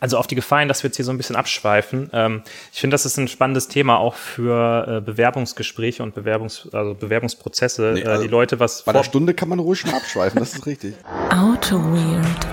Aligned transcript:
Also 0.00 0.18
auf 0.18 0.26
die 0.26 0.34
Gefallen, 0.34 0.68
dass 0.68 0.82
wir 0.82 0.88
jetzt 0.88 0.96
hier 0.96 1.04
so 1.04 1.12
ein 1.12 1.16
bisschen 1.18 1.36
abschweifen. 1.36 2.10
Ähm, 2.12 2.42
ich 2.72 2.80
finde, 2.80 2.94
das 2.94 3.06
ist 3.06 3.18
ein 3.18 3.28
spannendes 3.28 3.68
Thema 3.68 3.98
auch 3.98 4.14
für 4.14 4.86
äh, 4.88 5.00
Bewerbungsgespräche 5.00 6.02
und 6.02 6.14
Bewerbungs 6.14 6.68
also 6.72 6.94
Bewerbungsprozesse. 6.94 7.92
Nee, 7.94 8.04
also 8.04 8.22
die 8.22 8.28
Leute 8.28 8.58
was. 8.58 8.82
Bei 8.82 8.92
der 8.92 9.04
Stunde 9.04 9.34
kann 9.34 9.48
man 9.48 9.58
ruhig 9.58 9.80
schon 9.80 9.92
abschweifen, 9.92 10.40
das 10.40 10.54
ist 10.54 10.66
richtig. 10.66 10.94
Auto 11.30 11.76
Weird 11.76 12.49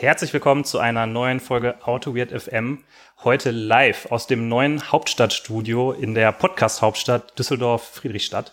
Herzlich 0.00 0.32
willkommen 0.32 0.62
zu 0.62 0.78
einer 0.78 1.08
neuen 1.08 1.40
Folge 1.40 1.74
Auto 1.84 2.14
Weird 2.14 2.30
FM. 2.30 2.84
Heute 3.24 3.50
live 3.50 4.06
aus 4.12 4.28
dem 4.28 4.48
neuen 4.48 4.92
Hauptstadtstudio 4.92 5.90
in 5.90 6.14
der 6.14 6.30
Podcast-Hauptstadt 6.30 7.36
Düsseldorf-Friedrichstadt. 7.36 8.52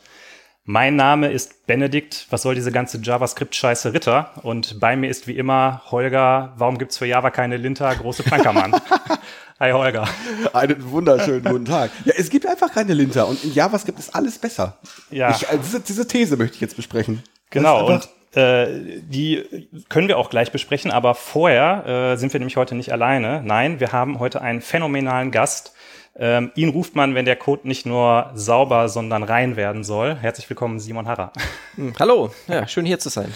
Mein 0.64 0.96
Name 0.96 1.32
ist 1.32 1.68
Benedikt. 1.68 2.26
Was 2.32 2.42
soll 2.42 2.56
diese 2.56 2.72
ganze 2.72 2.98
JavaScript-Scheiße 2.98 3.94
Ritter? 3.94 4.32
Und 4.42 4.80
bei 4.80 4.96
mir 4.96 5.08
ist 5.08 5.28
wie 5.28 5.38
immer 5.38 5.84
Holger. 5.92 6.54
Warum 6.58 6.80
gibt's 6.80 6.98
für 6.98 7.06
Java 7.06 7.30
keine 7.30 7.58
Linter? 7.58 7.96
Große 7.96 8.24
Plankermann. 8.24 8.76
Hi 9.60 9.72
Holger. 9.72 10.10
Einen 10.52 10.90
wunderschönen 10.90 11.44
guten 11.44 11.66
Tag. 11.66 11.92
Ja, 12.06 12.14
es 12.18 12.32
gibt 12.32 12.48
einfach 12.48 12.74
keine 12.74 12.96
Linter 12.96 13.28
und 13.28 13.44
in 13.44 13.54
JavaScript 13.54 14.00
ist 14.00 14.16
alles 14.16 14.40
besser. 14.40 14.80
Ja. 15.12 15.30
Ich, 15.30 15.48
also 15.48 15.62
diese, 15.62 15.80
diese 15.82 16.08
These 16.08 16.38
möchte 16.38 16.56
ich 16.56 16.62
jetzt 16.62 16.76
besprechen. 16.76 17.22
Genau. 17.52 17.86
Und 17.86 18.10
die 18.36 19.68
können 19.90 20.08
wir 20.08 20.18
auch 20.18 20.30
gleich 20.30 20.52
besprechen, 20.52 20.92
aber 20.92 21.16
vorher 21.16 22.14
äh, 22.14 22.18
sind 22.18 22.34
wir 22.34 22.40
nämlich 22.40 22.58
heute 22.58 22.76
nicht 22.76 22.92
alleine. 22.92 23.42
Nein, 23.44 23.80
wir 23.80 23.92
haben 23.92 24.20
heute 24.20 24.42
einen 24.42 24.62
phänomenalen 24.62 25.32
Gast. 25.32 25.74
Ähm, 26.18 26.52
ihn 26.56 26.70
ruft 26.70 26.96
man, 26.96 27.16
wenn 27.16 27.26
der 27.26 27.36
Code 27.36 27.68
nicht 27.68 27.86
nur 27.86 28.32
sauber, 28.36 28.90
sondern 28.90 29.24
rein 29.24 29.56
werden 29.56 29.84
soll. 29.84 30.16
Herzlich 30.16 30.50
willkommen, 30.50 30.80
Simon 30.80 31.08
Harrer. 31.08 31.32
Hm, 31.76 31.94
hallo, 32.00 32.32
ja, 32.48 32.68
schön 32.68 32.86
hier 32.86 33.00
zu 33.00 33.10
sein. 33.10 33.34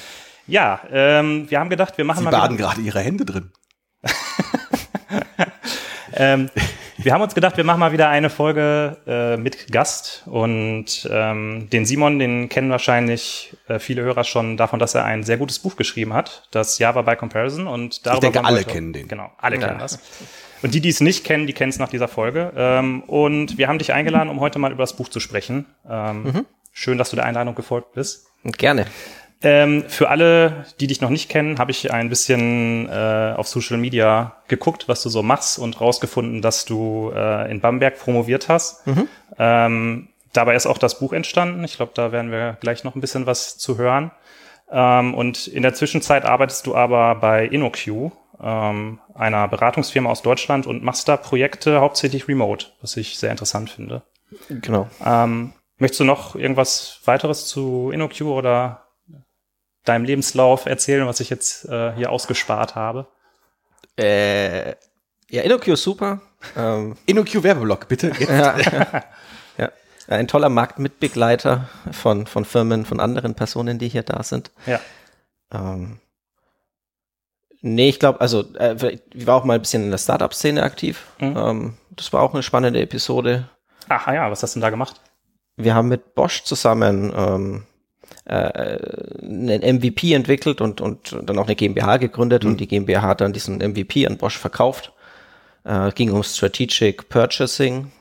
Ja, 0.47 0.81
ähm, 0.91 1.49
wir 1.49 1.59
haben 1.59 1.69
gedacht, 1.69 1.97
wir 1.97 2.05
machen 2.05 2.19
Sie 2.19 2.23
mal. 2.25 2.31
Sie 2.31 2.37
baden 2.37 2.57
gerade 2.57 2.81
Ihre 2.81 2.99
Hände 3.01 3.25
drin. 3.25 3.51
ähm, 6.13 6.49
wir 7.01 7.13
haben 7.13 7.21
uns 7.21 7.33
gedacht, 7.33 7.55
wir 7.55 7.63
machen 7.63 7.79
mal 7.79 7.91
wieder 7.93 8.09
eine 8.09 8.29
Folge 8.29 8.97
äh, 9.07 9.37
mit 9.37 9.71
Gast 9.71 10.23
und 10.25 11.09
ähm, 11.09 11.69
den 11.71 11.85
Simon, 11.85 12.19
den 12.19 12.49
kennen 12.49 12.69
wahrscheinlich 12.69 13.55
äh, 13.67 13.79
viele 13.79 14.01
Hörer 14.01 14.25
schon 14.25 14.57
davon, 14.57 14.79
dass 14.79 14.95
er 14.95 15.05
ein 15.05 15.23
sehr 15.23 15.37
gutes 15.37 15.59
Buch 15.59 15.77
geschrieben 15.77 16.13
hat, 16.13 16.47
das 16.51 16.77
Java 16.77 17.01
by 17.01 17.15
Comparison 17.15 17.67
und 17.67 18.05
darüber. 18.05 18.27
Ich 18.27 18.33
denke, 18.33 18.45
alle 18.45 18.59
heute, 18.59 18.69
kennen 18.69 18.93
den. 18.93 19.07
Genau, 19.07 19.31
alle 19.37 19.57
ja. 19.57 19.67
kennen 19.67 19.79
das. 19.79 19.99
Und 20.61 20.73
die, 20.73 20.81
die 20.81 20.89
es 20.89 20.99
nicht 20.99 21.23
kennen, 21.23 21.47
die 21.47 21.53
kennen 21.53 21.69
es 21.69 21.79
nach 21.79 21.89
dieser 21.89 22.09
Folge. 22.09 22.51
Ähm, 22.55 23.01
und 23.03 23.57
wir 23.57 23.69
haben 23.69 23.79
dich 23.79 23.93
eingeladen, 23.93 24.29
um 24.29 24.41
heute 24.41 24.59
mal 24.59 24.71
über 24.71 24.83
das 24.83 24.93
Buch 24.93 25.07
zu 25.07 25.21
sprechen. 25.21 25.67
Ähm, 25.89 26.23
mhm. 26.23 26.45
Schön, 26.73 26.97
dass 26.97 27.09
du 27.09 27.15
der 27.15 27.25
Einladung 27.25 27.55
gefolgt 27.55 27.93
bist. 27.93 28.27
Gerne. 28.43 28.85
Ähm, 29.41 29.85
für 29.87 30.09
alle, 30.09 30.65
die 30.81 30.87
dich 30.87 30.99
noch 30.99 31.09
nicht 31.09 31.29
kennen, 31.29 31.59
habe 31.59 31.71
ich 31.71 31.91
ein 31.93 32.09
bisschen 32.09 32.89
äh, 32.89 33.33
auf 33.37 33.47
Social 33.47 33.77
Media 33.77 34.35
geguckt, 34.49 34.89
was 34.89 35.01
du 35.01 35.09
so 35.09 35.23
machst 35.23 35.59
und 35.59 35.79
rausgefunden, 35.79 36.41
dass 36.41 36.65
du 36.65 37.11
äh, 37.15 37.49
in 37.49 37.61
Bamberg 37.61 37.97
promoviert 37.99 38.49
hast. 38.49 38.85
Mhm. 38.85 39.07
Ähm, 39.37 40.09
dabei 40.33 40.55
ist 40.55 40.65
auch 40.65 40.77
das 40.77 40.99
Buch 40.99 41.13
entstanden. 41.13 41.63
Ich 41.63 41.77
glaube, 41.77 41.93
da 41.95 42.11
werden 42.11 42.31
wir 42.31 42.57
gleich 42.59 42.83
noch 42.83 42.95
ein 42.95 43.01
bisschen 43.01 43.25
was 43.25 43.57
zu 43.57 43.77
hören. 43.77 44.11
Ähm, 44.71 45.13
und 45.13 45.47
in 45.47 45.63
der 45.63 45.73
Zwischenzeit 45.73 46.25
arbeitest 46.25 46.67
du 46.67 46.75
aber 46.75 47.15
bei 47.15 47.45
InnoQ, 47.45 48.11
ähm, 48.41 48.99
einer 49.13 49.47
Beratungsfirma 49.47 50.09
aus 50.09 50.21
Deutschland 50.21 50.67
und 50.67 50.83
machst 50.83 51.07
da 51.07 51.15
Projekte 51.15 51.79
hauptsächlich 51.79 52.27
remote, 52.27 52.67
was 52.81 52.97
ich 52.97 53.17
sehr 53.17 53.31
interessant 53.31 53.69
finde. 53.69 54.01
Genau. 54.49 54.87
Ähm, 55.03 55.53
möchtest 55.77 56.01
du 56.01 56.03
noch 56.03 56.35
irgendwas 56.35 56.99
weiteres 57.05 57.47
zu 57.47 57.89
InnoQ 57.93 58.21
oder 58.21 58.88
deinem 59.85 60.05
Lebenslauf 60.05 60.65
erzählen, 60.65 61.07
was 61.07 61.19
ich 61.19 61.29
jetzt 61.29 61.65
äh, 61.65 61.93
hier 61.93 62.11
ausgespart 62.11 62.75
habe? 62.75 63.07
Äh, 63.97 64.71
ja, 65.29 65.43
InnoQ 65.43 65.67
ist 65.69 65.83
super. 65.83 66.21
Ähm, 66.55 66.95
InnoQ 67.05 67.43
Werbeblock, 67.43 67.87
bitte. 67.87 68.11
Ja, 68.19 68.57
ja, 69.57 69.71
ein 70.07 70.27
toller 70.27 70.49
Marktmitbegleiter 70.49 71.69
von, 71.91 72.25
von 72.25 72.45
Firmen, 72.45 72.85
von 72.85 72.99
anderen 72.99 73.35
Personen, 73.35 73.77
die 73.77 73.89
hier 73.89 74.03
da 74.03 74.23
sind. 74.23 74.51
Ja. 74.65 74.79
Ähm, 75.53 75.99
nee, 77.61 77.89
ich 77.89 77.99
glaube, 77.99 78.19
also 78.21 78.43
äh, 78.55 78.97
ich 79.13 79.27
war 79.27 79.35
auch 79.35 79.43
mal 79.43 79.55
ein 79.55 79.61
bisschen 79.61 79.83
in 79.83 79.91
der 79.91 79.97
Startup-Szene 79.97 80.63
aktiv. 80.63 81.05
Mhm. 81.19 81.37
Ähm, 81.37 81.77
das 81.91 82.11
war 82.11 82.23
auch 82.23 82.33
eine 82.33 82.43
spannende 82.43 82.81
Episode. 82.81 83.49
Ach 83.87 84.07
ja, 84.07 84.31
was 84.31 84.41
hast 84.41 84.55
du 84.55 84.59
denn 84.59 84.63
da 84.63 84.69
gemacht? 84.69 85.01
Wir 85.57 85.75
haben 85.75 85.89
mit 85.89 86.15
Bosch 86.15 86.43
zusammen 86.43 87.13
ähm, 87.15 87.63
äh, 88.29 88.79
einen 89.21 89.77
MVP 89.77 90.13
entwickelt 90.13 90.61
und, 90.61 90.81
und 90.81 91.17
dann 91.23 91.37
auch 91.39 91.47
eine 91.47 91.55
GmbH 91.55 91.97
gegründet 91.97 92.43
mhm. 92.43 92.51
und 92.51 92.59
die 92.59 92.67
GmbH 92.67 93.01
hat 93.01 93.21
dann 93.21 93.33
diesen 93.33 93.57
MVP 93.57 94.05
an 94.05 94.17
Bosch 94.17 94.37
verkauft. 94.37 94.93
Äh, 95.63 95.91
ging 95.91 96.11
um 96.11 96.23
Strategic 96.23 97.09
Purchasing, 97.09 97.91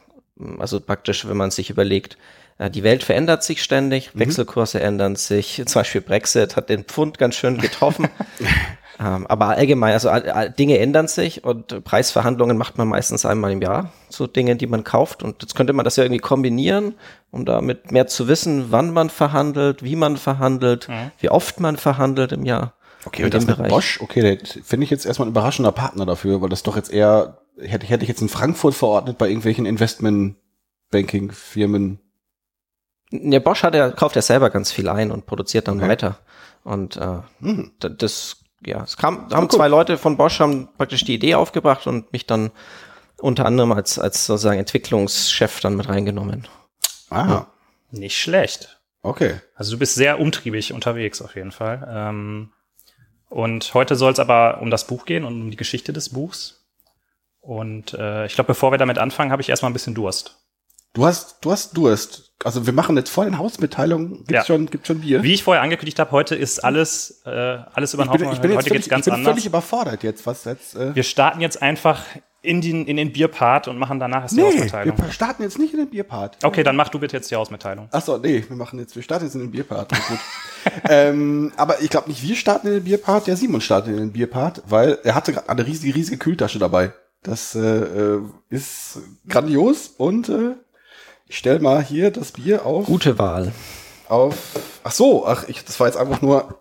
also 0.59 0.81
praktisch, 0.81 1.27
wenn 1.27 1.37
man 1.37 1.51
sich 1.51 1.71
überlegt, 1.71 2.19
äh, 2.59 2.71
die 2.71 2.83
Welt 2.83 3.03
verändert 3.03 3.43
sich 3.43 3.63
ständig, 3.63 4.15
mhm. 4.15 4.21
Wechselkurse 4.21 4.81
ändern 4.81 5.17
sich, 5.17 5.63
zum 5.67 5.81
Beispiel 5.81 6.01
Brexit 6.03 6.57
hat 6.57 6.69
den 6.69 6.85
Pfund 6.85 7.19
ganz 7.19 7.35
schön 7.37 7.59
getroffen. 7.59 8.09
Ähm, 9.01 9.29
aber 9.29 9.47
allgemein, 9.49 9.93
also 9.93 10.11
Dinge 10.59 10.79
ändern 10.79 11.07
sich 11.07 11.45
und 11.45 11.85
Preisverhandlungen 11.85 12.57
macht 12.57 12.79
man 12.79 12.89
meistens 12.89 13.25
einmal 13.25 13.53
im 13.53 13.63
Jahr 13.63 13.93
zu 14.09 14.27
Dingen, 14.27 14.59
die 14.59 14.67
man 14.67 14.83
kauft. 14.83 15.23
Und 15.23 15.41
jetzt 15.43 15.55
könnte 15.55 15.73
man 15.73 15.85
das 15.85 15.95
ja 15.97 16.03
irgendwie 16.03 16.21
kombinieren, 16.21 16.97
um 17.31 17.45
damit 17.45 17.93
mehr 17.93 18.09
zu 18.09 18.27
wissen, 18.27 18.73
wann 18.73 18.93
man 18.93 19.09
verhandelt, 19.09 19.85
wie 19.85 19.95
man 19.95 20.17
verhandelt, 20.17 20.89
mhm. 20.89 21.13
wie 21.21 21.31
oft 21.31 21.61
man 21.61 21.77
verhandelt 21.77 22.33
im 22.33 22.45
Jahr. 22.45 22.75
Okay, 23.05 23.23
und 23.25 23.33
das 23.33 23.47
mit 23.47 23.57
Bereich. 23.57 23.71
Bosch, 23.71 24.01
okay, 24.01 24.41
finde 24.65 24.83
ich 24.83 24.91
jetzt 24.91 25.07
erstmal 25.07 25.29
ein 25.29 25.31
überraschender 25.31 25.71
Partner 25.71 26.05
dafür, 26.05 26.43
weil 26.43 26.49
das 26.49 26.65
doch 26.65 26.75
jetzt 26.75 26.93
eher, 26.93 27.39
hätte, 27.57 27.87
hätte 27.87 28.03
ich 28.03 28.09
jetzt 28.09 28.23
in 28.23 28.29
Frankfurt 28.29 28.75
verordnet 28.75 29.19
bei 29.19 29.29
irgendwelchen 29.29 29.67
Investment-Banking-Firmen. 29.67 32.01
Ja, 33.11 33.39
Bosch 33.39 33.63
hat 33.63 33.77
ja, 33.77 33.91
kauft 33.91 34.17
ja 34.17 34.23
selber 34.23 34.51
ganz 34.51 34.73
viel 34.73 34.89
ein 34.89 35.13
und 35.13 35.27
produziert 35.27 35.69
dann 35.69 35.79
okay. 35.79 35.89
weiter. 35.89 36.19
Und 36.65 36.97
äh, 36.97 37.21
mhm. 37.39 37.71
das 37.79 38.39
ja, 38.65 38.83
es 38.83 38.97
kam, 38.97 39.31
haben 39.31 39.51
zwei 39.51 39.69
Leute 39.69 39.99
von 39.99 40.17
Bosch 40.17 40.41
haben 40.41 40.69
praktisch 40.77 41.05
die 41.05 41.15
Idee 41.15 41.35
aufgebracht 41.35 41.87
und 41.87 42.13
mich 42.13 42.27
dann 42.27 42.51
unter 43.21 43.47
anderem 43.47 43.73
als, 43.73 43.99
als 43.99 44.27
sozusagen 44.27 44.59
Entwicklungschef 44.59 45.61
dann 45.61 45.77
mit 45.77 45.89
reingenommen. 45.89 46.47
Ah. 47.11 47.29
Ja. 47.29 47.47
Nicht 47.91 48.19
schlecht. 48.19 48.81
Okay. 49.03 49.41
Also 49.55 49.73
du 49.73 49.79
bist 49.79 49.95
sehr 49.95 50.21
umtriebig 50.21 50.73
unterwegs 50.73 51.23
auf 51.23 51.35
jeden 51.35 51.53
Fall. 51.53 51.87
Ähm, 51.91 52.53
und 53.29 53.75
heute 53.75 53.97
soll 53.97 54.13
es 54.13 54.19
aber 54.19 54.61
um 54.61 54.71
das 54.71 54.87
Buch 54.87 55.05
gehen 55.05 55.25
und 55.25 55.41
um 55.41 55.51
die 55.51 55.57
Geschichte 55.57 55.93
des 55.93 56.11
Buchs. 56.11 56.67
Und 57.41 57.95
äh, 57.95 58.27
ich 58.27 58.35
glaube, 58.35 58.49
bevor 58.49 58.73
wir 58.73 58.79
damit 58.79 58.99
anfangen, 58.99 59.33
habe 59.33 59.43
ich 59.43 59.49
erstmal 59.49 59.71
ein 59.71 59.75
bisschen 59.75 59.95
Durst. 59.95 60.39
Du 60.93 61.07
hast, 61.07 61.45
du 61.45 61.53
hast 61.53 61.77
Durst. 61.77 62.28
Also 62.45 62.67
wir 62.67 62.73
machen 62.73 62.97
jetzt 62.97 63.11
vor 63.11 63.25
den 63.25 63.37
Hausmitteilungen. 63.37 64.19
Gibt's 64.19 64.33
ja. 64.33 64.45
schon, 64.45 64.67
gibt's 64.67 64.87
schon 64.87 65.01
Bier? 65.01 65.23
Wie 65.23 65.35
ich 65.35 65.43
vorher 65.43 65.63
angekündigt 65.63 65.99
habe, 65.99 66.13
heute 66.13 66.37
ist 66.37 66.61
alles, 66.61 67.23
äh, 67.27 67.31
alles 67.31 67.95
über 67.95 68.05
den 68.05 68.11
Haufen. 68.11 68.33
Ich 68.33 68.41
bin, 68.41 68.53
heute 68.53 68.69
völlig, 68.69 68.73
geht's 68.73 68.89
ganz 68.89 69.07
ich 69.07 69.13
bin 69.13 69.15
anders. 69.15 69.33
völlig 69.33 69.47
überfordert 69.47 70.05
jetzt, 70.05 70.25
was 70.25 70.45
jetzt. 70.45 70.77
Äh 70.77 70.95
wir 70.95 71.03
starten 71.03 71.41
jetzt 71.41 71.61
einfach 71.61 72.01
in 72.41 72.61
den, 72.61 72.87
in 72.87 72.97
den 72.97 73.13
Bierpart 73.13 73.67
und 73.67 73.77
machen 73.79 73.99
danach 73.99 74.23
erst 74.23 74.37
nee, 74.37 74.43
die 74.43 74.47
Hausmitteilung. 74.47 74.97
Wir 74.97 75.11
starten 75.11 75.43
jetzt 75.43 75.59
nicht 75.59 75.73
in 75.73 75.81
den 75.81 75.91
Bierpart. 75.91 76.39
Okay, 76.45 76.63
dann 76.63 76.77
mach 76.77 76.89
du 76.89 77.01
bitte 77.01 77.17
jetzt 77.17 77.29
die 77.31 77.35
Hausmitteilung. 77.35 77.89
Ach 77.91 78.03
so, 78.03 78.17
nee, 78.19 78.45
wir 78.47 78.57
machen 78.57 78.79
jetzt, 78.79 78.95
wir 78.95 79.03
starten 79.03 79.25
jetzt 79.25 79.35
in 79.35 79.41
den 79.41 79.51
Bierpart. 79.51 79.91
Gut. 79.91 80.19
ähm, 80.89 81.53
aber 81.57 81.83
ich 81.83 81.91
glaube 81.91 82.09
nicht, 82.09 82.23
wir 82.23 82.37
starten 82.37 82.69
in 82.69 82.75
den 82.75 82.85
Bierpart, 82.85 83.27
der 83.27 83.37
Simon 83.37 83.61
startet 83.61 83.91
in 83.91 83.99
den 83.99 84.13
Bierpart, 84.13 84.63
weil 84.69 84.99
er 85.03 85.17
hatte 85.17 85.33
gerade 85.33 85.49
eine 85.49 85.67
riesige, 85.67 85.95
riesige 85.95 86.19
Kühltasche 86.19 86.61
dabei. 86.61 86.93
Das 87.25 87.57
äh, 87.57 87.61
äh 87.61 88.21
ist 88.49 89.01
grandios 89.29 89.89
und 89.99 90.29
äh, 90.29 90.55
ich 91.29 91.37
stell 91.39 91.61
mal 91.61 91.83
hier 91.83 92.11
das 92.11 92.33
Bier 92.33 92.65
auf. 92.65 92.87
Gute 92.87 93.19
Wahl. 93.19 93.53
Auf. 94.09 94.37
Ach 94.83 94.93
so, 94.93 95.27
ach, 95.27 95.47
ich, 95.49 95.65
das 95.65 95.79
war 95.79 95.87
jetzt 95.87 95.97
einfach 95.97 96.23
nur 96.23 96.61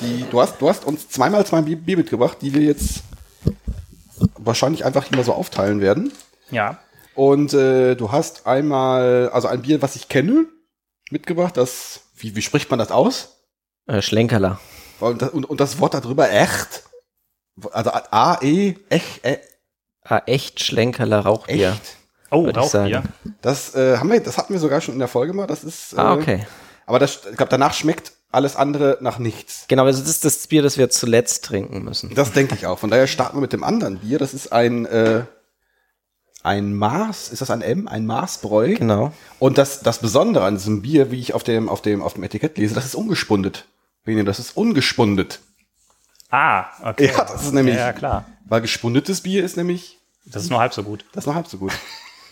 die. 0.00 0.24
Du 0.30 0.40
hast, 0.40 0.60
du 0.60 0.68
hast 0.68 0.84
uns 0.84 1.08
zweimal 1.08 1.44
zwei 1.44 1.62
Bier 1.62 1.96
mitgebracht, 1.96 2.38
die 2.40 2.54
wir 2.54 2.62
jetzt 2.62 3.02
wahrscheinlich 4.36 4.84
einfach 4.84 5.10
immer 5.10 5.24
so 5.24 5.34
aufteilen 5.34 5.80
werden. 5.80 6.12
Ja. 6.50 6.78
Und 7.14 7.52
äh, 7.52 7.94
du 7.94 8.12
hast 8.12 8.46
einmal, 8.46 9.30
also 9.32 9.48
ein 9.48 9.62
Bier, 9.62 9.82
was 9.82 9.96
ich 9.96 10.08
kenne, 10.08 10.46
mitgebracht. 11.10 11.56
Das, 11.56 12.02
wie, 12.16 12.36
wie 12.36 12.42
spricht 12.42 12.70
man 12.70 12.78
das 12.78 12.90
aus? 12.90 13.42
Äh, 13.86 14.00
Schlenkerler. 14.00 14.60
Und, 15.00 15.22
und, 15.22 15.44
und 15.44 15.60
das 15.60 15.80
Wort 15.80 15.94
darüber 15.94 16.30
echt. 16.30 16.84
Also 17.72 17.90
A, 17.90 18.38
E, 18.40 18.76
echt, 18.88 19.26
e. 19.26 19.38
A, 20.04 20.18
echt 20.26 20.62
Schlenkerler 20.62 21.20
Rauchbier. 21.20 21.70
Echt? 21.72 21.96
Oh, 22.32 22.48
Rauchbier. 22.48 23.02
Das 23.42 23.74
äh, 23.74 23.98
haben 23.98 24.10
wir, 24.10 24.20
das 24.20 24.38
hatten 24.38 24.52
wir 24.52 24.60
sogar 24.60 24.80
schon 24.80 24.94
in 24.94 24.98
der 24.98 25.08
Folge 25.08 25.32
mal. 25.32 25.46
Das 25.46 25.62
ist. 25.64 25.92
Äh, 25.92 25.98
ah, 25.98 26.14
okay. 26.14 26.46
Aber 26.86 26.98
das, 26.98 27.20
ich 27.30 27.36
glaube, 27.36 27.50
danach 27.50 27.74
schmeckt 27.74 28.12
alles 28.32 28.56
andere 28.56 28.98
nach 29.00 29.18
nichts. 29.18 29.66
Genau, 29.68 29.84
also 29.84 30.00
das 30.00 30.08
ist 30.10 30.24
das 30.24 30.46
Bier, 30.46 30.62
das 30.62 30.78
wir 30.78 30.88
zuletzt 30.90 31.44
trinken 31.44 31.84
müssen. 31.84 32.14
Das 32.14 32.32
denke 32.32 32.54
ich 32.54 32.66
auch. 32.66 32.78
Von 32.78 32.90
daher 32.90 33.06
starten 33.06 33.36
wir 33.36 33.42
mit 33.42 33.52
dem 33.52 33.62
anderen 33.62 33.98
Bier. 33.98 34.18
Das 34.18 34.32
ist 34.34 34.52
ein, 34.52 34.86
äh, 34.86 35.24
ein 36.42 36.74
Mars, 36.74 37.28
ist 37.28 37.42
das 37.42 37.50
ein 37.50 37.60
M? 37.62 37.86
Ein 37.86 38.06
Marsbräu. 38.06 38.74
Genau. 38.74 39.12
Und 39.38 39.58
das, 39.58 39.80
das 39.80 39.98
Besondere 39.98 40.44
an 40.44 40.56
diesem 40.56 40.82
Bier, 40.82 41.10
wie 41.10 41.20
ich 41.20 41.34
auf 41.34 41.44
dem, 41.44 41.68
auf 41.68 41.82
dem, 41.82 42.02
auf 42.02 42.14
dem 42.14 42.22
Etikett 42.24 42.56
lese, 42.58 42.74
das 42.74 42.86
ist 42.86 42.94
ungespundet. 42.94 43.66
Benjamin, 44.04 44.26
das 44.26 44.38
ist 44.38 44.56
ungespundet. 44.56 45.40
Ah, 46.30 46.64
okay. 46.82 47.12
Ja, 47.14 47.24
das 47.26 47.42
ist 47.44 47.52
nämlich, 47.52 47.74
Ja, 47.76 47.86
ja, 47.88 47.92
klar. 47.92 48.24
weil 48.48 48.62
gespundetes 48.62 49.20
Bier 49.20 49.44
ist 49.44 49.56
nämlich, 49.58 49.98
Das 50.24 50.42
ist 50.42 50.50
nur 50.50 50.58
halb 50.60 50.72
so 50.72 50.82
gut. 50.82 51.04
das 51.12 51.24
ist 51.24 51.26
noch 51.28 51.34
halb 51.34 51.46
so 51.46 51.58
gut. 51.58 51.72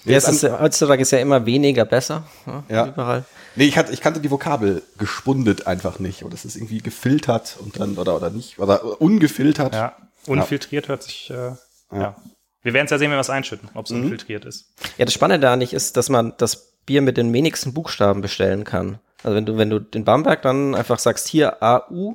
Ja, 0.05 0.17
es 0.17 0.29
ist, 0.29 0.44
heutzutage 0.44 1.02
ist 1.02 1.11
ja 1.12 1.19
immer 1.19 1.44
weniger 1.47 1.85
besser. 1.85 2.25
Ja, 2.47 2.64
Ja. 2.69 2.87
Überall. 2.87 3.25
Nee, 3.56 3.64
ich, 3.64 3.76
hatte, 3.76 3.93
ich 3.93 4.00
kannte 4.00 4.20
die 4.20 4.31
Vokabel 4.31 4.82
gespundet 4.97 5.67
einfach 5.67 5.99
nicht. 5.99 6.23
Oder 6.23 6.32
das 6.32 6.44
ist 6.44 6.56
irgendwie 6.56 6.79
gefiltert 6.79 7.56
und 7.61 7.79
dann, 7.81 7.99
oder, 7.99 8.14
oder 8.17 8.31
nicht, 8.31 8.58
oder 8.58 9.00
ungefiltert. 9.00 9.75
Ja. 9.75 9.97
Unfiltriert 10.26 10.88
hört 10.88 11.02
sich, 11.02 11.31
äh, 11.31 11.52
ja. 11.93 12.17
Wir 12.62 12.75
werden 12.75 12.85
es 12.85 12.91
ja 12.91 12.99
sehen, 12.99 13.11
wenn 13.11 13.17
wir 13.17 13.20
es 13.23 13.31
einschütten, 13.31 13.70
ob 13.75 13.87
es 13.87 13.91
unfiltriert 13.93 14.44
ist. 14.44 14.67
Ja, 14.99 15.05
das 15.06 15.14
Spannende 15.14 15.47
da 15.47 15.56
nicht 15.56 15.73
ist, 15.73 15.97
dass 15.97 16.08
man 16.11 16.35
das 16.38 16.75
Bier 16.87 17.03
mit 17.03 17.17
den 17.17 17.32
wenigsten 17.32 17.73
Buchstaben 17.75 18.20
bestellen 18.20 18.64
kann. 18.64 18.99
Also 19.23 19.35
wenn 19.35 19.46
du, 19.46 19.56
wenn 19.56 19.70
du 19.70 19.81
den 19.81 20.05
Bamberg 20.05 20.43
dann 20.43 20.75
einfach 20.75 20.99
sagst, 20.99 21.26
hier 21.29 21.62
AU, 21.62 22.14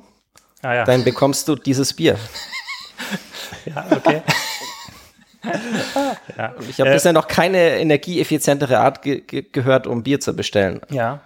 Ah 0.62 0.74
ja. 0.74 0.84
dann 0.84 1.04
bekommst 1.04 1.48
du 1.48 1.54
dieses 1.56 1.92
Bier. 1.92 2.16
ja, 3.66 3.86
okay. 3.90 4.22
ja. 6.36 6.54
Ich 6.68 6.80
habe 6.80 6.90
Äh, 6.90 6.94
bisher 6.94 7.12
noch 7.12 7.28
keine 7.28 7.78
energieeffizientere 7.78 8.78
Art 8.78 9.02
ge 9.02 9.20
ge 9.20 9.42
gehört, 9.50 9.86
um 9.86 10.02
Bier 10.02 10.20
zu 10.20 10.34
bestellen. 10.34 10.80
Ja. 10.90 11.20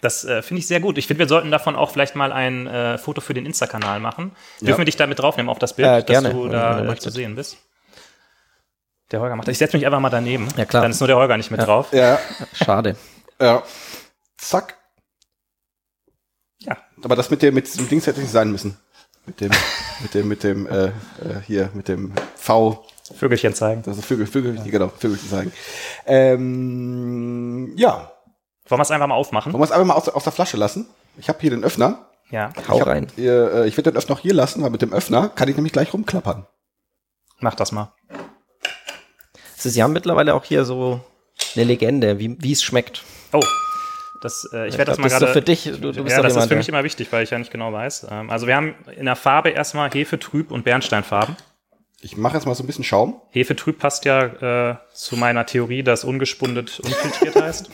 Das 0.00 0.24
äh, 0.24 0.42
finde 0.42 0.60
ich 0.60 0.66
sehr 0.68 0.78
gut. 0.80 0.96
Ich 0.96 1.06
finde, 1.08 1.18
wir 1.20 1.28
sollten 1.28 1.50
davon 1.50 1.74
auch 1.74 1.90
vielleicht 1.90 2.14
mal 2.14 2.30
ein 2.32 2.66
äh, 2.68 2.98
Foto 2.98 3.20
für 3.20 3.34
den 3.34 3.46
Insta-Kanal 3.46 3.98
machen. 3.98 4.32
Dürfen 4.60 4.68
Ja. 4.70 4.78
wir 4.78 4.84
dich 4.84 4.96
da 4.96 5.06
mit 5.08 5.18
draufnehmen 5.18 5.50
auf 5.50 5.58
das 5.58 5.74
Bild, 5.74 5.88
Äh, 5.88 6.02
gerne, 6.04 6.28
dass 6.28 6.36
du 6.38 6.48
da 6.48 6.84
äh, 6.92 6.96
zu 6.98 7.10
sehen 7.10 7.34
bist? 7.34 7.56
Der 9.10 9.20
Holger 9.20 9.34
macht 9.36 9.48
das. 9.48 9.52
Ich 9.52 9.58
setze 9.58 9.76
mich 9.76 9.86
einfach 9.86 9.98
mal 10.00 10.10
daneben. 10.10 10.48
Ja, 10.56 10.66
klar. 10.66 10.82
Dann 10.82 10.92
ist 10.92 11.00
nur 11.00 11.08
der 11.08 11.16
Holger 11.16 11.36
nicht 11.36 11.50
mit 11.50 11.60
drauf. 11.60 11.92
Ja, 11.92 12.18
Schade. 12.54 12.94
ja. 13.40 13.62
Zack. 14.36 14.76
Ja. 16.60 16.76
Aber 17.02 17.16
das 17.16 17.30
mit 17.30 17.42
dem, 17.42 17.54
mit 17.54 17.66
diesem 17.66 17.88
Dings 17.88 18.06
hätte 18.06 18.20
nicht 18.20 18.30
sein 18.30 18.52
müssen. 18.52 18.76
Mit 19.26 19.40
dem, 19.40 19.50
mit 20.00 20.14
dem, 20.14 20.28
mit 20.28 20.42
dem, 20.44 20.66
äh, 20.66 20.86
äh, 20.86 20.90
hier, 21.46 21.70
mit 21.74 21.88
dem 21.88 22.12
V, 22.36 22.86
Vögelchen 23.16 23.54
zeigen. 23.54 23.82
das 23.82 23.98
ist 23.98 24.04
Vögel, 24.04 24.26
Vögel, 24.26 24.58
genau, 24.64 24.88
Vögel 24.88 25.18
zu 25.18 25.26
sagen. 25.26 25.52
Ähm, 26.06 27.72
ja. 27.76 28.12
Wollen 28.66 28.78
wir 28.78 28.82
es 28.82 28.90
einfach 28.90 29.06
mal 29.06 29.14
aufmachen? 29.14 29.52
Wollen 29.52 29.60
wir 29.60 29.64
es 29.64 29.72
einfach 29.72 29.86
mal 29.86 29.94
aus, 29.94 30.08
aus 30.08 30.24
der 30.24 30.32
Flasche 30.32 30.56
lassen? 30.56 30.86
Ich 31.16 31.28
habe 31.28 31.38
hier 31.40 31.50
den 31.50 31.64
Öffner. 31.64 32.06
Ja. 32.30 32.52
Hau 32.68 32.74
ich 32.74 32.80
hab, 32.80 32.88
rein. 32.88 33.06
Äh, 33.16 33.66
ich 33.66 33.76
werde 33.76 33.90
den 33.90 33.96
Öffner 33.96 34.16
auch 34.16 34.20
hier 34.20 34.34
lassen, 34.34 34.62
weil 34.62 34.70
mit 34.70 34.82
dem 34.82 34.92
Öffner 34.92 35.28
kann 35.28 35.48
ich 35.48 35.56
nämlich 35.56 35.72
gleich 35.72 35.92
rumklappern. 35.92 36.46
Mach 37.40 37.54
das 37.54 37.72
mal. 37.72 37.92
Also, 39.56 39.70
sie 39.70 39.82
haben 39.82 39.92
mittlerweile 39.92 40.34
auch 40.34 40.44
hier 40.44 40.64
so 40.64 41.00
eine 41.54 41.64
Legende, 41.64 42.18
wie 42.18 42.52
es 42.52 42.62
schmeckt. 42.62 43.04
Oh. 43.32 43.40
Das, 44.20 44.48
äh, 44.52 44.68
ich 44.68 44.76
werde 44.76 44.90
das 44.90 44.98
mal 44.98 45.04
das 45.04 45.12
ist 45.14 45.18
gerade. 45.18 45.26
doch 45.26 45.32
für 45.32 45.42
dich. 45.42 45.64
Du, 45.64 45.92
du 45.92 46.04
bist 46.04 46.16
ja, 46.16 46.22
das 46.22 46.32
ist 46.32 46.36
jemand, 46.36 46.48
für 46.48 46.56
mich 46.56 46.68
immer 46.68 46.84
wichtig, 46.84 47.12
weil 47.12 47.22
ich 47.22 47.30
ja 47.30 47.38
nicht 47.38 47.52
genau 47.52 47.72
weiß. 47.72 48.08
Ähm, 48.10 48.30
also 48.30 48.46
wir 48.46 48.56
haben 48.56 48.74
in 48.96 49.06
der 49.06 49.16
Farbe 49.16 49.50
erstmal 49.50 49.90
Hefe 49.90 50.18
trüb 50.18 50.50
und 50.50 50.64
Bernsteinfarben. 50.64 51.36
Ich 52.00 52.16
mache 52.16 52.34
jetzt 52.34 52.46
mal 52.46 52.54
so 52.54 52.62
ein 52.62 52.66
bisschen 52.66 52.84
Schaum. 52.84 53.20
Hefe 53.30 53.56
trüb 53.56 53.78
passt 53.78 54.04
ja 54.04 54.70
äh, 54.70 54.76
zu 54.92 55.16
meiner 55.16 55.46
Theorie, 55.46 55.82
dass 55.82 56.04
ungespundet 56.04 56.80
unfiltriert 56.80 57.34
heißt. 57.42 57.70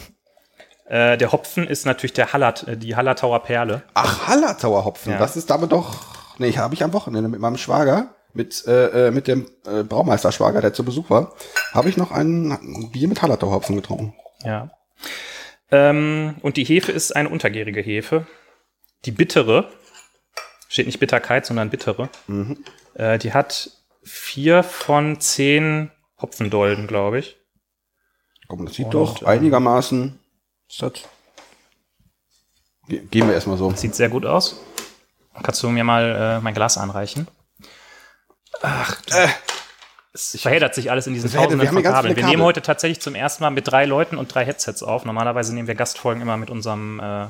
Äh, 0.86 1.18
der 1.18 1.32
Hopfen 1.32 1.66
ist 1.66 1.84
natürlich 1.84 2.14
der 2.14 2.32
Hallat, 2.32 2.66
äh, 2.66 2.76
die 2.76 2.96
Hallertauer 2.96 3.42
Perle. 3.42 3.82
Ach, 3.92 4.28
Hallertauer 4.28 4.84
Hopfen. 4.84 5.12
Ja. 5.12 5.18
Das 5.18 5.36
ist 5.36 5.50
damit 5.50 5.72
doch. 5.72 6.14
Nee, 6.38 6.52
habe 6.52 6.74
ich 6.74 6.82
am 6.82 6.92
Wochenende 6.92 7.28
mit 7.28 7.40
meinem 7.40 7.58
Schwager, 7.58 8.14
mit, 8.32 8.66
äh, 8.66 9.08
äh, 9.08 9.10
mit 9.10 9.28
dem 9.28 9.46
äh, 9.66 9.82
Braumeister-Schwager, 9.82 10.60
der 10.60 10.72
zu 10.72 10.84
Besuch 10.84 11.10
war, 11.10 11.34
habe 11.72 11.88
ich 11.88 11.96
noch 11.96 12.10
ein, 12.10 12.90
Bier 12.92 13.08
mit 13.08 13.22
Hallertauer 13.22 13.52
Hopfen 13.52 13.76
getrunken. 13.76 14.14
Ja. 14.42 14.70
Ähm, 15.70 16.36
und 16.42 16.56
die 16.56 16.64
Hefe 16.64 16.92
ist 16.92 17.14
eine 17.14 17.28
untergärige 17.28 17.80
Hefe. 17.80 18.26
Die 19.04 19.12
bittere, 19.12 19.68
steht 20.68 20.86
nicht 20.86 20.98
Bitterkeit, 20.98 21.46
sondern 21.46 21.70
bittere, 21.70 22.08
äh, 22.94 23.18
die 23.18 23.32
hat 23.32 23.70
vier 24.04 24.62
von 24.62 25.20
zehn 25.20 25.90
Hopfendolden, 26.20 26.86
glaube 26.86 27.18
ich. 27.18 27.36
Komm, 28.48 28.66
das 28.66 28.74
sieht 28.74 28.86
Und, 28.86 28.94
doch 28.94 29.22
ähm, 29.22 29.28
einigermaßen. 29.28 30.18
Ist 30.68 30.82
das? 30.82 30.92
Ge 32.88 33.00
gehen 33.10 33.26
wir 33.26 33.34
erstmal 33.34 33.56
so. 33.56 33.70
Sieht 33.74 33.94
sehr 33.94 34.08
gut 34.08 34.26
aus. 34.26 34.60
Kannst 35.42 35.62
du 35.62 35.68
mir 35.68 35.84
mal 35.84 36.38
äh, 36.38 36.40
mein 36.40 36.54
Glas 36.54 36.78
anreichen? 36.78 37.26
Ach, 38.62 39.00
Äh, 39.10 39.28
es 40.12 40.40
verheddert 40.40 40.76
sich 40.76 40.92
alles 40.92 41.08
in 41.08 41.14
diesen 41.14 41.32
tausenden 41.32 41.60
wir 41.60 41.72
von 41.72 41.82
Kabeln. 41.82 42.14
Wir 42.14 42.24
nehmen 42.24 42.42
heute 42.42 42.62
tatsächlich 42.62 43.00
zum 43.00 43.16
ersten 43.16 43.42
Mal 43.42 43.50
mit 43.50 43.66
drei 43.66 43.84
Leuten 43.84 44.16
und 44.16 44.32
drei 44.32 44.44
Headsets 44.44 44.84
auf. 44.84 45.04
Normalerweise 45.04 45.52
nehmen 45.52 45.66
wir 45.66 45.74
Gastfolgen 45.74 46.22
immer 46.22 46.36
mit 46.36 46.50
unserem 46.50 47.00
äh, 47.00 47.26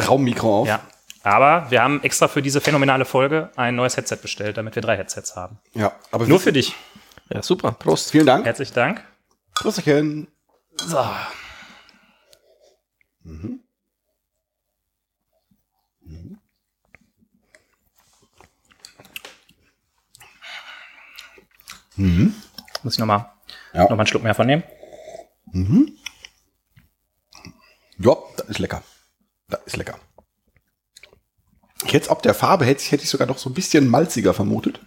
Raummikro 0.00 0.60
auf. 0.60 0.68
Ja. 0.68 0.80
Aber 1.22 1.70
wir 1.70 1.82
haben 1.82 2.02
extra 2.02 2.28
für 2.28 2.42
diese 2.42 2.60
phänomenale 2.60 3.04
Folge 3.04 3.50
ein 3.56 3.74
neues 3.76 3.96
Headset 3.96 4.16
bestellt, 4.22 4.56
damit 4.56 4.74
wir 4.74 4.82
drei 4.82 4.96
Headsets 4.96 5.36
haben. 5.36 5.58
ja 5.74 5.92
aber 6.10 6.26
Nur 6.26 6.40
für 6.40 6.52
dich. 6.52 6.74
Ja, 7.30 7.42
super. 7.42 7.72
Prost. 7.72 8.10
Vielen 8.10 8.26
Dank. 8.26 8.46
Herzlichen 8.46 8.74
Dank. 8.74 9.04
Grüßchen. 9.54 10.28
So. 10.76 11.04
Muss 22.82 22.94
ich 22.94 22.98
nochmal 22.98 23.30
Ja. 23.72 23.82
noch 23.82 23.90
mal 23.90 23.98
einen 23.98 24.06
Schluck 24.06 24.22
mehr 24.22 24.34
von 24.34 24.46
nehmen? 24.46 24.62
Ja, 27.98 28.16
das 28.36 28.48
ist 28.48 28.58
lecker. 28.58 28.82
Das 29.48 29.60
ist 29.66 29.76
lecker. 29.76 29.98
Jetzt 31.86 32.10
ob 32.10 32.22
der 32.22 32.34
Farbe 32.34 32.64
hätte 32.64 32.82
ich, 32.82 32.90
hätte 32.92 33.04
ich 33.04 33.10
sogar 33.10 33.26
noch 33.28 33.38
so 33.38 33.48
ein 33.48 33.54
bisschen 33.54 33.88
malziger 33.88 34.34
vermutet. 34.34 34.80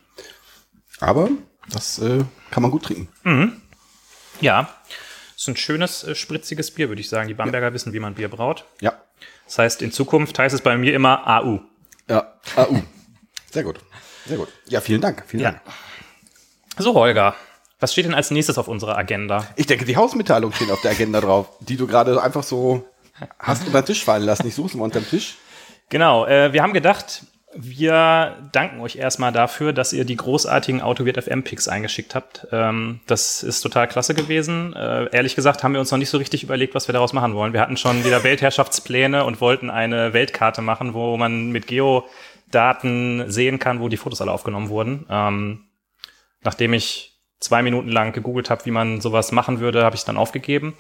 Aber 1.00 1.30
das 1.70 2.00
äh, 2.00 2.24
kann 2.52 2.62
man 2.64 2.72
gut 2.72 2.84
trinken. 2.84 3.62
Ja. 4.42 4.70
Ist 5.36 5.48
ein 5.48 5.56
schönes, 5.56 6.04
äh, 6.04 6.16
spritziges 6.16 6.72
Bier, 6.72 6.90
würde 6.90 7.02
ich 7.02 7.10
sagen. 7.10 7.28
Die 7.28 7.34
Bamberger 7.34 7.74
wissen, 7.74 7.94
wie 7.94 8.00
man 8.00 8.16
Bier 8.16 8.30
braut. 8.30 8.66
Ja. 8.82 8.94
Das 9.46 9.58
heißt, 9.58 9.82
in 9.82 9.92
Zukunft 9.92 10.38
heißt 10.38 10.54
es 10.54 10.62
bei 10.62 10.78
mir 10.78 10.94
immer 10.94 11.26
AU. 11.28 11.60
Ja. 12.10 12.34
AU. 12.56 12.82
Sehr 13.52 13.64
gut. 13.64 13.80
Sehr 14.26 14.38
gut. 14.38 14.50
Ja, 14.68 14.82
vielen 14.82 15.02
Dank. 15.02 15.24
Vielen 15.28 15.44
Ja. 15.44 15.52
Dank. 15.52 15.62
So, 16.78 16.94
Holger. 16.94 17.36
Was 17.80 17.94
steht 17.94 18.06
denn 18.06 18.14
als 18.14 18.30
nächstes 18.32 18.58
auf 18.60 18.68
unserer 18.68 18.98
Agenda? 18.98 19.48
Ich 19.56 19.66
denke, 19.66 19.86
die 19.86 19.96
Hausmitteilung 19.98 20.54
steht 20.54 20.70
auf 20.70 20.82
der 20.82 20.92
Agenda 20.92 21.20
drauf, 21.20 21.48
die 21.62 21.78
du 21.78 21.88
gerade 21.88 22.22
einfach 22.22 22.44
so 22.44 22.88
hast 23.40 23.66
unter 23.66 23.82
den 23.82 23.86
Tisch 23.88 24.04
fallen 24.06 24.24
lassen. 24.24 24.48
Ich 24.48 24.54
suche 24.56 24.68
es 24.68 24.74
mal 24.76 24.84
unter 24.84 25.00
dem 25.00 25.10
Tisch. 25.10 25.38
Genau, 25.92 26.26
äh, 26.26 26.54
wir 26.54 26.64
haben 26.64 26.72
gedacht, 26.72 27.26
wir 27.54 28.38
danken 28.54 28.80
euch 28.80 28.96
erstmal 28.96 29.34
dafür, 29.34 29.74
dass 29.74 29.92
ihr 29.92 30.06
die 30.06 30.16
großartigen 30.16 30.82
Autowirt 30.82 31.22
FM 31.22 31.44
Picks 31.44 31.68
eingeschickt 31.68 32.16
habt. 32.16 32.48
Ähm, 32.54 33.02
das 33.08 33.44
ist 33.44 33.60
total 33.60 33.90
klasse 33.90 34.14
gewesen. 34.14 34.74
Äh, 34.74 35.10
ehrlich 35.12 35.36
gesagt 35.36 35.66
haben 35.66 35.74
wir 35.74 35.82
uns 35.82 35.92
noch 35.92 35.98
nicht 35.98 36.10
so 36.10 36.18
richtig 36.18 36.44
überlegt, 36.44 36.76
was 36.76 36.88
wir 36.88 36.94
daraus 36.94 37.12
machen 37.12 37.34
wollen. 37.36 37.52
Wir 37.52 37.60
hatten 37.60 37.76
schon 37.76 38.06
wieder 38.06 38.24
Weltherrschaftspläne 38.24 39.26
und 39.26 39.42
wollten 39.42 39.70
eine 39.70 40.14
Weltkarte 40.14 40.62
machen, 40.62 40.94
wo 40.94 41.18
man 41.18 41.52
mit 41.52 41.68
Geodaten 41.68 43.30
sehen 43.30 43.60
kann, 43.60 43.82
wo 43.82 43.90
die 43.90 43.98
Fotos 43.98 44.22
alle 44.22 44.32
aufgenommen 44.32 44.70
wurden. 44.70 45.06
Ähm, 45.10 45.66
nachdem 46.42 46.72
ich 46.72 47.20
zwei 47.42 47.64
Minuten 47.64 47.90
lang 47.90 48.14
gegoogelt 48.14 48.50
habe, 48.50 48.64
wie 48.64 48.72
man 48.72 49.02
sowas 49.02 49.34
machen 49.34 49.60
würde, 49.60 49.84
habe 49.84 49.96
ich 49.96 50.02
es 50.02 50.06
dann 50.06 50.16
aufgegeben 50.16 50.74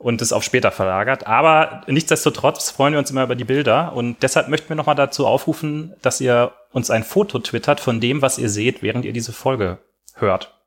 und 0.00 0.22
es 0.22 0.32
auf 0.32 0.42
später 0.42 0.70
verlagert. 0.70 1.26
Aber 1.26 1.82
nichtsdestotrotz 1.86 2.70
freuen 2.70 2.94
wir 2.94 2.98
uns 2.98 3.10
immer 3.10 3.24
über 3.24 3.36
die 3.36 3.44
Bilder 3.44 3.92
und 3.92 4.22
deshalb 4.22 4.48
möchten 4.48 4.70
wir 4.70 4.76
nochmal 4.76 4.94
dazu 4.94 5.26
aufrufen, 5.26 5.92
dass 6.00 6.22
ihr 6.22 6.52
uns 6.72 6.90
ein 6.90 7.04
Foto 7.04 7.38
twittert 7.38 7.80
von 7.80 8.00
dem, 8.00 8.22
was 8.22 8.38
ihr 8.38 8.48
seht, 8.48 8.82
während 8.82 9.04
ihr 9.04 9.12
diese 9.12 9.34
Folge 9.34 9.78
hört. 10.14 10.58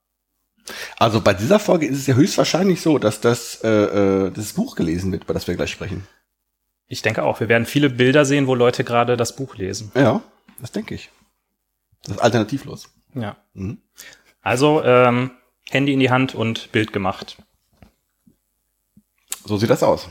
Also 1.00 1.20
bei 1.20 1.34
dieser 1.34 1.60
Folge 1.60 1.88
ist 1.88 1.98
es 1.98 2.08
ja 2.08 2.14
höchstwahrscheinlich 2.14 2.82
so, 2.82 3.00
dass 3.00 3.22
das, 3.22 3.64
äh, 3.64 3.70
äh, 3.70 4.32
das 4.32 4.54
Buch 4.54 4.76
gelesen 4.76 5.12
wird, 5.12 5.24
über 5.24 5.34
das 5.34 5.48
wir 5.48 5.56
gleich 5.56 5.72
sprechen. 5.72 6.08
Ich 6.86 7.02
denke 7.02 7.24
auch, 7.24 7.40
wir 7.40 7.50
werden 7.50 7.66
viele 7.66 7.90
Bilder 7.90 8.26
sehen, 8.26 8.46
wo 8.46 8.54
Leute 8.54 8.84
gerade 8.84 9.18
das 9.18 9.36
Buch 9.36 9.56
lesen. 9.56 9.92
Ja, 9.96 10.22
das 10.62 10.72
denke 10.72 10.94
ich. 10.94 11.10
Das 12.04 12.18
ist 12.18 12.22
alternativlos. 12.22 12.94
Ja. 13.16 13.36
Mhm. 13.54 13.80
Also 14.44 14.84
ähm, 14.84 15.32
Handy 15.72 15.92
in 15.92 16.00
die 16.00 16.12
Hand 16.12 16.36
und 16.36 16.72
Bild 16.72 16.94
gemacht. 16.94 17.38
So 19.46 19.58
sieht 19.58 19.70
das 19.70 19.84
aus. 19.84 20.08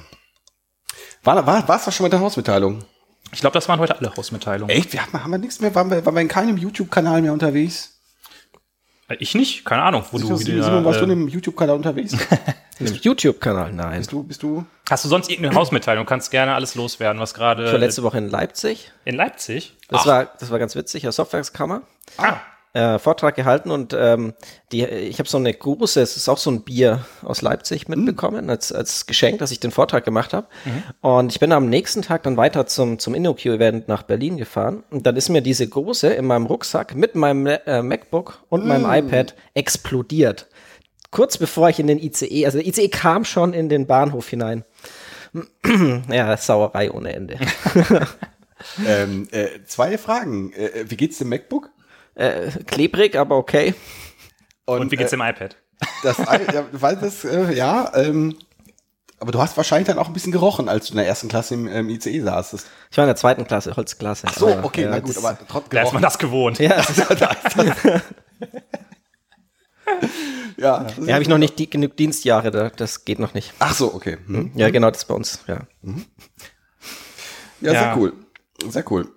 War, 1.24 1.46
war, 1.46 1.68
war's 1.68 1.84
das 1.84 1.94
schon 1.94 2.04
mit 2.04 2.12
der 2.12 2.20
Hausmitteilung? 2.20 2.84
Ich 3.32 3.40
glaube, 3.40 3.54
das 3.54 3.68
waren 3.68 3.80
heute 3.80 3.96
alle 3.98 4.14
Hausmitteilungen. 4.14 4.74
Echt? 4.76 4.92
Wir 4.92 5.02
haben, 5.02 5.12
haben 5.24 5.30
wir 5.30 5.38
nichts 5.38 5.60
mehr? 5.60 5.74
Waren 5.74 5.90
wir, 5.90 6.04
waren 6.04 6.14
wir 6.14 6.20
in 6.20 6.28
keinem 6.28 6.56
YouTube-Kanal 6.58 7.22
mehr 7.22 7.32
unterwegs? 7.32 7.98
Äh, 9.08 9.16
Ich 9.20 9.34
nicht, 9.34 9.64
keine 9.64 9.82
Ahnung, 9.82 10.04
wo 10.10 10.18
du 10.18 10.24
Simon, 10.26 10.40
wieder, 10.46 10.64
Simon, 10.64 10.84
warst 10.84 11.00
du 11.00 11.04
in 11.04 11.10
äh, 11.10 11.12
einem 11.14 11.28
YouTube-Kanal 11.28 11.76
unterwegs? 11.76 12.16
Im 12.78 12.86
YouTube-Kanal, 12.94 13.72
nein. 13.72 13.98
bist 13.98 14.10
du, 14.12 14.22
bist 14.24 14.42
du? 14.42 14.64
Hast 14.90 15.04
du 15.04 15.08
sonst 15.08 15.30
irgendeine 15.30 15.54
Hausmitteilung? 15.54 16.04
Du 16.04 16.08
kannst 16.08 16.30
gerne 16.32 16.54
alles 16.54 16.74
loswerden, 16.74 17.20
was 17.20 17.32
Ich 17.32 17.38
war 17.38 17.54
gerade 17.54 17.76
letzte 17.76 18.02
Woche 18.02 18.18
in 18.18 18.28
Leipzig. 18.28 18.90
in 19.04 19.14
Leipzig. 19.14 19.76
Das 19.88 20.00
Ach, 20.00 20.06
war, 20.06 20.24
das 20.40 20.50
war 20.50 20.58
ganz 20.58 20.74
witzig, 20.74 21.04
ja, 21.04 21.12
Softwareskammer. 21.12 21.82
ah, 22.16 22.38
äh, 22.74 22.98
Vortrag 22.98 23.36
gehalten 23.36 23.70
und 23.70 23.94
ähm, 23.98 24.34
die, 24.70 24.84
ich 24.84 25.18
habe 25.18 25.28
so 25.28 25.36
eine 25.36 25.52
große, 25.52 26.00
es 26.00 26.16
ist 26.16 26.28
auch 26.28 26.38
so 26.38 26.50
ein 26.50 26.62
Bier 26.62 27.04
aus 27.22 27.42
Leipzig 27.42 27.88
mitbekommen 27.88 28.48
als, 28.48 28.72
als 28.72 29.06
Geschenk, 29.06 29.38
dass 29.38 29.50
ich 29.50 29.60
den 29.60 29.70
Vortrag 29.70 30.04
gemacht 30.04 30.32
habe. 30.32 30.46
Und 31.00 31.32
ich 31.32 31.40
bin 31.40 31.52
am 31.52 31.68
nächsten 31.68 32.02
Tag 32.02 32.22
dann 32.22 32.36
weiter 32.36 32.66
zum, 32.66 32.98
zum 32.98 33.14
InnoQ-Event 33.14 33.88
nach 33.88 34.02
Berlin 34.04 34.36
gefahren 34.36 34.84
und 34.90 35.06
dann 35.06 35.16
ist 35.16 35.28
mir 35.28 35.42
diese 35.42 35.68
große 35.68 36.08
in 36.08 36.26
meinem 36.26 36.46
Rucksack 36.46 36.94
mit 36.94 37.14
meinem 37.14 37.46
äh, 37.46 37.82
MacBook 37.82 38.42
und 38.48 38.66
meinem 38.66 38.86
iPad 38.90 39.34
explodiert. 39.54 40.48
Kurz 41.10 41.36
bevor 41.36 41.68
ich 41.68 41.78
in 41.78 41.88
den 41.88 41.98
ICE, 41.98 42.46
also 42.46 42.58
der 42.58 42.66
ICE 42.66 42.88
kam 42.88 43.26
schon 43.26 43.52
in 43.52 43.68
den 43.68 43.86
Bahnhof 43.86 44.28
hinein. 44.28 44.64
ja, 46.10 46.36
Sauerei 46.36 46.90
ohne 46.90 47.12
Ende. 47.12 47.38
Ähm, 48.86 49.28
äh, 49.32 49.64
zwei 49.66 49.98
Fragen. 49.98 50.52
Äh, 50.52 50.84
wie 50.88 50.96
geht's 50.96 51.18
dem 51.18 51.28
MacBook? 51.28 51.70
Äh, 52.14 52.50
klebrig, 52.66 53.16
aber 53.16 53.36
okay. 53.36 53.74
Und 54.64 54.90
wie 54.90 54.96
geht's 54.96 55.12
äh, 55.12 55.16
dem 55.16 55.22
iPad? 55.22 55.56
Das, 56.02 56.18
ja, 56.18 56.64
weil 56.72 56.96
das, 56.96 57.24
äh, 57.24 57.52
ja, 57.54 57.90
ähm, 57.96 58.36
aber 59.18 59.32
du 59.32 59.40
hast 59.40 59.56
wahrscheinlich 59.56 59.86
dann 59.86 59.98
auch 59.98 60.06
ein 60.08 60.12
bisschen 60.12 60.32
gerochen, 60.32 60.68
als 60.68 60.86
du 60.86 60.92
in 60.92 60.96
der 60.98 61.06
ersten 61.06 61.28
Klasse 61.28 61.54
im 61.54 61.66
ähm, 61.68 61.88
ICE 61.88 62.20
saßest. 62.20 62.66
Ich 62.90 62.96
war 62.96 63.04
in 63.04 63.08
der 63.08 63.16
zweiten 63.16 63.46
Klasse, 63.46 63.76
Holzklasse. 63.76 64.26
Ach 64.28 64.34
so, 64.36 64.48
Aber, 64.52 64.64
okay, 64.64 64.82
ja, 64.82 64.90
na 64.90 64.98
gut, 65.00 65.16
das- 65.16 65.24
aber 65.24 65.38
trotzdem 65.48 65.76
Da 65.76 65.82
ist 65.82 65.92
man 65.92 66.02
das 66.02 66.18
gewohnt. 66.18 66.58
Ja, 66.58 66.80
ja, 70.56 70.86
ja 71.04 71.12
habe 71.14 71.22
ich 71.22 71.28
noch 71.28 71.38
nicht 71.38 71.58
die, 71.58 71.68
genug 71.68 71.96
Dienstjahre, 71.96 72.50
da, 72.50 72.70
das 72.70 73.04
geht 73.04 73.18
noch 73.18 73.34
nicht. 73.34 73.52
Ach 73.58 73.74
so, 73.74 73.94
okay. 73.94 74.18
Hm. 74.26 74.52
Ja, 74.54 74.70
genau, 74.70 74.90
das 74.90 75.02
ist 75.02 75.04
bei 75.06 75.14
uns, 75.14 75.40
ja. 75.46 75.60
Ja, 77.60 77.72
Ja. 77.72 77.80
sehr 77.80 77.96
cool. 77.96 78.12
Sehr 78.68 78.84
cool. 78.90 79.08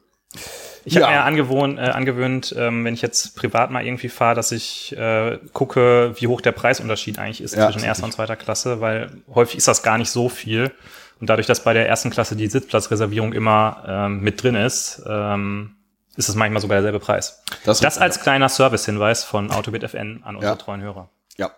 Ich 0.86 0.96
habe 0.96 1.06
Ja. 1.06 1.12
mir 1.12 1.24
angewohnt, 1.24 1.80
äh, 1.80 1.82
angewöhnt, 1.82 2.54
ähm, 2.58 2.86
wenn 2.86 2.94
ich 2.94 3.02
jetzt 3.02 3.36
privat 3.36 3.72
mal 3.72 3.84
irgendwie 3.86 4.08
fahre, 4.10 4.36
dass 4.36 4.52
ich 4.52 4.96
äh, 4.98 5.40
gucke, 5.52 6.14
wie 6.20 6.28
hoch 6.28 6.42
der 6.42 6.52
Preisunterschied 6.52 7.18
eigentlich 7.20 7.42
ist 7.42 7.56
Ja, 7.56 7.66
zwischen 7.72 7.84
erster 7.84 8.06
und 8.06 8.12
zweiter 8.14 8.36
Klasse, 8.36 8.82
weil 8.82 9.10
häufig 9.34 9.58
ist 9.58 9.68
das 9.68 9.82
gar 9.84 9.98
nicht 9.98 10.12
so 10.12 10.30
viel. 10.30 10.72
Und 11.20 11.30
dadurch, 11.30 11.48
dass 11.48 11.64
bei 11.64 11.74
der 11.74 11.88
ersten 11.90 12.12
Klasse 12.12 12.36
die 12.36 12.48
Sitzplatzreservierung 12.48 13.34
immer 13.34 13.84
ähm, 13.88 14.20
mit 14.22 14.44
drin 14.44 14.56
ist, 14.56 15.02
ähm, 15.10 15.72
ist 16.18 16.30
es 16.30 16.36
manchmal 16.36 16.62
sogar 16.62 16.76
derselbe 16.78 17.00
Preis. 17.00 17.42
Das- 17.66 17.80
Das, 17.80 17.98
als 17.98 18.22
kleiner 18.22 18.48
Servicehinweis 18.50 19.24
von 19.24 19.50
Autobit 19.52 19.84
FN 19.84 20.22
an 20.24 20.36
unsere 20.36 20.54
Ja. 20.54 20.58
treuen 20.58 20.82
Hörer. 20.82 21.10
Ja. 21.38 21.52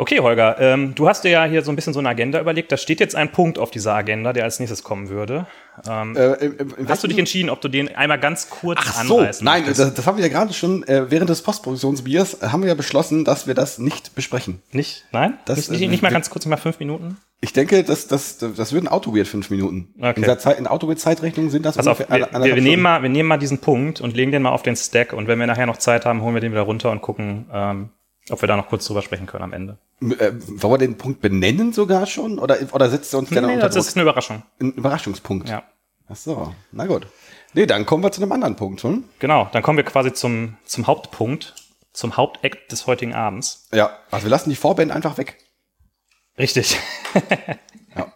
Okay, 0.00 0.20
Holger, 0.20 0.56
ähm, 0.60 0.94
du 0.94 1.08
hast 1.08 1.24
dir 1.24 1.30
ja 1.30 1.44
hier 1.44 1.62
so 1.62 1.72
ein 1.72 1.76
bisschen 1.76 1.92
so 1.92 1.98
eine 1.98 2.08
Agenda 2.08 2.40
überlegt. 2.40 2.70
Da 2.70 2.76
steht 2.76 3.00
jetzt 3.00 3.16
ein 3.16 3.32
Punkt 3.32 3.58
auf 3.58 3.72
dieser 3.72 3.94
Agenda, 3.94 4.32
der 4.32 4.44
als 4.44 4.60
nächstes 4.60 4.84
kommen 4.84 5.08
würde. 5.08 5.46
Ähm, 5.88 6.16
Äh, 6.16 6.34
im 6.46 6.88
hast 6.88 7.02
du 7.02 7.08
dich 7.08 7.18
entschieden, 7.18 7.50
ob 7.50 7.60
du 7.60 7.68
den 7.68 7.94
einmal 7.96 8.18
ganz 8.20 8.48
kurz 8.48 8.78
Ach 8.80 9.04
so, 9.04 9.18
anreißen 9.18 9.44
nein, 9.44 9.64
das, 9.66 9.76
das 9.94 10.06
haben 10.06 10.16
wir 10.16 10.24
ja 10.24 10.30
gerade 10.32 10.52
schon 10.52 10.86
äh, 10.86 11.10
während 11.10 11.28
des 11.30 11.42
Postproduktionsbiers 11.42 12.42
äh, 12.42 12.46
haben 12.48 12.62
wir 12.62 12.68
ja 12.68 12.74
beschlossen, 12.76 13.24
dass 13.24 13.48
wir 13.48 13.54
das 13.54 13.78
nicht 13.78 14.14
besprechen. 14.14 14.62
Nicht? 14.70 15.04
Nein? 15.10 15.36
Das, 15.46 15.56
nicht, 15.56 15.68
äh, 15.68 15.72
nicht, 15.72 15.90
nicht 15.90 16.02
mal 16.02 16.10
wir- 16.10 16.14
ganz 16.14 16.30
kurz, 16.30 16.44
nicht 16.44 16.50
mal 16.50 16.56
fünf 16.58 16.78
Minuten? 16.78 17.16
Ich 17.40 17.52
denke, 17.52 17.82
das, 17.84 18.06
das, 18.08 18.38
das 18.38 18.72
würden 18.72 18.88
Autoweird 18.88 19.26
fünf 19.28 19.50
Minuten. 19.50 19.94
Okay. 19.98 20.14
In 20.16 20.22
der 20.22 20.38
Zeit, 20.38 20.58
in 20.58 20.66
Autoweird-Zeitrechnung 20.66 21.50
sind 21.50 21.64
das 21.66 21.76
Pass 21.76 21.86
auf, 21.86 21.98
ungefähr 22.00 22.16
wir, 22.18 22.26
anderthalb 22.26 22.44
wir, 22.46 22.54
wir, 22.56 22.62
nehmen 22.62 22.82
mal, 22.82 23.02
wir 23.02 23.08
nehmen 23.10 23.28
mal 23.28 23.36
diesen 23.38 23.58
Punkt 23.58 24.00
und 24.00 24.16
legen 24.16 24.30
den 24.32 24.42
mal 24.42 24.50
auf 24.50 24.62
den 24.62 24.74
Stack 24.76 25.12
und 25.12 25.26
wenn 25.28 25.38
wir 25.38 25.46
nachher 25.46 25.66
noch 25.66 25.76
Zeit 25.76 26.04
haben, 26.04 26.22
holen 26.22 26.34
wir 26.34 26.40
den 26.40 26.50
wieder 26.52 26.62
runter 26.62 26.90
und 26.92 27.00
gucken, 27.02 27.46
ähm, 27.52 27.88
ob 28.30 28.40
wir 28.42 28.46
da 28.46 28.56
noch 28.56 28.68
kurz 28.68 28.86
drüber 28.86 29.02
sprechen 29.02 29.26
können 29.26 29.44
am 29.44 29.52
Ende. 29.52 29.78
Äh, 30.00 30.32
wollen 30.32 30.72
wir 30.74 30.78
den 30.78 30.98
Punkt 30.98 31.20
benennen 31.20 31.72
sogar 31.72 32.06
schon? 32.06 32.38
Oder, 32.38 32.58
oder 32.72 32.88
setzt 32.90 33.12
er 33.14 33.18
uns 33.20 33.30
der 33.30 33.42
Nee, 33.42 33.54
unter 33.54 33.66
das 33.66 33.74
Druck? 33.74 33.86
ist 33.86 33.96
eine 33.96 34.02
Überraschung. 34.02 34.42
Ein 34.60 34.72
Überraschungspunkt. 34.72 35.48
Ja. 35.48 35.62
Ach 36.08 36.16
so, 36.16 36.54
na 36.72 36.86
gut. 36.86 37.06
Nee, 37.54 37.66
dann 37.66 37.86
kommen 37.86 38.02
wir 38.02 38.12
zu 38.12 38.22
einem 38.22 38.32
anderen 38.32 38.56
Punkt. 38.56 38.82
Hm? 38.82 39.04
Genau, 39.18 39.48
dann 39.52 39.62
kommen 39.62 39.76
wir 39.78 39.84
quasi 39.84 40.12
zum, 40.12 40.56
zum 40.64 40.86
Hauptpunkt, 40.86 41.54
zum 41.92 42.16
Hauptakt 42.16 42.70
des 42.72 42.86
heutigen 42.86 43.14
Abends. 43.14 43.68
Ja, 43.72 43.90
also 44.10 44.26
wir 44.26 44.30
lassen 44.30 44.50
die 44.50 44.56
Vorband 44.56 44.90
einfach 44.92 45.18
weg. 45.18 45.36
Richtig. 46.38 46.78
Ja. 47.96 48.12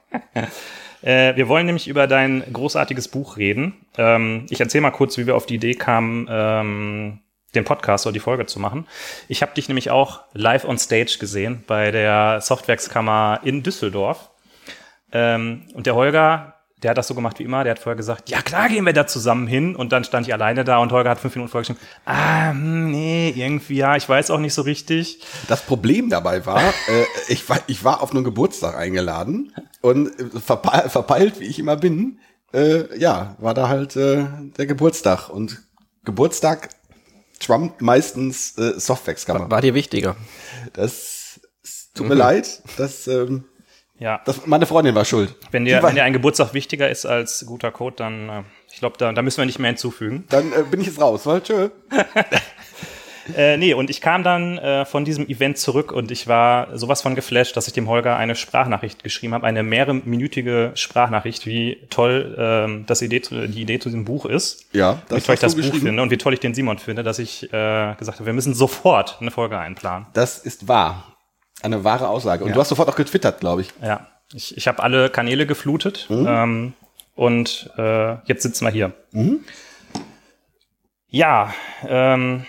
Äh, 1.03 1.35
wir 1.35 1.49
wollen 1.49 1.67
nämlich 1.67 1.89
über 1.89 2.07
dein 2.07 2.45
großartiges 2.53 3.09
Buch 3.09 3.37
reden. 3.37 3.75
Ähm, 3.99 4.47
ich 4.51 4.61
erzähle 4.61 4.83
mal 4.83 4.91
kurz, 4.93 5.19
wie 5.19 5.27
wir 5.27 5.35
auf 5.35 5.47
die 5.47 5.57
Idee 5.57 5.75
kamen, 5.75 6.29
ähm, 6.31 7.19
den 7.55 7.65
Podcast 7.65 8.07
oder 8.07 8.13
die 8.13 8.21
Folge 8.21 8.47
zu 8.47 8.59
machen. 8.59 8.87
Ich 9.29 9.43
habe 9.43 9.55
dich 9.55 9.69
nämlich 9.69 9.91
auch 9.91 10.21
live 10.33 10.65
on 10.65 10.79
stage 10.79 11.17
gesehen 11.21 11.65
bei 11.67 11.91
der 11.91 12.41
Softwerkskammer 12.41 13.41
in 13.45 13.63
Düsseldorf. 13.63 14.31
Ähm, 15.13 15.69
und 15.75 15.87
der 15.87 15.95
Holger, 15.95 16.55
der 16.83 16.91
hat 16.91 16.99
das 16.99 17.09
so 17.09 17.15
gemacht 17.15 17.39
wie 17.39 17.45
immer. 17.45 17.65
Der 17.65 17.73
hat 17.73 17.79
vorher 17.79 17.97
gesagt, 17.97 18.31
ja 18.31 18.41
klar 18.41 18.69
gehen 18.69 18.87
wir 18.87 18.93
da 18.93 19.07
zusammen 19.07 19.47
hin. 19.47 19.77
Und 19.77 19.93
dann 19.93 20.05
stand 20.05 20.27
ich 20.27 20.33
alleine 20.33 20.65
da 20.65 20.79
und 20.79 20.93
Holger 20.93 21.11
hat 21.11 21.21
fünf 21.21 21.35
Minuten 21.35 21.51
vorher 21.51 21.63
geschrieben, 21.63 21.81
ah, 22.07 22.51
hm, 22.51 22.91
nee, 22.91 23.33
irgendwie, 23.37 23.77
ja, 23.77 23.97
ich 23.97 24.09
weiß 24.09 24.31
auch 24.31 24.39
nicht 24.39 24.55
so 24.55 24.63
richtig. 24.63 25.21
Das 25.49 25.63
Problem 25.63 26.09
dabei 26.09 26.47
war, 26.47 26.63
äh, 26.89 27.05
ich, 27.29 27.49
war 27.49 27.61
ich 27.67 27.85
war 27.85 28.03
auf 28.03 28.13
einen 28.13 28.25
Geburtstag 28.25 28.77
eingeladen 28.77 29.53
und 29.83 30.09
äh, 30.19 30.41
verpe 30.41 30.89
verpeilt, 30.89 31.41
wie 31.41 31.45
ich 31.45 31.59
immer 31.59 31.77
bin, 31.77 32.19
äh, 32.55 32.99
ja, 32.99 33.37
war 33.39 33.55
da 33.55 33.69
halt 33.69 33.97
äh, 33.97 34.25
der 34.57 34.67
Geburtstag. 34.67 35.29
Und 35.29 35.63
Geburtstag 36.05 36.71
trumpt 37.45 37.81
meistens 37.83 38.57
äh, 38.59 38.79
Softwaxkammer. 38.79 39.51
War 39.51 39.61
dir 39.61 39.75
wichtiger. 39.75 40.17
Das 40.73 41.41
tut 41.95 42.09
mir 42.09 42.15
leid, 42.15 42.63
das, 42.77 43.07
ähm, 43.07 43.45
Ja. 43.99 44.21
das, 44.25 44.47
meine 44.47 44.67
Freundin 44.67 44.95
war 44.95 45.05
schuld. 45.05 45.35
Wenn 45.51 45.65
dir, 45.65 45.83
war, 45.83 45.91
wenn 45.91 45.97
dir 45.97 46.05
ein 46.05 46.13
Geburtstag 46.13 46.55
wichtiger 46.55 46.89
ist 46.91 47.05
als 47.07 47.45
guter 47.47 47.71
Code, 47.71 47.97
dann, 47.97 48.29
äh, 48.29 48.43
ich 48.73 48.79
glaube, 48.79 48.97
da, 48.99 49.13
da 49.13 49.23
müssen 49.23 49.39
wir 49.39 49.47
nicht 49.47 49.59
mehr 49.59 49.71
hinzufügen. 49.71 50.25
dann 50.31 50.53
äh, 50.53 50.63
bin 50.71 50.81
ich 50.81 50.87
jetzt 50.87 51.01
raus, 51.01 51.27
weil 51.27 51.43
tschö. 51.43 51.69
Äh, 53.37 53.57
nee, 53.57 53.73
und 53.75 53.89
ich 53.91 54.01
kam 54.01 54.23
dann 54.25 54.59
äh, 54.59 54.85
von 54.85 55.05
diesem 55.05 55.29
Event 55.29 55.57
zurück 55.59 55.93
und 55.93 56.11
ich 56.11 56.27
war 56.27 56.77
sowas 56.77 57.03
von 57.03 57.15
geflasht, 57.15 57.57
dass 57.57 57.67
ich 57.69 57.73
dem 57.73 57.89
Holger 57.89 58.17
eine 58.17 58.35
Sprachnachricht 58.35 59.05
geschrieben 59.05 59.35
habe, 59.35 59.47
eine 59.47 59.63
mehrminütige 59.63 60.73
Sprachnachricht, 60.75 61.47
wie 61.47 61.79
toll 61.91 62.35
ähm, 62.39 62.85
das 62.87 63.01
Idee 63.03 63.21
zu, 63.21 63.47
die 63.47 63.63
Idee 63.63 63.79
zu 63.79 63.89
diesem 63.91 64.05
Buch 64.05 64.27
ist. 64.27 64.67
Ja, 64.75 64.95
wie 65.09 65.15
das 65.15 65.25
toll 65.25 65.35
ich 65.35 65.41
das 65.41 65.55
Buch 65.55 65.75
finde 65.75 66.03
und 66.03 66.11
wie 66.11 66.19
toll 66.19 66.35
ich 66.35 66.41
den 66.41 66.55
Simon 66.55 66.79
finde, 66.79 67.03
dass 67.03 67.19
ich 67.19 67.45
äh, 67.53 67.95
gesagt 67.97 68.19
habe, 68.19 68.27
wir 68.27 68.33
müssen 68.33 68.55
sofort 68.55 69.19
eine 69.21 69.31
Folge 69.31 69.59
einplanen. 69.59 70.07
Das 70.15 70.39
ist 70.39 70.67
wahr. 70.69 71.05
Eine 71.63 71.85
wahre 71.85 72.09
Aussage. 72.09 72.43
Und 72.43 72.49
Ja. 72.51 72.55
du 72.55 72.61
hast 72.61 72.71
sofort 72.71 72.89
auch 72.89 72.97
getwittert, 72.97 73.39
glaube 73.41 73.61
ich. 73.61 73.69
Ja, 73.83 74.09
ich, 74.35 74.57
ich 74.57 74.67
habe 74.67 74.83
alle 74.83 75.11
Kanäle 75.11 75.47
geflutet 75.47 76.07
Mhm. 76.11 76.27
ähm, 76.29 76.73
und 77.15 77.71
äh, 77.79 78.15
jetzt 78.25 78.43
sitzen 78.43 78.65
wir 78.65 78.71
hier. 78.73 78.93
Ja, 81.09 81.53
ähm, 81.87 82.47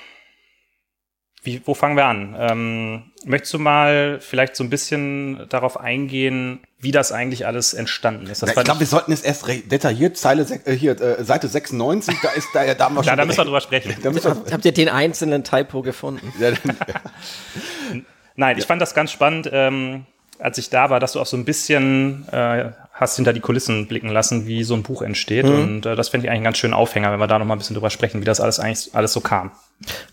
wie, 1.43 1.61
wo 1.65 1.73
fangen 1.73 1.95
wir 1.97 2.05
an? 2.05 2.35
Ähm, 2.39 3.03
möchtest 3.25 3.53
du 3.53 3.59
mal 3.59 4.19
vielleicht 4.21 4.55
so 4.55 4.63
ein 4.63 4.69
bisschen 4.69 5.45
darauf 5.49 5.79
eingehen, 5.79 6.61
wie 6.79 6.91
das 6.91 7.11
eigentlich 7.11 7.45
alles 7.45 7.73
entstanden 7.73 8.27
ist? 8.27 8.41
Das 8.41 8.49
Na, 8.55 8.61
ich 8.61 8.65
glaube, 8.65 8.79
wir 8.79 8.87
sollten 8.87 9.11
jetzt 9.11 9.25
erst 9.25 9.45
detailliert 9.47 10.17
Zeile 10.17 10.45
äh, 10.65 10.71
hier 10.73 10.99
äh, 11.01 11.23
Seite 11.23 11.47
96, 11.47 12.15
da 12.21 12.29
ist 12.31 12.47
da 12.53 12.63
ja 12.63 12.73
da 12.75 12.85
haben 12.85 12.95
wir 12.95 13.01
ja, 13.03 13.09
schon 13.11 13.17
da 13.17 13.25
müssen 13.25 13.37
wir 13.39 13.43
drüber 13.45 13.61
sprechen. 13.61 13.95
wir, 14.01 14.37
Habt 14.51 14.65
ihr 14.65 14.71
den 14.71 14.89
einzelnen 14.89 15.43
Typo 15.43 15.81
gefunden? 15.81 16.33
ja, 16.39 16.51
dann- 16.51 16.77
Nein, 18.35 18.57
ich 18.57 18.65
fand 18.65 18.81
das 18.81 18.93
ganz 18.95 19.11
spannend, 19.11 19.49
ähm, 19.51 20.05
als 20.39 20.57
ich 20.57 20.69
da 20.69 20.89
war, 20.89 20.99
dass 20.99 21.13
du 21.13 21.19
auch 21.19 21.25
so 21.25 21.37
ein 21.37 21.45
bisschen 21.45 22.27
äh, 22.31 22.71
hast 22.91 23.15
hinter 23.15 23.31
die 23.33 23.39
Kulissen 23.39 23.87
blicken 23.87 24.09
lassen, 24.09 24.47
wie 24.47 24.63
so 24.63 24.73
ein 24.73 24.83
Buch 24.83 25.01
entsteht. 25.03 25.45
Mhm. 25.45 25.51
Und 25.53 25.85
äh, 25.85 25.95
das 25.95 26.09
finde 26.09 26.25
ich 26.25 26.29
eigentlich 26.31 26.37
einen 26.37 26.43
ganz 26.45 26.57
schönen 26.57 26.73
Aufhänger, 26.73 27.11
wenn 27.11 27.19
wir 27.19 27.27
da 27.27 27.37
noch 27.37 27.45
mal 27.45 27.55
ein 27.55 27.59
bisschen 27.59 27.75
drüber 27.75 27.89
sprechen, 27.91 28.21
wie 28.21 28.25
das 28.25 28.39
alles 28.41 28.59
eigentlich 28.59 28.89
alles 28.95 29.13
so 29.13 29.21
kam. 29.21 29.51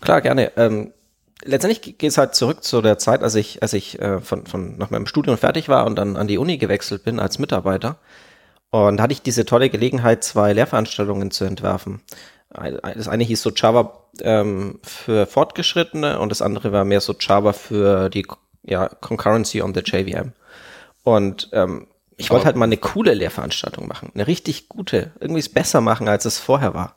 Klar, 0.01 0.21
gerne. 0.21 0.51
Ähm, 0.55 0.91
letztendlich 1.43 1.97
geht 1.97 2.09
es 2.09 2.17
halt 2.17 2.35
zurück 2.35 2.63
zu 2.63 2.81
der 2.81 2.97
Zeit, 2.97 3.23
als 3.23 3.35
ich, 3.35 3.61
als 3.61 3.73
ich 3.73 3.99
äh, 3.99 4.19
von, 4.19 4.45
von 4.45 4.77
nach 4.77 4.89
meinem 4.89 5.07
Studium 5.07 5.37
fertig 5.37 5.69
war 5.69 5.85
und 5.85 5.95
dann 5.95 6.17
an 6.17 6.27
die 6.27 6.37
Uni 6.37 6.57
gewechselt 6.57 7.03
bin 7.03 7.19
als 7.19 7.39
Mitarbeiter. 7.39 7.97
Und 8.69 9.01
hatte 9.01 9.11
ich 9.11 9.21
diese 9.21 9.45
tolle 9.45 9.69
Gelegenheit, 9.69 10.23
zwei 10.23 10.53
Lehrveranstaltungen 10.53 11.31
zu 11.31 11.43
entwerfen. 11.43 12.01
Das 12.49 13.09
eine 13.09 13.23
hieß 13.23 13.41
so 13.41 13.51
Java 13.51 14.07
ähm, 14.21 14.79
für 14.83 15.25
Fortgeschrittene 15.25 16.19
und 16.19 16.29
das 16.29 16.41
andere 16.41 16.71
war 16.71 16.85
mehr 16.85 17.01
so 17.01 17.13
Java 17.19 17.51
für 17.53 18.09
die 18.09 18.25
ja, 18.63 18.87
Concurrency 18.87 19.61
on 19.61 19.73
the 19.73 19.81
JVM. 19.81 20.33
Und 21.03 21.49
ähm, 21.51 21.87
ich 22.17 22.29
wollte 22.29 22.45
halt 22.45 22.55
mal 22.55 22.65
eine 22.65 22.77
coole 22.77 23.13
Lehrveranstaltung 23.13 23.87
machen, 23.87 24.11
eine 24.13 24.27
richtig 24.27 24.69
gute, 24.69 25.11
irgendwie 25.19 25.39
es 25.39 25.49
besser 25.49 25.81
machen, 25.81 26.07
als 26.07 26.25
es 26.25 26.39
vorher 26.39 26.73
war. 26.73 26.95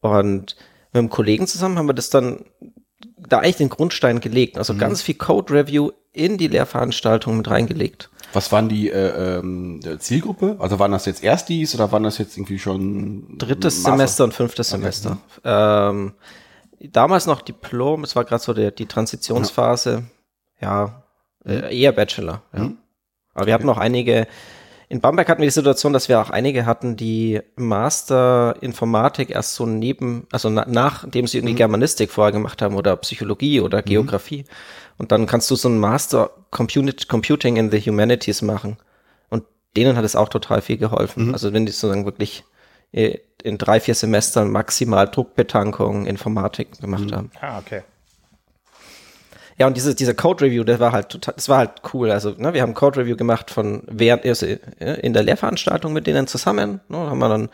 Und 0.00 0.56
mit 0.92 1.00
einem 1.00 1.10
Kollegen 1.10 1.46
zusammen 1.46 1.76
haben 1.76 1.88
wir 1.88 1.94
das 1.94 2.10
dann 2.10 2.44
da 3.16 3.38
eigentlich 3.38 3.56
den 3.56 3.68
Grundstein 3.68 4.20
gelegt. 4.20 4.58
Also 4.58 4.74
ganz 4.74 5.02
viel 5.02 5.14
Code 5.14 5.52
Review 5.52 5.90
in 6.12 6.38
die 6.38 6.48
Lehrveranstaltung 6.48 7.36
mit 7.38 7.50
reingelegt. 7.50 8.10
Was 8.32 8.50
waren 8.50 8.68
die 8.68 8.90
äh, 8.90 9.40
der 9.80 9.98
Zielgruppe? 10.00 10.56
Also 10.58 10.78
waren 10.78 10.92
das 10.92 11.06
jetzt 11.06 11.22
Erstis 11.22 11.74
oder 11.74 11.92
waren 11.92 12.02
das 12.02 12.18
jetzt 12.18 12.36
irgendwie 12.36 12.58
schon 12.58 13.38
Drittes 13.38 13.76
Master? 13.76 13.90
Semester 13.92 14.24
und 14.24 14.34
fünftes 14.34 14.70
Semester. 14.70 15.18
Ähm, 15.44 16.14
damals 16.80 17.26
noch 17.26 17.42
Diplom, 17.42 18.04
es 18.04 18.16
war 18.16 18.24
gerade 18.24 18.42
so 18.42 18.52
der, 18.52 18.70
die 18.70 18.86
Transitionsphase. 18.86 20.04
Ja, 20.60 21.04
äh, 21.44 21.78
eher 21.78 21.92
Bachelor. 21.92 22.42
Ja. 22.56 22.72
Aber 23.34 23.46
wir 23.46 23.54
hatten 23.54 23.66
noch 23.66 23.78
einige 23.78 24.26
in 24.94 25.00
Bamberg 25.00 25.28
hatten 25.28 25.40
wir 25.40 25.48
die 25.48 25.50
Situation, 25.50 25.92
dass 25.92 26.08
wir 26.08 26.20
auch 26.20 26.30
einige 26.30 26.66
hatten, 26.66 26.94
die 26.96 27.40
Master 27.56 28.54
Informatik 28.60 29.30
erst 29.30 29.56
so 29.56 29.66
neben, 29.66 30.28
also 30.30 30.48
na, 30.50 30.64
nachdem 30.68 31.26
sie 31.26 31.38
irgendwie 31.38 31.56
Germanistik 31.56 32.12
vorher 32.12 32.30
gemacht 32.30 32.62
haben 32.62 32.76
oder 32.76 32.94
Psychologie 32.98 33.60
oder 33.60 33.82
Geografie. 33.82 34.44
Und 34.96 35.10
dann 35.10 35.26
kannst 35.26 35.50
du 35.50 35.56
so 35.56 35.68
ein 35.68 35.80
Master 35.80 36.30
Comput 36.52 37.08
Computing 37.08 37.56
in 37.56 37.72
the 37.72 37.80
Humanities 37.80 38.40
machen. 38.42 38.76
Und 39.30 39.42
denen 39.76 39.96
hat 39.96 40.04
es 40.04 40.14
auch 40.14 40.28
total 40.28 40.62
viel 40.62 40.78
geholfen. 40.78 41.32
Also 41.32 41.52
wenn 41.52 41.66
die 41.66 41.72
sozusagen 41.72 42.04
wirklich 42.04 42.44
äh, 42.92 43.18
in 43.42 43.58
drei, 43.58 43.80
vier 43.80 43.96
Semestern 43.96 44.48
maximal 44.48 45.08
Druckbetankung 45.08 46.06
Informatik 46.06 46.80
gemacht 46.80 47.10
haben. 47.10 47.32
Ah, 47.40 47.58
okay. 47.58 47.82
Ja, 49.58 49.66
und 49.66 49.76
diese, 49.76 49.94
diese 49.94 50.14
Code 50.14 50.44
Review, 50.44 50.64
das 50.64 50.80
war 50.80 50.92
halt 50.92 51.10
total, 51.10 51.34
das 51.34 51.48
war 51.48 51.58
halt 51.58 51.70
cool. 51.92 52.10
Also, 52.10 52.30
ne, 52.30 52.54
wir 52.54 52.62
haben 52.62 52.74
Code 52.74 53.00
Review 53.00 53.16
gemacht 53.16 53.50
von 53.50 53.82
während 53.86 54.26
also, 54.26 54.46
in 54.46 55.12
der 55.12 55.22
Lehrveranstaltung 55.22 55.92
mit 55.92 56.06
denen 56.06 56.26
zusammen. 56.26 56.80
Ne, 56.88 56.98
haben 56.98 57.18
wir 57.18 57.28
dann 57.28 57.48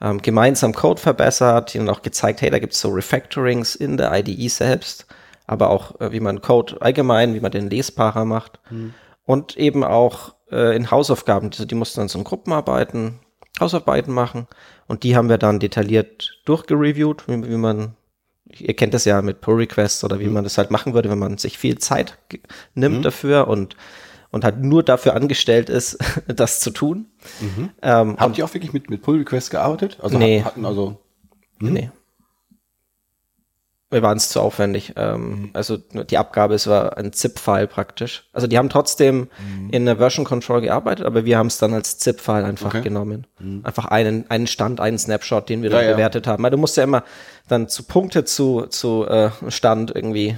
ähm, 0.00 0.20
gemeinsam 0.20 0.74
Code 0.74 1.00
verbessert, 1.00 1.74
ihnen 1.74 1.88
auch 1.88 2.02
gezeigt, 2.02 2.42
hey, 2.42 2.50
da 2.50 2.58
gibt's 2.58 2.80
so 2.80 2.90
Refactorings 2.90 3.74
in 3.76 3.96
der 3.96 4.12
IDE 4.12 4.48
selbst, 4.48 5.06
aber 5.46 5.70
auch 5.70 6.00
äh, 6.00 6.12
wie 6.12 6.20
man 6.20 6.40
Code 6.40 6.76
allgemein, 6.80 7.34
wie 7.34 7.40
man 7.40 7.52
den 7.52 7.70
lesbarer 7.70 8.24
macht. 8.24 8.58
Und 9.24 9.56
eben 9.56 9.84
auch 9.84 10.34
äh, 10.50 10.76
in 10.76 10.90
Hausaufgaben, 10.90 11.50
die, 11.50 11.66
die 11.66 11.74
mussten 11.74 12.00
dann 12.00 12.08
so 12.08 12.18
in 12.18 12.24
Gruppenarbeiten, 12.24 13.20
Hausarbeiten 13.60 14.12
machen. 14.12 14.46
Und 14.86 15.02
die 15.02 15.16
haben 15.16 15.28
wir 15.28 15.38
dann 15.38 15.60
detailliert 15.60 16.40
durchgereviewt, 16.44 17.28
wie, 17.28 17.48
wie 17.48 17.56
man 17.56 17.96
ihr 18.50 18.74
kennt 18.74 18.94
das 18.94 19.04
ja 19.04 19.22
mit 19.22 19.40
Pull 19.40 19.56
Requests 19.56 20.02
oder 20.04 20.20
wie 20.20 20.28
man 20.28 20.44
das 20.44 20.58
halt 20.58 20.70
machen 20.70 20.94
würde, 20.94 21.10
wenn 21.10 21.18
man 21.18 21.38
sich 21.38 21.58
viel 21.58 21.78
Zeit 21.78 22.18
nimmt 22.74 23.04
dafür 23.04 23.48
und 23.48 23.76
und 24.30 24.44
halt 24.44 24.58
nur 24.60 24.82
dafür 24.82 25.14
angestellt 25.14 25.70
ist, 25.70 25.98
das 26.26 26.60
zu 26.60 26.70
tun. 26.70 27.06
Ähm, 27.80 28.16
Habt 28.18 28.36
ihr 28.36 28.44
auch 28.44 28.52
wirklich 28.52 28.72
mit, 28.72 28.90
mit 28.90 29.00
Pull 29.02 29.18
Request 29.18 29.50
gearbeitet? 29.50 29.98
Also 30.02 30.18
Nee. 30.18 30.42
hatten 30.42 30.64
also. 30.66 30.98
Nee. 31.58 31.90
Wir 33.96 34.02
waren 34.02 34.18
es 34.18 34.28
zu 34.28 34.42
aufwendig. 34.42 34.92
Ähm, 34.96 35.48
Also 35.54 35.78
die 35.78 36.18
Abgabe, 36.18 36.52
es 36.54 36.66
war 36.66 36.98
ein 36.98 37.14
ZIP-File 37.14 37.66
praktisch. 37.66 38.28
Also 38.34 38.46
die 38.46 38.58
haben 38.58 38.68
trotzdem 38.68 39.28
in 39.70 39.86
der 39.86 39.96
Version 39.96 40.26
Control 40.26 40.60
gearbeitet, 40.60 41.06
aber 41.06 41.24
wir 41.24 41.38
haben 41.38 41.46
es 41.46 41.56
dann 41.56 41.72
als 41.72 41.96
ZIP-File 41.96 42.44
einfach 42.44 42.66
Okay. 42.74 42.82
genommen. 42.82 43.26
Einfach 43.64 43.86
einen, 43.86 44.28
einen 44.30 44.46
Stand, 44.46 44.80
einen 44.80 44.98
Snapshot, 44.98 45.48
den 45.48 45.62
wir 45.62 45.70
dann 45.70 45.80
Ja, 45.82 45.86
ja. 45.88 45.92
bewertet 45.94 46.26
haben. 46.26 46.42
Weil 46.42 46.50
du 46.50 46.58
musst 46.58 46.76
ja 46.76 46.84
immer 46.84 47.04
dann 47.48 47.70
zu 47.70 47.84
Punkte 47.84 48.26
zu, 48.26 48.66
zu 48.66 49.06
äh, 49.08 49.30
Stand 49.48 49.92
irgendwie, 49.94 50.36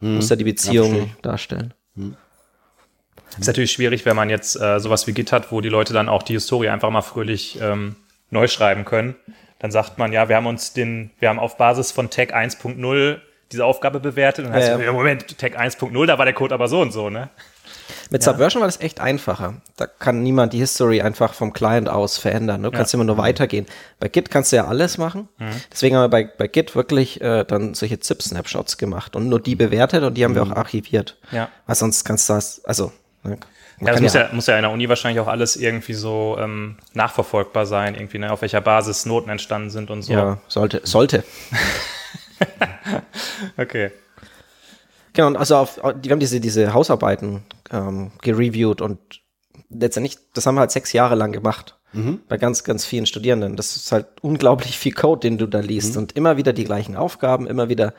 musst 0.00 0.28
ja 0.28 0.36
die 0.36 0.44
Beziehung 0.44 0.90
verstehe 0.90 1.16
darstellen. 1.22 1.74
Ist 3.38 3.46
natürlich 3.46 3.72
schwierig, 3.72 4.04
wenn 4.04 4.16
man 4.16 4.28
jetzt 4.30 4.60
äh, 4.60 4.80
sowas 4.80 5.06
wie 5.06 5.12
Git 5.12 5.32
hat, 5.32 5.50
wo 5.50 5.60
die 5.62 5.68
Leute 5.70 5.92
dann 5.94 6.08
auch 6.10 6.22
die 6.22 6.34
Historie 6.34 6.68
einfach 6.68 6.90
mal 6.90 7.00
fröhlich 7.02 7.58
ähm, 7.62 7.96
neu 8.30 8.48
schreiben 8.48 8.84
können. 8.84 9.16
Dann 9.58 9.70
sagt 9.70 9.98
man, 9.98 10.12
ja, 10.12 10.28
wir 10.28 10.36
haben 10.36 10.46
uns 10.46 10.72
den, 10.72 11.10
wir 11.18 11.28
haben 11.28 11.38
auf 11.38 11.56
Basis 11.56 11.90
von 11.90 12.10
Tag 12.10 12.34
1.0 12.34 13.18
diese 13.50 13.64
Aufgabe 13.64 13.98
bewertet. 14.00 14.44
Und 14.44 14.52
dann 14.52 14.60
heißt 14.60 14.68
Ja, 14.68 14.74
es, 14.74 14.80
ja. 14.80 14.86
ja, 14.86 14.92
Moment, 14.92 15.38
Tag 15.38 15.58
1.0, 15.58 16.06
da 16.06 16.18
war 16.18 16.24
der 16.24 16.34
Code 16.34 16.54
aber 16.54 16.68
so 16.68 16.80
und 16.80 16.92
so, 16.92 17.10
ne? 17.10 17.30
Mit 18.10 18.22
Subversion 18.22 18.60
war 18.60 18.68
das 18.68 18.80
echt 18.80 19.00
einfacher. 19.00 19.54
Da 19.76 19.86
kann 19.86 20.22
niemand 20.22 20.52
die 20.52 20.58
History 20.58 21.02
einfach 21.02 21.34
vom 21.34 21.52
Client 21.52 21.88
aus 21.88 22.16
verändern. 22.16 22.62
Du 22.62 22.70
kannst 22.70 22.94
immer 22.94 23.04
nur 23.04 23.18
weitergehen. 23.18 23.66
Bei 24.00 24.08
Git 24.08 24.30
kannst 24.30 24.52
du 24.52 24.56
ja 24.56 24.66
alles 24.66 24.96
machen. 24.96 25.28
Deswegen 25.70 25.96
haben 25.96 26.04
wir 26.04 26.08
bei, 26.08 26.24
bei 26.24 26.48
Git 26.48 26.74
wirklich 26.74 27.20
äh, 27.20 27.44
dann 27.44 27.74
solche 27.74 28.00
ZIP-Snapshots 28.00 28.78
gemacht 28.78 29.16
und 29.16 29.28
nur 29.28 29.40
die 29.40 29.54
bewertet 29.54 30.02
und 30.04 30.14
die 30.14 30.24
haben 30.24 30.34
wir 30.34 30.42
auch 30.42 30.52
archiviert. 30.52 31.18
Ja. 31.30 31.50
Weil 31.66 31.76
sonst 31.76 32.04
kannst 32.04 32.28
du 32.28 32.34
das, 32.34 32.64
also, 32.64 32.92
ne, 33.24 33.38
man 33.80 33.86
Ja, 33.86 33.92
das 33.92 34.00
muss 34.00 34.14
ja, 34.14 34.28
muss 34.32 34.46
ja 34.46 34.56
in 34.56 34.62
der 34.62 34.70
Uni 34.70 34.88
wahrscheinlich 34.88 35.20
auch 35.20 35.28
alles 35.28 35.56
irgendwie 35.56 35.94
so 35.94 36.36
ähm, 36.38 36.76
nachverfolgbar 36.94 37.66
sein, 37.66 37.94
irgendwie, 37.94 38.18
ne, 38.18 38.32
auf 38.32 38.42
welcher 38.42 38.60
Basis 38.60 39.06
Noten 39.06 39.30
entstanden 39.30 39.70
sind 39.70 39.90
und 39.90 40.02
so. 40.02 40.12
ja, 40.12 40.38
sollte, 40.48 40.80
sollte. 40.84 41.24
Okay. 43.56 43.90
Genau, 45.12 45.28
und 45.28 45.36
also 45.36 45.56
auf, 45.56 45.78
wir 45.78 46.12
haben 46.12 46.20
diese, 46.20 46.40
diese 46.40 46.72
Hausarbeiten 46.72 47.42
ähm, 47.72 48.12
gereviewt 48.22 48.80
und 48.80 48.98
letztendlich, 49.70 50.18
das 50.34 50.46
haben 50.46 50.54
wir 50.54 50.60
halt 50.60 50.70
sechs 50.70 50.92
Jahre 50.92 51.14
lang 51.14 51.32
gemacht. 51.32 51.76
Bei 52.28 52.36
ganz, 52.36 52.64
ganz 52.64 52.84
vielen 52.84 53.06
Studierenden. 53.06 53.56
Das 53.56 53.74
ist 53.74 53.90
halt 53.92 54.06
unglaublich 54.20 54.78
viel 54.78 54.92
Code, 54.92 55.20
den 55.20 55.38
du 55.38 55.46
da 55.46 55.60
liest 55.60 55.96
und 55.96 56.12
immer 56.12 56.36
wieder 56.36 56.52
die 56.52 56.64
gleichen 56.64 56.96
Aufgaben, 56.96 57.46
immer 57.46 57.70
wieder 57.70 57.94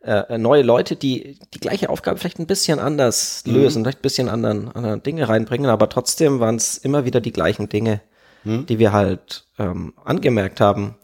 äh, 0.00 0.38
neue 0.38 0.62
Leute, 0.62 0.96
die 0.96 1.38
die 1.54 1.60
gleiche 1.60 1.90
Aufgabe 1.90 2.18
vielleicht 2.18 2.38
ein 2.38 2.46
bisschen 2.46 2.78
anders 2.78 3.42
lösen, 3.46 3.82
vielleicht 3.82 3.98
ein 3.98 4.02
bisschen 4.02 4.28
anderen, 4.28 4.70
anderen 4.70 5.02
Dinge 5.02 5.28
reinbringen, 5.28 5.70
aber 5.70 5.88
trotzdem 5.88 6.40
waren 6.40 6.56
es 6.56 6.78
immer 6.78 7.04
wieder 7.04 7.20
die 7.20 7.32
gleichen 7.32 7.68
Dinge, 7.68 8.00
die 8.44 8.78
wir 8.78 8.92
halt 8.92 9.46
ähm, 9.58 9.92
angemerkt 10.04 10.60
haben. 10.60 10.96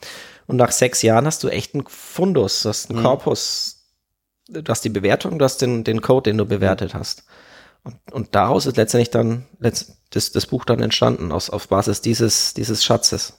Und 0.47 0.57
nach 0.57 0.71
sechs 0.71 1.03
Jahren 1.03 1.27
hast 1.27 1.43
du 1.43 1.49
echt 1.49 1.75
einen 1.75 1.85
Fundus, 1.87 2.63
du 2.63 2.69
hast 2.69 2.91
einen 2.91 3.03
Korpus, 3.03 3.85
du 4.49 4.63
hast 4.69 4.85
die 4.85 4.91
Bewertung, 4.91 5.39
du 5.39 5.45
hast 5.45 5.61
den, 5.61 5.85
den 5.85 6.01
Code, 6.01 6.31
den 6.31 6.39
du 6.39 6.47
bewertet 6.47 6.95
hast. 6.95 7.25
Und, 7.83 7.97
und 8.13 8.35
daraus 8.35 8.67
ist 8.67 8.77
letztendlich 8.77 9.11
dann 9.11 9.47
letzt, 9.59 9.99
das, 10.11 10.33
das 10.33 10.47
Buch 10.47 10.65
dann 10.65 10.81
entstanden, 10.81 11.33
aus, 11.33 11.51
auf 11.51 11.69
Basis 11.69 12.01
dieses, 12.01 12.55
dieses 12.55 12.85
Schatzes. 12.85 13.35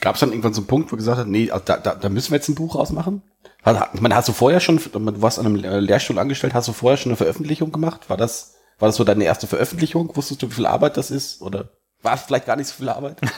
Gab 0.00 0.16
es 0.16 0.20
dann 0.20 0.30
irgendwann 0.30 0.54
so 0.54 0.60
einen 0.60 0.66
Punkt, 0.66 0.92
wo 0.92 0.96
gesagt 0.96 1.18
hat, 1.18 1.26
nee, 1.28 1.50
also 1.50 1.64
da, 1.64 1.76
da, 1.76 1.94
da 1.94 2.08
müssen 2.08 2.32
wir 2.32 2.36
jetzt 2.36 2.48
ein 2.48 2.54
Buch 2.54 2.74
rausmachen? 2.74 3.22
Hat, 3.62 4.00
man 4.00 4.14
hast 4.14 4.28
du 4.28 4.32
vorher 4.32 4.60
schon, 4.60 4.78
du 4.78 5.22
warst 5.22 5.38
an 5.38 5.46
einem 5.46 5.56
Lehrstuhl 5.56 6.18
angestellt, 6.18 6.54
hast 6.54 6.68
du 6.68 6.72
vorher 6.72 6.96
schon 6.96 7.10
eine 7.10 7.16
Veröffentlichung 7.16 7.70
gemacht? 7.70 8.10
War 8.10 8.16
das, 8.16 8.54
war 8.78 8.88
das 8.88 8.96
so 8.96 9.04
deine 9.04 9.24
erste 9.24 9.46
Veröffentlichung? 9.46 10.14
Wusstest 10.16 10.42
du, 10.42 10.50
wie 10.50 10.54
viel 10.54 10.66
Arbeit 10.66 10.96
das 10.96 11.10
ist? 11.10 11.40
Oder 11.42 11.70
war 12.02 12.14
es 12.14 12.22
vielleicht 12.22 12.46
gar 12.46 12.56
nicht 12.56 12.66
so 12.66 12.74
viel 12.74 12.88
Arbeit? 12.88 13.18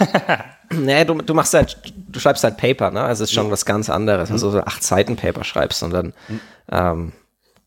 Nee, 0.73 1.05
du, 1.05 1.15
du 1.15 1.35
machst 1.35 1.55
halt, 1.55 1.77
du 2.09 2.19
schreibst 2.19 2.43
halt 2.43 2.57
Paper, 2.57 2.91
ne? 2.91 3.03
Also 3.03 3.23
es 3.23 3.31
ist 3.31 3.35
schon 3.35 3.51
was 3.51 3.65
ganz 3.65 3.91
anderes. 3.91 4.31
Also 4.31 4.51
so 4.51 4.61
acht 4.61 4.83
Seiten 4.83 5.15
Paper 5.15 5.45
schreibst 5.45 5.83
und 5.83 5.93
dann, 5.93 6.15
ähm, 6.73 7.13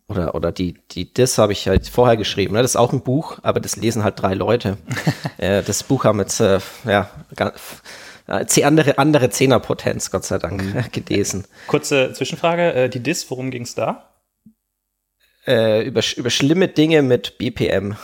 oder, 0.08 0.36
oder 0.36 0.52
die, 0.52 0.78
die 0.91 1.13
Dis 1.13 1.38
habe 1.38 1.54
ich 1.54 1.67
halt 1.67 1.88
vorher 1.88 2.17
geschrieben. 2.17 2.56
Ne? 2.56 2.62
Das 2.62 2.72
ist 2.72 2.76
auch 2.76 2.91
ein 2.91 3.02
Buch, 3.02 3.38
aber 3.43 3.60
das 3.60 3.76
lesen 3.76 4.04
halt 4.04 4.22
drei 4.22 4.34
Leute. 4.34 4.78
das 5.38 5.84
Buch 5.84 6.06
haben 6.06 6.20
jetzt, 6.20 6.39
äh, 6.39 6.60
ja, 6.86 7.10
andere, 8.27 8.97
andere 8.97 9.29
Zehnerpotenz, 9.29 10.11
Gott 10.11 10.25
sei 10.25 10.37
Dank, 10.37 10.91
gelesen. 10.91 11.45
Kurze 11.67 12.13
Zwischenfrage, 12.13 12.73
äh, 12.73 12.89
die 12.89 12.99
Dis, 12.99 13.29
worum 13.31 13.51
ging's 13.51 13.75
da? 13.75 14.13
Äh, 15.45 15.83
über, 15.83 16.01
über 16.17 16.29
schlimme 16.29 16.67
Dinge 16.67 17.01
mit 17.01 17.37
BPM. 17.37 17.95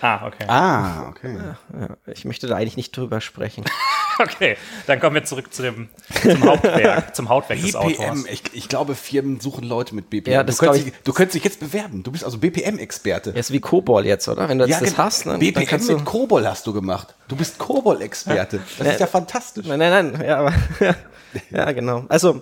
Ah, 0.00 0.26
okay. 0.26 0.44
Ah, 0.48 1.08
okay. 1.10 1.36
Ja, 1.36 1.96
ich 2.12 2.24
möchte 2.24 2.46
da 2.46 2.56
eigentlich 2.56 2.76
nicht 2.76 2.96
drüber 2.96 3.20
sprechen. 3.20 3.64
Okay, 4.18 4.58
dann 4.86 5.00
kommen 5.00 5.14
wir 5.14 5.24
zurück 5.24 5.50
zu 5.50 5.62
dem, 5.62 5.88
zum 6.20 6.44
Hauptwerk, 6.44 7.16
zum 7.16 7.30
Hauptwerk 7.30 7.62
des 7.62 7.74
Autors. 7.74 7.96
BPM, 7.96 8.26
ich, 8.30 8.42
ich 8.52 8.68
glaube, 8.68 8.94
Firmen 8.94 9.40
suchen 9.40 9.64
Leute 9.64 9.94
mit 9.94 10.10
BPM. 10.10 10.30
Ja, 10.30 10.44
das 10.44 10.58
du, 10.58 10.66
könntest 10.66 10.86
dich, 10.86 10.94
du 11.04 11.12
könntest 11.14 11.36
dich 11.36 11.44
jetzt 11.44 11.58
bewerben. 11.58 12.02
Du 12.02 12.12
bist 12.12 12.24
also 12.24 12.36
BPM-Experte. 12.36 13.30
Er 13.30 13.36
ist 13.36 13.50
wie 13.50 13.60
Kobol 13.60 14.04
jetzt, 14.04 14.28
oder? 14.28 14.46
Wenn 14.50 14.58
du 14.58 14.66
jetzt 14.66 14.82
das 14.82 14.90
genau. 14.90 15.04
hast, 15.04 15.24
ne, 15.24 15.32
dann 15.32 15.40
BPM 15.40 15.86
du. 15.86 15.94
mit 15.94 16.04
Kobol 16.04 16.46
hast 16.46 16.66
du 16.66 16.74
gemacht. 16.74 17.14
Du 17.28 17.36
bist 17.36 17.56
Kobol-Experte. 17.56 18.60
Das 18.78 18.88
ist 18.88 19.00
ja 19.00 19.06
fantastisch. 19.06 19.64
Nein, 19.66 19.78
nein, 19.78 20.12
nein, 20.12 20.22
ja, 20.26 20.38
aber, 20.40 20.54
ja, 21.50 21.72
genau. 21.72 22.04
Also, 22.10 22.40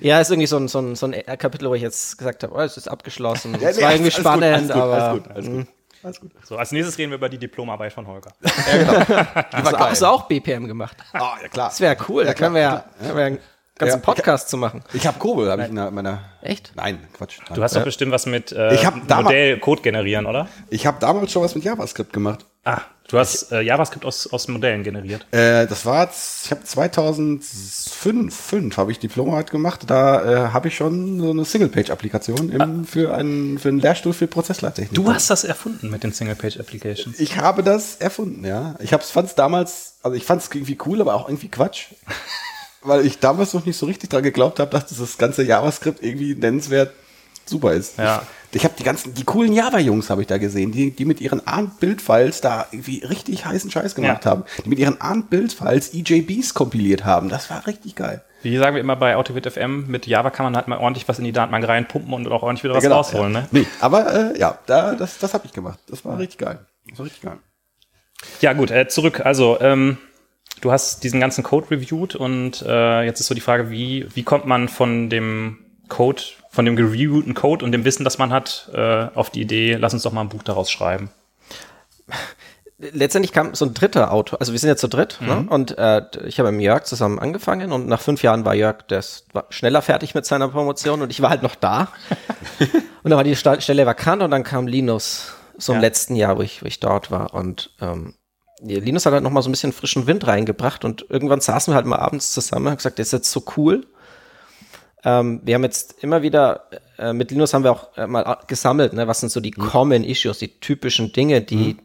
ja, 0.00 0.20
ist 0.20 0.30
irgendwie 0.30 0.48
so 0.48 0.56
ein, 0.56 0.66
so 0.66 0.80
ein, 0.80 0.96
so 0.96 1.06
ein 1.06 1.12
Kapitel, 1.38 1.68
wo 1.70 1.74
ich 1.74 1.82
jetzt 1.82 2.18
gesagt 2.18 2.42
habe, 2.42 2.54
oh, 2.56 2.60
es 2.60 2.76
ist 2.76 2.88
abgeschlossen. 2.88 3.56
Ja, 3.60 3.68
es 3.68 3.76
nee, 3.76 3.84
war 3.84 3.92
irgendwie 3.92 4.10
alles 4.10 4.20
spannend, 4.20 4.44
alles 4.44 4.70
aber 4.72 5.02
Alles 5.02 5.22
gut, 5.22 5.30
alles 5.30 5.46
gut. 5.46 5.66
Alles 6.04 6.20
gut. 6.20 6.32
So, 6.44 6.56
als 6.58 6.70
nächstes 6.70 6.98
reden 6.98 7.10
wir 7.10 7.16
über 7.16 7.28
die 7.28 7.38
Diplomarbeit 7.38 7.92
von 7.92 8.06
Holger. 8.06 8.32
hast, 8.44 8.68
du, 8.68 9.76
geil. 9.76 9.76
hast 9.78 10.02
du 10.02 10.06
auch 10.06 10.28
BPM 10.28 10.66
gemacht? 10.66 10.96
Ah, 11.12 11.36
ja 11.42 11.48
klar. 11.48 11.68
Das 11.70 11.80
wäre 11.80 11.96
cool, 12.08 12.24
da 12.24 12.34
klar, 12.34 12.50
können 12.50 12.54
wir 12.56 12.62
ja, 12.62 12.84
können 13.00 13.16
wir 13.16 13.24
einen 13.24 13.38
ganzen 13.76 13.98
Ja, 14.00 14.04
Podcast 14.04 14.48
zu 14.48 14.56
machen. 14.56 14.84
Ich 14.92 15.06
habe 15.06 15.18
Kobol, 15.18 15.50
habe 15.50 15.62
ich 15.62 15.68
in 15.68 15.74
meiner. 15.74 16.24
Echt? 16.42 16.72
Nein, 16.76 17.08
Quatsch. 17.14 17.38
Nein. 17.48 17.56
Du 17.56 17.62
hast 17.62 17.74
doch 17.74 17.84
bestimmt 17.84 18.12
was 18.12 18.26
mit 18.26 18.52
äh, 18.52 18.74
Ich 18.74 18.82
damals- 18.82 19.24
Modell 19.24 19.58
Code 19.58 19.82
generieren, 19.82 20.26
oder? 20.26 20.48
Ich 20.68 20.86
habe 20.86 20.98
damals 21.00 21.32
schon 21.32 21.42
was 21.42 21.54
mit 21.54 21.64
JavaScript 21.64 22.12
gemacht. 22.12 22.44
Ah, 22.64 22.80
du 23.08 23.18
hast 23.18 23.52
äh, 23.52 23.60
JavaScript 23.60 24.04
aus, 24.04 24.26
aus 24.26 24.48
Modellen 24.48 24.82
generiert. 24.82 25.26
Äh, 25.32 25.66
das 25.66 25.84
war, 25.84 26.10
ich 26.10 26.50
habe 26.50 26.64
2005 26.64 28.34
fünf 28.34 28.76
habe 28.78 28.90
ich 28.90 28.98
Diplomarbeit 28.98 29.50
gemacht. 29.50 29.82
Da 29.86 30.48
äh, 30.48 30.48
habe 30.50 30.68
ich 30.68 30.76
schon 30.76 31.20
so 31.20 31.30
eine 31.30 31.44
Single-Page-Applikation 31.44 32.50
im, 32.50 32.86
für, 32.86 33.14
einen, 33.14 33.58
für 33.58 33.68
einen 33.68 33.80
Lehrstuhl 33.80 34.14
für 34.14 34.26
Prozessleittechnik. 34.26 34.94
Du 34.94 35.12
hast 35.12 35.28
das 35.28 35.44
erfunden 35.44 35.90
mit 35.90 36.02
den 36.02 36.12
Single-Page-Applications. 36.12 37.20
Ich 37.20 37.36
habe 37.38 37.62
das 37.62 37.96
erfunden, 37.96 38.44
ja. 38.44 38.76
Ich 38.80 38.90
fand 38.90 39.28
es 39.28 39.34
damals, 39.34 39.98
also 40.02 40.16
ich 40.16 40.24
fand 40.24 40.42
es 40.42 40.48
irgendwie 40.52 40.78
cool, 40.86 41.00
aber 41.00 41.14
auch 41.14 41.28
irgendwie 41.28 41.48
Quatsch. 41.48 41.88
weil 42.84 43.04
ich 43.06 43.18
damals 43.18 43.54
noch 43.54 43.64
nicht 43.64 43.78
so 43.78 43.86
richtig 43.86 44.10
dran 44.10 44.22
geglaubt 44.22 44.60
habe, 44.60 44.70
dass 44.70 44.86
das 44.86 45.18
ganze 45.18 45.42
JavaScript 45.42 46.02
irgendwie 46.02 46.34
nennenswert 46.34 46.92
super 47.46 47.72
ist. 47.72 47.98
Ja. 47.98 48.22
Ich, 48.54 48.64
habe 48.64 48.74
die 48.78 48.84
ganzen, 48.84 49.14
die 49.14 49.24
coolen 49.24 49.52
Java-Jungs 49.52 50.10
habe 50.10 50.20
ich 50.20 50.26
da 50.26 50.38
gesehen, 50.38 50.72
die, 50.72 50.90
die 50.90 51.04
mit 51.04 51.20
ihren 51.20 51.46
ARM-Bild-Files 51.46 52.40
da 52.40 52.66
irgendwie 52.70 53.04
richtig 53.04 53.44
heißen 53.44 53.70
Scheiß 53.70 53.94
gemacht 53.94 54.24
Ja. 54.24 54.30
haben. 54.30 54.44
Die 54.64 54.68
mit 54.68 54.78
ihren 54.78 55.00
ARM-Bild-Files 55.00 55.94
EJBs 55.94 56.54
kompiliert 56.54 57.04
haben. 57.04 57.28
Das 57.28 57.50
war 57.50 57.66
richtig 57.66 57.96
geil. 57.96 58.22
Wie 58.42 58.56
sagen 58.58 58.76
wir 58.76 58.80
immer 58.80 58.96
bei 58.96 59.16
FM, 59.16 59.86
mit 59.86 60.06
Java 60.06 60.30
kann 60.30 60.44
man 60.44 60.54
halt 60.54 60.68
mal 60.68 60.78
ordentlich 60.78 61.08
was 61.08 61.18
in 61.18 61.24
die 61.24 61.32
Datenbank 61.32 61.66
reinpumpen 61.66 62.12
und 62.12 62.28
auch 62.28 62.42
ordentlich 62.42 62.64
wieder 62.64 62.74
was 62.74 62.88
rausholen, 62.88 63.32
ja. 63.32 63.40
ne? 63.40 63.48
Nee, 63.52 63.66
aber 63.80 64.34
äh, 64.34 64.38
ja, 64.38 64.58
da, 64.66 64.94
das, 64.94 65.18
das 65.18 65.32
habe 65.32 65.46
ich 65.46 65.52
gemacht. 65.52 65.78
Das 65.88 66.04
war 66.04 66.18
richtig 66.18 66.38
geil. 66.38 66.58
Das 66.90 66.98
war 66.98 67.06
richtig 67.06 67.22
geil. 67.22 67.38
Ja, 68.40 68.52
gut, 68.52 68.70
äh, 68.70 68.86
zurück. 68.86 69.24
Also, 69.24 69.58
ähm, 69.60 69.96
du 70.60 70.72
hast 70.72 71.04
diesen 71.04 71.20
ganzen 71.20 71.42
Code 71.42 71.70
reviewed 71.70 72.16
und 72.16 72.62
äh, 72.62 73.02
jetzt 73.04 73.20
ist 73.20 73.28
so 73.28 73.34
die 73.34 73.40
Frage, 73.40 73.70
wie, 73.70 74.06
wie 74.14 74.22
kommt 74.22 74.46
man 74.46 74.68
von 74.68 75.08
dem 75.08 75.58
Code, 75.88 76.22
von 76.54 76.64
dem 76.64 76.76
gereviewten 76.76 77.34
Code 77.34 77.64
und 77.64 77.72
dem 77.72 77.84
Wissen, 77.84 78.04
das 78.04 78.18
man 78.18 78.32
hat, 78.32 78.70
äh, 78.72 79.08
auf 79.14 79.30
die 79.30 79.40
Idee, 79.40 79.74
lass 79.74 79.92
uns 79.92 80.04
doch 80.04 80.12
mal 80.12 80.20
ein 80.20 80.28
Buch 80.28 80.44
daraus 80.44 80.70
schreiben. 80.70 81.10
Letztendlich 82.78 83.32
kam 83.32 83.54
so 83.54 83.64
ein 83.64 83.74
dritter 83.74 84.12
Autor, 84.12 84.40
also 84.40 84.52
wir 84.52 84.58
sind 84.58 84.68
jetzt 84.68 84.80
zu 84.80 84.88
dritt, 84.88 85.18
ne? 85.20 85.34
mhm. 85.34 85.44
ne? 85.46 85.50
und 85.50 85.78
äh, 85.78 86.02
ich 86.26 86.38
habe 86.38 86.52
mit 86.52 86.62
Jörg 86.62 86.84
zusammen 86.84 87.18
angefangen 87.18 87.72
und 87.72 87.88
nach 87.88 88.00
fünf 88.00 88.22
Jahren 88.22 88.44
war 88.44 88.54
Jörg 88.54 88.82
das 88.86 89.24
war 89.32 89.46
schneller 89.48 89.82
fertig 89.82 90.14
mit 90.14 90.26
seiner 90.26 90.48
Promotion 90.48 91.02
und 91.02 91.10
ich 91.10 91.22
war 91.22 91.30
halt 91.30 91.42
noch 91.42 91.56
da. 91.56 91.88
und 93.02 93.10
dann 93.10 93.16
war 93.16 93.24
die 93.24 93.36
Stelle 93.36 93.86
vakant 93.86 94.22
und 94.22 94.30
dann 94.30 94.44
kam 94.44 94.66
Linus 94.68 95.34
so 95.56 95.72
im 95.72 95.78
ja. 95.78 95.82
letzten 95.82 96.14
Jahr, 96.14 96.38
wo 96.38 96.42
ich, 96.42 96.62
wo 96.62 96.66
ich 96.66 96.78
dort 96.78 97.10
war 97.10 97.34
und 97.34 97.70
ähm, 97.80 98.14
Linus 98.60 99.06
hat 99.06 99.12
halt 99.12 99.24
noch 99.24 99.30
mal 99.30 99.42
so 99.42 99.48
ein 99.48 99.52
bisschen 99.52 99.72
frischen 99.72 100.06
Wind 100.06 100.26
reingebracht 100.26 100.84
und 100.84 101.06
irgendwann 101.08 101.40
saßen 101.40 101.72
wir 101.72 101.76
halt 101.76 101.86
mal 101.86 101.98
abends 101.98 102.32
zusammen 102.32 102.68
und 102.68 102.76
gesagt, 102.76 102.98
das 102.98 103.08
ist 103.08 103.12
jetzt 103.12 103.30
so 103.30 103.42
cool 103.56 103.86
ähm, 105.04 105.40
wir 105.44 105.54
haben 105.54 105.64
jetzt 105.64 106.02
immer 106.02 106.22
wieder, 106.22 106.68
äh, 106.98 107.12
mit 107.12 107.30
Linus 107.30 107.52
haben 107.52 107.64
wir 107.64 107.72
auch 107.72 107.96
äh, 107.96 108.06
mal 108.06 108.38
gesammelt, 108.46 108.94
ne, 108.94 109.06
was 109.06 109.20
sind 109.20 109.30
so 109.30 109.40
die 109.40 109.52
mhm. 109.56 109.62
Common 109.62 110.04
Issues, 110.04 110.38
die 110.38 110.60
typischen 110.60 111.12
Dinge, 111.12 111.42
die, 111.42 111.74
mhm. 111.74 111.78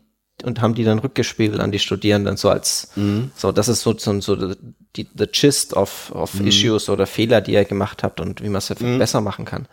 und 0.43 0.61
haben 0.61 0.73
die 0.73 0.85
dann 0.85 0.99
rückgespiegelt 0.99 1.59
an 1.59 1.71
die 1.71 1.79
Studierenden, 1.79 2.37
so 2.37 2.49
als, 2.49 2.91
mhm. 2.95 3.31
so, 3.35 3.51
das 3.51 3.67
ist 3.67 3.81
so, 3.81 3.97
so, 3.97 4.19
so 4.21 4.55
die, 4.95 5.07
the 5.15 5.27
gist 5.31 5.73
of, 5.73 6.11
of 6.15 6.33
mhm. 6.35 6.47
Issues 6.47 6.89
oder 6.89 7.05
Fehler, 7.05 7.41
die 7.41 7.53
ihr 7.53 7.65
gemacht 7.65 8.03
habt 8.03 8.21
und 8.21 8.41
wie 8.41 8.49
man 8.49 8.59
es 8.59 8.69
mhm. 8.79 8.97
besser 8.97 9.21
machen 9.21 9.45
kann. 9.45 9.67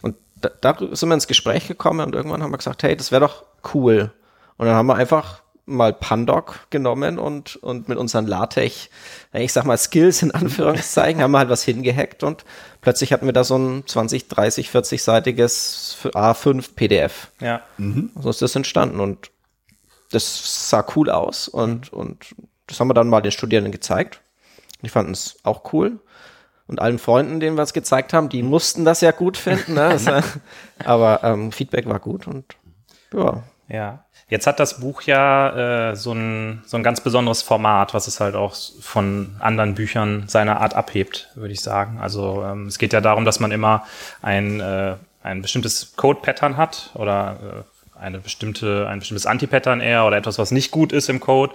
Und 0.00 0.16
da, 0.40 0.50
da 0.60 0.76
sind 0.92 1.08
wir 1.08 1.14
ins 1.14 1.26
Gespräch 1.26 1.68
gekommen 1.68 2.06
und 2.06 2.14
irgendwann 2.14 2.42
haben 2.42 2.50
wir 2.50 2.58
gesagt, 2.58 2.82
hey, 2.82 2.96
das 2.96 3.12
wäre 3.12 3.20
doch 3.20 3.44
cool. 3.74 4.10
Und 4.56 4.66
dann 4.66 4.74
haben 4.74 4.86
wir 4.86 4.94
einfach 4.94 5.42
mal 5.66 5.92
Pandoc 5.92 6.66
genommen 6.70 7.18
und, 7.18 7.56
und 7.56 7.88
mit 7.88 7.98
unseren 7.98 8.26
LaTeX, 8.26 8.88
ich 9.32 9.52
sag 9.52 9.64
mal 9.64 9.76
Skills 9.78 10.22
in 10.22 10.30
Anführungszeichen, 10.30 11.22
haben 11.22 11.32
wir 11.32 11.38
halt 11.38 11.50
was 11.50 11.62
hingehackt 11.62 12.22
und 12.22 12.44
plötzlich 12.80 13.12
hatten 13.12 13.26
wir 13.26 13.32
da 13.32 13.44
so 13.44 13.56
ein 13.56 13.86
20, 13.86 14.28
30, 14.28 14.68
40-seitiges 14.68 16.08
A5 16.12 16.74
PDF. 16.74 17.28
Ja. 17.40 17.62
Mhm. 17.78 18.10
So 18.20 18.30
ist 18.30 18.42
das 18.42 18.56
entstanden 18.56 19.00
und 19.00 19.30
das 20.10 20.68
sah 20.70 20.84
cool 20.96 21.10
aus 21.10 21.48
und, 21.48 21.92
und 21.92 22.34
das 22.66 22.80
haben 22.80 22.88
wir 22.88 22.94
dann 22.94 23.08
mal 23.08 23.20
den 23.20 23.32
Studierenden 23.32 23.72
gezeigt. 23.72 24.20
Die 24.82 24.88
fanden 24.88 25.12
es 25.12 25.36
auch 25.42 25.72
cool. 25.72 26.00
Und 26.66 26.80
allen 26.80 26.98
Freunden, 26.98 27.40
denen 27.40 27.56
wir 27.56 27.62
es 27.62 27.72
gezeigt 27.72 28.12
haben, 28.12 28.28
die 28.28 28.44
mussten 28.44 28.84
das 28.84 29.00
ja 29.00 29.10
gut 29.10 29.36
finden. 29.36 29.74
Ne? 29.74 29.98
aber 30.84 31.24
ähm, 31.24 31.50
Feedback 31.50 31.86
war 31.86 31.98
gut 31.98 32.28
und 32.28 32.56
ja. 33.12 33.42
Ja. 33.68 34.04
Jetzt 34.30 34.46
hat 34.46 34.60
das 34.60 34.78
Buch 34.78 35.02
ja 35.02 35.90
äh, 35.90 35.96
so, 35.96 36.12
ein, 36.12 36.62
so 36.64 36.76
ein 36.76 36.84
ganz 36.84 37.00
besonderes 37.00 37.42
Format, 37.42 37.94
was 37.94 38.06
es 38.06 38.20
halt 38.20 38.36
auch 38.36 38.54
von 38.80 39.34
anderen 39.40 39.74
Büchern 39.74 40.24
seiner 40.28 40.60
Art 40.60 40.74
abhebt, 40.74 41.28
würde 41.34 41.52
ich 41.52 41.60
sagen. 41.60 41.98
Also 42.00 42.44
ähm, 42.44 42.66
es 42.66 42.78
geht 42.78 42.92
ja 42.92 43.00
darum, 43.00 43.24
dass 43.24 43.40
man 43.40 43.50
immer 43.50 43.84
ein, 44.22 44.60
äh, 44.60 44.94
ein 45.24 45.42
bestimmtes 45.42 45.96
Code-Pattern 45.96 46.56
hat 46.56 46.90
oder 46.94 47.64
äh, 47.98 48.00
eine 48.00 48.20
bestimmte, 48.20 48.86
ein 48.88 49.00
bestimmtes 49.00 49.26
Anti-Pattern 49.26 49.80
eher 49.80 50.06
oder 50.06 50.16
etwas, 50.16 50.38
was 50.38 50.52
nicht 50.52 50.70
gut 50.70 50.92
ist 50.92 51.08
im 51.08 51.18
Code. 51.18 51.54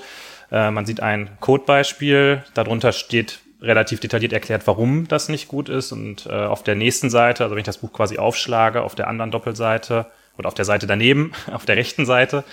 Äh, 0.51 0.69
man 0.69 0.85
sieht 0.85 0.99
ein 0.99 1.29
Codebeispiel, 1.39 2.43
darunter 2.55 2.91
steht 2.91 3.39
relativ 3.61 4.01
detailliert 4.01 4.33
erklärt, 4.33 4.67
warum 4.67 5.07
das 5.07 5.29
nicht 5.29 5.47
gut 5.47 5.69
ist. 5.69 5.93
Und 5.93 6.25
äh, 6.25 6.33
auf 6.33 6.61
der 6.61 6.75
nächsten 6.75 7.09
Seite, 7.09 7.43
also 7.43 7.55
wenn 7.55 7.61
ich 7.61 7.65
das 7.65 7.77
Buch 7.77 7.93
quasi 7.93 8.17
aufschlage, 8.17 8.81
auf 8.81 8.95
der 8.95 9.07
anderen 9.07 9.31
Doppelseite, 9.31 10.07
oder 10.37 10.47
auf 10.47 10.53
der 10.53 10.65
Seite 10.65 10.87
daneben, 10.87 11.31
auf 11.51 11.65
der 11.65 11.77
rechten 11.77 12.05
Seite, 12.05 12.43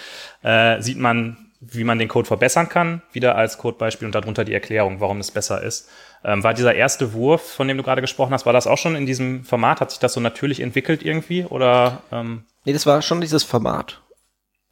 äh, 0.42 0.80
sieht 0.80 0.98
man, 0.98 1.36
wie 1.60 1.84
man 1.84 1.98
den 1.98 2.08
Code 2.08 2.26
verbessern 2.26 2.68
kann, 2.68 3.02
wieder 3.12 3.36
als 3.36 3.58
Codebeispiel 3.58 4.06
und 4.06 4.14
darunter 4.14 4.44
die 4.44 4.54
Erklärung, 4.54 5.00
warum 5.00 5.20
es 5.20 5.30
besser 5.30 5.62
ist. 5.62 5.88
Ähm, 6.24 6.42
war 6.42 6.54
dieser 6.54 6.74
erste 6.74 7.12
Wurf, 7.12 7.42
von 7.54 7.68
dem 7.68 7.76
du 7.76 7.82
gerade 7.82 8.00
gesprochen 8.00 8.32
hast, 8.32 8.46
war 8.46 8.52
das 8.52 8.66
auch 8.66 8.78
schon 8.78 8.96
in 8.96 9.06
diesem 9.06 9.44
Format? 9.44 9.80
Hat 9.80 9.90
sich 9.90 10.00
das 10.00 10.12
so 10.12 10.20
natürlich 10.20 10.60
entwickelt 10.60 11.04
irgendwie? 11.04 11.44
Oder, 11.44 12.02
ähm? 12.12 12.44
Nee, 12.64 12.72
das 12.72 12.86
war 12.86 13.02
schon 13.02 13.20
dieses 13.20 13.42
Format. 13.42 14.00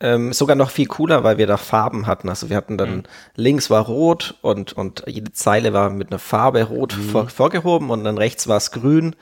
Ähm, 0.03 0.33
sogar 0.33 0.57
noch 0.57 0.71
viel 0.71 0.87
cooler, 0.87 1.25
weil 1.25 1.37
wir 1.37 1.47
da 1.47 1.59
Farben 1.59 2.07
hatten. 2.07 2.31
Also 2.31 2.49
wir 2.49 2.57
hatten 2.57 2.79
dann 2.79 2.97
mhm. 2.97 3.03
links 3.37 3.69
war 3.69 3.85
rot 3.85 4.35
und, 4.41 4.73
und 4.73 5.05
jede 5.07 5.33
Zeile 5.33 5.75
war 5.75 5.91
mit 5.91 6.11
einer 6.11 6.19
Farbe 6.19 6.63
rot 6.63 6.97
mhm. 6.97 7.11
vor, 7.11 7.29
vorgehoben 7.29 7.91
und 7.91 8.05
dann 8.05 8.17
rechts 8.17 8.49
war 8.49 8.57
es 8.57 8.71
grün. 8.71 9.15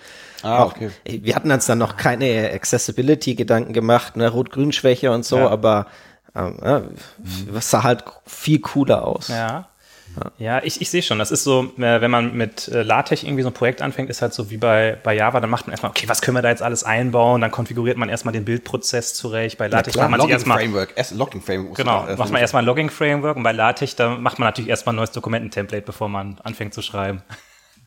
Ah, 0.42 0.62
auch, 0.62 0.76
okay. 0.76 0.90
Wir 1.04 1.34
hatten 1.34 1.50
uns 1.50 1.66
dann 1.66 1.78
noch 1.78 1.96
keine 1.96 2.52
Accessibility-Gedanken 2.52 3.72
gemacht, 3.72 4.16
ne, 4.16 4.28
Rot-Grün-Schwäche 4.28 5.10
und 5.10 5.24
so, 5.24 5.38
ja. 5.38 5.48
aber 5.48 5.86
ähm, 6.36 6.90
mhm. 7.18 7.60
sah 7.60 7.82
halt 7.82 8.04
viel 8.24 8.60
cooler 8.60 9.04
aus. 9.04 9.28
Ja. 9.28 9.68
Ja, 10.38 10.62
ich, 10.62 10.80
ich 10.80 10.90
sehe 10.90 11.02
schon. 11.02 11.18
Das 11.18 11.30
ist 11.30 11.44
so, 11.44 11.72
äh, 11.78 12.00
wenn 12.00 12.10
man 12.10 12.34
mit 12.34 12.68
äh, 12.68 12.82
LaTeX 12.82 13.22
irgendwie 13.22 13.42
so 13.42 13.48
ein 13.48 13.54
Projekt 13.54 13.82
anfängt, 13.82 14.10
ist 14.10 14.22
halt 14.22 14.34
so 14.34 14.50
wie 14.50 14.56
bei, 14.56 14.98
bei 15.02 15.14
Java, 15.14 15.40
dann 15.40 15.50
macht 15.50 15.66
man 15.66 15.72
erstmal, 15.72 15.90
okay, 15.90 16.08
was 16.08 16.22
können 16.22 16.36
wir 16.36 16.42
da 16.42 16.50
jetzt 16.50 16.62
alles 16.62 16.84
einbauen? 16.84 17.40
Dann 17.40 17.50
konfiguriert 17.50 17.96
man 17.96 18.08
erstmal 18.08 18.32
den 18.32 18.44
Bildprozess 18.44 19.14
zurecht. 19.14 19.58
Bei 19.58 19.68
LaTeX 19.68 19.96
macht 19.96 20.10
man 20.10 20.28
erstmal. 20.28 20.58
Framework, 20.58 20.94
Logging 21.12 21.42
Framework. 21.42 21.76
Genau, 21.76 22.06
macht 22.16 22.30
man 22.30 22.40
erstmal 22.40 22.62
ein 22.62 22.66
Logging 22.66 22.90
Framework 22.90 23.36
und 23.36 23.42
bei 23.42 23.52
LaTeX, 23.52 23.96
da 23.96 24.10
macht 24.10 24.38
man 24.38 24.48
natürlich 24.48 24.70
erstmal 24.70 24.94
ein 24.94 24.96
neues 24.96 25.12
Dokumententemplate, 25.12 25.82
bevor 25.84 26.08
man 26.08 26.38
anfängt 26.44 26.74
zu 26.74 26.82
schreiben. 26.82 27.22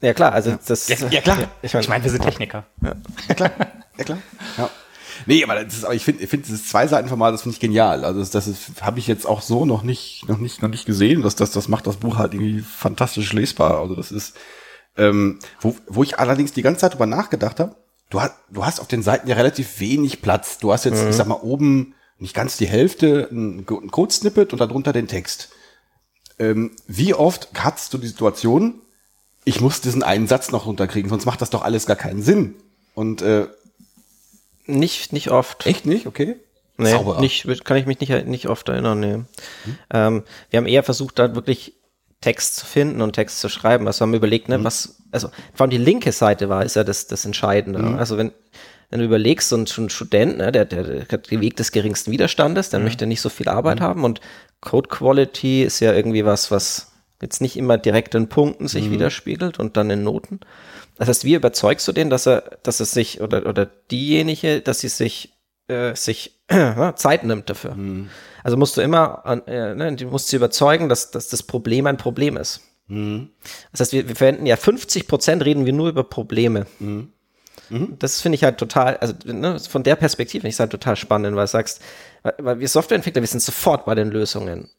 Ja 0.02 0.13
klar, 0.13 0.34
also 0.34 0.58
das. 0.67 0.88
Ja, 0.88 0.96
ja 1.10 1.22
klar. 1.22 1.38
Ich 1.62 1.74
meine, 1.74 1.84
ich 1.84 1.89
mein, 1.89 2.04
wir 2.04 2.10
sind 2.10 2.24
Techniker. 2.24 2.63
Ja, 2.82 2.94
ja 3.28 3.36
klar. 3.36 3.52
Ja 3.98 4.04
klar. 4.04 4.17
Ja. 4.58 4.70
Nee, 5.26 5.44
aber, 5.44 5.64
das 5.64 5.74
ist, 5.74 5.86
aber 5.86 5.94
ich 5.94 6.04
finde, 6.04 6.24
ich 6.24 6.30
finde 6.30 6.46
dieses 6.46 6.68
Zwei-Seiten-Format, 6.68 7.34
das 7.34 7.44
finde 7.44 7.56
ich 7.56 7.60
genial. 7.60 8.06
Also 8.06 8.20
das, 8.20 8.32
das 8.32 8.50
habe 8.82 9.00
ich 9.00 9.08
jetzt 9.08 9.26
auch 9.26 9.42
so 9.42 9.66
noch 9.66 9.84
nicht, 9.84 10.28
noch 10.28 10.38
nicht, 10.38 10.62
noch 10.62 10.70
nicht 10.70 10.86
gesehen. 10.86 11.22
Das, 11.22 11.36
das, 11.36 11.52
das 11.52 11.68
macht 11.68 11.88
das 11.88 11.98
Buch 11.98 12.18
halt 12.18 12.34
irgendwie 12.34 12.60
fantastisch 12.62 13.34
lesbar. 13.34 13.80
Also 13.80 13.96
das 13.96 14.12
ist, 14.12 14.38
ähm, 14.98 15.40
wo, 15.60 15.76
wo 15.88 16.04
ich 16.04 16.20
allerdings 16.20 16.54
die 16.54 16.62
ganze 16.62 16.82
Zeit 16.82 16.94
drüber 16.94 17.06
nachgedacht 17.06 17.60
habe. 17.60 17.76
Du 18.10 18.22
hast, 18.22 18.34
du 18.50 18.66
hast 18.66 18.80
auf 18.80 18.88
den 18.88 19.04
Seiten 19.04 19.28
ja 19.28 19.36
relativ 19.36 19.80
wenig 19.80 20.22
Platz. 20.22 20.58
Du 20.58 20.74
hast 20.74 20.86
jetzt, 20.86 21.04
mhm. 21.04 21.10
ich 21.10 21.16
sag 21.16 21.28
mal, 21.28 21.36
oben 21.36 21.96
nicht 22.18 22.34
ganz 22.34 22.58
die 22.58 22.68
Hälfte 22.68 23.30
ein, 23.32 23.66
ein 23.70 23.92
Code-Snippet 23.92 24.54
und 24.54 24.60
darunter 24.60 24.94
den 24.94 25.08
Text. 25.08 25.50
Ähm, 26.40 26.72
wie 26.88 27.14
oft 27.14 27.50
hattest 27.56 27.94
du 27.94 27.98
die 27.98 28.08
Situation, 28.08 28.82
ich 29.46 29.62
muss 29.62 29.82
diesen 29.82 30.04
einen 30.04 30.28
Satz 30.28 30.52
noch 30.52 30.66
runterkriegen, 30.66 31.10
sonst 31.10 31.26
macht 31.26 31.42
das 31.42 31.50
doch 31.50 31.64
alles 31.64 31.86
gar 31.86 31.96
keinen 31.96 32.22
Sinn. 32.22 32.56
Und 32.94 33.22
äh, 33.22 33.48
nicht, 34.65 35.13
nicht 35.13 35.32
oft. 35.32 35.65
Echt 35.65 35.86
nicht? 35.86 36.06
Okay. 36.06 36.36
Nee, 36.78 36.97
nicht, 37.19 37.65
kann 37.65 37.78
ich 37.78 37.86
mich 37.86 38.00
nicht, 38.00 38.26
nicht 38.26 38.47
oft 38.47 38.67
erinnern, 38.67 39.00
nee. 39.00 39.13
Hm. 39.13 39.28
Ähm, 39.93 40.24
wir 40.50 40.58
haben 40.58 40.65
eher 40.65 40.84
versucht, 40.84 41.19
da 41.19 41.36
wirklich 41.36 41.74
Text 42.21 42.56
zu 42.56 42.65
finden 42.65 43.02
und 43.02 43.13
Text 43.13 43.39
zu 43.39 43.50
schreiben. 43.50 43.88
Also 43.88 44.02
haben 44.02 44.12
wir 44.12 44.17
überlegt, 44.17 44.50
ne, 44.50 44.56
hm. 44.56 44.63
was, 44.63 45.02
also 45.12 45.30
vor 45.54 45.65
allem 45.65 45.69
die 45.69 45.78
linke 45.78 46.12
Seite 46.12 46.50
war, 46.50 46.65
ist 46.65 46.76
ja 46.76 46.84
das, 46.84 47.08
das 47.08 47.26
Entscheidende. 47.26 47.80
Hm. 47.80 47.97
Also 47.97 48.17
wenn, 48.17 48.32
wenn 48.91 49.00
du 49.00 49.06
überlegst, 49.06 49.50
so 49.50 49.58
ein, 49.58 49.65
so 49.65 49.82
ein 49.82 49.89
Student, 49.89 50.38
ne, 50.38 50.52
der, 50.52 50.65
der, 50.65 50.84
der 50.84 51.08
hat 51.12 51.32
den 51.32 51.41
Weg 51.41 51.56
des 51.56 51.71
geringsten 51.71 52.12
Widerstandes, 52.12 52.69
der 52.69 52.80
mhm. 52.80 52.86
möchte 52.86 53.08
nicht 53.08 53.21
so 53.21 53.30
viel 53.30 53.47
Arbeit 53.47 53.80
mhm. 53.80 53.84
haben 53.84 54.04
und 54.04 54.19
Code 54.60 54.89
Quality 54.89 55.63
ist 55.63 55.80
ja 55.80 55.93
irgendwie 55.93 56.26
was, 56.26 56.52
was 56.52 56.91
jetzt 57.21 57.39
nicht 57.39 57.56
immer 57.56 57.78
direkt 57.78 58.15
in 58.15 58.28
Punkten 58.28 58.67
sich 58.67 58.88
mhm. 58.88 58.91
widerspiegelt 58.91 59.60
und 59.60 59.78
dann 59.78 59.89
in 59.89 60.04
Noten. 60.04 60.41
Das 60.97 61.08
heißt, 61.08 61.25
wie 61.25 61.36
überzeugst 61.36 61.88
du 61.88 61.91
den, 61.91 62.10
dass 62.10 62.27
er, 62.27 62.60
dass 62.63 62.80
es 62.80 62.91
sich 62.91 63.21
oder 63.21 63.45
oder 63.45 63.65
diejenige, 63.65 64.62
dass 64.62 64.80
sie 64.80 64.89
sich 64.89 65.34
äh, 65.67 65.95
sich 65.95 66.39
äh, 66.47 66.93
Zeit 66.95 67.23
nimmt 67.23 67.49
dafür? 67.49 67.75
Mhm. 67.75 68.10
Also 68.43 68.58
musst 68.58 68.77
du 68.77 68.82
immer, 68.82 69.23
äh, 69.47 69.75
ne, 69.75 69.95
du 69.95 70.06
musst 70.06 70.30
sie 70.30 70.36
überzeugen, 70.36 70.89
dass, 70.89 71.12
dass 71.12 71.30
das 71.30 71.43
Problem 71.43 71.86
ein 71.88 71.97
Problem 71.97 72.38
ist. 72.38 72.62
Mhm. 72.88 73.30
Das 73.71 73.82
heißt, 73.82 73.93
wir, 73.93 74.08
wir 74.08 74.15
verwenden 74.15 74.45
ja 74.45 74.58
50 74.58 75.08
Prozent 75.08 75.45
reden 75.45 75.65
wir 75.65 75.73
nur 75.73 75.89
über 75.89 76.04
Probleme. 76.04 76.65
Mhm. 76.80 77.13
Mhm. 77.69 77.95
Das 77.99 78.21
finde 78.21 78.36
ich 78.36 78.43
halt 78.43 78.58
total, 78.58 78.97
also 78.97 79.13
ne, 79.25 79.60
von 79.60 79.84
der 79.84 79.95
Perspektive 79.95 80.41
finde 80.41 80.49
ich 80.49 80.56
es 80.56 80.60
halt 80.60 80.71
total 80.71 80.95
spannend, 80.95 81.36
weil 81.36 81.45
du 81.45 81.51
sagst, 81.51 81.82
weil, 82.23 82.34
weil 82.39 82.60
wir 82.60 82.67
Softwareentwickler, 82.67 83.21
wir 83.21 83.27
sind 83.27 83.41
sofort 83.41 83.86
bei 83.86 83.95
den 83.95 84.12
Lösungen. 84.12 84.69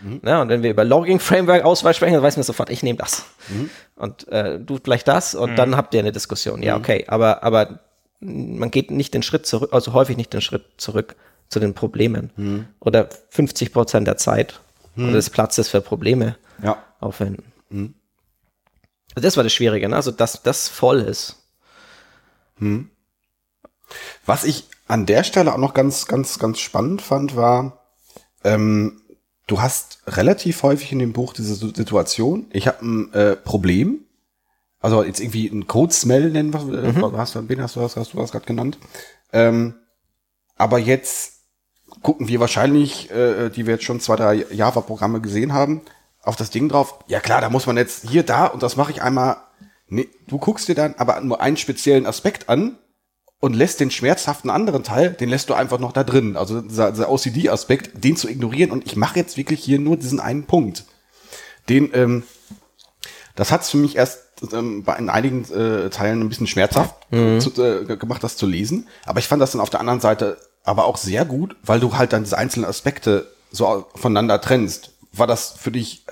Mhm. 0.00 0.20
Ja, 0.24 0.42
und 0.42 0.48
wenn 0.48 0.62
wir 0.62 0.70
über 0.70 0.84
Logging 0.84 1.20
Framework 1.20 1.64
Auswahl 1.64 1.94
sprechen, 1.94 2.14
dann 2.14 2.22
weiß 2.22 2.36
man 2.36 2.44
sofort, 2.44 2.70
ich 2.70 2.82
nehme 2.82 2.98
das. 2.98 3.24
Mhm. 3.48 3.70
Und 3.96 4.28
äh, 4.28 4.60
du 4.60 4.78
vielleicht 4.82 5.08
das 5.08 5.34
und 5.34 5.52
mhm. 5.52 5.56
dann 5.56 5.76
habt 5.76 5.94
ihr 5.94 6.00
eine 6.00 6.12
Diskussion. 6.12 6.62
Ja, 6.62 6.76
mhm. 6.76 6.82
okay, 6.82 7.04
aber, 7.08 7.42
aber 7.42 7.80
man 8.20 8.70
geht 8.70 8.90
nicht 8.90 9.14
den 9.14 9.22
Schritt 9.22 9.46
zurück, 9.46 9.70
also 9.72 9.92
häufig 9.92 10.16
nicht 10.16 10.32
den 10.32 10.40
Schritt 10.40 10.64
zurück 10.76 11.16
zu 11.48 11.60
den 11.60 11.74
Problemen. 11.74 12.30
Mhm. 12.36 12.66
Oder 12.80 13.08
50 13.30 13.72
Prozent 13.72 14.06
der 14.06 14.16
Zeit 14.16 14.60
oder 14.96 15.12
des 15.12 15.30
Platzes 15.30 15.68
für 15.68 15.80
Probleme 15.80 16.36
ja. 16.60 16.82
aufwenden. 16.98 17.52
Also 19.14 19.26
das 19.26 19.36
war 19.36 19.44
das 19.44 19.52
Schwierige, 19.52 19.88
ne? 19.88 19.96
also 19.96 20.10
dass 20.10 20.42
das 20.42 20.68
voll 20.68 21.00
ist. 21.00 21.36
Was 24.26 24.44
ich 24.44 24.64
an 24.88 25.06
der 25.06 25.22
Stelle 25.22 25.52
auch 25.52 25.58
noch 25.58 25.74
ganz, 25.74 26.06
ganz, 26.06 26.38
ganz 26.38 26.58
spannend 26.58 27.02
fand, 27.02 27.36
war, 27.36 27.84
ähm, 28.44 29.02
du 29.48 29.60
hast 29.60 30.02
relativ 30.06 30.62
häufig 30.62 30.92
in 30.92 31.00
dem 31.00 31.12
Buch 31.12 31.32
diese 31.32 31.56
Situation, 31.56 32.46
ich 32.52 32.68
habe 32.68 32.84
ein 32.84 33.12
äh, 33.12 33.34
Problem, 33.34 34.04
also 34.78 35.02
jetzt 35.02 35.18
irgendwie 35.18 35.48
ein 35.48 35.66
Code-Smell 35.66 36.30
nennen, 36.30 36.54
was, 36.54 36.62
äh, 36.62 36.92
mhm. 36.92 37.16
hast, 37.16 37.48
wen 37.48 37.60
hast 37.60 37.74
du, 37.74 37.80
hast, 37.80 37.96
hast 37.96 38.12
du 38.12 38.18
das 38.18 38.30
gerade 38.30 38.46
genannt, 38.46 38.78
ähm, 39.32 39.74
aber 40.56 40.78
jetzt 40.78 41.38
gucken 42.02 42.28
wir 42.28 42.38
wahrscheinlich, 42.38 43.10
äh, 43.10 43.48
die 43.50 43.66
wir 43.66 43.74
jetzt 43.74 43.84
schon 43.84 44.00
zwei, 44.00 44.16
drei 44.16 44.46
Java-Programme 44.52 45.20
gesehen 45.20 45.52
haben, 45.52 45.82
auf 46.22 46.36
das 46.36 46.50
Ding 46.50 46.68
drauf. 46.68 46.98
Ja 47.08 47.20
klar, 47.20 47.40
da 47.40 47.50
muss 47.50 47.66
man 47.66 47.76
jetzt 47.76 48.08
hier, 48.08 48.22
da 48.22 48.46
und 48.46 48.62
das 48.62 48.76
mache 48.76 48.92
ich 48.92 49.02
einmal. 49.02 49.38
Nee, 49.86 50.08
du 50.26 50.38
guckst 50.38 50.68
dir 50.68 50.74
dann 50.74 50.94
aber 50.98 51.20
nur 51.22 51.40
einen 51.40 51.56
speziellen 51.56 52.06
Aspekt 52.06 52.50
an 52.50 52.76
und 53.40 53.54
lässt 53.54 53.80
den 53.80 53.90
schmerzhaften 53.90 54.50
anderen 54.50 54.82
Teil, 54.82 55.10
den 55.10 55.28
lässt 55.28 55.48
du 55.48 55.54
einfach 55.54 55.78
noch 55.78 55.92
da 55.92 56.04
drin. 56.04 56.36
Also 56.36 56.60
dieser, 56.60 56.90
dieser 56.90 57.10
OCD-Aspekt, 57.10 58.02
den 58.04 58.16
zu 58.16 58.28
ignorieren 58.28 58.70
und 58.70 58.84
ich 58.86 58.96
mache 58.96 59.18
jetzt 59.18 59.36
wirklich 59.36 59.62
hier 59.62 59.78
nur 59.78 59.96
diesen 59.96 60.20
einen 60.20 60.44
Punkt. 60.44 60.84
Den, 61.68 61.90
ähm, 61.94 62.22
das 63.36 63.52
hat's 63.52 63.70
für 63.70 63.76
mich 63.76 63.96
erst 63.96 64.20
ähm, 64.52 64.82
bei 64.84 64.96
in 64.96 65.08
einigen 65.08 65.44
äh, 65.52 65.90
Teilen 65.90 66.20
ein 66.20 66.28
bisschen 66.28 66.46
schmerzhaft 66.46 66.94
Mhm. 67.10 67.40
zu, 67.40 67.50
äh, 67.62 67.96
gemacht, 67.96 68.22
das 68.22 68.36
zu 68.36 68.46
lesen. 68.46 68.86
Aber 69.06 69.18
ich 69.20 69.28
fand 69.28 69.40
das 69.40 69.52
dann 69.52 69.60
auf 69.60 69.70
der 69.70 69.80
anderen 69.80 70.00
Seite 70.00 70.36
aber 70.64 70.84
auch 70.84 70.96
sehr 70.98 71.24
gut, 71.24 71.56
weil 71.62 71.80
du 71.80 71.96
halt 71.96 72.12
dann 72.12 72.24
diese 72.24 72.36
einzelnen 72.36 72.66
Aspekte 72.68 73.30
so 73.50 73.86
voneinander 73.94 74.40
trennst. 74.40 74.92
War 75.12 75.26
das 75.26 75.54
für 75.58 75.70
dich, 75.70 76.04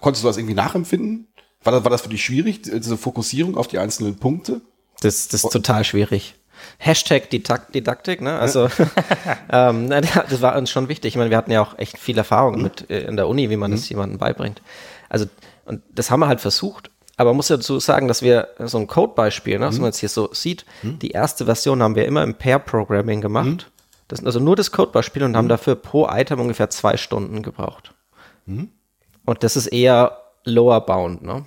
konntest 0.00 0.24
du 0.24 0.28
das 0.28 0.38
irgendwie 0.38 0.54
nachempfinden? 0.54 1.26
War 1.62 1.72
das, 1.72 1.84
war 1.84 1.90
das 1.90 2.00
für 2.00 2.08
dich 2.08 2.24
schwierig, 2.24 2.62
diese 2.62 2.96
Fokussierung 2.96 3.58
auf 3.58 3.68
die 3.68 3.78
einzelnen 3.78 4.16
Punkte? 4.16 4.62
Das, 5.02 5.28
das 5.28 5.44
ist 5.44 5.50
total 5.50 5.84
schwierig. 5.84 6.34
Hashtag 6.78 7.30
Didak 7.30 7.72
Didaktik, 7.72 8.20
ne? 8.20 8.38
Also 8.38 8.68
ähm, 9.52 9.88
das 9.88 10.42
war 10.42 10.56
uns 10.56 10.70
schon 10.70 10.88
wichtig. 10.88 11.14
Ich 11.14 11.16
meine, 11.16 11.30
wir 11.30 11.36
hatten 11.36 11.50
ja 11.50 11.62
auch 11.62 11.78
echt 11.78 11.98
viel 11.98 12.18
Erfahrung 12.18 12.62
mit 12.62 12.90
äh, 12.90 13.00
in 13.02 13.16
der 13.16 13.28
Uni, 13.28 13.50
wie 13.50 13.56
man 13.56 13.70
das 13.70 13.88
jemandem 13.88 14.18
beibringt. 14.18 14.62
Also, 15.08 15.26
und 15.64 15.82
das 15.92 16.10
haben 16.10 16.20
wir 16.20 16.28
halt 16.28 16.40
versucht. 16.40 16.90
Aber 17.16 17.30
man 17.30 17.36
muss 17.36 17.50
ja 17.50 17.56
dazu 17.56 17.78
sagen, 17.80 18.08
dass 18.08 18.22
wir 18.22 18.48
so 18.60 18.78
ein 18.78 18.86
Codebeispiel, 18.86 19.58
ne, 19.58 19.66
was 19.66 19.76
man 19.76 19.86
jetzt 19.86 19.98
hier 19.98 20.08
so 20.08 20.30
sieht, 20.32 20.64
die 20.82 21.10
erste 21.10 21.44
Version 21.44 21.82
haben 21.82 21.94
wir 21.94 22.06
immer 22.06 22.22
im 22.22 22.34
Pair-Programming 22.34 23.20
gemacht. 23.20 23.70
Das 24.08 24.20
sind 24.20 24.26
also 24.26 24.40
nur 24.40 24.56
das 24.56 24.72
Codebeispiel 24.72 25.22
und 25.24 25.36
haben 25.36 25.48
dafür 25.48 25.74
pro 25.74 26.08
Item 26.08 26.40
ungefähr 26.40 26.70
zwei 26.70 26.96
Stunden 26.96 27.42
gebraucht. 27.42 27.92
Und 29.26 29.42
das 29.42 29.54
ist 29.56 29.66
eher 29.66 30.16
lower 30.44 30.80
bound, 30.80 31.22
ne? 31.22 31.44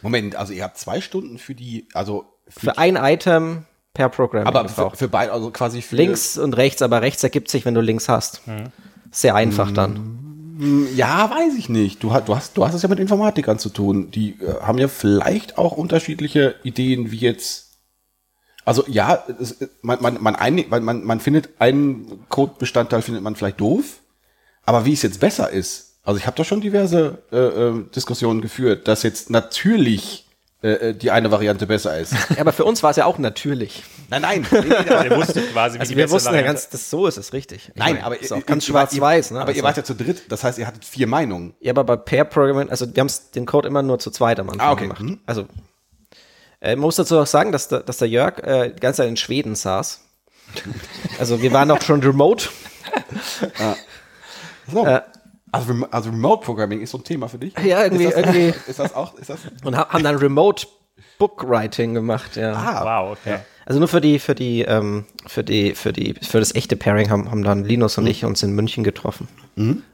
Moment, 0.00 0.36
also 0.36 0.52
ihr 0.52 0.62
habt 0.64 0.78
zwei 0.78 1.00
Stunden 1.00 1.38
für 1.38 1.54
die, 1.54 1.88
also 1.92 2.24
Für 2.48 2.78
ein 2.78 2.96
Item 2.96 3.64
per 3.94 4.08
Programming 4.08 4.46
aber 4.46 4.68
für, 4.68 4.90
für 4.90 5.08
beide, 5.08 5.32
also 5.32 5.50
quasi 5.50 5.82
für 5.82 5.96
Links 5.96 6.38
und 6.38 6.56
rechts, 6.56 6.82
aber 6.82 7.02
rechts 7.02 7.22
ergibt 7.22 7.50
sich, 7.50 7.64
wenn 7.64 7.74
du 7.74 7.80
links 7.80 8.08
hast. 8.08 8.42
Sehr 9.10 9.34
einfach 9.34 9.70
dann. 9.70 10.22
Ja, 10.94 11.30
weiß 11.30 11.54
ich 11.58 11.68
nicht. 11.68 12.02
Du 12.02 12.12
hast, 12.12 12.28
du 12.28 12.36
hast, 12.36 12.56
du 12.56 12.64
hast 12.64 12.74
es 12.74 12.82
ja 12.82 12.88
mit 12.88 13.00
Informatikern 13.00 13.58
zu 13.58 13.68
tun. 13.68 14.10
Die 14.10 14.30
äh, 14.40 14.60
haben 14.62 14.78
ja 14.78 14.88
vielleicht 14.88 15.58
auch 15.58 15.72
unterschiedliche 15.72 16.54
Ideen, 16.62 17.10
wie 17.10 17.18
jetzt. 17.18 17.70
Also 18.64 18.84
ja, 18.86 19.24
es, 19.40 19.56
man, 19.80 20.00
man, 20.00 20.22
man, 20.22 20.36
man, 20.68 20.84
man, 20.84 21.04
man 21.04 21.20
findet 21.20 21.50
einen 21.58 22.26
Codebestandteil 22.28 23.02
findet 23.02 23.22
man 23.24 23.34
vielleicht 23.34 23.60
doof, 23.60 24.00
aber 24.64 24.84
wie 24.84 24.92
es 24.92 25.02
jetzt 25.02 25.20
besser 25.20 25.50
ist. 25.50 25.96
Also 26.04 26.18
ich 26.18 26.26
habe 26.26 26.36
da 26.36 26.44
schon 26.44 26.60
diverse 26.60 27.18
äh, 27.32 27.36
äh, 27.36 27.84
Diskussionen 27.94 28.40
geführt, 28.40 28.86
dass 28.88 29.02
jetzt 29.02 29.30
natürlich 29.30 30.26
äh, 30.62 30.68
äh, 30.90 30.94
die 30.94 31.10
eine 31.10 31.30
Variante 31.30 31.66
besser 31.66 31.98
ist. 31.98 32.12
Ja, 32.30 32.40
aber 32.40 32.52
für 32.52 32.64
uns 32.64 32.82
war 32.82 32.90
es 32.90 32.96
ja 32.96 33.04
auch 33.06 33.18
natürlich. 33.18 33.82
nein, 34.10 34.22
nein, 34.22 34.46
nee, 34.52 34.60
nee, 34.60 34.74
aber, 34.74 35.04
Ihr 35.06 35.16
wusstet 35.16 35.52
quasi, 35.52 35.76
wie 35.76 35.80
Also 35.80 35.90
die 35.92 35.96
wir 35.96 36.10
wussten 36.10 36.34
ja 36.34 36.42
ganz, 36.42 36.68
das, 36.68 36.88
so 36.90 37.06
ist 37.06 37.16
es 37.16 37.32
richtig. 37.32 37.68
Ich 37.70 37.74
nein, 37.76 37.94
meine, 37.94 38.06
aber 38.06 38.20
ist 38.20 38.32
auch 38.32 38.36
ihr- 38.38 38.42
ganz 38.44 38.64
ihr 38.68 38.72
schwarz-weiß. 38.72 39.30
ihr- 39.30 39.34
Ne? 39.34 39.40
Aber 39.40 39.50
ihr 39.50 39.56
Also- 39.56 39.64
wart 39.64 39.76
ja 39.76 39.84
zu 39.84 39.94
dritt, 39.94 40.30
das 40.30 40.44
heißt, 40.44 40.58
ihr 40.58 40.66
hattet 40.66 40.84
vier 40.84 41.06
Meinungen. 41.06 41.54
Ja, 41.60 41.72
aber 41.72 41.84
bei 41.84 41.96
Pair 41.96 42.24
Programming, 42.24 42.70
also 42.70 42.86
wir 42.94 43.00
haben 43.00 43.10
den 43.34 43.46
Code 43.46 43.66
immer 43.68 43.82
nur 43.82 43.98
zu 43.98 44.10
zweit 44.10 44.38
am 44.40 44.50
Anfang 44.50 44.66
Ah, 44.68 44.72
okay. 44.72 44.82
gemacht. 44.84 45.00
Mhm. 45.00 45.20
Also 45.26 45.46
äh, 46.60 46.76
man 46.76 46.82
muss 46.82 46.96
dazu 46.96 47.18
auch 47.18 47.26
sagen, 47.26 47.50
dass 47.52 47.68
der, 47.68 47.80
dass 47.80 47.96
der 47.98 48.08
Jörg 48.08 48.38
äh, 48.38 48.70
die 48.70 48.80
ganze 48.80 48.98
Zeit 49.02 49.08
in 49.08 49.16
Schweden 49.16 49.54
saß. 49.56 50.00
Also 51.18 51.42
wir 51.42 51.52
waren 51.52 51.70
auch 51.70 51.82
schon 51.82 52.02
remote. 52.02 52.48
So. 54.70 54.86
Äh, 54.86 55.00
also, 55.52 55.68
Rem 55.68 55.86
also 55.90 56.10
Remote 56.10 56.44
Programming 56.44 56.80
ist 56.80 56.90
so 56.90 56.98
ein 56.98 57.04
Thema 57.04 57.28
für 57.28 57.38
dich? 57.38 57.54
Ja, 57.64 57.84
irgendwie- 57.84 58.04
Ist 58.06 58.16
das, 58.16 58.24
irgendwie- 58.26 58.54
Ist 58.68 58.78
das 58.78 58.94
auch? 58.94 59.14
Ist 59.18 59.30
das? 59.30 59.38
und 59.64 59.76
ha- 59.76 59.88
haben 59.90 60.02
dann 60.02 60.16
remote 60.16 60.66
Bookwriting 61.18 61.94
gemacht. 61.94 62.36
Ja. 62.36 62.52
Ah, 62.54 63.02
Wow, 63.04 63.16
okay. 63.20 63.38
Also 63.64 63.78
nur 63.78 63.86
für 63.88 64.00
die, 64.00 64.18
für 64.18 64.34
die, 64.34 64.62
ähm, 64.62 65.04
für 65.26 65.44
die, 65.44 65.74
für 65.76 65.92
die, 65.92 66.14
für 66.14 66.40
das 66.40 66.52
echte 66.54 66.74
Pairing 66.76 67.10
haben, 67.10 67.30
haben 67.30 67.44
dann 67.44 67.64
Linus 67.64 67.96
Mhm. 67.96 68.04
und 68.04 68.10
ich 68.10 68.24
uns 68.24 68.42
in 68.42 68.52
München 68.52 68.82
getroffen. 68.82 69.28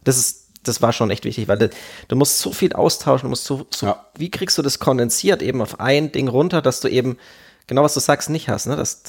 Das 0.05 0.17
ist, 0.17 0.47
das 0.63 0.81
war 0.81 0.93
schon 0.95 1.11
echt 1.11 1.25
wichtig, 1.25 1.49
weil 1.49 1.59
du, 1.59 1.71
du 2.09 2.17
musst 2.17 2.39
so 2.39 2.53
viel 2.53 2.73
austauschen, 2.73 3.27
du 3.27 3.31
musst 3.31 3.45
so, 3.45 3.67
so 3.75 3.87
Ja. 3.87 4.07
wie 4.17 4.31
kriegst 4.31 4.57
du 4.57 4.63
das 4.63 4.79
kondensiert 4.79 5.43
eben 5.43 5.61
auf 5.61 5.81
ein 5.81 6.13
Ding 6.13 6.29
runter, 6.29 6.63
dass 6.63 6.81
du 6.81 6.89
eben 6.89 7.19
genau 7.67 7.83
was 7.83 7.93
du 7.95 8.01
sagst 8.01 8.31
nicht 8.31 8.49
hast, 8.49 8.67
ne? 8.67 8.77
Das, 8.77 9.03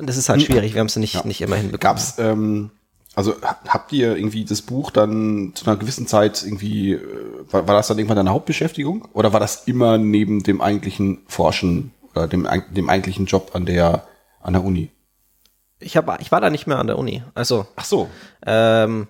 das 0.00 0.16
ist 0.16 0.28
halt 0.28 0.42
schwierig. 0.42 0.74
Wir 0.74 0.80
haben 0.80 0.86
es 0.86 0.94
nicht, 0.96 1.24
nicht 1.24 1.40
immer 1.40 1.56
hinbekommen. 1.56 1.80
Gab's, 1.80 2.14
ähm, 2.18 2.70
also 3.14 3.34
ha- 3.42 3.58
habt 3.68 3.92
ihr 3.92 4.16
irgendwie 4.16 4.44
das 4.44 4.62
Buch 4.62 4.90
dann 4.90 5.52
zu 5.54 5.66
einer 5.66 5.76
gewissen 5.76 6.06
Zeit 6.06 6.42
irgendwie, 6.44 6.92
äh, 6.92 7.00
war, 7.50 7.66
war 7.66 7.74
das 7.76 7.88
dann 7.88 7.98
irgendwann 7.98 8.16
deine 8.16 8.30
Hauptbeschäftigung? 8.30 9.08
Oder 9.12 9.32
war 9.32 9.40
das 9.40 9.64
immer 9.66 9.98
neben 9.98 10.42
dem 10.42 10.60
eigentlichen 10.60 11.22
Forschen 11.26 11.92
oder 12.14 12.28
dem, 12.28 12.46
dem 12.70 12.88
eigentlichen 12.88 13.26
Job 13.26 13.50
an 13.54 13.66
der, 13.66 14.06
an 14.40 14.52
der 14.54 14.64
Uni? 14.64 14.90
Ich, 15.80 15.96
hab, 15.96 16.20
ich 16.20 16.30
war 16.30 16.40
da 16.40 16.50
nicht 16.50 16.66
mehr 16.66 16.78
an 16.78 16.86
der 16.86 16.98
Uni. 16.98 17.22
Also, 17.34 17.66
Ach 17.76 17.84
so. 17.84 18.08
ähm, 18.46 19.08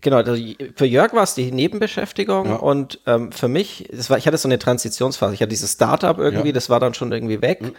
genau, 0.00 0.16
also 0.18 0.36
für 0.76 0.84
Jörg 0.86 1.14
war 1.14 1.22
es 1.22 1.34
die 1.34 1.50
Nebenbeschäftigung 1.50 2.46
Ja. 2.46 2.56
und 2.56 3.00
ähm, 3.06 3.32
für 3.32 3.48
mich, 3.48 3.88
das 3.92 4.10
war, 4.10 4.18
ich 4.18 4.26
hatte 4.26 4.38
so 4.38 4.48
eine 4.48 4.58
Transitionsphase. 4.58 5.34
Ich 5.34 5.40
hatte 5.40 5.48
dieses 5.48 5.72
Startup 5.72 6.18
irgendwie, 6.18 6.48
Ja. 6.48 6.52
das 6.52 6.68
war 6.70 6.80
dann 6.80 6.94
schon 6.94 7.12
irgendwie 7.12 7.40
weg. 7.42 7.72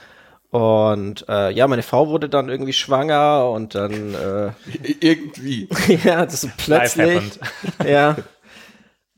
Und 0.50 1.26
äh, 1.28 1.52
ja, 1.52 1.68
meine 1.68 1.84
Frau 1.84 2.08
wurde 2.08 2.30
dann 2.30 2.48
irgendwie 2.50 2.74
schwanger 2.74 3.50
und 3.50 3.76
dann 3.76 4.14
äh, 4.14 4.52
Irgendwie. 5.02 5.68
ja, 6.04 6.26
das 6.26 6.42
so 6.42 6.50
plötzlich. 6.58 7.40
Ja. 7.86 8.16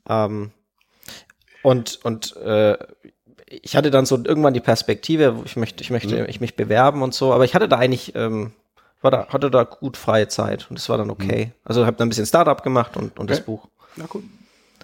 ähm, 0.08 0.50
und 1.62 2.00
und 2.04 2.36
äh, 2.36 2.76
ich 3.46 3.76
hatte 3.76 3.90
dann 3.90 4.06
so 4.06 4.16
irgendwann 4.16 4.54
die 4.54 4.60
Perspektive, 4.60 5.36
wo 5.38 5.42
ich 5.44 5.56
möchte, 5.56 5.82
ich 5.82 5.90
möchte 5.90 6.26
ich 6.26 6.40
mich 6.40 6.56
bewerben 6.56 7.02
und 7.02 7.14
so, 7.14 7.32
aber 7.32 7.44
ich 7.44 7.54
hatte 7.54 7.68
da 7.68 7.78
eigentlich, 7.78 8.14
ähm, 8.14 8.52
war 9.00 9.10
da, 9.10 9.28
hatte 9.28 9.50
da 9.50 9.64
gut 9.64 9.96
freie 9.96 10.28
Zeit 10.28 10.66
und 10.70 10.78
das 10.78 10.88
war 10.88 10.98
dann 10.98 11.10
okay. 11.10 11.52
Also 11.64 11.84
habe 11.86 11.96
dann 11.96 12.06
ein 12.06 12.10
bisschen 12.10 12.26
Startup 12.26 12.62
gemacht 12.62 12.96
und, 12.96 13.18
und 13.18 13.28
das 13.30 13.38
Okay. 13.38 13.46
Buch. 13.46 13.68
Na 13.96 14.06
gut. 14.06 14.24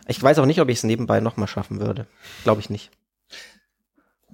Ich 0.08 0.22
weiß 0.22 0.38
auch 0.38 0.46
nicht, 0.46 0.60
ob 0.60 0.68
ich 0.68 0.78
es 0.78 0.84
nebenbei 0.84 1.20
nochmal 1.20 1.48
schaffen 1.48 1.80
würde. 1.80 2.06
Glaube 2.44 2.60
ich 2.60 2.70
nicht. 2.70 2.90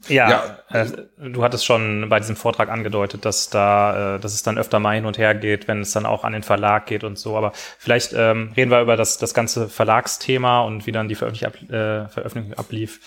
Ja, 0.08 0.30
Ja. 0.70 0.82
Äh, 0.82 0.86
du 1.18 1.44
hattest 1.44 1.64
schon 1.64 2.08
bei 2.08 2.18
diesem 2.18 2.36
Vortrag 2.36 2.68
angedeutet, 2.68 3.24
dass 3.24 3.50
da, 3.50 4.16
äh, 4.16 4.20
dass 4.20 4.34
es 4.34 4.42
dann 4.42 4.58
öfter 4.58 4.80
mal 4.80 4.94
hin 4.94 5.06
und 5.06 5.18
her 5.18 5.34
geht, 5.34 5.68
wenn 5.68 5.80
es 5.80 5.92
dann 5.92 6.06
auch 6.06 6.24
an 6.24 6.32
den 6.32 6.42
Verlag 6.42 6.86
geht 6.86 7.04
und 7.04 7.18
so. 7.18 7.36
Aber 7.36 7.52
vielleicht 7.78 8.12
ähm, 8.12 8.52
reden 8.56 8.70
wir 8.70 8.80
über 8.80 8.96
das, 8.96 9.18
das 9.18 9.34
ganze 9.34 9.68
Verlagsthema 9.68 10.62
und 10.62 10.86
wie 10.86 10.92
dann 10.92 11.08
die 11.08 11.14
Veröffentlichung, 11.14 11.68
ab, 11.68 11.70
äh, 11.70 12.08
Veröffentlichung 12.08 12.58
ablief, 12.58 13.00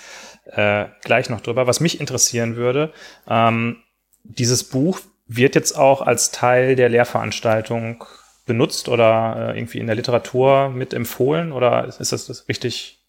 äh, 0.46 0.86
gleich 1.04 1.30
noch 1.30 1.42
drüber. 1.42 1.68
Was 1.68 1.80
mich 1.80 2.00
interessieren 2.00 2.56
würde, 2.56 2.92
ähm, 3.28 3.78
dieses 4.24 4.64
Buch 4.64 5.00
wird 5.28 5.56
jetzt 5.56 5.78
auch 5.78 6.02
als 6.02 6.32
Teil 6.32 6.76
der 6.76 6.90
Lehrveranstaltung 6.90 8.04
benutzt 8.46 8.90
oder 8.90 9.54
äh, 9.54 9.58
irgendwie 9.58 9.80
in 9.80 9.88
der 9.88 9.96
Literatur 9.96 10.70
mit 10.70 10.94
empfohlen 10.94 11.52
oder 11.52 11.86
ist 11.86 12.00
das, 12.00 12.28
das 12.28 12.48
richtig 12.48 13.04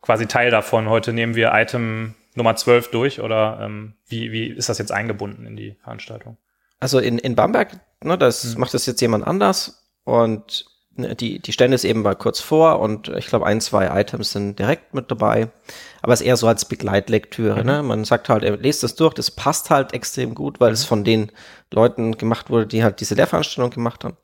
quasi 0.00 0.26
Teil 0.26 0.50
davon? 0.50 0.88
Heute 0.88 1.12
nehmen 1.12 1.34
wir 1.34 1.52
Item 1.52 2.14
Nummer 2.38 2.56
12 2.56 2.90
durch 2.90 3.20
oder 3.20 3.58
ähm, 3.60 3.94
wie, 4.06 4.32
wie 4.32 4.46
ist 4.46 4.70
das 4.70 4.78
jetzt 4.78 4.92
eingebunden 4.92 5.44
in 5.44 5.56
die 5.56 5.76
Veranstaltung? 5.82 6.38
Also 6.80 6.98
in, 6.98 7.18
in 7.18 7.34
Bamberg, 7.34 7.80
ne, 8.02 8.16
das 8.16 8.56
macht 8.56 8.72
das 8.72 8.86
jetzt 8.86 9.00
jemand 9.00 9.26
anders 9.26 9.84
und 10.04 10.66
ne, 10.94 11.14
die, 11.14 11.40
die 11.40 11.52
Stände 11.52 11.74
ist 11.74 11.84
eben 11.84 12.02
mal 12.02 12.14
kurz 12.14 12.40
vor 12.40 12.80
und 12.80 13.08
ich 13.08 13.26
glaube 13.26 13.44
ein, 13.46 13.60
zwei 13.60 14.00
Items 14.00 14.32
sind 14.32 14.58
direkt 14.58 14.94
mit 14.94 15.10
dabei. 15.10 15.48
Aber 16.00 16.12
es 16.12 16.20
ist 16.20 16.26
eher 16.26 16.36
so 16.36 16.46
als 16.46 16.64
Begleitlektüre, 16.64 17.64
ne? 17.64 17.82
Man 17.82 18.04
sagt 18.04 18.28
halt, 18.28 18.44
er 18.44 18.56
lest 18.56 18.84
das 18.84 18.94
durch, 18.94 19.14
das 19.14 19.32
passt 19.32 19.68
halt 19.70 19.92
extrem 19.92 20.34
gut, 20.34 20.60
weil 20.60 20.72
es 20.72 20.84
von 20.84 21.02
den 21.02 21.32
Leuten 21.72 22.16
gemacht 22.16 22.50
wurde, 22.50 22.68
die 22.68 22.84
halt 22.84 23.00
diese 23.00 23.16
Lehrveranstaltung 23.16 23.70
gemacht 23.70 24.04
haben. 24.04 24.16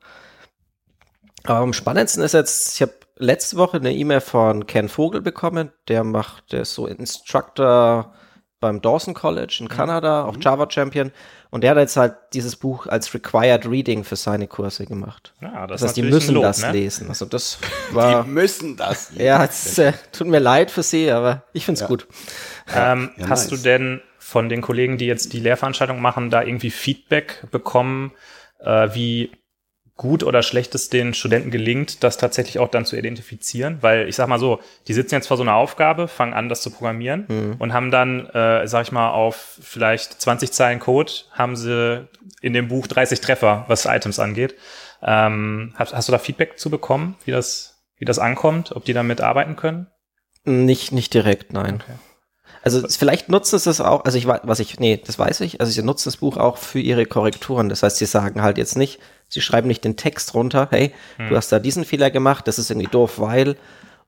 Aber 1.43 1.59
am 1.59 1.73
spannendsten 1.73 2.23
ist 2.23 2.33
jetzt, 2.33 2.75
ich 2.75 2.81
habe 2.81 2.93
letzte 3.17 3.57
Woche 3.57 3.77
eine 3.77 3.93
E-Mail 3.93 4.21
von 4.21 4.67
Ken 4.67 4.89
Vogel 4.89 5.21
bekommen, 5.21 5.71
der 5.87 6.03
macht, 6.03 6.51
der 6.51 6.61
ist 6.61 6.73
so 6.73 6.87
Instructor 6.87 8.13
beim 8.61 8.81
Dawson 8.81 9.13
College 9.13 9.57
in 9.59 9.67
Kanada, 9.67 10.23
auch 10.25 10.37
Java 10.39 10.67
Champion. 10.69 11.11
Und 11.51 11.63
der 11.63 11.71
hat 11.71 11.77
jetzt 11.77 11.97
halt 11.97 12.15
dieses 12.33 12.55
Buch 12.55 12.87
als 12.87 13.13
Required 13.13 13.69
Reading 13.69 14.03
für 14.03 14.15
seine 14.15 14.47
Kurse 14.47 14.85
gemacht. 14.85 15.33
Ja, 15.41 15.67
Das, 15.67 15.81
ist 15.81 15.87
heißt, 15.89 15.97
die 15.97 16.01
müssen 16.01 16.33
Lob, 16.35 16.43
das 16.43 16.61
ne? 16.61 16.71
lesen. 16.71 17.09
Also 17.09 17.25
das 17.25 17.59
Die 17.91 17.95
war, 17.95 18.25
müssen 18.25 18.75
das. 18.75 19.11
ja, 19.15 19.43
es 19.43 19.77
äh, 19.77 19.93
tut 20.11 20.27
mir 20.27 20.39
leid 20.39 20.71
für 20.71 20.83
sie, 20.83 21.11
aber 21.11 21.43
ich 21.53 21.65
find's 21.65 21.81
Ja. 21.81 21.87
gut. 21.87 22.07
Ähm, 22.73 23.11
Ja, 23.17 23.29
hast 23.29 23.51
nice. 23.51 23.61
du 23.61 23.63
denn 23.69 24.01
von 24.17 24.49
den 24.49 24.61
Kollegen, 24.61 24.97
die 24.97 25.05
jetzt 25.05 25.33
die 25.33 25.39
Lehrveranstaltung 25.39 26.01
machen, 26.01 26.29
da 26.31 26.41
irgendwie 26.41 26.71
Feedback 26.71 27.45
bekommen, 27.51 28.13
äh, 28.59 28.89
wie 28.93 29.31
gut 29.97 30.23
oder 30.23 30.43
schlecht 30.43 30.75
es 30.75 30.89
den 30.89 31.13
Studenten 31.13 31.51
gelingt, 31.51 32.03
das 32.03 32.17
tatsächlich 32.17 32.59
auch 32.59 32.67
dann 32.67 32.85
zu 32.85 32.97
identifizieren, 32.97 33.77
weil 33.81 34.09
ich 34.09 34.15
sag 34.15 34.27
mal 34.27 34.39
so, 34.39 34.59
die 34.87 34.93
sitzen 34.93 35.15
jetzt 35.15 35.27
vor 35.27 35.37
so 35.37 35.43
einer 35.43 35.55
Aufgabe, 35.55 36.09
fangen 36.09 36.33
an, 36.33 36.49
das 36.49 36.61
zu 36.61 36.69
programmieren 36.69 37.25
mhm. 37.29 37.55
und 37.59 37.71
haben 37.71 37.91
dann, 37.91 38.27
äh, 38.27 38.67
sag 38.67 38.83
ich 38.83 38.91
mal, 38.91 39.11
auf 39.11 39.57
vielleicht 39.61 40.21
20 40.21 40.51
Zeilen 40.51 40.79
Code 40.79 41.11
haben 41.31 41.55
sie 41.55 42.07
in 42.41 42.51
dem 42.51 42.67
Buch 42.67 42.87
30 42.87 43.21
Treffer, 43.21 43.63
was 43.67 43.85
Items 43.85 44.19
angeht. 44.19 44.55
Ähm, 45.01 45.73
hast, 45.75 45.93
hast 45.93 46.09
du 46.09 46.11
da 46.11 46.19
Feedback 46.19 46.59
zu 46.59 46.69
bekommen, 46.69 47.15
wie 47.23 47.31
das, 47.31 47.85
wie 47.97 48.05
das 48.05 48.19
ankommt, 48.19 48.75
ob 48.75 48.83
die 48.83 48.93
damit 48.93 49.21
arbeiten 49.21 49.55
können? 49.55 49.87
Nicht, 50.43 50.91
nicht 50.91 51.13
direkt, 51.13 51.53
nein. 51.53 51.75
Okay. 51.75 51.97
Also 52.65 52.87
vielleicht 52.87 53.29
nutzen 53.29 53.59
sie 53.59 53.69
es 53.69 53.79
auch, 53.79 54.05
also 54.05 54.17
ich 54.17 54.25
weiß, 54.25 54.41
was 54.43 54.59
ich, 54.59 54.79
nee, 54.79 54.99
das 55.05 55.19
weiß 55.19 55.41
ich, 55.41 55.61
also 55.61 55.71
sie 55.71 55.83
nutzen 55.83 56.05
das 56.05 56.17
Buch 56.17 56.35
auch 56.35 56.57
für 56.57 56.79
ihre 56.79 57.05
Korrekturen. 57.05 57.69
Das 57.69 57.83
heißt, 57.83 57.97
sie 57.97 58.07
sagen 58.07 58.41
halt 58.41 58.57
jetzt 58.57 58.75
nicht, 58.75 58.99
sie 59.29 59.41
schreiben 59.41 59.67
nicht 59.67 59.83
den 59.83 59.97
Text 59.97 60.33
runter, 60.33 60.67
hey, 60.71 60.91
hm. 61.17 61.29
du 61.29 61.37
hast 61.37 61.51
da 61.51 61.59
diesen 61.59 61.85
Fehler 61.85 62.09
gemacht, 62.09 62.47
das 62.47 62.57
ist 62.57 62.71
irgendwie 62.71 62.89
doof, 62.89 63.19
weil 63.19 63.55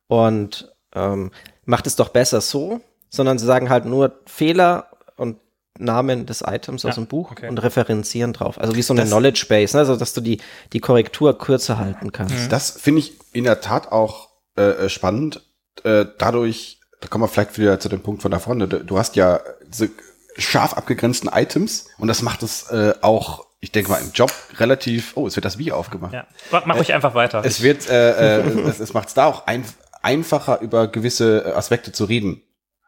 und 0.07 0.73
ähm, 0.95 1.29
macht 1.65 1.85
es 1.85 1.95
doch 1.97 2.09
besser 2.09 2.41
so, 2.41 2.81
sondern 3.09 3.37
sie 3.37 3.45
sagen 3.45 3.69
halt 3.69 3.85
nur 3.85 4.19
Fehler 4.25 4.87
und 5.17 5.37
Namen 5.77 6.25
des 6.25 6.41
Items 6.41 6.81
ja, 6.81 6.89
aus 6.89 6.95
dem 6.95 7.05
Buch 7.05 7.33
okay. 7.33 7.49
und 7.49 7.59
referenzieren 7.59 8.33
drauf. 8.33 8.59
Also 8.59 8.75
wie 8.75 8.81
so 8.81 8.93
eine 8.93 9.01
das, 9.01 9.11
Knowledge 9.11 9.45
Base, 9.47 9.77
ne? 9.77 9.81
also 9.81 9.95
dass 9.95 10.13
du 10.13 10.21
die, 10.21 10.39
die 10.73 10.79
Korrektur 10.79 11.37
kürzer 11.37 11.77
halten 11.77 12.11
kannst. 12.11 12.51
Das 12.51 12.71
finde 12.71 13.01
ich 13.01 13.13
in 13.33 13.43
der 13.43 13.61
Tat 13.61 13.91
auch 13.91 14.29
äh, 14.57 14.63
äh 14.63 14.89
spannend. 14.89 15.43
Äh, 15.83 16.05
dadurch 16.17 16.76
da 17.01 17.07
kommen 17.07 17.23
wir 17.23 17.27
vielleicht 17.27 17.57
wieder 17.57 17.79
zu 17.79 17.89
dem 17.89 18.01
Punkt 18.01 18.21
von 18.21 18.31
da 18.31 18.39
vorne. 18.39 18.67
Du 18.67 18.97
hast 18.97 19.15
ja 19.15 19.39
diese 19.67 19.89
scharf 20.37 20.73
abgegrenzten 20.73 21.29
Items 21.33 21.87
und 21.97 22.07
das 22.07 22.21
macht 22.21 22.43
es 22.43 22.69
äh, 22.69 22.93
auch, 23.01 23.45
ich 23.59 23.71
denke 23.71 23.91
mal, 23.91 24.01
im 24.01 24.11
Job 24.11 24.31
relativ. 24.57 25.15
Oh, 25.15 25.27
es 25.27 25.35
wird 25.35 25.45
das 25.45 25.57
Wie 25.57 25.71
aufgemacht. 25.71 26.13
Ja. 26.13 26.27
Mach 26.51 26.75
äh, 26.75 26.79
euch 26.79 26.93
einfach 26.93 27.13
weiter. 27.15 27.43
Es 27.43 27.61
wird, 27.61 27.89
äh, 27.89 28.39
äh, 28.39 28.59
es, 28.67 28.79
es 28.79 28.93
macht 28.93 29.09
es 29.09 29.13
da 29.13 29.25
auch 29.25 29.47
ein, 29.47 29.63
einfacher, 30.01 30.61
über 30.61 30.87
gewisse 30.87 31.53
Aspekte 31.55 31.91
zu 31.91 32.05
reden. 32.05 32.41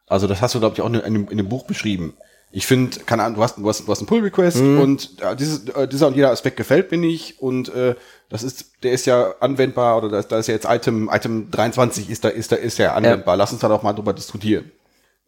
Also 0.07 0.27
das 0.27 0.41
hast 0.41 0.55
du, 0.55 0.59
glaube 0.59 0.75
ich, 0.75 0.81
auch 0.81 0.87
in, 0.87 0.95
in, 0.95 1.27
in 1.27 1.37
dem 1.37 1.49
Buch 1.49 1.65
beschrieben. 1.65 2.17
Ich 2.51 2.65
finde, 2.65 2.99
keine 3.01 3.23
Ahnung, 3.23 3.35
du 3.35 3.43
hast, 3.43 3.57
du 3.57 3.67
hast, 3.67 3.87
du 3.87 3.91
hast 3.91 3.99
einen 3.99 4.07
Pull-Request 4.07 4.57
mhm. 4.57 4.79
und 4.79 5.21
äh, 5.21 5.35
dieses, 5.35 5.67
äh, 5.69 5.87
dieser 5.87 6.07
und 6.07 6.15
jeder 6.15 6.31
Aspekt 6.31 6.57
gefällt 6.57 6.89
mir 6.89 6.97
nicht 6.97 7.39
und 7.39 7.69
äh, 7.69 7.95
das 8.29 8.41
ist, 8.41 8.83
der 8.83 8.91
ist 8.91 9.05
ja 9.05 9.35
anwendbar 9.39 9.97
oder 9.97 10.09
da, 10.09 10.21
da 10.21 10.39
ist 10.39 10.47
ja 10.47 10.55
jetzt 10.55 10.65
Item, 10.67 11.09
Item 11.11 11.51
23 11.51 12.09
ist 12.09 12.23
da, 12.23 12.29
ist 12.29 12.51
da, 12.51 12.55
ist 12.55 12.79
ja 12.79 12.93
anwendbar. 12.93 13.35
Ja. 13.35 13.37
Lass 13.37 13.51
uns 13.51 13.61
da 13.61 13.67
doch 13.67 13.83
mal 13.83 13.93
drüber 13.93 14.13
diskutieren. 14.13 14.71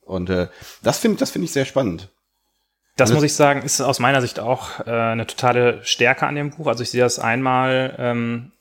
Und 0.01 0.29
äh, 0.29 0.47
das 0.81 0.97
finde 0.97 1.17
das 1.17 1.31
finde 1.31 1.45
ich 1.45 1.51
sehr 1.51 1.65
spannend. 1.65 2.09
Das 2.97 3.09
also, 3.09 3.15
muss 3.15 3.23
ich 3.23 3.33
sagen, 3.33 3.61
ist 3.61 3.81
aus 3.81 3.99
meiner 3.99 4.21
Sicht 4.21 4.39
auch 4.39 4.79
äh, 4.85 4.91
eine 4.91 5.25
totale 5.25 5.79
Stärke 5.83 6.27
an 6.27 6.35
dem 6.35 6.49
Buch. 6.51 6.67
Also 6.67 6.83
ich 6.83 6.91
sehe 6.91 7.01
das 7.01 7.19
einmal 7.19 7.95
ähm, 7.97 8.51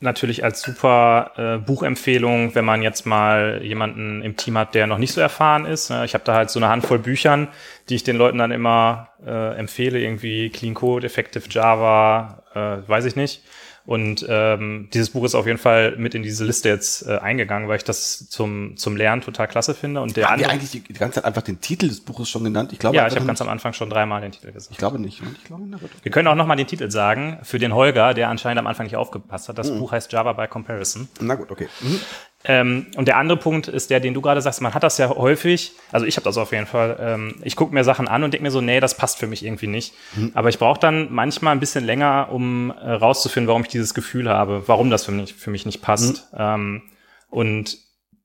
natürlich 0.00 0.42
als 0.44 0.62
super 0.62 1.32
äh, 1.36 1.58
Buchempfehlung, 1.58 2.54
wenn 2.54 2.64
man 2.64 2.82
jetzt 2.82 3.06
mal 3.06 3.60
jemanden 3.62 4.22
im 4.22 4.36
Team 4.36 4.56
hat, 4.58 4.74
der 4.74 4.86
noch 4.86 4.98
nicht 4.98 5.12
so 5.12 5.20
erfahren 5.20 5.66
ist. 5.66 5.90
Ich 5.90 6.14
habe 6.14 6.24
da 6.24 6.34
halt 6.34 6.50
so 6.50 6.58
eine 6.58 6.68
Handvoll 6.68 6.98
Büchern, 6.98 7.48
die 7.88 7.96
ich 7.96 8.04
den 8.04 8.16
Leuten 8.16 8.38
dann 8.38 8.50
immer 8.50 9.08
äh, 9.26 9.56
empfehle, 9.56 10.00
irgendwie 10.00 10.50
Clean 10.50 10.74
Code, 10.74 11.06
Effective 11.06 11.44
Java, 11.48 12.42
äh, 12.54 12.88
weiß 12.88 13.04
ich 13.04 13.16
nicht. 13.16 13.42
Und 13.86 14.24
ähm, 14.28 14.88
dieses 14.92 15.10
Buch 15.10 15.24
ist 15.24 15.34
auf 15.34 15.46
jeden 15.46 15.58
Fall 15.58 15.96
mit 15.96 16.14
in 16.14 16.22
diese 16.22 16.44
Liste 16.44 16.68
jetzt 16.68 17.06
äh, 17.06 17.18
eingegangen, 17.18 17.68
weil 17.68 17.78
ich 17.78 17.84
das 17.84 18.28
zum, 18.28 18.76
zum 18.76 18.96
Lernen 18.96 19.22
total 19.22 19.48
klasse 19.48 19.74
finde. 19.74 20.00
Und 20.00 20.16
der 20.16 20.26
Haben 20.26 20.34
andere, 20.34 20.48
wir 20.48 20.52
eigentlich 20.52 20.70
die, 20.70 20.80
die 20.80 20.92
ganze 20.92 21.16
Zeit 21.16 21.24
einfach 21.24 21.42
den 21.42 21.60
Titel 21.60 21.88
des 21.88 22.00
Buches 22.00 22.28
schon 22.28 22.44
genannt? 22.44 22.72
Ich 22.72 22.78
glaube, 22.78 22.96
ja, 22.96 23.06
ich 23.06 23.16
habe 23.16 23.26
ganz 23.26 23.40
am 23.40 23.48
Anfang 23.48 23.72
schon 23.72 23.90
dreimal 23.90 24.20
den 24.20 24.32
Titel 24.32 24.52
gesagt. 24.52 24.72
Ich 24.72 24.78
glaube 24.78 24.98
nicht. 24.98 25.22
Ich 25.38 25.44
glaube, 25.44 25.64
gut. 25.64 25.90
Wir 26.02 26.12
können 26.12 26.28
auch 26.28 26.34
nochmal 26.34 26.56
den 26.56 26.66
Titel 26.66 26.90
sagen 26.90 27.38
für 27.42 27.58
den 27.58 27.74
Holger, 27.74 28.14
der 28.14 28.28
anscheinend 28.28 28.58
am 28.58 28.66
Anfang 28.66 28.86
nicht 28.86 28.96
aufgepasst 28.96 29.48
hat. 29.48 29.58
Das 29.58 29.70
mhm. 29.70 29.78
Buch 29.78 29.92
heißt 29.92 30.12
Java 30.12 30.34
by 30.34 30.46
Comparison. 30.46 31.08
Na 31.20 31.34
gut, 31.34 31.50
okay. 31.50 31.68
Mhm. 31.80 32.00
Ähm, 32.44 32.86
und 32.96 33.06
der 33.06 33.18
andere 33.18 33.38
Punkt 33.38 33.68
ist 33.68 33.90
der, 33.90 34.00
den 34.00 34.14
du 34.14 34.22
gerade 34.22 34.40
sagst, 34.40 34.62
man 34.62 34.72
hat 34.72 34.82
das 34.82 34.96
ja 34.96 35.10
häufig, 35.10 35.72
also 35.92 36.06
ich 36.06 36.16
habe 36.16 36.24
das 36.24 36.38
auf 36.38 36.52
jeden 36.52 36.66
Fall, 36.66 36.96
ähm, 36.98 37.34
ich 37.42 37.54
gucke 37.54 37.74
mir 37.74 37.84
Sachen 37.84 38.08
an 38.08 38.24
und 38.24 38.32
denke 38.32 38.44
mir 38.44 38.50
so, 38.50 38.62
nee, 38.62 38.80
das 38.80 38.96
passt 38.96 39.18
für 39.18 39.26
mich 39.26 39.44
irgendwie 39.44 39.66
nicht. 39.66 39.92
Mhm. 40.16 40.30
Aber 40.34 40.48
ich 40.48 40.58
brauche 40.58 40.80
dann 40.80 41.12
manchmal 41.12 41.54
ein 41.54 41.60
bisschen 41.60 41.84
länger, 41.84 42.28
um 42.30 42.70
äh, 42.70 42.92
rauszufinden, 42.92 43.48
warum 43.48 43.62
ich 43.62 43.68
dieses 43.68 43.92
Gefühl 43.92 44.28
habe, 44.30 44.62
warum 44.66 44.88
das 44.88 45.04
für 45.04 45.12
mich, 45.12 45.34
für 45.34 45.50
mich 45.50 45.66
nicht 45.66 45.82
passt. 45.82 46.32
Mhm. 46.32 46.38
Ähm, 46.38 46.82
und 47.28 47.78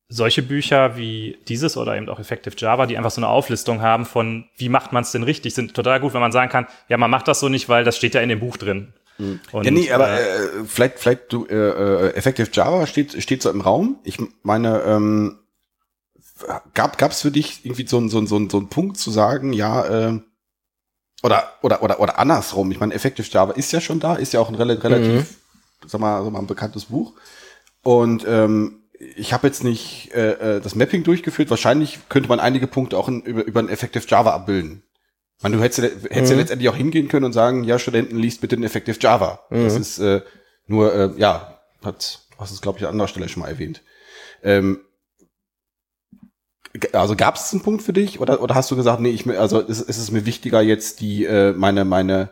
solche 0.07 0.43
Bücher 0.43 0.95
wie 0.97 1.37
dieses 1.47 1.75
oder 1.77 1.97
eben 1.97 2.07
auch 2.09 2.19
Effective 2.19 2.55
Java, 2.57 2.85
die 2.85 2.97
einfach 2.97 3.11
so 3.11 3.19
eine 3.19 3.27
Auflistung 3.27 3.81
haben 3.81 4.05
von, 4.05 4.45
wie 4.55 4.69
macht 4.69 4.93
man 4.93 5.03
es 5.03 5.11
denn 5.11 5.23
richtig, 5.23 5.55
sind 5.55 5.73
total 5.73 5.99
gut, 5.99 6.13
wenn 6.13 6.21
man 6.21 6.31
sagen 6.31 6.51
kann, 6.51 6.67
ja, 6.87 6.97
man 6.97 7.09
macht 7.09 7.27
das 7.27 7.39
so 7.39 7.49
nicht, 7.49 7.69
weil 7.69 7.83
das 7.83 7.97
steht 7.97 8.13
ja 8.13 8.21
in 8.21 8.29
dem 8.29 8.39
Buch 8.39 8.57
drin. 8.57 8.93
Mhm. 9.17 9.39
Ja, 9.53 9.71
nee, 9.71 9.91
aber 9.91 10.09
äh, 10.09 10.45
äh, 10.45 10.49
vielleicht, 10.65 10.99
vielleicht 10.99 11.31
du, 11.31 11.45
äh, 11.45 11.55
äh, 11.55 12.13
Effective 12.15 12.49
Java 12.51 12.85
steht, 12.85 13.21
steht 13.21 13.41
so 13.41 13.49
im 13.49 13.61
Raum. 13.61 13.99
Ich 14.03 14.19
meine, 14.43 14.81
ähm, 14.81 15.39
gab 16.73 16.97
gab's 16.97 17.21
für 17.21 17.31
dich 17.31 17.65
irgendwie 17.65 17.87
so 17.87 18.05
so 18.07 18.25
so 18.25 18.49
so 18.49 18.57
ein 18.59 18.69
Punkt 18.69 18.97
zu 18.97 19.11
sagen, 19.11 19.53
ja, 19.53 19.85
äh, 19.85 20.19
oder 21.23 21.53
oder 21.61 21.81
oder 21.81 21.99
oder 21.99 22.19
andersrum. 22.19 22.71
Ich 22.71 22.79
meine, 22.79 22.93
Effective 22.93 23.27
Java 23.29 23.53
ist 23.53 23.71
ja 23.71 23.79
schon 23.79 23.99
da, 23.99 24.15
ist 24.15 24.33
ja 24.33 24.39
auch 24.39 24.49
ein 24.49 24.55
relativ, 24.55 24.83
relativ 24.83 25.11
mhm. 25.13 25.25
sag 25.87 26.01
mal, 26.01 26.23
sag 26.23 26.31
mal 26.31 26.39
ein 26.39 26.47
bekanntes 26.47 26.85
Buch. 26.85 27.13
Und 27.83 28.25
ähm, 28.27 28.81
ich 29.15 29.33
habe 29.33 29.47
jetzt 29.47 29.63
nicht 29.63 30.11
äh, 30.13 30.57
äh, 30.57 30.61
das 30.61 30.75
Mapping 30.75 31.03
durchgeführt. 31.03 31.49
Wahrscheinlich 31.49 31.99
könnte 32.09 32.29
man 32.29 32.39
einige 32.39 32.67
Punkte 32.67 32.97
auch 32.97 33.07
in, 33.07 33.21
über, 33.21 33.45
über 33.45 33.59
ein 33.59 33.69
Effective 33.69 34.05
Java 34.07 34.33
abbilden. 34.33 34.83
Man, 35.41 35.51
du 35.51 35.61
hättest, 35.61 35.81
hättest 35.81 36.11
mhm. 36.11 36.27
ja 36.29 36.35
letztendlich 36.35 36.69
auch 36.69 36.75
hingehen 36.75 37.07
können 37.07 37.25
und 37.25 37.33
sagen, 37.33 37.63
ja, 37.63 37.77
Studenten, 37.77 38.17
liest 38.17 38.41
bitte 38.41 38.55
den 38.55 38.63
Effective 38.63 38.97
Java. 38.99 39.41
Mhm. 39.49 39.63
Das 39.63 39.77
ist 39.77 39.99
äh, 39.99 40.21
nur, 40.67 40.93
äh, 40.93 41.09
ja, 41.17 41.59
hat, 41.83 42.21
hast 42.37 42.51
es, 42.51 42.61
glaube 42.61 42.79
ich, 42.79 42.85
an 42.85 42.91
anderer 42.91 43.07
Stelle 43.07 43.29
schon 43.29 43.43
mal 43.43 43.49
erwähnt. 43.49 43.81
Ähm, 44.43 44.79
also 46.93 47.15
gab 47.15 47.35
es 47.35 47.53
einen 47.53 47.63
Punkt 47.63 47.83
für 47.83 47.93
dich 47.93 48.19
oder, 48.19 48.41
oder 48.41 48.55
hast 48.55 48.69
du 48.69 48.75
gesagt, 48.75 48.99
nee, 48.99 49.09
ich 49.09 49.27
also 49.37 49.59
ist, 49.59 49.81
ist 49.81 49.97
es 49.97 50.11
mir 50.11 50.25
wichtiger 50.25 50.61
jetzt 50.61 50.99
die 50.99 51.23
äh, 51.23 51.53
meine 51.53 51.85
meine 51.85 52.31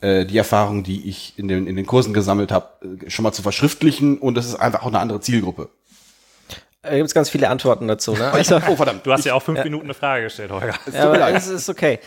äh, 0.00 0.24
die 0.24 0.36
Erfahrung, 0.36 0.82
die 0.82 1.08
ich 1.08 1.38
in 1.38 1.46
den 1.46 1.68
in 1.68 1.76
den 1.76 1.86
Kursen 1.86 2.12
gesammelt 2.12 2.50
habe, 2.50 2.70
äh, 2.82 3.10
schon 3.10 3.22
mal 3.22 3.32
zu 3.32 3.42
verschriftlichen 3.42 4.18
und 4.18 4.34
das 4.36 4.46
ist 4.46 4.56
einfach 4.56 4.82
auch 4.82 4.88
eine 4.88 4.98
andere 4.98 5.20
Zielgruppe. 5.20 5.68
Da 6.82 6.96
gibt 6.96 7.06
es 7.06 7.14
ganz 7.14 7.30
viele 7.30 7.48
Antworten 7.48 7.86
dazu. 7.86 8.14
Ne? 8.14 8.30
Also, 8.32 8.60
oh 8.68 8.76
verdammt, 8.76 9.06
du 9.06 9.12
hast 9.12 9.24
ja 9.24 9.34
auch 9.34 9.42
fünf 9.42 9.58
ja. 9.58 9.64
Minuten 9.64 9.84
eine 9.84 9.94
Frage 9.94 10.24
gestellt, 10.24 10.50
Holger. 10.50 10.74
Ja, 10.92 11.04
aber 11.04 11.18
das 11.18 11.46
ist 11.46 11.68
okay 11.68 12.00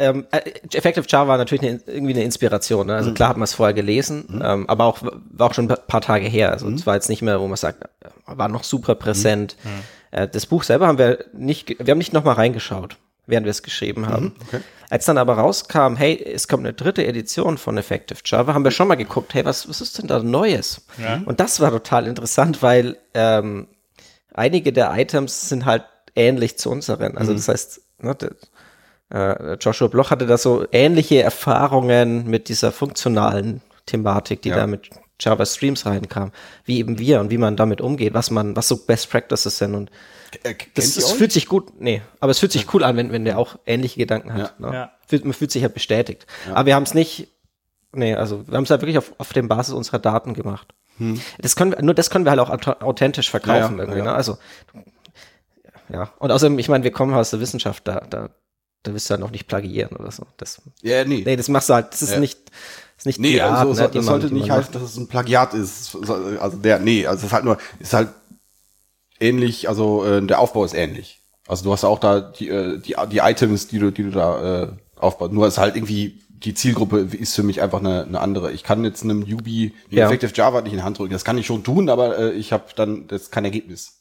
ähm, 0.00 0.26
äh, 0.30 0.40
Effective 0.72 1.04
Java 1.06 1.28
war 1.28 1.38
natürlich 1.38 1.62
eine, 1.62 1.80
irgendwie 1.86 2.14
eine 2.14 2.24
Inspiration. 2.24 2.86
Ne? 2.86 2.96
Also 2.96 3.10
mhm. 3.10 3.14
klar 3.14 3.28
hat 3.28 3.36
man 3.36 3.44
es 3.44 3.54
vorher 3.54 3.74
gelesen, 3.74 4.24
mhm. 4.28 4.42
ähm, 4.42 4.68
aber 4.68 4.84
auch 4.84 5.02
war 5.02 5.50
auch 5.50 5.54
schon 5.54 5.70
ein 5.70 5.76
paar 5.86 6.00
Tage 6.00 6.26
her. 6.26 6.50
Also 6.50 6.66
mhm. 6.66 6.74
es 6.74 6.86
war 6.86 6.94
jetzt 6.94 7.08
nicht 7.08 7.22
mehr, 7.22 7.40
wo 7.40 7.46
man 7.46 7.56
sagt, 7.56 7.84
war 8.26 8.48
noch 8.48 8.64
super 8.64 8.94
präsent. 8.94 9.56
Mhm. 9.62 9.70
Mhm. 9.70 9.82
Äh, 10.10 10.28
das 10.28 10.46
Buch 10.46 10.62
selber 10.62 10.86
haben 10.86 10.98
wir 10.98 11.26
nicht, 11.32 11.78
wir 11.78 11.90
haben 11.90 11.98
nicht 11.98 12.12
nochmal 12.12 12.34
reingeschaut, 12.34 12.96
während 13.26 13.44
wir 13.44 13.50
es 13.50 13.62
geschrieben 13.62 14.08
haben. 14.08 14.34
Okay. 14.48 14.60
Als 14.88 15.04
dann 15.04 15.18
aber 15.18 15.34
rauskam, 15.34 15.94
hey, 15.96 16.20
es 16.20 16.48
kommt 16.48 16.64
eine 16.64 16.72
dritte 16.72 17.06
Edition 17.06 17.58
von 17.58 17.76
Effective 17.78 18.20
Java, 18.24 18.54
haben 18.54 18.64
wir 18.64 18.72
schon 18.72 18.88
mal 18.88 18.96
geguckt, 18.96 19.34
hey, 19.34 19.44
was, 19.44 19.68
was 19.68 19.80
ist 19.80 19.98
denn 19.98 20.08
da 20.08 20.20
Neues? 20.20 20.86
Ja. 20.98 21.20
Und 21.26 21.38
das 21.38 21.60
war 21.60 21.70
total 21.70 22.08
interessant, 22.08 22.62
weil 22.62 22.96
ähm, 23.14 23.68
einige 24.34 24.72
der 24.72 24.92
Items 24.96 25.48
sind 25.48 25.64
halt 25.64 25.84
ähnlich 26.16 26.58
zu 26.58 26.70
unseren. 26.70 27.16
Also 27.16 27.32
das 27.34 27.46
heißt, 27.46 27.82
ne, 28.00 28.16
äh, 29.10 29.54
Joshua 29.54 29.88
Bloch 29.88 30.10
hatte 30.10 30.26
da 30.26 30.38
so 30.38 30.66
ähnliche 30.72 31.22
Erfahrungen 31.22 32.28
mit 32.28 32.48
dieser 32.48 32.72
funktionalen 32.72 33.60
Thematik, 33.86 34.42
die 34.42 34.50
ja. 34.50 34.56
da 34.56 34.66
mit 34.66 34.90
Java 35.20 35.44
Streams 35.44 35.86
reinkam, 35.86 36.32
wie 36.64 36.78
eben 36.78 36.98
wir 36.98 37.20
und 37.20 37.30
wie 37.30 37.38
man 37.38 37.56
damit 37.56 37.80
umgeht, 37.80 38.14
was 38.14 38.30
man, 38.30 38.56
was 38.56 38.68
so 38.68 38.76
Best 38.76 39.10
Practices 39.10 39.58
sind 39.58 39.74
und 39.74 39.90
äh, 40.42 40.54
das, 40.74 40.94
das 40.94 41.12
fühlt 41.12 41.32
sich 41.32 41.46
gut, 41.46 41.80
nee, 41.80 42.02
aber 42.20 42.30
es 42.30 42.38
fühlt 42.38 42.52
sich 42.52 42.72
cool 42.72 42.84
an, 42.84 42.96
wenn, 42.96 43.12
wenn 43.12 43.24
der 43.24 43.38
auch 43.38 43.58
ähnliche 43.66 43.98
Gedanken 43.98 44.32
hat. 44.32 44.54
Ja. 44.58 44.66
Ne? 44.66 44.74
Ja. 44.74 44.92
Fühlt, 45.06 45.24
man 45.24 45.34
fühlt 45.34 45.50
sich 45.50 45.62
halt 45.62 45.74
bestätigt. 45.74 46.26
Ja. 46.46 46.54
Aber 46.54 46.66
wir 46.66 46.74
haben 46.74 46.84
es 46.84 46.94
nicht, 46.94 47.28
nee, 47.92 48.14
also 48.14 48.46
wir 48.46 48.56
haben 48.56 48.64
es 48.64 48.70
halt 48.70 48.80
wirklich 48.80 48.98
auf, 48.98 49.12
auf 49.18 49.32
dem 49.32 49.48
Basis 49.48 49.74
unserer 49.74 49.98
Daten 49.98 50.34
gemacht. 50.34 50.72
Hm. 50.98 51.20
Das 51.38 51.56
können 51.56 51.72
wir, 51.72 51.82
nur 51.82 51.94
das 51.94 52.10
können 52.10 52.24
wir 52.24 52.30
halt 52.30 52.40
auch 52.40 52.50
authentisch 52.82 53.30
verkaufen 53.30 53.78
irgendwie, 53.78 54.02
ne? 54.02 54.12
Also 54.12 54.38
ja, 55.92 56.10
und 56.18 56.30
außerdem, 56.30 56.58
ich 56.58 56.68
meine, 56.68 56.84
wir 56.84 56.92
kommen 56.92 57.14
aus 57.14 57.30
der 57.30 57.40
Wissenschaft, 57.40 57.88
da, 57.88 58.06
da 58.08 58.30
da 58.82 58.94
wirst 58.94 59.10
du 59.10 59.14
ja 59.14 59.18
noch 59.18 59.30
nicht 59.30 59.46
plagiieren 59.46 59.96
oder 59.96 60.10
so. 60.10 60.24
Das, 60.36 60.62
ja, 60.82 61.04
nee. 61.04 61.22
Nee, 61.24 61.36
das 61.36 61.48
machst 61.48 61.68
du 61.68 61.74
halt, 61.74 61.92
das 61.92 62.02
ist 62.02 62.12
ja. 62.12 62.20
nicht, 62.20 62.38
ist 62.96 63.06
nicht 63.06 63.18
Nee, 63.18 63.40
Art, 63.40 63.66
also, 63.66 63.82
ne, 63.82 63.90
das 63.92 64.04
sollte 64.04 64.32
nicht 64.32 64.50
heißen, 64.50 64.72
dass 64.72 64.82
es 64.82 64.96
ein 64.96 65.08
Plagiat 65.08 65.54
ist. 65.54 65.96
Also 66.40 66.56
der, 66.58 66.78
nee, 66.78 67.06
also 67.06 67.20
es 67.20 67.24
ist 67.26 67.32
halt 67.32 67.44
nur, 67.44 67.58
ist 67.78 67.92
halt 67.92 68.08
ähnlich, 69.18 69.68
also 69.68 70.04
äh, 70.04 70.24
der 70.24 70.40
Aufbau 70.40 70.64
ist 70.64 70.74
ähnlich. 70.74 71.22
Also 71.46 71.64
du 71.64 71.72
hast 71.72 71.84
auch 71.84 71.98
da 71.98 72.20
die, 72.20 72.48
äh, 72.48 72.78
die, 72.78 72.94
die 73.10 73.18
Items, 73.18 73.68
die 73.68 73.78
du, 73.78 73.90
die 73.90 74.04
du 74.04 74.10
da 74.10 74.62
äh, 74.62 74.68
aufbaust. 74.96 75.32
Nur 75.32 75.46
ist 75.46 75.58
halt 75.58 75.76
irgendwie, 75.76 76.20
die 76.28 76.54
Zielgruppe 76.54 77.00
ist 77.00 77.34
für 77.34 77.42
mich 77.42 77.60
einfach 77.60 77.80
eine, 77.80 78.04
eine 78.04 78.20
andere. 78.20 78.52
Ich 78.52 78.62
kann 78.62 78.84
jetzt 78.84 79.02
einem 79.02 79.24
die 79.26 79.72
ja. 79.90 80.06
Effective 80.06 80.32
Java 80.34 80.62
nicht 80.62 80.72
in 80.72 80.78
die 80.78 80.84
Hand 80.84 80.98
drücken. 80.98 81.12
Das 81.12 81.24
kann 81.24 81.36
ich 81.38 81.46
schon 81.46 81.64
tun, 81.64 81.88
aber 81.90 82.18
äh, 82.18 82.32
ich 82.32 82.52
habe 82.52 82.64
dann 82.76 83.06
das 83.08 83.22
ist 83.22 83.32
kein 83.32 83.44
Ergebnis. 83.44 83.99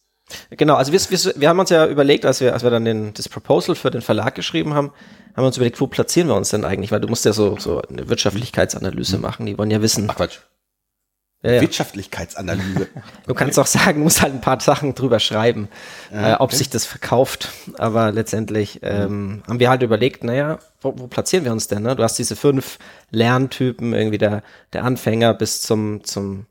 Genau, 0.52 0.76
also 0.76 0.92
wir, 0.92 1.00
wir, 1.00 1.34
wir 1.36 1.50
haben 1.50 1.60
uns 1.60 1.70
ja 1.70 1.86
überlegt, 1.88 2.26
als 2.26 2.42
wir, 2.42 2.54
als 2.54 2.64
wir 2.64 2.70
dann 2.70 2.86
den, 2.86 3.14
das 3.14 3.30
Proposal 3.30 3.76
für 3.76 3.92
den 3.92 4.02
Verlag 4.02 4.36
geschrieben 4.36 4.74
haben, 4.74 4.92
haben 5.36 5.44
wir 5.44 5.48
uns 5.48 5.58
überlegt, 5.58 5.80
wo 5.80 5.88
platzieren 5.88 6.28
wir 6.28 6.36
uns 6.36 6.50
denn 6.50 6.66
eigentlich? 6.66 6.92
Weil 6.92 7.02
du 7.02 7.08
musst 7.08 7.26
ja 7.26 7.34
so, 7.34 7.58
so 7.58 7.82
eine 7.82 8.10
Wirtschaftlichkeitsanalyse 8.10 9.18
machen. 9.18 9.46
Die 9.46 9.58
wollen 9.58 9.72
ja 9.72 9.82
wissen. 9.82 10.08
Ach 10.10 10.16
Quatsch. 10.16 10.40
Ja, 11.42 11.54
ja. 11.54 11.62
Wirtschaftlichkeitsanalyse. 11.62 12.88
Du 13.28 13.34
kannst 13.34 13.60
auch 13.60 13.68
sagen, 13.68 14.00
du 14.00 14.04
musst 14.04 14.22
halt 14.22 14.34
ein 14.34 14.42
paar 14.42 14.60
Sachen 14.60 14.96
drüber 14.96 15.20
schreiben, 15.20 15.70
äh, 16.12 16.34
ob 16.34 16.52
sich 16.52 16.70
das 16.70 16.86
verkauft. 16.86 17.50
Aber 17.78 18.12
letztendlich 18.12 18.80
ähm, 18.82 19.44
haben 19.48 19.60
wir 19.60 19.70
halt 19.70 19.84
überlegt, 19.84 20.24
naja, 20.24 20.60
wo, 20.82 20.96
wo 20.98 21.08
platzieren 21.08 21.46
wir 21.46 21.52
uns 21.52 21.68
denn? 21.68 21.84
Ne? 21.84 21.96
Du 21.96 22.04
hast 22.04 22.18
diese 22.18 22.36
fünf 22.36 22.80
Lerntypen, 23.12 23.94
irgendwie 23.94 24.18
der, 24.18 24.44
der 24.74 24.84
Anfänger 24.84 25.34
bis 25.34 25.62
zum, 25.62 26.04
zum 26.04 26.48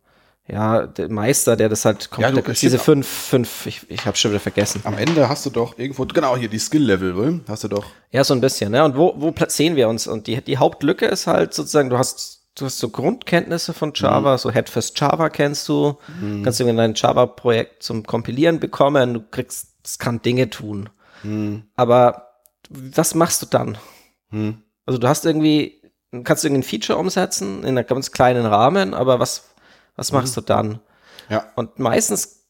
ja, 0.51 0.87
der 0.87 1.11
Meister, 1.11 1.57
der 1.57 1.69
das 1.69 1.85
halt 1.85 2.09
Ja, 2.19 2.31
du- 2.31 2.37
komplett, 2.37 2.63
diese 2.63 2.79
fünf, 2.79 3.07
fünf, 3.07 3.67
ich, 3.67 3.83
ich 3.91 4.07
habe 4.07 4.17
schon 4.17 4.31
wieder 4.31 4.41
vergessen. 4.41 4.81
Am 4.85 4.97
Ende 4.97 5.29
hast 5.29 5.45
du 5.47 5.51
doch 5.51 5.79
irgendwo, 5.79 6.05
genau 6.07 6.37
hier 6.37 6.49
die 6.49 6.59
Skill-Level, 6.59 7.41
hast 7.49 7.65
du 7.65 7.69
doch. 7.69 7.85
Ja, 8.11 8.25
so 8.25 8.35
ein 8.35 8.41
bisschen, 8.41 8.73
ne? 8.73 8.83
Und 8.85 8.97
wo, 8.97 9.15
wo 9.19 9.31
platzieren 9.33 9.77
wir 9.77 9.89
uns? 9.89 10.07
Und 10.07 10.27
die, 10.27 10.43
die 10.43 10.57
Hauptlücke 10.59 11.07
ist 11.07 11.27
halt 11.27 11.53
sozusagen, 11.55 11.91
du 11.91 11.99
hast, 11.99 12.47
du 12.55 12.65
hast 12.65 12.79
so 12.79 12.89
Grundkenntnisse 12.89 13.73
von 13.75 13.93
Java, 13.95 14.39
so 14.39 14.51
Head 14.51 14.69
First 14.71 14.99
Java 14.99 15.29
kennst 15.29 15.69
du, 15.69 15.99
kannst 16.43 16.59
du 16.61 16.65
in 16.65 16.77
dein 16.77 16.95
Java-Projekt 16.95 17.83
zum 17.83 18.05
Kompilieren 18.05 18.59
bekommen, 18.59 19.15
du 19.15 19.21
kriegst, 19.31 19.75
es 19.85 19.99
kann 19.99 20.23
Dinge 20.23 20.49
tun. 20.51 20.89
Aber 21.77 22.31
was 22.71 23.15
machst 23.15 23.43
du 23.43 23.47
dann? 23.47 23.79
Also 24.87 24.99
du 24.99 25.09
hast 25.09 25.25
irgendwie, 25.25 25.83
kannst 26.25 26.43
du 26.45 26.49
irgendein 26.49 26.69
Feature 26.69 26.99
umsetzen 26.99 27.63
in 27.65 27.77
einem 27.79 27.87
ganz 27.87 28.13
kleinen 28.13 28.47
Rahmen, 28.47 28.95
aber 28.95 29.19
was, 29.21 29.45
was 29.99 30.13
machst 30.13 30.37
du 30.37 30.41
dann? 30.41 30.81
Ja. 31.29 31.45
Und 31.57 31.79
meistens 31.79 32.47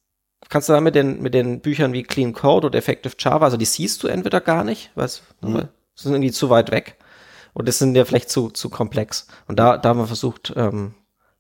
kannst 0.48 0.68
du 0.68 0.72
dann 0.72 0.84
mit 0.84 0.94
den, 0.94 1.20
mit 1.20 1.34
den 1.34 1.60
Büchern 1.60 1.92
wie 1.92 2.04
Clean 2.04 2.32
Code 2.32 2.68
oder 2.68 2.78
Effective 2.78 3.14
Java, 3.18 3.44
also 3.46 3.56
die 3.56 3.64
siehst 3.64 4.02
du 4.02 4.06
entweder 4.08 4.40
gar 4.40 4.62
nicht, 4.62 4.90
weißt 4.94 5.22
du, 5.40 5.54
weil 5.54 5.68
sie 5.94 6.04
sind 6.04 6.12
irgendwie 6.12 6.30
zu 6.32 6.48
weit 6.50 6.70
weg. 6.70 6.96
Und 7.54 7.66
das 7.66 7.78
sind 7.78 7.96
ja 7.96 8.04
vielleicht 8.04 8.30
zu, 8.30 8.50
zu 8.50 8.70
komplex. 8.70 9.26
Und 9.48 9.58
da, 9.58 9.76
da 9.78 9.88
haben 9.88 9.98
wir 9.98 10.06
versucht, 10.06 10.52
ähm, 10.54 10.94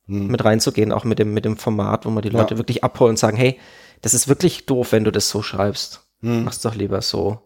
mit 0.06 0.42
reinzugehen, 0.44 0.90
auch 0.90 1.04
mit 1.04 1.18
dem, 1.18 1.34
mit 1.34 1.44
dem 1.44 1.58
Format, 1.58 2.06
wo 2.06 2.10
man 2.10 2.22
die 2.22 2.30
Leute 2.30 2.54
Ja. 2.54 2.58
wirklich 2.58 2.82
abholen 2.82 3.10
und 3.10 3.18
sagen, 3.18 3.36
hey, 3.36 3.60
das 4.02 4.14
ist 4.14 4.26
wirklich 4.26 4.64
doof, 4.66 4.92
wenn 4.92 5.04
du 5.04 5.12
das 5.12 5.28
so 5.28 5.42
schreibst. 5.42 6.08
Mach's 6.20 6.60
doch 6.62 6.74
lieber 6.74 7.02
so. 7.02 7.42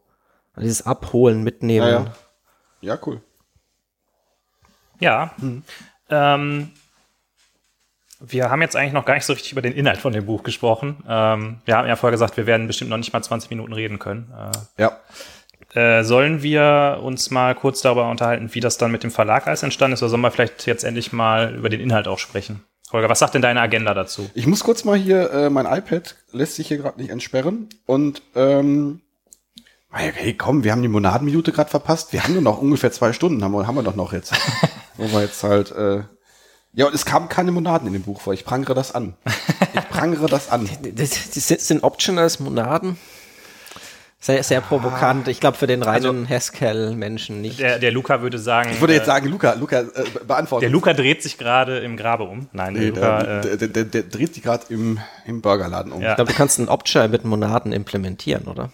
Und 0.55 0.63
dieses 0.63 0.87
Abholen, 0.87 1.43
Mitnehmen. 1.43 1.87
Ja, 1.87 1.93
ja. 2.05 2.13
Ja, 2.81 2.99
cool. 3.05 3.21
Ja. 5.01 5.35
Ähm, 6.09 6.71
wir 8.25 8.51
haben 8.51 8.63
jetzt 8.63 8.77
eigentlich 8.77 8.93
noch 8.93 9.05
gar 9.05 9.15
nicht 9.15 9.25
so 9.25 9.33
richtig 9.33 9.53
über 9.53 9.63
den 9.63 9.73
Inhalt 9.73 9.99
von 9.99 10.13
dem 10.13 10.27
Buch 10.27 10.43
gesprochen. 10.43 11.03
Ähm, 11.09 11.59
wir 11.65 11.77
haben 11.77 11.89
ja 11.89 11.97
vorher 11.97 12.13
gesagt, 12.13 12.37
wir 12.37 12.47
werden 12.47 12.67
bestimmt 12.67 12.91
noch 12.91 12.97
nicht 12.97 13.13
mal 13.13 13.23
20 13.23 13.51
Minuten 13.51 13.73
reden 13.73 13.99
können. 13.99 14.33
Ja. 14.79 14.89
Äh, 14.89 14.93
äh, 15.75 16.05
sollen 16.05 16.43
wir 16.43 17.01
uns 17.03 17.31
mal 17.31 17.55
kurz 17.55 17.81
darüber 17.81 18.11
unterhalten, 18.11 18.51
wie 18.53 18.61
das 18.61 18.77
dann 18.77 18.93
mit 18.93 19.05
dem 19.05 19.11
Verlag 19.11 19.47
alles 19.47 19.63
entstanden 19.63 19.95
ist, 19.95 20.03
oder 20.03 20.11
sollen 20.11 20.21
wir 20.21 20.31
vielleicht 20.31 20.67
jetzt 20.67 20.85
endlich 20.85 21.13
mal 21.13 21.55
über 21.55 21.69
den 21.69 21.81
Inhalt 21.81 22.09
auch 22.09 22.19
sprechen? 22.19 22.63
Holger, 22.93 23.09
was 23.09 23.21
sagt 23.21 23.35
denn 23.35 23.43
deine 23.43 23.61
Agenda 23.61 23.95
dazu? 23.95 24.31
Ich 24.35 24.47
muss 24.47 24.65
kurz 24.65 24.85
mal 24.85 24.99
hier, 24.99 25.31
äh, 25.31 25.51
mein 25.51 25.65
iPad 25.65 26.15
lässt 26.31 26.57
sich 26.57 26.69
hier 26.69 26.77
gerade 26.77 27.01
nicht 27.01 27.11
entsperren. 27.11 27.71
Und 27.87 28.21
ähm, 28.35 29.01
hey, 29.91 30.35
komm, 30.35 30.63
wir 30.63 30.73
haben 30.73 30.83
die 30.83 30.89
Monadenminute 30.89 31.53
gerade 31.53 31.71
verpasst. 31.71 32.13
Wir 32.13 32.23
haben 32.23 32.35
nur 32.35 32.43
noch 32.43 32.61
ungefähr 32.61 32.93
zwei 32.93 33.15
Stunden, 33.15 33.43
haben 33.43 33.53
wir, 33.53 33.67
haben 33.67 33.77
wir 33.77 33.83
doch 33.83 33.97
noch 33.97 34.13
jetzt. 34.13 34.35
Wo 34.99 35.11
wir 35.11 35.23
jetzt 35.23 35.43
halt. 35.43 35.71
Äh, 35.73 36.03
ja, 36.75 36.87
und 36.87 36.95
es 36.95 37.05
kamen 37.05 37.29
keine 37.29 37.53
Monaden 37.53 37.87
in 37.87 37.93
dem 37.93 38.03
Buch 38.03 38.21
vor. 38.21 38.33
Ich 38.33 38.45
prangere 38.45 38.75
das 38.75 38.95
an. 38.95 39.15
Ich 39.75 39.89
prangere 39.89 40.27
das 40.27 40.51
an. 40.51 40.69
Das, 40.95 41.11
das 41.31 41.67
sind- 41.69 41.83
Optionals 41.83 42.41
Monaden. 42.41 42.97
Sehr, 44.21 44.41
sehr 44.45 44.61
provokant. 44.61 45.27
Ich 45.27 45.41
glaube, 45.41 45.57
für 45.57 45.67
den 45.67 45.83
reinen 45.83 46.29
Haskell-Menschen 46.29 47.41
nicht. 47.41 47.59
Der, 47.59 47.81
der 47.81 47.91
Luca 47.91 48.23
würde 48.23 48.39
sagen, 48.39 48.71
Ich 48.73 48.81
würde 48.81 48.93
äh, 48.93 48.97
jetzt 48.99 49.07
sagen, 49.07 49.29
Luca, 49.29 49.55
Luca, 49.55 49.81
äh, 49.81 49.87
beantwortet. 50.25 50.63
der 50.63 50.71
Luca 50.71 50.93
dreht 50.95 51.25
sich 51.25 51.39
gerade 51.39 51.81
im 51.81 51.97
Grabe 51.97 52.23
um. 52.23 52.47
Nein, 52.53 52.75
der 52.75 52.83
Nee, 52.85 52.89
Luca, 52.91 53.23
der, 53.25 53.53
äh, 53.53 53.57
der, 53.59 53.69
der, 53.69 53.85
der, 53.85 54.03
dreht 54.05 54.35
sich 54.35 54.45
gerade 54.45 54.65
im, 54.69 55.01
im 55.27 55.41
Burgerladen 55.43 55.91
um. 55.91 56.01
Ja. 56.03 56.11
Ich 56.11 56.15
glaube, 56.17 56.31
du 56.31 56.37
kannst 56.37 56.61
einen 56.61 56.69
Option 56.69 57.11
mit 57.11 57.25
Monaden 57.25 57.73
implementieren, 57.73 58.45
oder? 58.47 58.71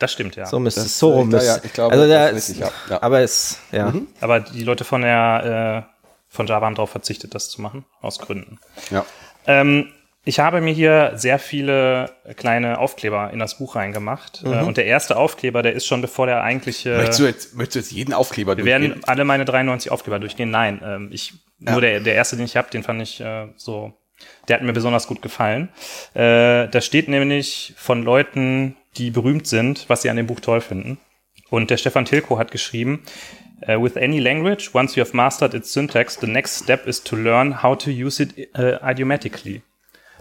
das 0.00 0.10
stimmt, 0.10 0.34
ja. 0.34 0.46
So 0.46 0.58
müsste 0.58 0.80
es 0.80 0.98
so 0.98 1.12
rum. 1.12 1.30
ja, 1.30 1.36
müsste- 1.36 1.46
ja, 1.58 1.60
ich 1.64 1.72
glaube, 1.74 1.92
also 1.94 2.08
da 2.08 2.32
das 2.32 2.38
ist 2.38 2.48
richtig, 2.48 2.64
ja, 2.66 2.72
ja. 2.90 3.02
Aber 3.02 3.20
es, 3.20 3.58
ja. 3.70 3.92
Aber 4.20 4.40
die 4.40 4.64
Leute 4.64 4.82
von 4.82 5.02
der 5.02 5.86
äh, 5.88 5.91
von 6.32 6.46
Java 6.46 6.64
haben 6.64 6.74
darauf 6.74 6.90
verzichtet, 6.90 7.34
das 7.34 7.50
zu 7.50 7.60
machen, 7.60 7.84
aus 8.00 8.18
Gründen. 8.18 8.58
Ja. 8.90 9.04
Ähm, 9.46 9.92
ich 10.24 10.40
habe 10.40 10.62
mir 10.62 10.72
hier 10.72 11.12
sehr 11.14 11.38
viele 11.38 12.10
kleine 12.36 12.78
Aufkleber 12.78 13.30
in 13.32 13.38
das 13.38 13.58
Buch 13.58 13.76
reingemacht. 13.76 14.42
Äh, 14.44 14.62
und 14.62 14.78
der 14.78 14.86
erste 14.86 15.16
Aufkleber, 15.16 15.62
der 15.62 15.74
ist 15.74 15.84
schon 15.84 16.00
bevor 16.00 16.26
der 16.26 16.42
eigentliche. 16.42 16.96
Möchtest, 16.96 17.20
du 17.20 17.24
jetzt, 17.24 17.54
möchtest 17.54 17.74
du 17.74 17.78
jetzt 17.80 17.92
jeden 17.92 18.14
Aufkleber 18.14 18.56
wir 18.56 18.64
werden 18.64 19.04
alle 19.04 19.24
meine 19.24 19.44
93 19.44 19.92
Aufkleber 19.92 20.20
durchgehen. 20.20 20.50
Nein, 20.50 20.80
ähm, 20.82 21.10
ich, 21.12 21.34
nur 21.58 21.82
der, 21.82 22.00
der 22.00 22.14
erste, 22.14 22.36
den 22.36 22.46
ich 22.46 22.56
habe, 22.56 22.70
den 22.70 22.82
fand 22.82 23.02
ich 23.02 23.20
äh, 23.20 23.48
so, 23.56 23.92
der 24.48 24.56
hat 24.56 24.62
mir 24.62 24.72
besonders 24.72 25.06
gut 25.06 25.20
gefallen. 25.20 25.68
Äh, 26.14 26.68
da 26.68 26.80
steht 26.80 27.08
nämlich 27.08 27.74
von 27.76 28.02
Leuten, 28.02 28.76
die 28.96 29.10
berühmt 29.10 29.46
sind, 29.46 29.84
was 29.88 30.00
sie 30.00 30.08
an 30.08 30.16
dem 30.16 30.28
Buch 30.28 30.40
toll 30.40 30.62
finden. 30.62 30.98
Und 31.50 31.68
der 31.68 31.76
Stefan 31.76 32.06
Tilko 32.06 32.38
hat 32.38 32.50
geschrieben, 32.50 33.02
Uh, 33.68 33.80
with 33.80 33.96
any 33.96 34.18
language, 34.18 34.70
once 34.74 34.96
you 34.96 35.04
have 35.04 35.16
mastered 35.16 35.54
its 35.54 35.72
syntax, 35.72 36.16
the 36.16 36.26
next 36.26 36.56
step 36.56 36.86
is 36.86 37.02
to 37.02 37.14
learn 37.16 37.62
how 37.62 37.76
to 37.76 37.90
use 37.90 38.20
it 38.20 38.34
uh, 38.58 38.78
idiomatically. 38.84 39.62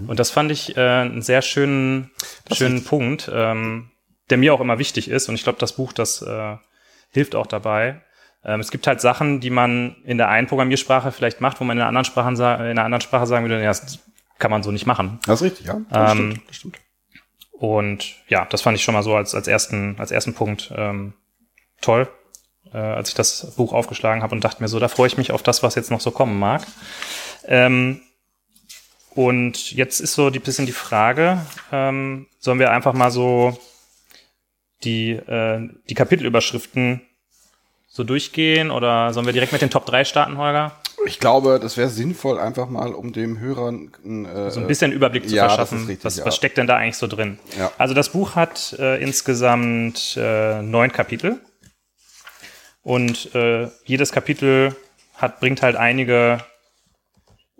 Und 0.08 0.20
das 0.20 0.32
fand 0.32 0.52
ich 0.52 0.78
äh, 0.78 0.82
einen 0.82 1.22
sehr 1.22 1.42
schönen, 1.42 2.12
schönen 2.52 2.84
Punkt, 2.84 3.30
ähm, 3.34 3.92
der 4.30 4.38
mir 4.38 4.54
auch 4.54 4.62
immer 4.62 4.80
wichtig 4.80 5.10
ist. 5.10 5.30
Und 5.30 5.36
ich 5.36 5.44
glaube, 5.44 5.60
das 5.60 5.74
Buch, 5.74 5.94
das 5.94 6.22
äh, 6.22 6.56
hilft 7.12 7.36
auch 7.36 7.48
dabei. 7.48 8.02
Ähm, 8.44 8.60
es 8.60 8.72
gibt 8.72 8.88
halt 8.88 9.02
Sachen, 9.02 9.40
die 9.40 9.50
man 9.50 9.96
in 10.04 10.18
der 10.18 10.30
einen 10.30 10.48
Programmiersprache 10.48 11.12
vielleicht 11.12 11.42
macht, 11.42 11.60
wo 11.60 11.64
man 11.66 11.78
in 11.78 11.82
einer 11.82 11.88
anderen 11.88 12.06
Sprache, 12.06 12.30
in 12.30 12.42
einer 12.42 12.84
anderen 12.84 13.02
Sprache 13.02 13.28
sagen 13.28 13.46
würde, 13.46 13.62
ja, 13.62 13.70
das 13.70 14.00
kann 14.40 14.50
man 14.52 14.64
so 14.64 14.72
nicht 14.72 14.88
machen. 14.88 15.20
Das 15.26 15.42
ist 15.42 15.46
richtig, 15.46 15.68
ja. 15.68 15.82
Das 15.90 16.12
Ähm, 16.12 16.18
stimmt, 16.32 16.50
das 16.50 16.56
stimmt. 16.56 16.78
Und 17.52 18.16
ja, 18.28 18.46
das 18.46 18.64
fand 18.64 18.76
ich 18.76 18.84
schon 18.84 18.96
mal 18.96 19.04
so 19.04 19.16
als, 19.16 19.36
als, 19.36 19.48
ersten, 19.48 19.96
als 20.00 20.10
ersten 20.10 20.34
Punkt 20.34 20.74
ähm, 20.76 21.14
toll, 21.82 22.08
äh, 22.74 22.78
als 22.78 23.10
ich 23.10 23.16
das 23.16 23.54
Buch 23.56 23.74
aufgeschlagen 23.74 24.24
habe 24.24 24.36
und 24.36 24.44
dachte 24.44 24.62
mir 24.62 24.70
so, 24.70 24.80
da 24.80 24.88
freue 24.88 25.08
ich 25.08 25.18
mich 25.18 25.32
auf 25.32 25.44
das, 25.44 25.64
was 25.64 25.76
jetzt 25.76 25.92
noch 25.92 26.02
so 26.02 26.12
kommen 26.12 26.40
mag. 26.40 26.66
Ähm, 27.46 28.02
und 29.14 29.72
jetzt 29.72 30.00
ist 30.00 30.14
so 30.14 30.30
die 30.30 30.40
bisschen 30.40 30.66
die 30.66 30.72
Frage, 30.72 31.46
ähm, 31.72 32.28
sollen 32.40 32.60
wir 32.60 32.72
einfach 32.72 32.94
mal 32.94 33.12
so 33.12 33.58
die, 34.84 35.12
äh, 35.12 35.70
die 35.90 35.94
Kapitelüberschriften 35.94 37.02
so 37.90 38.04
durchgehen 38.06 38.72
oder 38.72 39.14
sollen 39.14 39.26
wir 39.26 39.34
direkt 39.34 39.52
mit 39.52 39.62
den 39.62 39.70
Top 39.70 39.86
3 39.86 40.06
starten, 40.06 40.38
Holger? 40.38 40.72
Ich 41.06 41.20
glaube, 41.20 41.60
das 41.62 41.78
wäre 41.78 41.90
sinnvoll, 41.90 42.40
einfach 42.40 42.70
mal, 42.70 42.94
um 42.94 43.12
dem 43.12 43.40
Hörern 43.40 43.92
äh, 44.06 44.50
so 44.52 44.60
ein 44.60 44.68
bisschen 44.68 44.92
Überblick 44.92 45.28
zu 45.28 45.36
ja, 45.36 45.44
das 45.44 45.56
verschaffen. 45.56 45.84
ist 45.84 45.88
richtig, 45.90 46.06
was, 46.06 46.18
ja. 46.18 46.26
was 46.26 46.36
steckt 46.36 46.58
denn 46.58 46.68
da 46.68 46.78
eigentlich 46.78 46.98
so 46.98 47.08
drin? 47.08 47.40
Ja. 47.58 47.72
Also 47.78 47.94
das 47.94 48.10
Buch 48.10 48.36
hat 48.36 48.76
äh, 48.80 49.02
insgesamt 49.02 50.16
äh, 50.18 50.62
neun 50.62 50.92
Kapitel 50.92 51.42
und 52.84 53.34
äh, 53.36 53.68
jedes 53.86 54.12
Kapitel 54.12 54.76
hat 55.16 55.40
bringt 55.40 55.62
halt 55.62 55.76
einige 55.76 56.40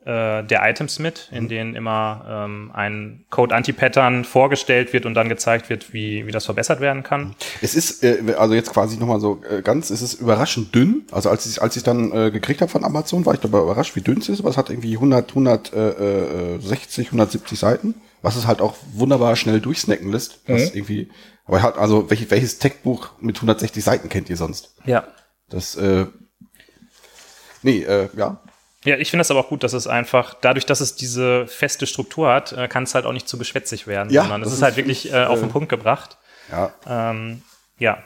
äh, 0.04 0.44
der 0.44 0.68
Items 0.68 0.98
mit, 0.98 1.28
Mhm. 1.30 1.38
in 1.38 1.48
denen 1.48 1.76
immer 1.76 2.26
ähm, 2.28 2.72
ein 2.74 3.26
Code-Anti-Pattern 3.30 4.26
vorgestellt 4.26 4.94
wird 4.94 5.06
und 5.06 5.14
dann 5.14 5.30
gezeigt 5.30 5.70
wird, 5.70 5.94
wie, 5.94 6.26
wie 6.26 6.32
das 6.32 6.46
verbessert 6.46 6.80
werden 6.80 7.04
kann. 7.04 7.36
Es 7.62 7.76
ist, 7.76 8.04
äh, 8.04 8.34
also 8.36 8.56
jetzt 8.56 8.74
quasi 8.74 8.98
nochmal 8.98 9.20
so 9.20 9.44
äh, 9.48 9.62
ganz, 9.62 9.92
es 9.92 10.02
ist 10.02 10.16
überraschend 10.16 10.74
dünn. 10.74 11.04
Also 11.12 11.30
als 11.30 11.46
ich 11.46 11.62
als 11.62 11.76
ich 11.78 11.84
dann 11.84 12.12
äh, 12.14 12.32
gekriegt 12.32 12.62
habe 12.62 12.72
von 12.72 12.84
Amazon, 12.84 13.28
war 13.28 13.36
ich 13.36 13.42
dabei 13.42 13.60
überrascht, 13.60 13.96
wie 13.96 14.02
dünn 14.02 14.18
es 14.18 14.30
ist. 14.30 14.40
Aber 14.40 14.50
es 14.50 14.58
hat 14.58 14.72
irgendwie 14.72 14.96
100, 14.96 15.30
160, 15.30 17.08
170 17.10 17.60
Seiten, 17.60 17.94
was 18.24 18.36
es 18.36 18.48
halt 18.48 18.60
auch 18.62 18.76
wunderbar 18.94 19.36
schnell 19.36 19.60
durchsnacken 19.62 20.12
lässt. 20.12 20.40
Was 20.48 20.74
irgendwie, 20.74 21.10
aber 21.52 21.62
hat 21.64 21.78
also 21.78 22.10
welches, 22.10 22.32
welches 22.32 22.60
Textbuch 22.60 23.10
mit 23.20 23.36
160 23.36 23.84
Seiten 23.84 24.08
kennt 24.08 24.30
ihr 24.30 24.38
sonst? 24.38 24.74
Ja. 24.86 25.04
Das, 25.50 25.76
äh, 25.76 26.06
nee, 27.62 27.84
äh, 27.84 28.08
ja, 28.16 28.42
Ja, 28.86 28.96
ich 28.98 29.10
finde 29.10 29.20
das 29.22 29.32
aber 29.32 29.42
auch 29.42 29.50
gut, 29.50 29.62
dass 29.64 29.74
es 29.74 29.86
einfach, 29.86 30.34
dadurch, 30.36 30.66
dass 30.66 30.80
es 30.80 30.96
diese 30.96 31.46
feste 31.48 31.88
Struktur 31.88 32.32
hat, 32.32 32.54
äh, 32.54 32.70
kann 32.70 32.84
es 32.84 32.96
halt 32.96 33.06
auch 33.06 33.12
nicht 33.12 33.28
zu 33.28 33.38
geschwätzig 33.38 33.86
werden, 33.86 34.12
Ja, 34.14 34.22
sondern 34.22 34.42
es 34.42 34.46
das 34.46 34.54
ist 34.54 34.60
ist 34.60 34.64
halt 34.64 34.78
wirklich 34.78 35.12
äh, 35.12 35.26
auf 35.26 35.42
den 35.42 35.50
Punkt 35.50 35.68
gebracht. 35.68 36.18
ja, 36.50 36.74
Ähm, 36.88 37.42
ja. 37.80 38.02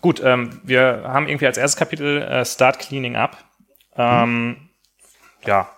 Gut, 0.00 0.22
ähm, 0.24 0.60
wir 0.64 1.02
haben 1.04 1.28
irgendwie 1.28 1.46
als 1.46 1.58
erstes 1.58 1.76
Kapitel 1.78 2.22
äh, 2.22 2.46
Start 2.46 2.78
Cleaning 2.78 3.16
Up. 3.16 3.36
Ähm, 3.94 4.70
Ja, 5.44 5.68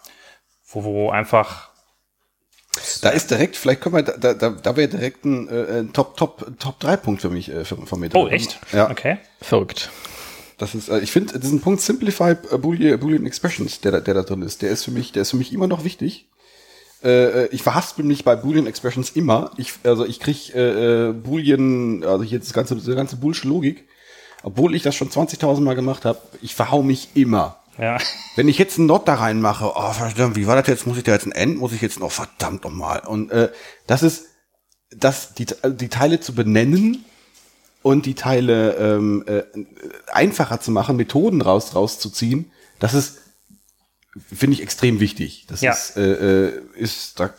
wo, 0.68 0.85
wo 0.85 1.11
einfach. 1.11 1.70
Da 3.01 3.11
ist 3.11 3.30
direkt, 3.30 3.57
vielleicht 3.57 3.80
können 3.80 3.95
wir, 3.97 4.03
da, 4.03 4.34
da, 4.34 4.51
da 4.51 4.76
wäre 4.76 4.88
direkt 4.88 5.24
ein, 5.24 5.49
äh, 5.49 5.80
ein 5.80 5.93
Top, 5.93 6.16
Top, 6.16 6.45
Top 6.59 6.78
3 6.80 6.97
Punkt 6.97 7.22
für 7.22 7.30
mich, 7.30 7.49
äh, 7.51 7.64
für, 7.64 7.76
von 7.86 8.01
mir. 8.01 8.11
Oh, 8.14 8.24
drin. 8.24 8.34
echt? 8.34 8.59
Ja. 8.72 8.91
Okay. 8.91 9.18
Verrückt. 9.41 9.91
Das 10.59 10.74
ist, 10.74 10.88
äh, 10.88 10.99
ich 11.01 11.11
finde, 11.12 11.38
diesen 11.38 11.61
Punkt 11.61 11.80
Simplify 11.80 12.32
äh, 12.51 12.59
Boolean, 12.59 12.99
Boolean 12.99 13.24
Expressions, 13.26 13.80
der, 13.80 13.93
da- 13.93 14.01
der 14.01 14.14
da 14.14 14.22
drin 14.22 14.43
ist, 14.43 14.62
der 14.62 14.70
ist 14.70 14.84
für 14.84 14.91
mich, 14.91 15.12
der 15.12 15.22
ist 15.22 15.30
für 15.30 15.36
mich 15.36 15.53
immer 15.53 15.66
noch 15.68 15.84
wichtig. 15.84 16.26
äh, 17.03 17.47
ich 17.47 17.62
verhaspel 17.62 18.05
mich 18.05 18.24
bei 18.24 18.36
Boolean 18.36 18.66
Expressions 18.66 19.11
immer. 19.11 19.53
Ich, 19.57 19.72
also 19.84 20.05
ich 20.05 20.20
krieg 20.20 20.55
äh, 20.55 21.09
äh, 21.09 21.12
Boolean, 21.12 22.05
also 22.05 22.24
hier 22.24 22.38
das 22.41 22.53
ganze, 22.53 22.76
die 22.76 22.95
ganze 22.95 23.16
Bullsche 23.16 23.49
Logik, 23.49 23.84
obwohl 24.43 24.74
ich 24.74 24.82
das 24.82 24.95
schon 24.95 25.09
20.000 25.11 25.61
Mal 25.61 25.74
gemacht 25.76 26.05
habe, 26.05 26.18
ich 26.43 26.55
verhau 26.55 26.82
mich 26.82 27.09
immer. 27.14 27.59
Ja. 27.81 27.99
Wenn 28.37 28.49
ich 28.49 28.59
jetzt 28.59 28.78
einen 28.78 28.87
Not 28.87 29.09
da 29.09 29.14
reinmache, 29.14 29.72
oh 29.74 29.93
verdammt, 29.93 30.37
wie 30.37 30.47
war 30.47 30.57
das 30.57 30.66
jetzt? 30.68 30.87
Muss 30.87 30.99
ich 30.99 31.05
da 31.05 31.12
jetzt 31.12 31.26
ein 31.26 31.33
End? 31.33 31.59
Muss 31.59 31.72
ich 31.72 31.81
jetzt 31.81 31.99
noch 31.99 32.12
verdammt 32.12 32.64
nochmal? 32.64 33.01
Und 33.01 33.31
äh, 33.31 33.51
das 33.87 34.03
ist, 34.03 34.26
das 34.91 35.35
die, 35.35 35.47
die 35.64 35.89
Teile 35.89 36.20
zu 36.20 36.35
benennen 36.35 37.05
und 37.83 38.07
die 38.07 38.14
Teile 38.14 38.74
ähm, 38.74 39.24
äh, 39.26 39.43
einfacher 40.12 40.61
zu 40.61 40.70
machen, 40.70 40.97
Methoden 40.97 41.41
raus 41.41 41.74
rauszuziehen, 41.74 42.51
das 42.78 42.95
ist, 42.95 43.18
finde 44.35 44.55
ich, 44.55 44.62
extrem 44.62 45.01
wichtig. 45.01 45.47
Das 45.49 45.61
Ja. 45.61 45.72
ist, 45.72 45.97
äh, 45.97 46.47
äh, 46.49 46.62
ist 46.74 47.20
da, 47.20 47.33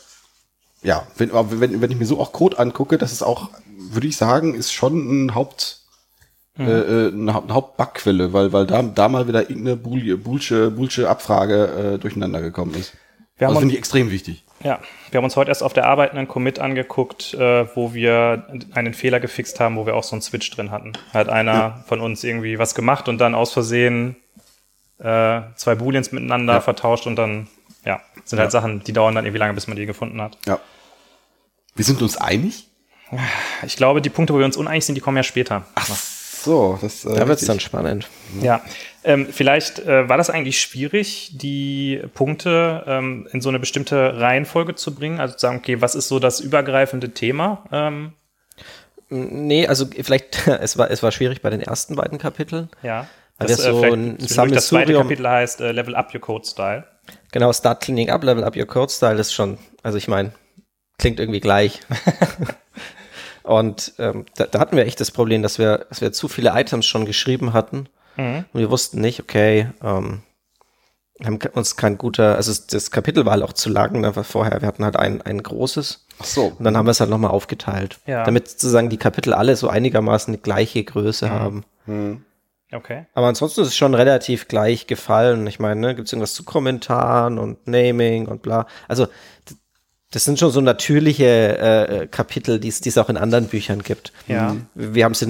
ja, 0.82 1.06
wenn, 1.18 1.32
wenn, 1.34 1.82
wenn 1.82 1.92
ich 1.92 1.98
mir 1.98 2.06
so 2.06 2.20
auch 2.20 2.32
Code 2.32 2.58
angucke, 2.58 2.98
das 2.98 3.12
ist 3.12 3.22
auch, 3.22 3.50
würde 3.68 4.08
ich 4.08 4.18
sagen, 4.18 4.56
ist 4.56 4.72
schon 4.72 5.26
ein 5.26 5.36
Haupt, 5.36 5.81
Mhm. 6.58 6.68
äh, 6.68 6.72
äh, 6.72 7.12
eine, 7.14 7.34
Haupt- 7.34 7.46
eine 7.46 7.54
Hauptbugquelle, 7.54 8.34
weil, 8.34 8.52
weil 8.54 8.66
da, 8.68 8.82
da 8.82 9.08
mal 9.10 9.28
wieder 9.28 9.42
irgendeine 9.50 9.78
Bull- 9.78 10.18
Bullsche, 10.18 10.70
Bullsche 10.72 11.10
Abfrage 11.10 11.94
äh, 11.96 11.98
durcheinander 12.00 12.42
gekommen 12.42 12.74
ist. 12.76 12.94
Wir 13.38 13.48
das 13.48 13.52
uns- 13.52 13.60
finde 13.60 13.74
ich 13.74 13.78
extrem 13.80 14.12
wichtig. 14.12 14.44
Ja, 14.64 14.80
wir 15.10 15.18
haben 15.18 15.24
uns 15.24 15.36
heute 15.36 15.50
erst 15.50 15.64
auf 15.64 15.74
der 15.74 15.88
Arbeit 15.88 16.12
einen 16.12 16.28
Commit 16.28 16.60
angeguckt, 16.60 17.34
äh, 17.34 17.66
wo 17.76 17.96
wir 17.96 18.46
einen 18.74 18.94
Fehler 18.94 19.20
gefixt 19.20 19.60
haben, 19.60 19.76
wo 19.76 19.88
wir 19.88 19.96
auch 19.96 20.04
so 20.04 20.14
einen 20.14 20.22
Switch 20.22 20.52
drin 20.52 20.70
hatten. 20.70 20.94
Hat 21.14 21.30
einer 21.30 21.84
von 21.88 22.00
uns 22.00 22.24
irgendwie 22.24 22.60
was 22.60 22.76
gemacht 22.76 23.08
und 23.10 23.18
dann 23.18 23.34
aus 23.34 23.52
Versehen 23.54 24.18
äh, 25.00 25.42
zwei 25.56 25.74
Booleans 25.74 26.12
miteinander 26.12 26.54
Ja. 26.56 26.62
vertauscht 26.62 27.08
und 27.08 27.16
dann, 27.16 27.48
ja, 27.86 28.02
sind 28.24 28.38
halt 28.38 28.48
Ja. 28.48 28.52
Sachen, 28.52 28.84
die 28.84 28.94
dauern 28.94 29.16
dann 29.16 29.26
irgendwie 29.26 29.40
lange, 29.40 29.54
bis 29.56 29.66
man 29.68 29.78
die 29.78 29.88
gefunden 29.88 30.22
hat. 30.22 30.38
Ja. 30.46 30.60
Wir 31.76 31.86
sind 31.86 32.02
uns 32.04 32.18
einig? 32.18 32.68
Ich 33.66 33.78
glaube, 33.78 34.00
die 34.02 34.10
Punkte, 34.12 34.34
wo 34.36 34.38
wir 34.38 34.46
uns 34.46 34.58
uneinig 34.58 34.86
sind, 34.86 34.94
die 34.94 35.02
kommen 35.02 35.18
ja 35.18 35.24
später. 35.24 35.66
So, 36.44 36.80
das 36.82 37.06
äh, 37.06 37.10
Da 37.10 37.28
wird's 37.28 37.42
richtig. 37.42 37.48
dann 37.48 37.60
spannend. 37.60 38.08
Ja, 38.42 38.62
ähm, 39.04 39.28
vielleicht 39.32 39.80
äh, 39.80 40.10
war 40.10 40.18
das 40.18 40.30
eigentlich 40.30 40.60
schwierig, 40.60 41.32
die 41.34 42.02
Punkte 42.14 42.84
ähm, 42.88 43.28
in 43.32 43.42
so 43.42 43.50
eine 43.50 43.60
bestimmte 43.60 44.20
Reihenfolge 44.20 44.76
zu 44.76 44.96
bringen. 44.96 45.20
Also 45.20 45.36
zu 45.36 45.42
sagen, 45.42 45.58
okay, 45.58 45.82
was 45.82 45.96
ist 45.96 46.08
so 46.08 46.20
das 46.20 46.40
übergreifende 46.40 47.12
Thema? 47.14 47.64
Ähm, 47.72 48.14
Nee, 49.14 49.68
also 49.68 49.86
vielleicht, 49.88 50.48
es 50.62 50.78
war, 50.78 50.90
es 50.90 51.04
war 51.04 51.12
schwierig 51.12 51.42
bei 51.42 51.50
den 51.50 51.62
ersten 51.62 51.96
beiden 51.96 52.18
Kapiteln. 52.18 52.70
ja. 52.82 53.08
Weil 53.38 53.48
Das, 53.48 53.60
äh, 53.60 53.72
so 53.72 53.80
vielleicht 53.80 53.96
ein 54.40 54.54
das 54.54 54.68
zweite 54.68 54.94
Kapitel 54.94 55.28
heißt 55.28 55.62
äh, 55.62 55.72
Level 55.72 55.96
Up 55.96 56.14
Your 56.14 56.22
Code 56.22 56.48
Style. 56.48 56.86
Genau, 57.32 57.52
Start 57.52 57.82
Cleaning 57.82 58.10
Up, 58.10 58.24
Level 58.24 58.44
Up 58.44 58.56
Your 58.56 58.68
Code 58.68 58.92
Style 58.92 59.20
ist 59.20 59.34
schon, 59.34 59.58
also 59.82 59.98
ich 59.98 60.08
meine, 60.08 60.32
klingt 61.00 61.20
irgendwie 61.20 61.40
gleich. 61.40 61.80
Und 63.44 63.94
ähm, 64.00 64.26
da, 64.36 64.46
da 64.46 64.60
hatten 64.60 64.76
wir 64.78 64.86
echt 64.86 65.00
das 65.00 65.12
Problem, 65.12 65.42
dass 65.42 65.58
wir, 65.60 65.86
dass 65.90 66.02
wir 66.02 66.12
zu 66.12 66.28
viele 66.28 66.52
Items 66.56 66.86
schon 66.86 67.06
geschrieben 67.06 67.54
hatten 67.54 67.88
Mhm. 68.18 68.44
und 68.52 68.60
wir 68.60 68.70
wussten 68.70 69.00
nicht, 69.00 69.22
okay, 69.22 69.70
ähm, 69.82 70.22
haben 71.24 71.40
uns 71.54 71.76
kein 71.78 71.98
guter, 71.98 72.36
also 72.36 72.52
das 72.72 72.92
Kapitel 72.92 73.26
war 73.26 73.34
halt 73.34 73.44
auch 73.44 73.54
zu 73.54 73.70
lang, 73.70 74.02
ne, 74.02 74.16
weil 74.16 74.24
vorher, 74.24 74.60
wir 74.62 74.68
hatten 74.68 74.84
halt 74.84 74.98
ein, 74.98 75.22
ein 75.22 75.42
großes 75.42 76.06
Ach 76.20 76.26
so. 76.26 76.48
und 76.58 76.64
dann 76.66 76.76
haben 76.76 76.86
wir 76.88 76.92
es 76.92 77.00
halt 77.00 77.10
nochmal 77.10 77.32
aufgeteilt, 77.32 78.00
Ja. 78.08 78.24
damit 78.24 78.50
sozusagen 78.50 78.90
die 78.90 78.98
Kapitel 78.98 79.34
alle 79.34 79.56
so 79.56 79.70
einigermaßen 79.70 80.34
die 80.34 80.42
gleiche 80.42 80.84
Größe 80.84 81.30
haben. 81.30 81.64
Okay. 82.74 83.06
Aber 83.14 83.28
ansonsten 83.28 83.62
ist 83.62 83.68
es 83.68 83.76
schon 83.76 83.94
relativ 83.94 84.48
gleich 84.48 84.88
gefallen. 84.88 85.46
Ich 85.48 85.60
meine, 85.60 85.80
ne, 85.80 85.96
gibt 85.96 86.08
es 86.08 86.14
irgendwas 86.14 86.34
zu 86.34 86.44
Kommentaren 86.44 87.38
und 87.38 87.68
Naming 87.68 88.28
und 88.28 88.42
bla. 88.42 88.66
Also 88.88 89.08
das 90.12 90.26
sind 90.26 90.38
schon 90.38 90.52
so 90.52 90.60
natürliche 90.60 91.58
äh, 91.58 92.08
Kapitel, 92.08 92.60
die 92.60 92.68
es 92.68 92.82
die 92.82 92.90
es 92.90 92.98
auch 92.98 93.10
in 93.10 93.18
anderen 93.18 93.48
Büchern 93.48 93.82
gibt. 93.82 94.12
Ja. 94.28 94.56
Wir, 94.76 94.94
wir 94.94 95.06
haben 95.06 95.14
es 95.14 95.22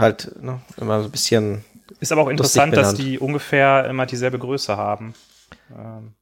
halt 0.00 0.32
ne, 0.40 0.60
immer 0.76 1.00
so 1.00 1.08
ein 1.08 1.10
bisschen. 1.10 1.64
Ist 2.00 2.12
aber 2.12 2.22
auch 2.22 2.28
interessant, 2.28 2.76
dass 2.76 2.94
die 2.94 3.18
ungefähr 3.18 3.84
immer 3.86 4.06
dieselbe 4.06 4.38
Größe 4.38 4.76
haben. 4.76 5.14
Ähm, 5.76 6.14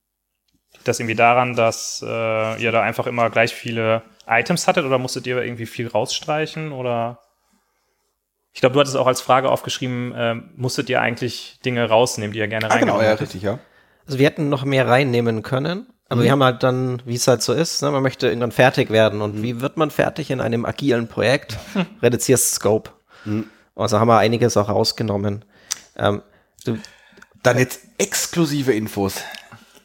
liegt 0.73 0.89
das 0.89 0.99
irgendwie 0.99 1.15
daran, 1.15 1.55
dass 1.55 2.03
äh, 2.07 2.63
ihr 2.63 2.73
da 2.73 2.81
einfach 2.81 3.07
immer 3.07 3.29
gleich 3.29 3.55
viele 3.55 4.03
Items 4.27 4.67
hattet 4.67 4.87
oder 4.87 4.99
musstet 4.99 5.27
ihr 5.27 5.43
irgendwie 5.43 5.67
viel 5.67 5.87
rausstreichen 5.87 6.73
oder? 6.73 7.21
Ich 8.53 8.61
glaube, 8.61 8.73
du 8.73 8.81
hattest 8.81 8.97
auch 8.97 9.07
als 9.07 9.21
Frage 9.21 9.51
aufgeschrieben, 9.51 10.15
ähm, 10.17 10.51
musstet 10.57 10.89
ihr 10.89 11.03
eigentlich 11.03 11.59
Dinge 11.67 11.87
rausnehmen, 11.87 12.33
die 12.33 12.39
ihr 12.39 12.49
gerne 12.49 12.71
Ah, 12.71 12.79
genau, 12.79 12.95
reingenommen 12.95 13.05
ja, 13.05 13.11
hättet? 13.11 13.27
richtig, 13.27 13.43
ja. 13.43 13.59
Also 14.07 14.19
wir 14.19 14.25
hätten 14.25 14.49
noch 14.49 14.65
mehr 14.65 14.89
reinnehmen 14.89 15.43
können. 15.43 15.87
Aber 16.09 16.21
Mhm. 16.21 16.25
wir 16.25 16.31
haben 16.33 16.45
halt 16.45 16.63
dann, 16.63 17.03
wie 17.05 17.17
es 17.17 17.27
halt 17.27 17.43
so 17.43 17.53
ist, 17.53 17.83
ne, 17.83 17.91
man 17.91 18.03
möchte 18.03 18.29
irgendwann 18.29 18.53
fertig 18.53 18.91
werden. 18.91 19.21
Und 19.23 19.43
wie 19.43 19.61
wird 19.61 19.77
man 19.77 19.91
fertig 19.91 20.31
in 20.31 20.41
einem 20.41 20.65
agilen 20.65 21.09
Projekt? 21.09 21.57
Reduzierst 22.03 22.55
Scope. 22.55 22.91
Mhm. 23.25 23.47
Also 23.75 23.99
haben 23.99 24.09
wir 24.09 24.19
einiges 24.19 24.57
auch 24.57 24.69
rausgenommen. 24.69 25.45
Ähm, 25.97 26.23
du, 26.65 26.79
Dann 27.43 27.59
jetzt 27.59 27.81
exklusive 27.99 28.73
Infos. 28.73 29.17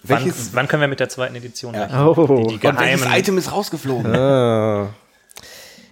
Wann, 0.03 0.25
Welches, 0.25 0.53
wann 0.53 0.67
können 0.67 0.81
wir 0.81 0.87
mit 0.87 0.99
der 0.99 1.09
zweiten 1.09 1.35
Edition 1.35 1.75
rechnen? 1.75 1.99
Oh. 2.07 2.47
Die, 2.49 2.57
die 2.57 2.67
und 2.67 2.79
welches. 2.79 3.05
Item 3.05 3.37
ist 3.37 3.51
rausgeflogen? 3.51 4.15
Ah. 4.15 4.89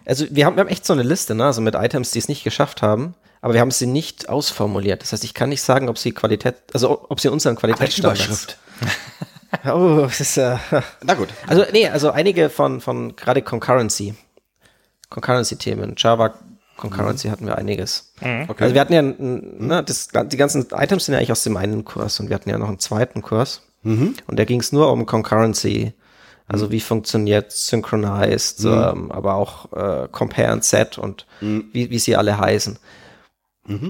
Also 0.05 0.25
wir 0.31 0.45
haben, 0.45 0.55
wir 0.55 0.61
haben 0.61 0.67
echt 0.69 0.85
so 0.85 0.93
eine 0.93 1.03
Liste, 1.03 1.35
ne? 1.35 1.45
also 1.45 1.61
mit 1.61 1.75
Items, 1.75 2.09
die 2.11 2.17
es 2.19 2.27
nicht 2.27 2.43
geschafft 2.43 2.81
haben, 2.81 3.13
aber 3.41 3.53
wir 3.53 3.61
haben 3.61 3.69
sie 3.69 3.85
nicht 3.85 4.27
ausformuliert. 4.27 5.03
Das 5.03 5.13
heißt, 5.13 5.23
ich 5.23 5.35
kann 5.35 5.49
nicht 5.49 5.61
sagen, 5.61 5.89
ob 5.89 5.99
sie 5.99 6.11
Qualität, 6.11 6.55
also 6.73 7.05
ob 7.09 7.19
sie 7.19 7.27
unseren 7.29 7.55
Qualitätsstandards. 7.55 8.57
Oh, 9.65 10.01
das 10.03 10.21
ist 10.21 10.37
äh, 10.37 10.57
Na 11.03 11.15
gut. 11.15 11.29
also 11.47 11.65
nee, 11.71 11.87
also 11.87 12.11
einige 12.11 12.49
von 12.49 12.81
von 12.81 13.15
gerade 13.15 13.41
Concurrency, 13.41 14.13
Concurrency-Themen, 15.09 15.95
Java 15.97 16.35
Concurrency 16.77 17.27
hatten 17.29 17.45
wir 17.45 17.57
einiges. 17.57 18.13
Okay. 18.17 18.45
Also 18.57 18.73
wir 18.73 18.81
hatten 18.81 18.93
ja, 18.93 19.01
ne, 19.01 19.83
das, 19.83 20.07
die 20.07 20.37
ganzen 20.37 20.67
Items 20.71 21.05
sind 21.05 21.13
ja 21.13 21.19
eigentlich 21.19 21.31
aus 21.31 21.43
dem 21.43 21.57
einen 21.57 21.83
Kurs 21.83 22.19
und 22.19 22.29
wir 22.29 22.35
hatten 22.35 22.49
ja 22.49 22.57
noch 22.57 22.69
einen 22.69 22.79
zweiten 22.79 23.21
Kurs. 23.21 23.63
Und 24.27 24.39
da 24.39 24.45
ging 24.45 24.61
es 24.61 24.71
nur 24.71 24.91
um 24.91 25.05
Concurrency. 25.05 25.93
Also 26.47 26.71
wie 26.71 26.79
funktioniert 26.79 27.51
Synchronized, 27.51 28.63
ähm, 28.65 29.11
aber 29.11 29.35
auch 29.35 29.71
äh, 29.73 30.07
Compare 30.09 30.49
and 30.49 30.63
Set 30.63 30.97
und 30.97 31.27
wie, 31.41 31.89
wie 31.89 31.99
sie 31.99 32.15
alle 32.15 32.37
heißen. 32.39 32.79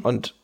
Und 0.04 0.36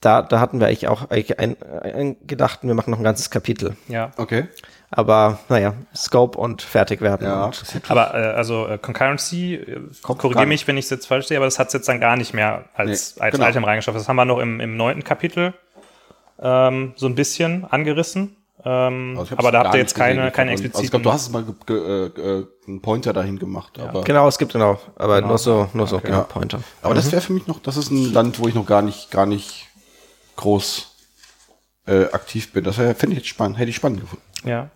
da, 0.00 0.22
da 0.22 0.40
hatten 0.40 0.60
wir 0.60 0.66
eigentlich 0.68 0.88
auch 0.88 1.10
eigentlich 1.10 1.38
ein, 1.38 1.56
ein 1.82 2.16
gedacht, 2.26 2.60
wir 2.62 2.74
machen 2.74 2.90
noch 2.90 2.98
ein 2.98 3.04
ganzes 3.04 3.30
Kapitel. 3.30 3.76
Ja. 3.88 4.12
Okay. 4.16 4.46
Aber 4.90 5.38
naja, 5.48 5.74
Scope 5.94 6.38
und 6.38 6.62
fertig 6.62 7.00
werden. 7.00 7.26
Ja. 7.26 7.46
Und, 7.46 7.62
Aber 7.88 8.14
äh, 8.14 8.28
also 8.28 8.66
äh, 8.66 8.78
Concurrency, 8.78 9.54
äh, 9.54 9.80
korrigiere 10.02 10.46
mich, 10.46 10.66
wenn 10.66 10.78
ich 10.78 10.86
es 10.86 10.90
jetzt 10.90 11.06
falsch 11.06 11.26
sehe, 11.26 11.36
aber 11.36 11.46
das 11.46 11.58
hat 11.58 11.66
es 11.66 11.72
jetzt 11.74 11.88
dann 11.88 12.00
gar 12.00 12.16
nicht 12.16 12.32
mehr 12.32 12.64
als, 12.74 13.16
Nee, 13.16 13.22
als 13.22 13.34
genau. 13.34 13.48
Item 13.48 13.64
reingeschafft. 13.64 13.98
Das 13.98 14.08
haben 14.08 14.16
wir 14.16 14.24
noch 14.24 14.38
im, 14.38 14.60
im 14.60 14.76
neunten 14.76 15.04
Kapitel 15.04 15.52
ähm, 16.40 16.92
so 16.96 17.06
ein 17.06 17.14
bisschen 17.14 17.64
angerissen. 17.70 18.36
Ähm, 18.64 19.16
Also 19.18 19.36
aber 19.36 19.52
da 19.52 19.64
habt 19.64 19.74
ihr 19.74 19.80
jetzt 19.80 19.94
keine, 19.94 20.16
gesehen, 20.20 20.32
keine 20.32 20.50
also 20.52 20.64
expliziten. 20.64 20.84
ich 20.84 20.90
glaube, 20.90 21.02
du 21.04 21.12
hast 21.12 21.22
es 21.22 21.30
mal 21.30 21.44
ge 21.44 21.54
ge 21.66 22.06
äh, 22.40 22.46
einen 22.66 22.80
Pointer 22.82 23.12
dahin 23.12 23.38
gemacht, 23.38 23.78
aber 23.78 24.02
Genau, 24.02 24.26
es 24.26 24.38
gibt 24.38 24.52
genau, 24.52 24.80
aber 24.96 25.20
nur 25.20 25.38
so, 25.38 25.68
nur 25.74 25.86
so, 25.86 26.00
genau, 26.00 26.22
Pointer. 26.22 26.60
aber 26.82 26.94
das 26.94 27.12
wäre 27.12 27.22
für 27.22 27.32
mich 27.32 27.46
noch, 27.46 27.60
das 27.60 27.76
ist 27.76 27.90
ein 27.90 28.12
Land, 28.12 28.40
wo 28.40 28.48
ich 28.48 28.54
noch 28.54 28.66
gar 28.66 28.82
nicht 28.82 29.10
gar 29.12 29.26
nicht 29.26 29.67
groß 30.38 30.94
äh, 31.86 32.04
aktiv 32.12 32.52
bin. 32.52 32.64
Das 32.64 32.76
finde 32.76 33.08
ich 33.10 33.16
jetzt 33.18 33.28
spannend, 33.28 33.58
hätte 33.58 33.70
ich 33.70 33.76
spannend 33.76 34.00
gefunden. 34.00 34.24
ja. 34.44 34.70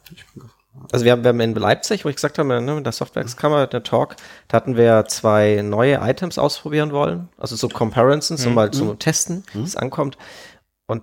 Also 0.91 1.05
wir 1.05 1.13
haben, 1.13 1.23
wir 1.23 1.29
haben 1.29 1.41
in 1.41 1.55
Leipzig, 1.55 2.05
wo 2.05 2.09
ich 2.09 2.17
gesagt 2.17 2.39
habe, 2.39 2.61
ne, 2.61 2.79
in 2.79 2.83
der 2.83 2.95
Softwarekammer, 2.95 3.67
der 3.67 3.83
Talk, 3.83 4.17
da 4.49 4.57
hatten 4.57 4.75
wir 4.75 5.05
zwei 5.07 5.61
neue 5.63 5.97
Items 6.03 6.39
ausprobieren 6.39 6.93
wollen. 6.93 7.29
Also 7.37 7.57
so 7.57 7.69
Comparisons, 7.69 8.47
um 8.47 8.55
mal 8.55 8.71
zu 8.71 8.95
testen, 8.95 9.45
wie 9.53 9.63
es 9.63 9.77
ankommt. 9.77 10.17
Und 10.87 11.03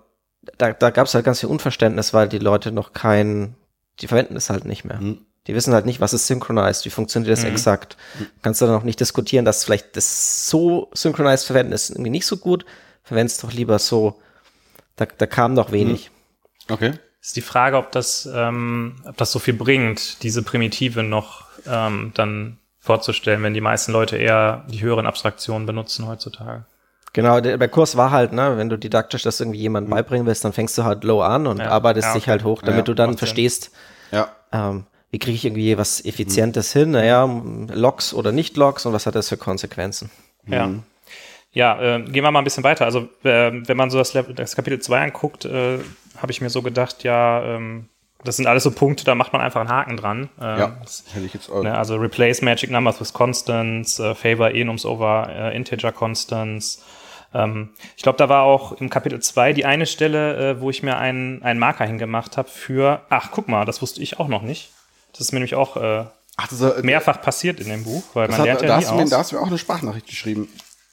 da, 0.57 0.73
da 0.73 0.89
gab 0.89 1.05
es 1.05 1.13
halt 1.13 1.23
ganz 1.23 1.41
viel 1.41 1.49
Unverständnis, 1.49 2.15
weil 2.15 2.27
die 2.27 2.39
Leute 2.39 2.71
noch 2.71 2.93
kein, 2.93 3.55
die 3.99 4.07
verwenden 4.07 4.35
es 4.35 4.49
halt 4.49 4.65
nicht 4.65 4.85
mehr. 4.85 4.99
Die 5.45 5.53
wissen 5.53 5.73
halt 5.73 5.85
nicht, 5.85 6.01
was 6.01 6.13
ist 6.13 6.25
synchronized, 6.25 6.85
wie 6.85 6.89
funktioniert 6.89 7.31
das 7.31 7.43
exakt. 7.43 7.95
Kannst 8.41 8.61
du 8.61 8.65
dann 8.65 8.75
auch 8.75 8.83
nicht 8.83 8.99
diskutieren, 8.99 9.45
dass 9.45 9.63
vielleicht 9.63 9.95
das 9.95 10.49
so 10.49 10.89
synchronized 10.93 11.45
verwenden 11.45 11.73
ist 11.73 11.91
irgendwie 11.91 12.09
nicht 12.09 12.25
so 12.25 12.37
gut. 12.37 12.65
Verwend's 13.03 13.37
doch 13.37 13.53
lieber 13.53 13.77
so. 13.77 14.19
Da, 14.99 15.05
da 15.17 15.25
kam 15.25 15.53
noch 15.53 15.71
wenig. 15.71 16.11
Okay. 16.69 16.93
Ist 17.21 17.35
die 17.35 17.41
Frage, 17.41 17.77
ob 17.77 17.91
das, 17.91 18.29
ähm, 18.33 18.95
ob 19.05 19.15
das 19.17 19.31
so 19.31 19.39
viel 19.39 19.53
bringt, 19.53 20.23
diese 20.23 20.43
Primitive 20.43 21.03
noch 21.03 21.45
ähm, 21.65 22.11
dann 22.15 22.57
vorzustellen, 22.79 23.43
wenn 23.43 23.53
die 23.53 23.61
meisten 23.61 23.91
Leute 23.91 24.17
eher 24.17 24.65
die 24.69 24.81
höheren 24.81 25.05
Abstraktionen 25.05 25.65
benutzen 25.65 26.07
heutzutage. 26.07 26.65
Genau, 27.13 27.39
der, 27.39 27.57
der 27.57 27.67
Kurs 27.69 27.97
war 27.97 28.11
halt, 28.11 28.33
ne, 28.33 28.57
wenn 28.57 28.69
du 28.69 28.77
didaktisch 28.77 29.23
das 29.23 29.39
irgendwie 29.39 29.59
jemandem 29.59 29.91
beibringen 29.91 30.27
willst, 30.27 30.45
dann 30.45 30.53
fängst 30.53 30.77
du 30.77 30.83
halt 30.83 31.03
low 31.03 31.21
an 31.21 31.47
und 31.47 31.59
Ja, 31.59 31.69
arbeitest 31.69 32.09
ja, 32.09 32.13
dich 32.13 32.23
okay. 32.23 32.31
halt 32.31 32.43
hoch, 32.43 32.61
damit 32.61 32.79
Ja, 32.79 32.83
du 32.83 32.93
dann 32.93 33.17
verstehst, 33.17 33.71
Ja. 34.11 34.29
ähm, 34.51 34.85
wie 35.11 35.17
kriege 35.19 35.35
ich 35.35 35.45
irgendwie 35.45 35.77
was 35.77 36.03
Effizientes 36.05 36.71
hin, 36.71 36.91
naja, 36.91 37.25
Logs 37.73 38.13
oder 38.13 38.31
nicht 38.31 38.57
Logs 38.57 38.85
und 38.85 38.93
was 38.93 39.05
hat 39.05 39.15
das 39.15 39.29
für 39.29 39.37
Konsequenzen. 39.37 40.11
Ja. 40.45 40.69
Ja, 41.51 41.81
äh, 41.81 42.01
gehen 42.03 42.23
wir 42.23 42.31
mal 42.31 42.39
ein 42.39 42.43
bisschen 42.43 42.63
weiter. 42.63 42.85
Also, 42.85 43.09
äh, 43.23 43.51
wenn 43.51 43.77
man 43.77 43.89
so 43.89 43.97
das, 43.97 44.11
das 44.35 44.55
Kapitel 44.55 44.79
2 44.79 45.01
anguckt, 45.01 45.45
äh, 45.45 45.79
habe 46.17 46.31
ich 46.31 46.41
mir 46.41 46.49
so 46.49 46.61
gedacht, 46.61 47.03
ja, 47.03 47.43
ähm, 47.43 47.89
das 48.23 48.35
sind 48.35 48.47
alles 48.47 48.63
so 48.63 48.71
Punkte, 48.71 49.05
da 49.05 49.15
macht 49.15 49.31
man 49.31 49.41
einfach 49.41 49.61
einen 49.61 49.69
Haken 49.69 49.97
dran. 49.97 50.29
Ähm, 50.41 50.59
ja, 50.59 50.77
hätte 51.13 51.25
ich 51.25 51.33
jetzt 51.33 51.49
auch. 51.49 51.63
Ne, 51.63 51.75
also 51.75 51.95
replace 51.95 52.41
magic 52.41 52.69
numbers 52.69 52.99
with 52.99 53.13
constants, 53.13 53.99
äh, 53.99 54.13
favor 54.13 54.51
enums 54.51 54.85
over 54.85 55.29
äh, 55.29 55.55
integer 55.55 55.91
constants. 55.91 56.83
Ähm, 57.33 57.69
ich 57.95 58.03
glaube, 58.03 58.17
da 58.17 58.27
war 58.27 58.43
auch 58.43 58.73
im 58.73 58.89
Kapitel 58.89 59.19
2 59.19 59.53
die 59.53 59.65
eine 59.65 59.85
Stelle, 59.85 60.51
äh, 60.51 60.61
wo 60.61 60.69
ich 60.69 60.83
mir 60.83 60.97
einen, 60.97 61.41
einen 61.43 61.59
Marker 61.59 61.85
hingemacht 61.85 62.37
habe 62.37 62.49
für, 62.49 63.01
ach, 63.09 63.29
guck 63.31 63.47
mal, 63.47 63.65
das 63.65 63.81
wusste 63.81 64.01
ich 64.01 64.19
auch 64.19 64.27
noch 64.27 64.41
nicht. 64.41 64.71
Das 65.13 65.21
ist 65.21 65.31
mir 65.31 65.39
nämlich 65.39 65.55
auch 65.55 65.77
äh, 65.77 66.05
ach, 66.35 66.47
das, 66.47 66.61
äh, 66.61 66.81
mehrfach 66.83 67.21
passiert 67.21 67.59
in 67.59 67.69
dem 67.69 67.83
Buch, 67.85 68.03
weil 68.13 68.27
man 68.27 68.39
hat, 68.39 68.45
lernt 68.45 68.61
ja 68.61 68.67
da 68.67 68.77
nie 68.77 68.83
hast 68.83 68.91
aus. 68.91 68.99
Mir, 68.99 69.09
da 69.09 69.17
hast 69.19 69.31
du 69.31 69.35
mir 69.37 69.41
auch 69.41 69.47
eine 69.47 69.57
Sprachnachricht 69.57 70.07
geschrieben. 70.07 70.49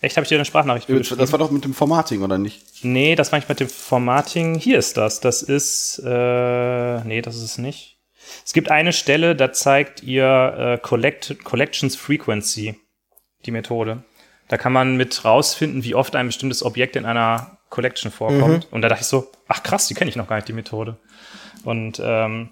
Echt, 0.06 0.16
habe 0.16 0.22
ich 0.22 0.28
dir 0.28 0.36
eine 0.36 0.44
Sprachnachricht 0.44 0.88
das, 0.88 0.96
geschrieben? 0.96 1.18
Das 1.18 1.32
war 1.32 1.40
doch 1.40 1.50
mit 1.50 1.64
dem 1.64 1.74
Formatting, 1.74 2.22
oder 2.22 2.38
nicht? 2.38 2.62
Nee, 2.84 3.16
das 3.16 3.32
war 3.32 3.40
nicht 3.40 3.48
mit 3.48 3.58
dem 3.58 3.68
Formatting. 3.68 4.54
Hier 4.56 4.78
ist 4.78 4.96
das. 4.96 5.18
Das 5.18 5.42
ist, 5.42 5.98
äh, 5.98 7.00
nee, 7.00 7.22
das 7.22 7.34
ist 7.34 7.42
es 7.42 7.58
nicht. 7.58 7.98
Es 8.44 8.52
gibt 8.52 8.70
eine 8.70 8.92
Stelle, 8.92 9.34
da 9.34 9.52
zeigt 9.52 10.04
ihr 10.04 10.76
äh, 10.76 10.78
Collect 10.78 11.42
Collections 11.42 11.96
Frequency, 11.96 12.78
die 13.46 13.50
Methode. 13.50 14.04
Da 14.46 14.56
kann 14.58 14.72
man 14.72 14.96
mit 14.96 15.24
rausfinden, 15.24 15.82
wie 15.82 15.96
oft 15.96 16.14
ein 16.14 16.28
bestimmtes 16.28 16.62
Objekt 16.62 16.94
in 16.94 17.04
einer 17.04 17.58
Collection 17.68 18.12
vorkommt. 18.12 18.70
Mhm. 18.70 18.76
Und 18.76 18.82
da 18.82 18.88
dachte 18.88 19.02
ich 19.02 19.08
so, 19.08 19.32
ach 19.48 19.64
krass, 19.64 19.88
die 19.88 19.94
kenne 19.94 20.08
ich 20.08 20.14
noch 20.14 20.28
gar 20.28 20.36
nicht, 20.36 20.46
die 20.46 20.52
Methode. 20.52 20.98
Und 21.64 22.00
ähm, 22.00 22.50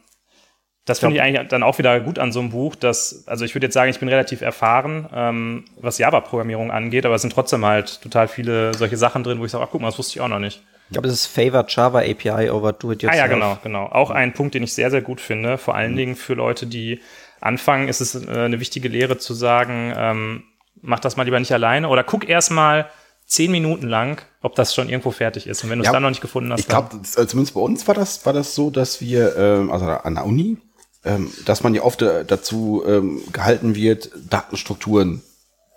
das 0.85 0.99
finde 0.99 1.17
ich 1.17 1.23
eigentlich 1.23 1.49
dann 1.49 1.63
auch 1.63 1.79
wieder 1.79 1.99
gut 2.01 2.19
an 2.19 2.31
so 2.31 2.41
einem 2.41 2.51
Buch, 2.51 2.77
dass, 2.77 3.27
also 3.27 3.45
ich 3.45 3.55
würde 3.55 3.67
jetzt 3.67 3.75
sagen, 3.75 3.91
ich 3.91 4.01
bin 4.01 4.09
relativ 4.09 4.43
erfahren, 4.43 5.09
ähm, 5.15 5.65
was 5.81 5.97
Java-Programmierung 5.97 6.71
angeht, 6.71 7.07
aber 7.07 7.15
es 7.15 7.23
sind 7.23 7.33
trotzdem 7.33 7.65
halt 7.65 8.03
total 8.03 8.29
viele 8.29 8.75
solche 8.75 8.99
Sachen 8.99 9.25
drin, 9.25 9.41
wo 9.41 9.47
ich 9.47 9.51
sage, 9.51 9.65
ach 9.65 9.71
guck 9.71 9.81
mal, 9.81 9.89
das 9.89 9.99
wusste 9.99 10.19
ich 10.19 10.21
auch 10.21 10.29
noch 10.29 10.39
nicht. 10.41 10.63
Ich 10.91 10.93
glaube, 10.93 11.09
es 11.09 11.15
ist 11.15 11.27
Favored 11.27 11.75
Java 11.75 12.01
API 12.01 12.51
over 12.51 12.75
Do 12.75 12.93
It 12.93 13.03
Yourself. 13.03 13.23
Ah 13.23 13.27
ja, 13.27 13.27
genau, 13.27 13.59
genau. 13.63 13.87
Auch 13.87 14.11
ein 14.11 14.35
Punkt, 14.35 14.55
den 14.55 14.63
ich 14.63 14.75
sehr, 14.75 14.91
sehr 14.91 15.01
gut 15.01 15.23
finde. 15.23 15.57
Vor 15.57 15.75
allen 15.75 15.93
mhm. 15.93 15.97
Dingen 15.97 16.17
für 16.17 16.35
Leute, 16.35 16.67
die 16.67 17.01
anfangen, 17.41 17.89
ist 17.89 18.03
es 18.03 18.15
äh, 18.15 18.29
eine 18.29 18.61
wichtige 18.61 18.89
Lehre 18.89 19.17
zu 19.17 19.33
sagen, 19.33 19.95
ähm, 19.97 20.45
mach 20.83 21.01
das 21.01 21.17
mal 21.17 21.23
lieber 21.23 21.41
nicht 21.41 21.53
alleine 21.53 21.89
oder 21.89 22.05
guck 22.05 22.29
erst 22.29 22.51
mal 22.51 22.91
zehn 23.27 23.51
Minuten 23.51 23.89
lang, 23.89 24.21
ob 24.43 24.55
das 24.55 24.75
schon 24.75 24.91
irgendwo 24.91 25.11
fertig 25.11 25.47
ist. 25.47 25.65
Und 25.65 25.71
wenn 25.71 25.79
du 25.79 25.83
es 25.83 25.87
ja, 25.87 25.93
dann 25.93 26.03
noch 26.03 26.11
nicht 26.11 26.21
gefunden 26.21 26.53
hast, 26.53 26.61
ich 26.61 26.69
glaube, 26.69 27.01
zumindest 27.03 27.55
bei 27.55 27.61
uns 27.61 27.89
war 27.89 27.95
das 27.95 28.27
war 28.27 28.35
das 28.35 28.55
so, 28.55 28.71
dass 28.71 29.01
wir 29.01 29.37
ähm, 29.37 29.71
also 29.71 29.87
an 29.87 30.15
der 30.15 30.27
Uni 30.27 30.59
ähm, 31.05 31.31
dass 31.45 31.63
man 31.63 31.75
ja 31.75 31.83
oft 31.83 32.03
äh, 32.03 32.25
dazu 32.25 32.83
ähm, 32.87 33.21
gehalten 33.33 33.75
wird, 33.75 34.11
Datenstrukturen 34.31 35.23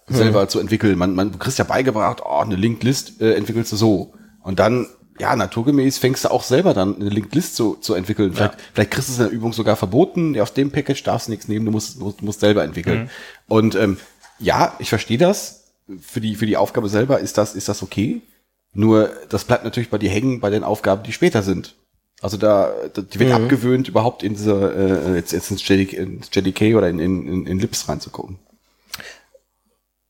hm. 0.05 0.15
selber 0.15 0.47
zu 0.47 0.59
entwickeln. 0.59 0.97
Man, 0.97 1.15
man 1.15 1.37
kriegst 1.37 1.59
ja 1.59 1.65
beigebracht, 1.65 2.21
oh, 2.25 2.39
eine 2.39 2.55
Linked 2.55 2.83
List 2.83 3.21
äh, 3.21 3.33
entwickelst 3.33 3.71
du 3.71 3.75
so. 3.75 4.13
Und 4.41 4.59
dann, 4.59 4.87
ja, 5.19 5.35
naturgemäß 5.35 5.97
fängst 5.97 6.25
du 6.25 6.31
auch 6.31 6.43
selber 6.43 6.73
dann 6.73 6.95
eine 6.95 7.09
Linked 7.09 7.35
List 7.35 7.55
zu, 7.55 7.75
zu 7.75 7.93
entwickeln. 7.93 8.33
Vielleicht, 8.33 8.53
ja. 8.53 8.59
vielleicht 8.73 8.91
kriegst 8.91 9.09
du 9.09 9.13
es 9.13 9.19
in 9.19 9.25
der 9.25 9.33
Übung 9.33 9.51
sogar 9.51 9.75
verboten, 9.75 10.33
ja, 10.33 10.43
aus 10.43 10.53
dem 10.53 10.71
Package 10.71 11.03
darfst 11.03 11.27
du 11.27 11.31
nichts 11.31 11.47
nehmen, 11.47 11.65
du 11.65 11.71
musst, 11.71 11.99
du 11.99 12.13
musst 12.21 12.39
selber 12.39 12.63
entwickeln. 12.63 13.03
Mhm. 13.03 13.09
Und 13.47 13.75
ähm, 13.75 13.97
ja, 14.39 14.75
ich 14.79 14.89
verstehe 14.89 15.17
das. 15.17 15.73
Für 16.01 16.19
die, 16.19 16.35
für 16.35 16.45
die 16.45 16.57
Aufgabe 16.57 16.89
selber 16.89 17.19
ist 17.19 17.37
das, 17.37 17.55
ist 17.55 17.69
das 17.69 17.81
okay. 17.81 18.21
Nur 18.73 19.09
das 19.29 19.45
bleibt 19.45 19.63
natürlich 19.63 19.89
bei 19.89 19.97
dir 19.97 20.09
hängen 20.09 20.39
bei 20.39 20.49
den 20.49 20.63
Aufgaben, 20.63 21.03
die 21.03 21.13
später 21.13 21.43
sind. 21.43 21.75
Also 22.21 22.37
da, 22.37 22.73
die 22.95 23.19
wird 23.19 23.29
mhm. 23.29 23.43
abgewöhnt, 23.43 23.87
überhaupt 23.87 24.23
in 24.23 24.33
diese, 24.33 24.53
äh, 24.53 25.15
jetzt, 25.15 25.33
jetzt 25.33 25.51
ins, 25.51 25.67
JDK, 25.67 26.75
oder 26.75 26.89
in, 26.89 26.99
in, 26.99 27.45
in 27.45 27.59
Lips 27.59 27.87
reinzugucken. 27.87 28.39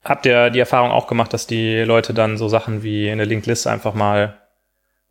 Habt 0.06 0.26
ihr 0.26 0.50
die 0.50 0.60
Erfahrung 0.60 0.92
auch 0.92 1.08
gemacht, 1.08 1.34
dass 1.34 1.48
die 1.48 1.80
Leute 1.80 2.14
dann 2.14 2.38
so 2.38 2.48
Sachen 2.48 2.82
wie 2.82 3.10
eine 3.10 3.26
Linked 3.26 3.46
List 3.46 3.68
einfach 3.68 3.94
mal 3.94 4.38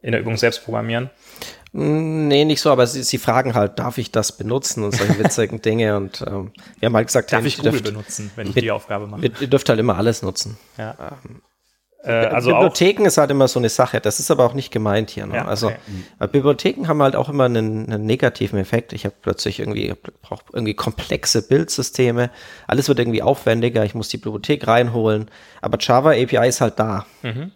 in 0.01 0.13
der 0.13 0.23
Übung 0.23 0.39
selbst 0.39 0.65
programmieren? 0.65 1.11
Mm, 1.73 2.29
nee, 2.29 2.47
nicht 2.47 2.63
so, 2.63 2.71
aber 2.71 2.87
sie, 2.87 3.03
sie 3.03 3.19
fragen 3.19 3.55
halt, 3.55 3.79
darf 3.79 3.99
ich 3.99 4.11
das 4.11 4.33
benutzen 4.33 4.83
und 4.83 4.97
solche 4.97 5.19
witzigen 5.19 5.61
Dinge 5.63 5.99
und 5.99 6.23
ähm, 6.27 6.53
wir 6.79 6.87
haben 6.87 6.97
halt 6.97 7.09
gesagt, 7.09 7.31
darf 7.31 7.45
ich 7.45 7.59
Google 7.59 7.73
dürft, 7.73 7.85
benutzen, 7.85 8.31
wenn 8.37 8.49
ich 8.49 8.55
mit, 8.55 8.65
die 8.65 8.71
Aufgabe 8.71 9.07
mache? 9.07 9.27
Ihr 9.27 9.49
dürft 9.49 9.69
halt 9.69 9.79
immer 9.79 9.99
alles 9.99 10.23
nutzen. 10.23 10.57
Ja. 10.79 10.97
Ähm, 10.99 11.43
äh, 12.07 12.27
also 12.27 12.51
Bibliotheken 12.51 13.05
ist 13.05 13.19
halt 13.19 13.31
immer 13.31 13.49
so 13.49 13.59
eine 13.59 13.69
Sache. 13.69 14.01
Das 14.01 14.21
ist 14.21 14.31
aber 14.31 14.45
auch 14.45 14.55
nicht 14.55 14.71
gemeint 14.71 15.11
hier. 15.11 15.27
Ne? 15.27 15.37
Ja, 15.37 15.45
also 15.47 15.69
okay. 15.69 16.29
Bibliotheken 16.31 16.87
haben 16.87 17.03
halt 17.03 17.17
auch 17.17 17.29
immer 17.29 17.45
einen, 17.45 17.87
einen 17.87 18.07
negativen 18.07 18.59
Effekt. 18.59 18.93
Ich 18.93 19.05
habe 19.05 19.15
plötzlich 19.21 19.59
irgendwie 19.59 19.93
brauche 20.23 20.45
irgendwie 20.53 20.75
komplexe 20.75 21.47
Bildsysteme. 21.47 22.31
Alles 22.67 22.89
wird 22.89 23.01
irgendwie 23.01 23.23
aufwendiger. 23.23 23.85
Ich 23.85 23.95
muss 23.95 24.09
die 24.09 24.19
Bibliothek 24.19 24.67
reinholen. 24.67 25.31
Aber 25.61 25.79
Java 25.81 26.11
API 26.11 26.49
ist 26.49 26.61
halt 26.61 26.79
da. 26.79 27.07
Mhm. 27.23 27.51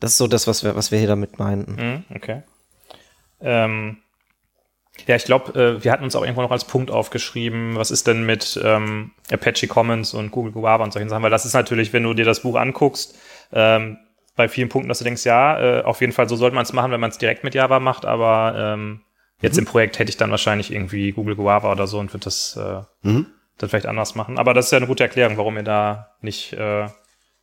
Das 0.00 0.12
ist 0.12 0.18
so 0.18 0.28
das, 0.28 0.46
was 0.46 0.62
wir 0.62 0.76
was 0.76 0.92
wir 0.92 0.98
hier 0.98 1.08
damit 1.08 1.38
meinten. 1.38 1.72
Mhm, 1.72 2.04
okay. 2.14 2.42
Ähm, 3.40 3.98
ja, 5.06 5.16
ich 5.16 5.24
glaube, 5.24 5.58
äh, 5.58 5.84
wir 5.84 5.92
hatten 5.92 6.04
uns 6.04 6.16
auch 6.16 6.22
irgendwo 6.22 6.42
noch 6.42 6.50
als 6.50 6.64
Punkt 6.64 6.90
aufgeschrieben, 6.90 7.76
was 7.76 7.90
ist 7.90 8.06
denn 8.06 8.26
mit 8.26 8.60
ähm, 8.62 9.12
Apache 9.30 9.66
Commons 9.66 10.12
und 10.14 10.30
Google 10.30 10.52
Guava 10.52 10.84
und 10.84 10.92
solchen 10.92 11.08
Sachen, 11.08 11.22
weil 11.22 11.30
das 11.30 11.46
ist 11.46 11.54
natürlich, 11.54 11.92
wenn 11.92 12.02
du 12.02 12.14
dir 12.14 12.24
das 12.24 12.42
Buch 12.42 12.56
anguckst, 12.56 13.16
ähm, 13.52 13.98
bei 14.36 14.48
vielen 14.48 14.68
Punkten, 14.68 14.88
dass 14.88 14.98
du 14.98 15.04
denkst, 15.04 15.24
ja, 15.24 15.80
äh, 15.80 15.82
auf 15.82 16.00
jeden 16.00 16.12
Fall 16.12 16.28
so 16.28 16.36
sollte 16.36 16.54
man 16.54 16.62
es 16.62 16.72
machen, 16.72 16.92
wenn 16.92 17.00
man 17.00 17.10
es 17.10 17.18
direkt 17.18 17.42
mit 17.44 17.54
Java 17.54 17.80
macht, 17.80 18.04
aber 18.06 18.54
ähm, 18.56 19.00
jetzt 19.40 19.56
mhm. 19.56 19.60
im 19.60 19.66
Projekt 19.66 19.98
hätte 19.98 20.10
ich 20.10 20.16
dann 20.16 20.30
wahrscheinlich 20.30 20.72
irgendwie 20.72 21.12
Google 21.12 21.34
Guava 21.34 21.72
oder 21.72 21.86
so 21.86 21.98
und 21.98 22.12
würde 22.12 22.24
das 22.24 22.56
äh, 22.56 22.82
mhm. 23.02 23.26
dann 23.58 23.68
vielleicht 23.68 23.86
anders 23.86 24.14
machen. 24.14 24.38
Aber 24.38 24.54
das 24.54 24.66
ist 24.66 24.70
ja 24.70 24.78
eine 24.78 24.86
gute 24.86 25.02
Erklärung, 25.02 25.36
warum 25.36 25.56
ihr 25.56 25.64
da 25.64 26.14
nicht 26.20 26.52
äh, 26.52 26.86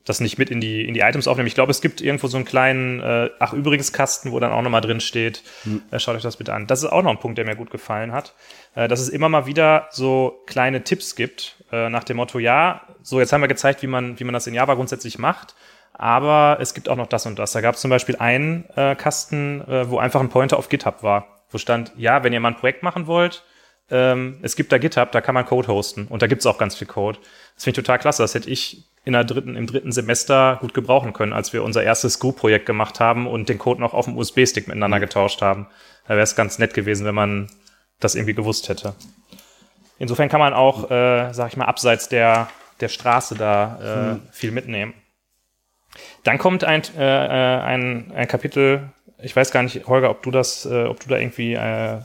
das 0.06 0.20
nicht 0.20 0.38
mit 0.38 0.52
in 0.52 0.62
die 0.62 0.86
in 0.88 0.94
die 0.94 1.00
Items 1.02 1.28
aufnehmt. 1.28 1.48
Ich 1.48 1.56
glaube, 1.56 1.72
es 1.72 1.82
gibt 1.82 2.00
irgendwo 2.00 2.28
so 2.28 2.38
einen 2.38 2.46
kleinen 2.46 3.02
äh, 3.02 3.30
ach 3.40 3.54
übrigens 3.54 3.92
Kasten, 3.92 4.32
wo 4.32 4.40
dann 4.40 4.52
auch 4.52 4.62
nochmal 4.62 4.82
drin 4.82 5.02
steht. 5.02 5.44
Mhm. 5.66 5.82
Äh, 5.92 6.00
schaut 6.00 6.16
euch 6.16 6.22
das 6.22 6.38
bitte 6.38 6.54
an. 6.54 6.68
Das 6.68 6.84
ist 6.84 6.90
auch 6.90 7.02
noch 7.02 7.12
ein 7.12 7.20
Punkt, 7.20 7.38
der 7.38 7.46
mir 7.46 7.56
gut 7.56 7.72
gefallen 7.72 8.12
hat, 8.12 8.36
äh, 8.76 8.88
dass 8.88 9.02
es 9.02 9.10
immer 9.10 9.30
mal 9.30 9.48
wieder 9.48 9.88
so 9.92 10.44
kleine 10.46 10.84
Tipps 10.84 11.16
gibt 11.16 11.64
äh, 11.72 11.90
nach 11.90 12.04
dem 12.04 12.18
Motto, 12.18 12.40
ja, 12.40 12.88
so 13.02 13.20
jetzt 13.20 13.34
haben 13.34 13.42
wir 13.42 13.48
gezeigt, 13.48 13.82
wie 13.82 13.88
man 13.88 14.20
wie 14.20 14.24
man 14.24 14.34
das 14.34 14.48
in 14.48 14.54
Java 14.54 14.76
grundsätzlich 14.76 15.18
macht 15.18 15.56
aber 15.98 16.58
es 16.60 16.74
gibt 16.74 16.90
auch 16.90 16.96
noch 16.96 17.08
das 17.08 17.26
und 17.26 17.40
das. 17.40 17.54
Da 17.54 17.62
gab 17.62 17.76
es 17.76 17.82
zum 17.82 17.90
Beispiel 17.90 18.18
einen 18.18 18.66
äh, 18.76 18.96
Kasten, 18.96 19.62
äh, 19.62 19.90
wo 19.90 19.98
einfach 19.98 20.20
ein 20.20 20.30
Pointer 20.30 20.58
auf 20.58 20.70
GitHub 20.70 21.04
war, 21.04 21.28
wo 21.50 21.58
stand, 21.58 21.92
ja, 21.98 22.24
wenn 22.24 22.34
ihr 22.34 22.40
mal 22.40 22.50
ein 22.50 22.58
Projekt 22.58 22.84
machen 22.84 23.08
wollt, 23.08 23.44
ähm, 23.90 24.40
es 24.42 24.56
gibt 24.56 24.72
da 24.72 24.78
GitHub, 24.78 25.12
da 25.12 25.22
kann 25.22 25.36
man 25.36 25.46
Code 25.46 25.68
hosten 25.68 26.08
und 26.08 26.22
da 26.22 26.28
gibt's 26.28 26.46
auch 26.46 26.58
ganz 26.58 26.76
viel 26.76 26.88
Code. 26.88 27.20
Das 27.54 27.64
finde 27.64 27.80
ich 27.80 27.86
total 27.86 28.00
klasse. 28.00 28.24
Das 28.24 28.34
hätte 28.34 28.50
ich 28.50 28.84
in 29.04 29.14
der 29.14 29.24
dritten, 29.24 29.56
im 29.56 29.68
dritten 29.68 29.92
Semester 29.92 30.58
gut 30.60 30.74
gebrauchen 30.74 31.14
können, 31.14 31.34
als 31.34 31.54
wir 31.54 31.64
unser 31.64 31.84
erstes 31.84 32.14
Screw-Projekt 32.14 32.66
gemacht 32.66 33.00
haben 33.00 33.28
und 33.28 33.48
den 33.48 33.60
Code 33.60 33.80
noch 33.80 33.94
auf 33.94 34.06
dem 34.06 34.18
USB-Stick 34.18 34.68
miteinander 34.68 35.00
getauscht 35.00 35.42
haben. 35.42 35.68
Da 36.08 36.16
wäre 36.16 36.24
es 36.24 36.36
ganz 36.36 36.58
nett 36.58 36.74
gewesen, 36.74 37.06
wenn 37.06 37.16
man 37.16 37.50
das 38.00 38.16
irgendwie 38.16 38.34
gewusst 38.34 38.70
hätte. 38.70 38.96
Insofern 40.00 40.30
kann 40.30 40.40
man 40.40 40.54
auch, 40.54 40.90
äh, 40.90 41.32
sag 41.34 41.50
ich 41.50 41.58
mal, 41.58 41.66
abseits 41.66 42.10
der, 42.10 42.50
der 42.82 42.90
Straße 42.90 43.36
da 43.36 43.80
äh, 43.80 44.12
hm. 44.16 44.22
viel 44.32 44.52
mitnehmen. 44.52 44.94
Dann 46.24 46.38
kommt 46.38 46.64
ein, 46.64 46.82
äh, 46.98 47.02
äh, 47.02 47.62
ein, 47.62 48.12
ein 48.16 48.28
Kapitel, 48.28 48.90
ich 49.22 49.36
weiß 49.36 49.52
gar 49.52 49.64
nicht, 49.64 49.88
Holger, 49.88 50.10
ob 50.10 50.24
du 50.24 50.32
das, 50.32 50.66
äh, 50.66 50.86
ob 50.86 51.00
du 51.00 51.10
da 51.10 51.18
irgendwie, 51.18 51.54
äh, 51.54 51.98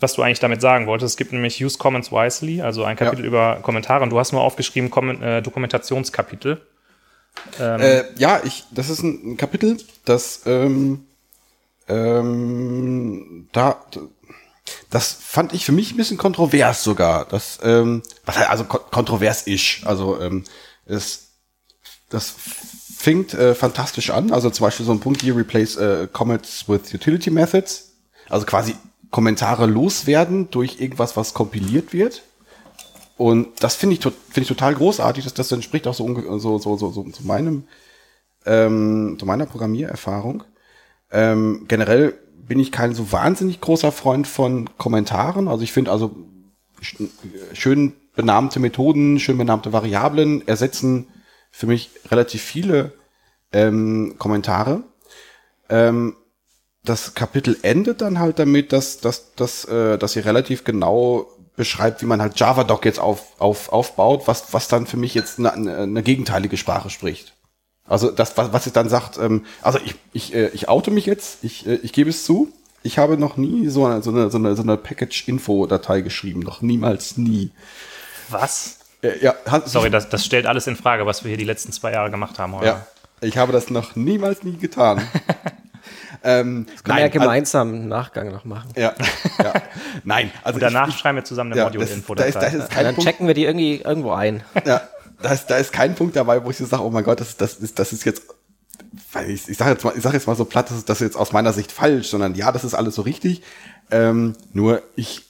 was 0.00 0.14
du 0.14 0.22
eigentlich 0.22 0.40
damit 0.40 0.60
sagen 0.60 0.86
wolltest. 0.86 1.12
Es 1.12 1.16
gibt 1.16 1.32
nämlich 1.32 1.64
Use 1.64 1.78
Comments 1.78 2.10
Wisely, 2.10 2.62
also 2.62 2.84
ein 2.84 2.96
Kapitel 2.96 3.22
ja. 3.22 3.28
über 3.28 3.58
Kommentare 3.62 4.02
und 4.02 4.10
du 4.10 4.18
hast 4.18 4.32
nur 4.32 4.42
aufgeschrieben 4.42 4.90
Komment 4.90 5.22
äh, 5.22 5.40
Dokumentationskapitel. 5.42 6.60
Ähm, 7.60 7.80
äh, 7.80 8.04
ja, 8.16 8.40
ich, 8.44 8.64
das 8.70 8.90
ist 8.90 9.02
ein, 9.02 9.32
ein 9.32 9.36
Kapitel, 9.36 9.78
das 10.04 10.42
ähm, 10.46 11.06
ähm, 11.88 13.48
da 13.52 13.76
das 14.90 15.12
fand 15.12 15.52
ich 15.52 15.64
für 15.64 15.72
mich 15.72 15.92
ein 15.92 15.96
bisschen 15.96 16.16
kontrovers 16.16 16.82
sogar. 16.82 17.26
Das, 17.26 17.58
ähm, 17.62 18.02
was 18.24 18.38
halt, 18.38 18.48
also 18.48 18.64
kontrovers 18.64 19.42
ist. 19.42 19.84
Also 19.84 20.20
ähm, 20.20 20.44
es, 20.86 21.30
das 22.08 22.34
fängt 23.04 23.34
äh, 23.34 23.54
fantastisch 23.54 24.10
an. 24.10 24.32
Also 24.32 24.48
zum 24.48 24.64
Beispiel 24.64 24.86
so 24.86 24.92
ein 24.92 25.00
Punkt 25.00 25.20
hier, 25.20 25.36
replace 25.36 25.76
äh, 25.76 26.08
comments 26.10 26.66
with 26.68 26.92
utility 26.92 27.30
methods. 27.30 27.92
Also 28.30 28.46
quasi 28.46 28.74
Kommentare 29.10 29.66
loswerden 29.66 30.50
durch 30.50 30.80
irgendwas, 30.80 31.14
was 31.14 31.34
kompiliert 31.34 31.92
wird. 31.92 32.22
Und 33.18 33.62
das 33.62 33.76
finde 33.76 33.94
ich, 33.96 34.02
finde 34.02 34.40
ich 34.40 34.48
total 34.48 34.74
großartig. 34.74 35.22
Das, 35.22 35.34
das 35.34 35.52
entspricht 35.52 35.86
auch 35.86 35.94
so, 35.94 36.38
so, 36.38 36.58
so, 36.58 36.76
so, 36.76 36.90
so 36.90 37.02
zu 37.04 37.26
meinem, 37.26 37.64
ähm, 38.46 39.16
zu 39.20 39.26
meiner 39.26 39.44
Programmiererfahrung. 39.44 40.42
Ähm, 41.12 41.66
generell 41.68 42.14
bin 42.48 42.58
ich 42.58 42.72
kein 42.72 42.94
so 42.94 43.12
wahnsinnig 43.12 43.60
großer 43.60 43.92
Freund 43.92 44.26
von 44.26 44.70
Kommentaren. 44.78 45.48
Also 45.48 45.62
ich 45.62 45.72
finde 45.72 45.92
also 45.92 46.16
schön 47.52 47.92
benannte 48.16 48.60
Methoden, 48.60 49.20
schön 49.20 49.36
benannte 49.36 49.74
Variablen 49.74 50.46
ersetzen 50.48 51.06
für 51.54 51.66
mich 51.66 51.90
relativ 52.10 52.42
viele 52.42 52.92
ähm, 53.52 54.16
Kommentare. 54.18 54.82
Ähm, 55.68 56.16
das 56.82 57.14
Kapitel 57.14 57.56
endet 57.62 58.00
dann 58.00 58.18
halt 58.18 58.40
damit, 58.40 58.72
dass, 58.72 58.98
dass, 58.98 59.34
dass, 59.36 59.64
äh, 59.66 59.96
dass 59.96 60.12
sie 60.12 60.20
relativ 60.20 60.64
genau 60.64 61.28
beschreibt, 61.56 62.02
wie 62.02 62.06
man 62.06 62.20
halt 62.20 62.38
JavaDoc 62.38 62.84
jetzt 62.84 62.98
auf, 62.98 63.40
auf, 63.40 63.72
aufbaut, 63.72 64.26
was, 64.26 64.52
was 64.52 64.66
dann 64.66 64.86
für 64.86 64.96
mich 64.96 65.14
jetzt 65.14 65.38
eine, 65.38 65.52
eine 65.52 66.02
gegenteilige 66.02 66.56
Sprache 66.56 66.90
spricht. 66.90 67.34
Also 67.86 68.10
das, 68.10 68.36
was, 68.36 68.52
was 68.52 68.66
es 68.66 68.72
dann 68.72 68.88
sagt, 68.88 69.18
ähm, 69.18 69.46
also 69.62 69.78
ich, 69.84 69.94
ich, 70.12 70.34
äh, 70.34 70.48
ich 70.48 70.68
oute 70.68 70.90
mich 70.90 71.06
jetzt, 71.06 71.44
ich, 71.44 71.66
äh, 71.66 71.76
ich 71.76 71.92
gebe 71.92 72.10
es 72.10 72.24
zu, 72.24 72.52
Ich 72.82 72.98
habe 72.98 73.16
noch 73.16 73.36
nie 73.36 73.68
so 73.68 73.86
eine, 73.86 74.02
so 74.02 74.10
eine, 74.10 74.28
so 74.30 74.38
eine 74.38 74.76
Package-Info-Datei 74.76 76.02
geschrieben. 76.02 76.40
Noch 76.40 76.60
niemals 76.62 77.16
nie. 77.16 77.50
Was? 78.28 78.80
Äh, 79.04 79.22
ja, 79.22 79.34
Sorry, 79.66 79.90
das, 79.90 80.08
das 80.08 80.24
stellt 80.24 80.46
alles 80.46 80.66
in 80.66 80.76
Frage, 80.76 81.04
was 81.06 81.24
wir 81.24 81.28
hier 81.28 81.38
die 81.38 81.44
letzten 81.44 81.72
zwei 81.72 81.92
Jahre 81.92 82.10
gemacht 82.10 82.38
haben, 82.38 82.54
oder? 82.54 82.66
Ja, 82.66 82.86
ich 83.20 83.36
habe 83.36 83.52
das 83.52 83.70
noch 83.70 83.96
niemals 83.96 84.42
nie 84.42 84.56
getan. 84.56 85.06
ähm, 86.24 86.66
Können 86.66 86.68
wir 86.84 86.94
ja 86.94 87.00
nein, 87.00 87.10
gemeinsam 87.10 87.74
einen 87.74 87.88
Nachgang 87.88 88.32
noch 88.32 88.44
machen. 88.44 88.70
also, 88.74 88.80
ja, 88.80 88.94
ja. 89.42 89.52
Nein, 90.04 90.30
also 90.42 90.56
Und 90.56 90.62
danach 90.62 90.88
ich, 90.88 90.96
schreiben 90.96 91.16
wir 91.16 91.24
zusammen 91.24 91.52
eine 91.52 91.60
ja, 91.60 91.66
das, 91.66 91.74
Module-Info. 91.74 92.14
da 92.14 92.30
da 92.30 92.50
dann 92.82 92.94
Punkt, 92.94 93.02
checken 93.02 93.26
wir 93.26 93.34
die 93.34 93.44
irgendwie 93.44 93.76
irgendwo 93.76 94.12
ein. 94.12 94.42
ja, 94.64 94.80
da 95.20 95.32
ist, 95.32 95.46
da 95.46 95.56
ist 95.56 95.72
kein 95.72 95.94
Punkt 95.94 96.16
dabei, 96.16 96.42
wo 96.44 96.50
ich 96.50 96.56
so 96.56 96.64
sage, 96.64 96.82
oh 96.82 96.90
mein 96.90 97.04
Gott, 97.04 97.20
das, 97.20 97.36
das 97.36 97.54
ist, 97.54 97.78
das 97.78 97.92
ist 97.92 98.04
jetzt, 98.04 98.22
weil 99.12 99.30
ich, 99.30 99.48
ich 99.48 99.58
sage 99.58 99.72
jetzt 99.72 99.84
mal, 99.84 99.92
ich 99.94 100.02
sage 100.02 100.16
jetzt 100.16 100.26
mal 100.26 100.36
so 100.36 100.46
platt, 100.46 100.70
das 100.70 100.78
ist, 100.78 100.88
das 100.88 101.00
ist 101.00 101.08
jetzt 101.08 101.16
aus 101.16 101.32
meiner 101.32 101.52
Sicht 101.52 101.72
falsch, 101.72 102.08
sondern 102.08 102.34
ja, 102.34 102.52
das 102.52 102.64
ist 102.64 102.74
alles 102.74 102.94
so 102.94 103.02
richtig. 103.02 103.42
Ähm, 103.90 104.34
nur 104.52 104.82
ich, 104.96 105.22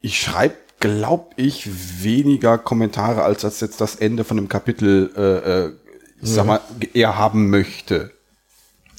ich 0.00 0.20
schreibe, 0.20 0.54
glaub 0.82 1.32
ich, 1.36 1.70
weniger 2.02 2.58
Kommentare, 2.58 3.22
als 3.22 3.42
das 3.42 3.60
jetzt 3.60 3.80
das 3.80 3.96
Ende 3.96 4.24
von 4.24 4.36
einem 4.36 4.48
Kapitel, 4.48 5.10
äh, 5.16 5.66
äh, 5.66 5.72
ich 6.20 6.30
sag 6.30 6.44
mal, 6.44 6.60
eher 6.92 7.16
haben 7.16 7.48
möchte. 7.50 8.10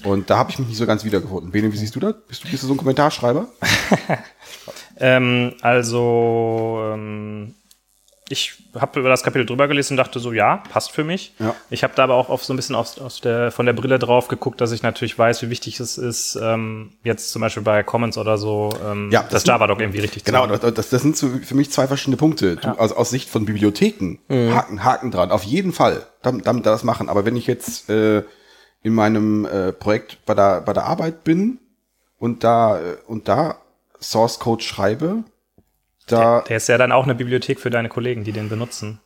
Und 0.03 0.29
da 0.29 0.37
habe 0.37 0.49
ich 0.51 0.59
mich 0.59 0.69
nicht 0.69 0.77
so 0.77 0.85
ganz 0.85 1.05
wiedergefunden. 1.05 1.51
Bene, 1.51 1.71
wie 1.71 1.77
siehst 1.77 1.95
du 1.95 1.99
das? 1.99 2.15
Bist 2.27 2.43
du, 2.43 2.49
bist 2.49 2.63
du 2.63 2.67
so 2.67 2.73
ein 2.73 2.77
Kommentarschreiber? 2.77 3.47
Ähm, 4.97 5.53
also, 5.61 6.91
ähm, 6.93 7.55
ich 8.29 8.53
habe 8.79 9.01
über 9.01 9.09
das 9.09 9.21
Kapitel 9.23 9.45
drüber 9.45 9.67
gelesen 9.67 9.93
und 9.93 9.97
dachte 9.97 10.19
so, 10.19 10.31
ja, 10.31 10.63
passt 10.71 10.91
für 10.91 11.03
mich. 11.03 11.33
Ja. 11.39 11.53
Ich 11.69 11.83
habe 11.83 11.93
da 11.95 12.03
aber 12.05 12.15
auch 12.15 12.29
auf 12.29 12.43
so 12.43 12.53
ein 12.53 12.55
bisschen 12.55 12.75
aus, 12.75 12.97
aus 12.99 13.19
der, 13.21 13.51
von 13.51 13.65
der 13.65 13.73
Brille 13.73 13.99
drauf 13.99 14.27
geguckt, 14.29 14.61
dass 14.61 14.71
ich 14.71 14.81
natürlich 14.81 15.19
weiß, 15.19 15.41
wie 15.41 15.49
wichtig 15.49 15.79
es 15.79 15.97
ist, 15.97 16.39
ähm, 16.41 16.93
jetzt 17.03 17.31
zum 17.31 17.41
Beispiel 17.41 17.63
bei 17.63 17.83
Comments 17.83 18.17
oder 18.17 18.37
so, 18.37 18.69
ähm, 18.83 19.09
Ja, 19.11 19.21
das, 19.23 19.31
das- 19.31 19.45
Java-Doc 19.45 19.79
irgendwie 19.81 19.99
richtig 19.99 20.23
Genau, 20.23 20.43
zu 20.45 20.49
machen. 20.53 20.61
das, 20.61 20.73
das, 20.73 20.89
das 20.89 21.01
sind 21.01 21.17
so 21.17 21.29
für 21.43 21.55
mich 21.55 21.69
zwei 21.71 21.87
verschiedene 21.87 22.17
Punkte. 22.17 22.55
Du, 22.55 22.69
Also 22.79 22.95
aus 22.95 23.09
Sicht 23.09 23.29
von 23.29 23.45
Bibliotheken, 23.45 24.19
Haken, 24.29 24.83
Haken 24.83 25.11
dran, 25.11 25.31
auf 25.31 25.43
jeden 25.43 25.73
Fall, 25.73 26.05
damit, 26.21 26.47
damit 26.47 26.65
das 26.65 26.83
machen. 26.83 27.09
Aber 27.09 27.25
wenn 27.25 27.35
ich 27.35 27.45
jetzt 27.47 27.89
äh, 27.89 28.23
in 28.81 28.93
meinem 28.93 29.45
äh, 29.45 29.71
Projekt 29.73 30.25
bei 30.25 30.33
der, 30.33 30.61
bei 30.61 30.73
der 30.73 30.85
Arbeit 30.85 31.23
bin 31.23 31.59
und 32.19 32.43
da, 32.43 32.79
äh, 32.79 32.95
und 33.07 33.27
da 33.27 33.57
Source 34.01 34.39
Code 34.39 34.63
schreibe, 34.63 35.23
da, 36.07 36.41
Der 36.41 36.57
ist 36.57 36.67
ja 36.69 36.77
dann 36.77 36.91
auch 36.91 37.03
eine 37.03 37.15
Bibliothek 37.15 37.59
für 37.59 37.69
deine 37.69 37.89
Kollegen, 37.89 38.23
die 38.23 38.31
den 38.31 38.49
benutzen. 38.49 38.99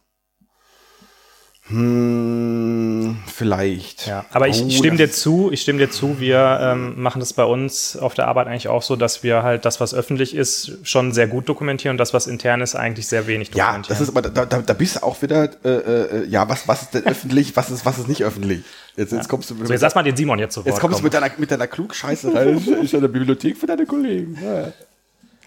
hm, 1.70 3.18
vielleicht. 3.28 4.08
Ja, 4.08 4.26
aber 4.32 4.48
ich, 4.48 4.62
Oh, 4.64 4.68
ich 4.68 4.78
stimme 4.78 4.96
dir 4.98 5.12
zu, 5.12 5.52
ich 5.52 5.62
stimme 5.62 5.80
dir 5.80 5.90
zu, 5.92 6.20
wir 6.20 6.60
ähm, 6.62 7.02
machen 7.02 7.20
das 7.20 7.34
bei 7.34 7.44
uns 7.44 7.98
auf 7.98 8.14
der 8.14 8.28
Arbeit 8.30 8.48
eigentlich 8.48 8.70
auch 8.70 8.82
so, 8.82 8.96
dass 8.96 9.22
wir 9.22 9.44
halt 9.44 9.66
das, 9.66 9.82
was 9.82 9.94
öffentlich 9.94 10.34
ist, 10.34 10.72
schon 10.84 11.12
sehr 11.12 11.28
gut 11.28 11.50
dokumentieren 11.50 11.96
und 11.96 11.98
das, 11.98 12.14
was 12.14 12.26
intern 12.26 12.62
ist, 12.62 12.76
eigentlich 12.76 13.08
sehr 13.08 13.28
wenig 13.28 13.50
Ja, 13.50 13.66
dokumentieren. 13.66 13.86
das 13.90 14.02
ist 14.02 14.10
aber, 14.16 14.22
da, 14.22 14.46
da, 14.46 14.62
da 14.62 14.74
bist 14.74 14.96
du 14.96 15.04
auch 15.04 15.22
wieder, 15.22 15.50
äh, 15.66 15.70
äh, 15.70 16.26
ja, 16.28 16.48
was, 16.48 16.68
was 16.70 16.84
ist 16.84 16.94
denn 16.94 17.06
öffentlich, 17.06 17.56
was 17.58 17.70
ist, 17.70 17.86
was 17.86 18.00
ist 18.00 18.08
nicht 18.08 18.24
öffentlich? 18.24 18.62
Jetzt, 18.96 19.12
jetzt 19.12 19.28
kommst 19.28 19.50
du 19.50 19.56
so, 19.56 19.72
jetzt 19.72 19.82
lass 19.82 19.94
mal 19.94 20.04
den 20.04 20.16
Simon 20.16 20.40
jetzt 20.40 20.54
zu 20.54 20.62
Wort 20.62 20.68
Jetzt 20.68 20.80
kommst 20.80 21.00
du 21.00 21.04
kommen. 21.04 21.04
mit 21.04 21.14
deiner, 21.14 21.32
mit 21.38 21.52
deiner 21.52 21.68
Klugscheiße 21.68 22.34
rein. 22.34 22.56
Das 22.56 22.66
ist 22.66 22.94
ja 22.94 23.00
eine 23.00 23.10
Bibliothek 23.10 23.58
für 23.58 23.68
deine 23.68 23.86
Kollegen. 23.86 24.38
Ja. 24.42 24.72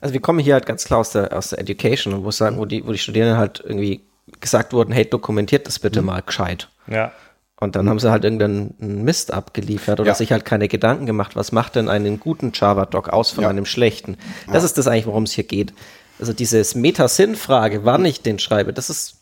Also 0.00 0.12
wir 0.14 0.20
kommen 0.20 0.38
hier 0.38 0.54
halt 0.54 0.66
ganz 0.66 0.84
klar 0.84 1.00
aus 1.00 1.10
der, 1.10 1.36
aus 1.36 1.50
der 1.50 1.58
Education 1.58 2.14
und 2.14 2.24
wo 2.24 2.30
sagen, 2.30 2.58
wo 2.58 2.64
die, 2.64 2.86
wo 2.86 2.92
die 2.92 2.98
Studierenden 2.98 3.38
halt 3.38 3.60
irgendwie 3.64 4.02
gesagt 4.40 4.72
wurden, 4.72 4.92
hey, 4.92 5.04
dokumentiert 5.08 5.66
das 5.66 5.78
Mhm. 5.78 5.82
bitte 5.82 6.02
mal 6.02 6.22
gescheit. 6.22 6.68
Ja. 6.86 7.12
Und 7.60 7.76
dann 7.76 7.90
haben 7.90 7.98
sie 7.98 8.10
halt 8.10 8.24
irgendeinen 8.24 8.74
Mist 9.04 9.32
abgeliefert 9.34 10.00
oder 10.00 10.10
Ja. 10.10 10.14
sich 10.14 10.32
halt 10.32 10.46
keine 10.46 10.66
Gedanken 10.68 11.04
gemacht, 11.04 11.36
was 11.36 11.52
macht 11.52 11.76
denn 11.76 11.88
einen 11.90 12.18
guten 12.18 12.52
Java-Doc 12.54 13.10
aus 13.10 13.30
von 13.32 13.42
Ja. 13.44 13.50
einem 13.50 13.66
schlechten. 13.66 14.16
Das 14.50 14.64
ist 14.64 14.78
das 14.78 14.86
eigentlich, 14.86 15.06
worum 15.06 15.24
es 15.24 15.32
hier 15.32 15.44
geht. 15.44 15.74
Also 16.18 16.32
dieses 16.32 16.74
Meta-Sinn-Frage, 16.74 17.84
wann 17.84 18.04
ich 18.04 18.22
den 18.22 18.38
schreibe, 18.38 18.72
das 18.72 18.88
ist, 18.88 19.16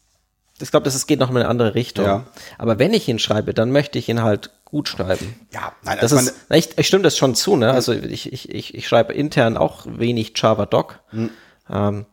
ich 0.60 0.70
glaube, 0.70 0.84
das 0.84 0.94
ist, 0.94 1.06
geht 1.06 1.20
noch 1.20 1.30
in 1.30 1.36
eine 1.36 1.48
andere 1.48 1.74
Richtung. 1.74 2.04
Ja. 2.04 2.24
Aber 2.58 2.78
wenn 2.78 2.92
ich 2.92 3.08
ihn 3.08 3.18
schreibe, 3.18 3.54
dann 3.54 3.70
möchte 3.70 3.98
ich 3.98 4.08
ihn 4.08 4.22
halt 4.22 4.50
gut 4.64 4.88
schreiben. 4.88 5.34
Ja, 5.52 5.72
nein, 5.82 5.98
Das 6.00 6.12
also 6.12 6.30
ist, 6.30 6.36
na, 6.48 6.56
ich, 6.56 6.76
ich 6.76 6.86
stimme 6.86 7.04
das 7.04 7.16
schon 7.16 7.34
zu, 7.34 7.56
ne? 7.56 7.72
Also 7.72 7.92
ich, 7.92 8.32
ich, 8.32 8.48
ich, 8.50 8.74
ich 8.74 8.88
schreibe 8.88 9.12
intern 9.12 9.56
auch 9.56 9.86
wenig 9.86 10.32
Java-Doc. 10.36 11.00
Hm. 11.10 11.30
Ähm, 11.70 12.06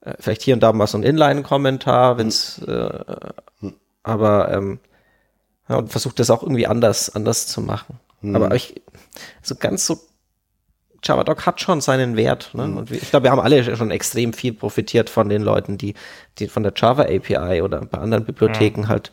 äh, 0.00 0.14
vielleicht 0.18 0.42
hier 0.42 0.54
und 0.54 0.60
da 0.60 0.72
mal 0.72 0.86
so 0.86 0.98
ein 0.98 1.02
Inline-Kommentar, 1.04 2.12
Hm. 2.12 2.18
wenn's, 2.18 2.58
äh, 2.66 3.04
aber 4.02 4.52
ähm, 4.52 4.80
ja, 5.68 5.76
und 5.76 5.90
versuche 5.90 6.14
das 6.14 6.30
auch 6.30 6.42
irgendwie 6.42 6.66
anders, 6.66 7.14
anders 7.14 7.46
zu 7.46 7.60
machen. 7.60 8.00
Hm. 8.20 8.36
Aber 8.36 8.54
ich, 8.54 8.82
so 9.42 9.54
ganz 9.54 9.86
so 9.86 10.00
Javadoc 11.04 11.46
hat 11.46 11.60
schon 11.60 11.80
seinen 11.80 12.16
Wert. 12.16 12.50
Ne? 12.54 12.64
Und 12.64 12.90
wir- 12.90 13.00
ich 13.00 13.10
glaube, 13.10 13.24
wir 13.24 13.30
haben 13.30 13.40
alle 13.40 13.76
schon 13.76 13.90
extrem 13.90 14.32
viel 14.32 14.52
profitiert 14.52 15.10
von 15.10 15.28
den 15.28 15.42
Leuten, 15.42 15.78
die, 15.78 15.94
die 16.38 16.48
von 16.48 16.62
der 16.62 16.72
Java 16.76 17.02
API 17.02 17.62
oder 17.62 17.80
bei 17.84 17.98
anderen 17.98 18.24
Bibliotheken 18.24 18.88
halt 18.88 19.12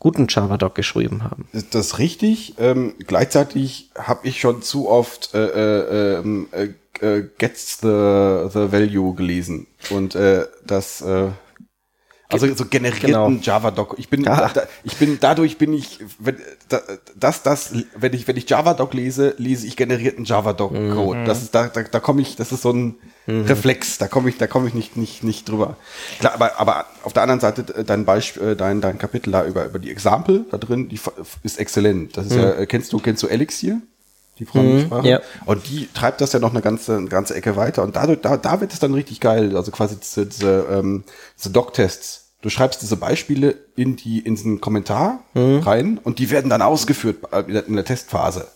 guten 0.00 0.26
Javadoc 0.28 0.74
geschrieben 0.74 1.22
haben. 1.24 1.48
ist 1.52 1.74
das 1.74 1.98
richtig? 1.98 2.54
Ähm, 2.58 2.94
gleichzeitig 3.06 3.90
habe 3.96 4.26
ich 4.28 4.40
schon 4.40 4.60
zu 4.60 4.88
oft 4.88 5.32
äh, 5.34 5.46
äh, 5.46 6.18
ähm, 6.18 6.48
äh, 6.52 6.68
äh, 7.00 7.28
Gets 7.38 7.78
the, 7.80 7.86
the 8.52 8.70
Value 8.72 9.14
gelesen. 9.14 9.66
Und 9.90 10.14
äh, 10.14 10.44
das 10.66 11.00
äh, 11.00 11.28
also 12.42 12.54
so 12.54 12.66
generierten 12.66 13.06
Genau. 13.06 13.30
Java-Doc. 13.42 13.94
Ich 13.98 14.08
bin, 14.08 14.24
Ja. 14.24 14.48
da, 14.48 14.62
ich 14.82 14.96
bin, 14.96 15.18
dadurch 15.20 15.58
bin 15.58 15.72
ich, 15.72 16.00
wenn, 16.18 16.36
da, 16.68 16.80
das, 17.16 17.42
das, 17.42 17.72
wenn 17.96 18.12
ich, 18.12 18.28
wenn 18.28 18.36
ich 18.36 18.48
Java-Doc 18.48 18.92
lese, 18.94 19.34
lese 19.38 19.66
ich 19.66 19.76
generierten 19.76 20.24
Java-Doc-Code. 20.24 21.20
Mhm. 21.20 21.24
Das 21.24 21.42
ist, 21.42 21.54
da, 21.54 21.68
da, 21.68 21.82
da 21.82 22.00
komme 22.00 22.22
ich, 22.22 22.36
das 22.36 22.52
ist 22.52 22.62
so 22.62 22.70
ein 22.70 22.96
Reflex, 23.26 23.96
da 23.96 24.06
komme 24.06 24.28
ich, 24.28 24.36
da 24.36 24.46
komme 24.46 24.68
ich 24.68 24.74
nicht, 24.74 24.96
nicht, 24.98 25.24
nicht 25.24 25.48
drüber. 25.48 25.78
Klar, 26.18 26.34
aber, 26.34 26.60
aber 26.60 26.84
auf 27.04 27.14
der 27.14 27.22
anderen 27.22 27.40
Seite, 27.40 27.62
dein 27.84 28.04
Beispiel, 28.04 28.48
äh, 28.48 28.56
dein, 28.56 28.82
dein 28.82 28.98
Kapitel 28.98 29.30
da 29.30 29.46
über, 29.46 29.64
über 29.64 29.78
die 29.78 29.90
Example 29.90 30.44
da 30.50 30.58
drin, 30.58 30.88
die 30.90 31.00
ist 31.42 31.58
exzellent. 31.58 32.16
Das 32.16 32.26
ist 32.26 32.36
ja, 32.36 32.50
äh, 32.52 32.66
kennst 32.66 32.92
du, 32.92 32.98
kennst 32.98 33.22
du 33.22 33.28
Elixir? 33.28 33.80
Die 34.38 34.44
Programmiersprache? 34.44 35.02
Mhm. 35.02 35.06
ja. 35.06 35.20
Und 35.46 35.68
die 35.68 35.88
treibt 35.94 36.20
das 36.20 36.32
ja 36.32 36.40
noch 36.40 36.50
eine 36.50 36.60
ganze, 36.60 36.96
eine 36.96 37.08
ganze 37.08 37.34
Ecke 37.34 37.56
weiter. 37.56 37.82
Und 37.82 37.96
dadurch, 37.96 38.20
da, 38.20 38.36
da 38.36 38.60
wird 38.60 38.72
es 38.72 38.80
dann 38.80 38.92
richtig 38.92 39.20
geil. 39.20 39.56
Also 39.56 39.70
quasi 39.70 39.96
diese, 39.96 40.26
diese, 40.26 40.66
ähm, 40.70 41.04
diese 41.38 41.50
Doc-Tests. 41.50 42.23
Du 42.44 42.50
schreibst 42.50 42.82
diese 42.82 42.98
Beispiele 42.98 43.56
in 43.74 43.96
die, 43.96 44.18
in 44.18 44.34
diesen 44.34 44.60
Kommentar 44.60 45.20
rein 45.34 45.98
und 46.04 46.18
die 46.18 46.28
werden 46.30 46.50
dann 46.50 46.60
ausgeführt 46.60 47.16
äh, 47.32 47.40
in 47.40 47.54
der, 47.54 47.66
in 47.66 47.74
der 47.74 47.86
Testphase. 47.86 48.48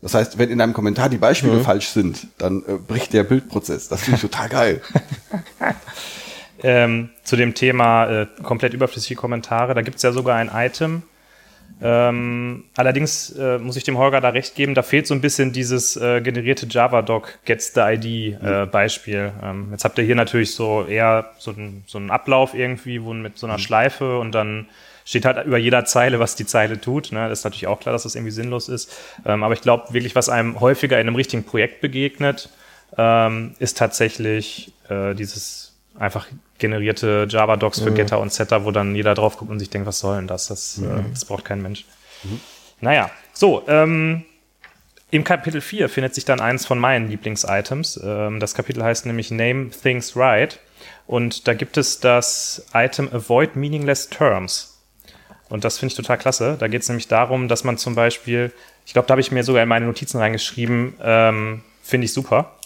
Das 0.00 0.14
heißt, 0.14 0.38
wenn 0.38 0.48
in 0.48 0.60
einem 0.60 0.74
Kommentar 0.74 1.08
die 1.08 1.18
Beispiele 1.18 1.58
falsch 1.58 1.88
sind, 1.88 2.28
dann 2.38 2.62
äh, 2.68 2.74
bricht 2.74 3.12
der 3.12 3.24
Bildprozess. 3.24 3.88
Das 3.88 4.02
finde 4.02 4.16
ich 4.16 4.22
total 4.22 4.48
geil. 4.48 4.80
Ähm, 6.64 7.10
zu 7.24 7.34
dem 7.34 7.54
Thema 7.54 8.06
äh, 8.06 8.26
komplett 8.44 8.72
überflüssige 8.72 9.16
Kommentare, 9.16 9.74
da 9.74 9.82
gibt's 9.82 10.04
ja 10.04 10.12
sogar 10.12 10.36
ein 10.36 10.48
Item. 10.54 11.02
Ähm, 11.84 12.64
allerdings 12.76 13.30
äh, 13.30 13.58
muss 13.58 13.76
ich 13.76 13.82
dem 13.82 13.98
Holger 13.98 14.20
da 14.20 14.28
recht 14.28 14.54
geben, 14.54 14.74
da 14.74 14.82
fehlt 14.82 15.06
so 15.06 15.14
ein 15.14 15.20
bisschen 15.20 15.52
dieses 15.52 15.96
äh, 15.96 16.20
generierte 16.20 16.66
Java-Doc 16.66 17.40
Gets 17.44 17.74
the 17.74 17.80
ID 17.80 18.40
äh, 18.40 18.66
Beispiel. 18.66 19.32
Ähm, 19.42 19.68
jetzt 19.72 19.84
habt 19.84 19.98
ihr 19.98 20.04
hier 20.04 20.14
natürlich 20.14 20.54
so 20.54 20.84
eher 20.84 21.30
so, 21.38 21.50
ein, 21.50 21.82
so 21.86 21.98
einen 21.98 22.10
Ablauf 22.10 22.54
irgendwie, 22.54 23.02
wo 23.02 23.12
mit 23.12 23.36
so 23.36 23.46
einer 23.46 23.58
Schleife 23.58 24.18
und 24.18 24.32
dann 24.32 24.68
steht 25.04 25.24
halt 25.24 25.44
über 25.44 25.58
jeder 25.58 25.84
Zeile, 25.84 26.20
was 26.20 26.36
die 26.36 26.46
Zeile 26.46 26.80
tut. 26.80 27.10
Ne? 27.10 27.28
Das 27.28 27.40
ist 27.40 27.44
natürlich 27.44 27.66
auch 27.66 27.80
klar, 27.80 27.92
dass 27.92 28.04
das 28.04 28.14
irgendwie 28.14 28.32
sinnlos 28.32 28.68
ist. 28.68 28.92
Ähm, 29.26 29.42
aber 29.42 29.54
ich 29.54 29.60
glaube 29.60 29.92
wirklich, 29.92 30.14
was 30.14 30.28
einem 30.28 30.60
häufiger 30.60 31.00
in 31.00 31.08
einem 31.08 31.16
richtigen 31.16 31.44
Projekt 31.44 31.80
begegnet, 31.80 32.48
ähm, 32.96 33.54
ist 33.58 33.78
tatsächlich 33.78 34.72
äh, 34.88 35.14
dieses 35.14 35.71
einfach 35.98 36.26
generierte 36.58 37.26
Java-Docs 37.28 37.80
für 37.80 37.92
Getter 37.92 38.20
und 38.20 38.32
Setter, 38.32 38.64
wo 38.64 38.70
dann 38.70 38.94
jeder 38.94 39.14
drauf 39.14 39.36
guckt 39.36 39.50
und 39.50 39.58
sich 39.58 39.70
denkt, 39.70 39.86
was 39.86 39.98
soll 39.98 40.16
denn 40.16 40.26
das? 40.26 40.48
Das, 40.48 40.78
äh, 40.78 41.02
das 41.10 41.24
braucht 41.24 41.44
kein 41.44 41.60
Mensch. 41.62 41.84
Naja, 42.80 43.10
so, 43.32 43.64
ähm, 43.68 44.24
im 45.10 45.24
Kapitel 45.24 45.60
4 45.60 45.88
findet 45.88 46.14
sich 46.14 46.24
dann 46.24 46.40
eins 46.40 46.64
von 46.64 46.78
meinen 46.78 47.08
Lieblings-Items. 47.08 48.00
Ähm, 48.02 48.40
das 48.40 48.54
Kapitel 48.54 48.82
heißt 48.82 49.04
nämlich 49.06 49.30
Name 49.30 49.70
Things 49.70 50.16
Right. 50.16 50.58
Und 51.06 51.46
da 51.46 51.54
gibt 51.54 51.76
es 51.76 52.00
das 52.00 52.66
Item 52.72 53.08
Avoid 53.12 53.54
Meaningless 53.54 54.08
Terms. 54.08 54.80
Und 55.50 55.64
das 55.64 55.78
finde 55.78 55.92
ich 55.92 55.96
total 55.96 56.16
klasse. 56.16 56.56
Da 56.58 56.66
geht 56.66 56.80
es 56.80 56.88
nämlich 56.88 57.08
darum, 57.08 57.46
dass 57.48 57.62
man 57.62 57.76
zum 57.76 57.94
Beispiel, 57.94 58.52
ich 58.86 58.94
glaube, 58.94 59.06
da 59.06 59.12
habe 59.12 59.20
ich 59.20 59.30
mir 59.30 59.44
sogar 59.44 59.62
in 59.62 59.68
meine 59.68 59.84
Notizen 59.84 60.16
reingeschrieben, 60.18 60.94
ähm, 61.02 61.62
finde 61.82 62.06
ich 62.06 62.14
super. 62.14 62.56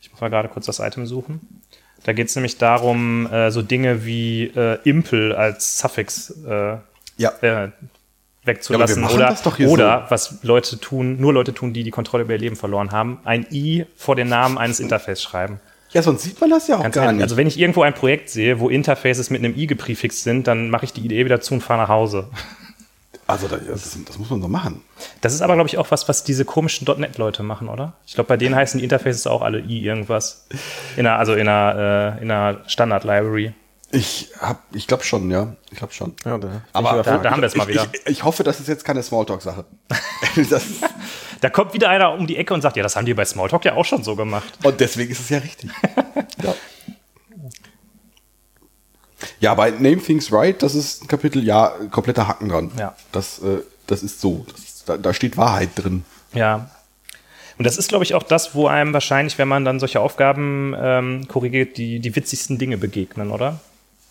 Ich 0.00 0.12
muss 0.12 0.20
mal 0.20 0.30
gerade 0.30 0.48
kurz 0.48 0.66
das 0.66 0.78
Item 0.78 1.06
suchen. 1.06 1.61
Da 2.04 2.12
geht 2.12 2.28
es 2.28 2.34
nämlich 2.36 2.58
darum, 2.58 3.26
äh, 3.32 3.50
so 3.50 3.62
Dinge 3.62 4.04
wie 4.04 4.44
äh, 4.56 4.78
Impel 4.84 5.32
als 5.34 5.78
Suffix 5.78 6.30
äh, 6.48 6.76
Ja. 7.16 7.32
äh, 7.42 7.68
wegzulassen. 8.44 9.02
Ja, 9.02 9.08
oder 9.10 9.36
oder 9.68 10.06
was 10.08 10.38
Leute 10.42 10.80
tun, 10.80 11.20
nur 11.20 11.32
Leute 11.32 11.54
tun, 11.54 11.72
die 11.72 11.84
die 11.84 11.90
Kontrolle 11.92 12.24
über 12.24 12.32
ihr 12.32 12.40
Leben 12.40 12.56
verloren 12.56 12.90
haben, 12.90 13.18
ein 13.24 13.46
I 13.52 13.86
vor 13.96 14.16
den 14.16 14.28
Namen 14.28 14.58
eines 14.58 14.80
Interface 14.80 15.22
schreiben. 15.22 15.60
Ja, 15.92 16.02
sonst 16.02 16.22
sieht 16.22 16.40
man 16.40 16.48
das 16.50 16.68
ja 16.68 16.78
auch 16.78 16.82
Ganz 16.82 16.94
gar 16.94 17.04
ehrlich, 17.04 17.16
nicht. 17.18 17.22
also 17.24 17.36
wenn 17.36 17.46
ich 17.46 17.58
irgendwo 17.58 17.82
ein 17.82 17.94
Projekt 17.94 18.30
sehe, 18.30 18.58
wo 18.58 18.68
Interfaces 18.70 19.28
mit 19.30 19.44
einem 19.44 19.54
I 19.56 19.66
geprefixed 19.66 20.22
sind, 20.24 20.46
dann 20.46 20.70
mache 20.70 20.86
ich 20.86 20.92
die 20.94 21.04
IDE 21.04 21.24
wieder 21.26 21.40
zu 21.42 21.54
und 21.54 21.60
fahre 21.60 21.82
nach 21.82 21.88
Hause. 21.90 22.28
Also 23.32 23.48
das, 23.48 23.60
das, 23.66 23.96
das 24.04 24.18
muss 24.18 24.28
man 24.28 24.42
so 24.42 24.48
machen. 24.48 24.82
Das 25.22 25.32
ist 25.32 25.40
aber, 25.40 25.54
glaube 25.54 25.66
ich, 25.66 25.78
auch 25.78 25.90
was, 25.90 26.06
was 26.06 26.22
diese 26.22 26.44
komischen 26.44 26.86
.NET-Leute 26.86 27.42
machen, 27.42 27.70
oder? 27.70 27.94
Ich 28.06 28.12
glaube, 28.12 28.28
bei 28.28 28.36
denen 28.36 28.54
heißen 28.54 28.76
die 28.76 28.84
Interfaces 28.84 29.26
auch 29.26 29.40
alle 29.40 29.60
i 29.60 29.82
irgendwas. 29.82 30.46
In 30.98 31.06
einer, 31.06 31.18
also 31.18 31.32
in 31.32 31.48
einer, 31.48 32.18
äh, 32.18 32.22
in 32.22 32.30
einer 32.30 32.60
Standard-Library. 32.66 33.54
Ich 33.90 34.32
hab, 34.38 34.62
ich 34.74 34.86
glaube 34.86 35.04
schon, 35.04 35.30
ja. 35.30 35.56
Ich 35.70 35.78
glaube 35.78 35.94
schon. 35.94 36.14
Ja, 36.26 36.36
da, 36.36 36.60
Aber 36.74 37.02
Da, 37.02 37.18
da 37.18 37.30
haben 37.30 37.40
wir 37.40 37.46
es 37.46 37.56
mal 37.56 37.68
wieder. 37.68 37.86
Ich, 37.92 38.06
ich 38.06 38.24
hoffe, 38.24 38.44
das 38.44 38.60
ist 38.60 38.68
jetzt 38.68 38.84
keine 38.84 39.02
Smalltalk-Sache. 39.02 39.64
Da 41.40 41.50
kommt 41.50 41.74
wieder 41.74 41.88
einer 41.88 42.12
um 42.12 42.28
die 42.28 42.36
Ecke 42.36 42.54
und 42.54 42.60
sagt, 42.60 42.76
ja, 42.76 42.84
das 42.84 42.94
haben 42.94 43.04
die 43.04 43.14
bei 43.14 43.24
Smalltalk 43.24 43.64
ja 43.64 43.74
auch 43.74 43.84
schon 43.84 44.04
so 44.04 44.14
gemacht. 44.14 44.46
und 44.62 44.78
deswegen 44.78 45.10
ist 45.10 45.18
es 45.18 45.28
ja 45.28 45.38
richtig. 45.38 45.70
ja. 46.40 46.54
ja, 49.42 49.54
bei 49.54 49.70
Name 49.70 49.98
Things 49.98 50.32
Right, 50.32 50.62
das 50.62 50.74
ist 50.74 51.02
ein 51.02 51.08
Kapitel, 51.08 51.44
ja, 51.44 51.72
kompletter 51.90 52.28
Haken 52.28 52.48
dran. 52.48 52.70
Ja. 52.78 52.94
Das, 53.10 53.40
äh, 53.40 53.58
das 53.88 54.02
ist 54.02 54.20
so. 54.20 54.46
Das 54.50 54.60
ist, 54.60 54.88
da, 54.88 54.96
da 54.96 55.12
steht 55.12 55.36
Wahrheit 55.36 55.70
drin. 55.74 56.04
Ja. 56.32 56.70
Und 57.58 57.66
das 57.66 57.76
ist, 57.76 57.88
glaube 57.88 58.04
ich, 58.04 58.14
auch 58.14 58.22
das, 58.22 58.54
wo 58.54 58.68
einem 58.68 58.92
wahrscheinlich, 58.92 59.38
wenn 59.38 59.48
man 59.48 59.64
dann 59.64 59.80
solche 59.80 60.00
Aufgaben 60.00 60.74
ähm, 60.78 61.28
korrigiert, 61.28 61.76
die, 61.76 61.98
die 61.98 62.14
witzigsten 62.14 62.56
Dinge 62.58 62.78
begegnen, 62.78 63.30
oder? 63.30 63.60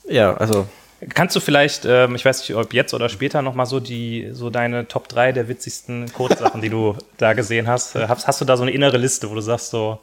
ja, 0.08 0.36
also 0.36 0.68
Kannst 1.16 1.36
du 1.36 1.40
vielleicht, 1.40 1.86
ähm, 1.86 2.14
ich 2.14 2.24
weiß 2.24 2.42
nicht, 2.42 2.56
ob 2.56 2.74
jetzt 2.74 2.94
oder 2.94 3.10
später 3.10 3.42
noch 3.42 3.56
mal 3.56 3.66
so 3.66 3.80
die, 3.80 4.30
so 4.34 4.52
deine 4.52 4.88
Top 4.88 5.08
3 5.08 5.32
der 5.32 5.48
witzigsten 5.48 6.12
Codesachen, 6.14 6.62
die 6.62 6.70
du 6.70 6.96
da 7.18 7.34
gesehen 7.34 7.68
hast, 7.68 7.96
äh, 7.96 8.08
hast, 8.08 8.28
hast 8.28 8.40
du 8.40 8.46
da 8.46 8.56
so 8.56 8.62
eine 8.62 8.72
innere 8.72 8.98
Liste, 8.98 9.28
wo 9.30 9.34
du 9.34 9.42
sagst 9.42 9.72
so, 9.72 10.00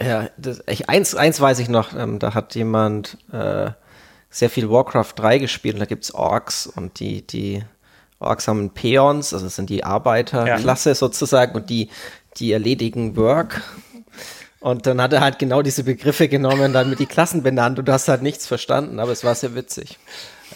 Ja, 0.00 0.28
das, 0.36 0.62
ich, 0.66 0.88
eins, 0.88 1.14
eins 1.14 1.40
weiß 1.40 1.58
ich 1.58 1.68
noch, 1.68 1.94
ähm, 1.94 2.18
da 2.18 2.34
hat 2.34 2.54
jemand 2.54 3.16
äh, 3.32 3.70
sehr 4.28 4.50
viel 4.50 4.70
Warcraft 4.70 5.12
3 5.16 5.38
gespielt 5.38 5.74
und 5.74 5.80
da 5.80 5.86
gibt's 5.86 6.12
Orks 6.12 6.66
und 6.66 7.00
die, 7.00 7.26
die 7.26 7.62
Orks 8.18 8.48
haben 8.48 8.70
Peons, 8.70 9.32
also 9.32 9.46
das 9.46 9.56
sind 9.56 9.70
die 9.70 9.84
Arbeiterklasse 9.84 10.94
sozusagen 10.94 11.54
und 11.54 11.70
die, 11.70 11.88
die 12.36 12.52
erledigen 12.52 13.16
Work. 13.16 13.62
Und 14.60 14.86
dann 14.86 15.00
hat 15.00 15.12
er 15.12 15.20
halt 15.20 15.38
genau 15.38 15.62
diese 15.62 15.84
Begriffe 15.84 16.28
genommen, 16.28 16.72
dann 16.72 16.90
mit 16.90 16.98
die 16.98 17.06
Klassen 17.06 17.42
benannt 17.42 17.78
und 17.78 17.86
du 17.86 17.92
hast 17.92 18.08
halt 18.08 18.22
nichts 18.22 18.46
verstanden, 18.46 18.98
aber 18.98 19.12
es 19.12 19.22
war 19.22 19.34
sehr 19.34 19.54
witzig. 19.54 19.98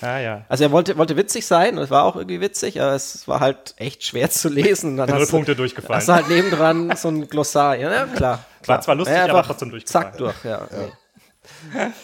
Ah 0.02 0.18
ja, 0.18 0.44
Also 0.48 0.64
er 0.64 0.70
wollte, 0.72 0.96
wollte 0.98 1.16
witzig 1.16 1.46
sein 1.46 1.76
und 1.78 1.84
es 1.84 1.90
war 1.90 2.04
auch 2.04 2.16
irgendwie 2.16 2.40
witzig, 2.40 2.80
aber 2.80 2.92
es 2.94 3.26
war 3.28 3.40
halt 3.40 3.74
echt 3.76 4.04
schwer 4.04 4.30
zu 4.30 4.48
lesen. 4.48 4.90
Und 4.92 4.96
dann 4.98 5.10
Null 5.10 5.20
hast 5.20 5.28
du- 5.30 5.36
Punkte 5.36 5.56
durchgefallen. 5.56 5.98
Hast 5.98 6.08
du 6.08 6.12
halt 6.14 6.28
nebendran 6.28 6.94
so 6.96 7.08
ein 7.08 7.28
Glossar. 7.28 7.76
Ja, 7.76 7.92
ja 7.92 8.06
klar, 8.06 8.44
klar. 8.62 8.80
zwar 8.80 8.94
lustig, 8.94 9.16
Ja, 9.16 9.26
aber 9.28 9.42
trotzdem 9.42 9.70
durchgefallen. 9.70 10.08
Zack 10.08 10.16
durch, 10.18 10.44
ja. 10.44 10.66
Nee. 10.70 10.92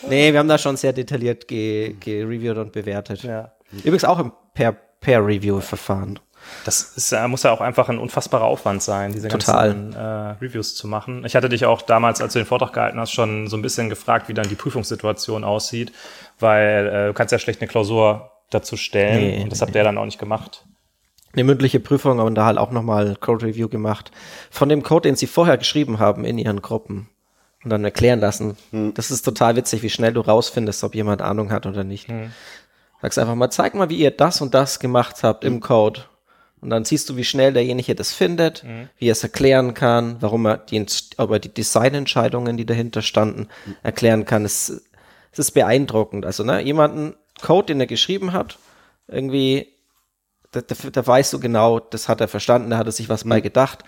nee, 0.08 0.32
wir 0.32 0.38
haben 0.38 0.48
da 0.48 0.58
schon 0.58 0.76
sehr 0.76 0.92
detailliert 0.92 1.46
ge- 1.48 1.94
gereviewt 2.00 2.58
und 2.58 2.72
bewertet. 2.72 3.22
Ja. 3.22 3.52
Übrigens 3.72 4.04
auch 4.04 4.18
im 4.18 4.32
Per- 4.54 4.76
Peer-Review-Verfahren. 5.00 6.18
Das 6.64 6.96
ist, 6.96 7.14
muss 7.28 7.44
ja 7.44 7.52
auch 7.52 7.60
einfach 7.60 7.88
ein 7.88 7.98
unfassbarer 7.98 8.44
Aufwand 8.44 8.82
sein, 8.82 9.12
diese 9.12 9.28
Total. 9.28 9.72
ganzen 9.72 9.92
äh, 9.94 10.44
Reviews 10.44 10.74
zu 10.74 10.88
machen. 10.88 11.24
Ich 11.24 11.36
hatte 11.36 11.48
dich 11.48 11.64
auch 11.64 11.82
damals, 11.82 12.20
als 12.20 12.32
du 12.32 12.40
den 12.40 12.46
Vortrag 12.46 12.72
gehalten 12.72 12.98
hast, 12.98 13.12
schon 13.12 13.46
so 13.46 13.56
ein 13.56 13.62
bisschen 13.62 13.88
gefragt, 13.88 14.28
wie 14.28 14.34
dann 14.34 14.48
die 14.48 14.54
Prüfungssituation 14.54 15.44
aussieht, 15.44 15.92
weil 16.40 16.86
äh, 16.86 17.06
du 17.08 17.14
kannst 17.14 17.32
ja 17.32 17.38
schlecht 17.38 17.60
eine 17.60 17.68
Klausur 17.68 18.32
dazu 18.50 18.76
stellen 18.76 19.18
Nee, 19.18 19.42
und 19.42 19.52
das 19.52 19.62
habt 19.62 19.74
ihr 19.74 19.84
dann 19.84 19.98
auch 19.98 20.04
nicht 20.04 20.18
gemacht. 20.18 20.64
Eine 21.32 21.44
mündliche 21.44 21.80
Prüfung 21.80 22.18
und 22.18 22.34
da 22.34 22.46
halt 22.46 22.58
auch 22.58 22.70
nochmal 22.70 23.16
Code-Review 23.16 23.68
gemacht. 23.68 24.10
Von 24.50 24.68
dem 24.68 24.82
Code, 24.82 25.08
den 25.08 25.16
sie 25.16 25.26
vorher 25.26 25.58
geschrieben 25.58 25.98
haben 25.98 26.24
in 26.24 26.38
ihren 26.38 26.62
Gruppen. 26.62 27.08
Und 27.62 27.70
dann 27.70 27.84
erklären 27.84 28.20
lassen. 28.20 28.56
Das 28.94 29.10
ist 29.10 29.22
total 29.22 29.56
witzig, 29.56 29.82
wie 29.82 29.90
schnell 29.90 30.12
du 30.12 30.20
rausfindest, 30.20 30.84
ob 30.84 30.94
jemand 30.94 31.20
Ahnung 31.20 31.50
hat 31.50 31.66
oder 31.66 31.82
nicht. 31.82 32.08
Sagst 33.02 33.18
einfach 33.18 33.34
mal, 33.34 33.50
zeig 33.50 33.74
mal, 33.74 33.90
wie 33.90 33.96
ihr 33.96 34.12
das 34.12 34.40
und 34.40 34.54
das 34.54 34.78
gemacht 34.78 35.22
habt 35.22 35.44
im 35.44 35.60
Code. 35.60 36.02
Und 36.60 36.70
dann 36.70 36.84
siehst 36.84 37.08
du, 37.08 37.16
wie 37.16 37.24
schnell 37.24 37.52
derjenige 37.52 37.94
das 37.94 38.12
findet, 38.12 38.64
wie 38.98 39.08
er 39.08 39.12
es 39.12 39.22
erklären 39.22 39.74
kann, 39.74 40.16
warum 40.20 40.46
er 40.46 40.56
die, 40.56 40.84
ob 41.18 41.30
er 41.30 41.38
die 41.38 41.52
Designentscheidungen, 41.52 42.56
die 42.56 42.66
dahinter 42.66 43.02
standen, 43.02 43.48
erklären 43.82 44.24
kann. 44.24 44.44
Es, 44.44 44.82
es 45.32 45.38
ist 45.38 45.50
beeindruckend. 45.52 46.24
Also, 46.24 46.44
ne, 46.44 46.62
jemanden 46.62 47.14
Code, 47.42 47.66
den 47.66 47.80
er 47.80 47.86
geschrieben 47.86 48.32
hat, 48.32 48.58
irgendwie, 49.06 49.68
da, 50.50 50.62
da, 50.62 50.74
da 50.90 51.06
weißt 51.06 51.32
du 51.34 51.40
genau, 51.40 51.78
das 51.78 52.08
hat 52.08 52.20
er 52.20 52.28
verstanden, 52.28 52.70
da 52.70 52.78
hat 52.78 52.86
er 52.86 52.92
sich 52.92 53.08
was 53.08 53.24
bei 53.24 53.40
gedacht. 53.40 53.84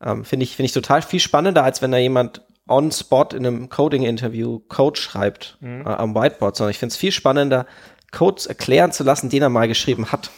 Ähm, 0.00 0.24
Finde 0.24 0.44
ich, 0.44 0.54
finde 0.54 0.66
ich 0.66 0.72
total 0.72 1.02
viel 1.02 1.20
spannender, 1.20 1.64
als 1.64 1.82
wenn 1.82 1.90
da 1.90 1.98
jemand 1.98 2.42
on 2.68 2.92
spot 2.92 3.28
in 3.32 3.46
einem 3.46 3.68
Coding-Interview 3.68 4.60
Code 4.68 5.00
schreibt 5.00 5.58
äh, 5.62 5.88
am 5.88 6.14
Whiteboard, 6.14 6.56
sondern 6.56 6.70
ich 6.70 6.78
finde 6.78 6.92
es 6.92 6.96
viel 6.96 7.12
spannender, 7.12 7.66
Codes 8.12 8.46
erklären 8.46 8.92
zu 8.92 9.04
lassen, 9.04 9.28
den 9.30 9.42
er 9.42 9.48
mal 9.48 9.68
geschrieben 9.68 10.10
hat. 10.12 10.30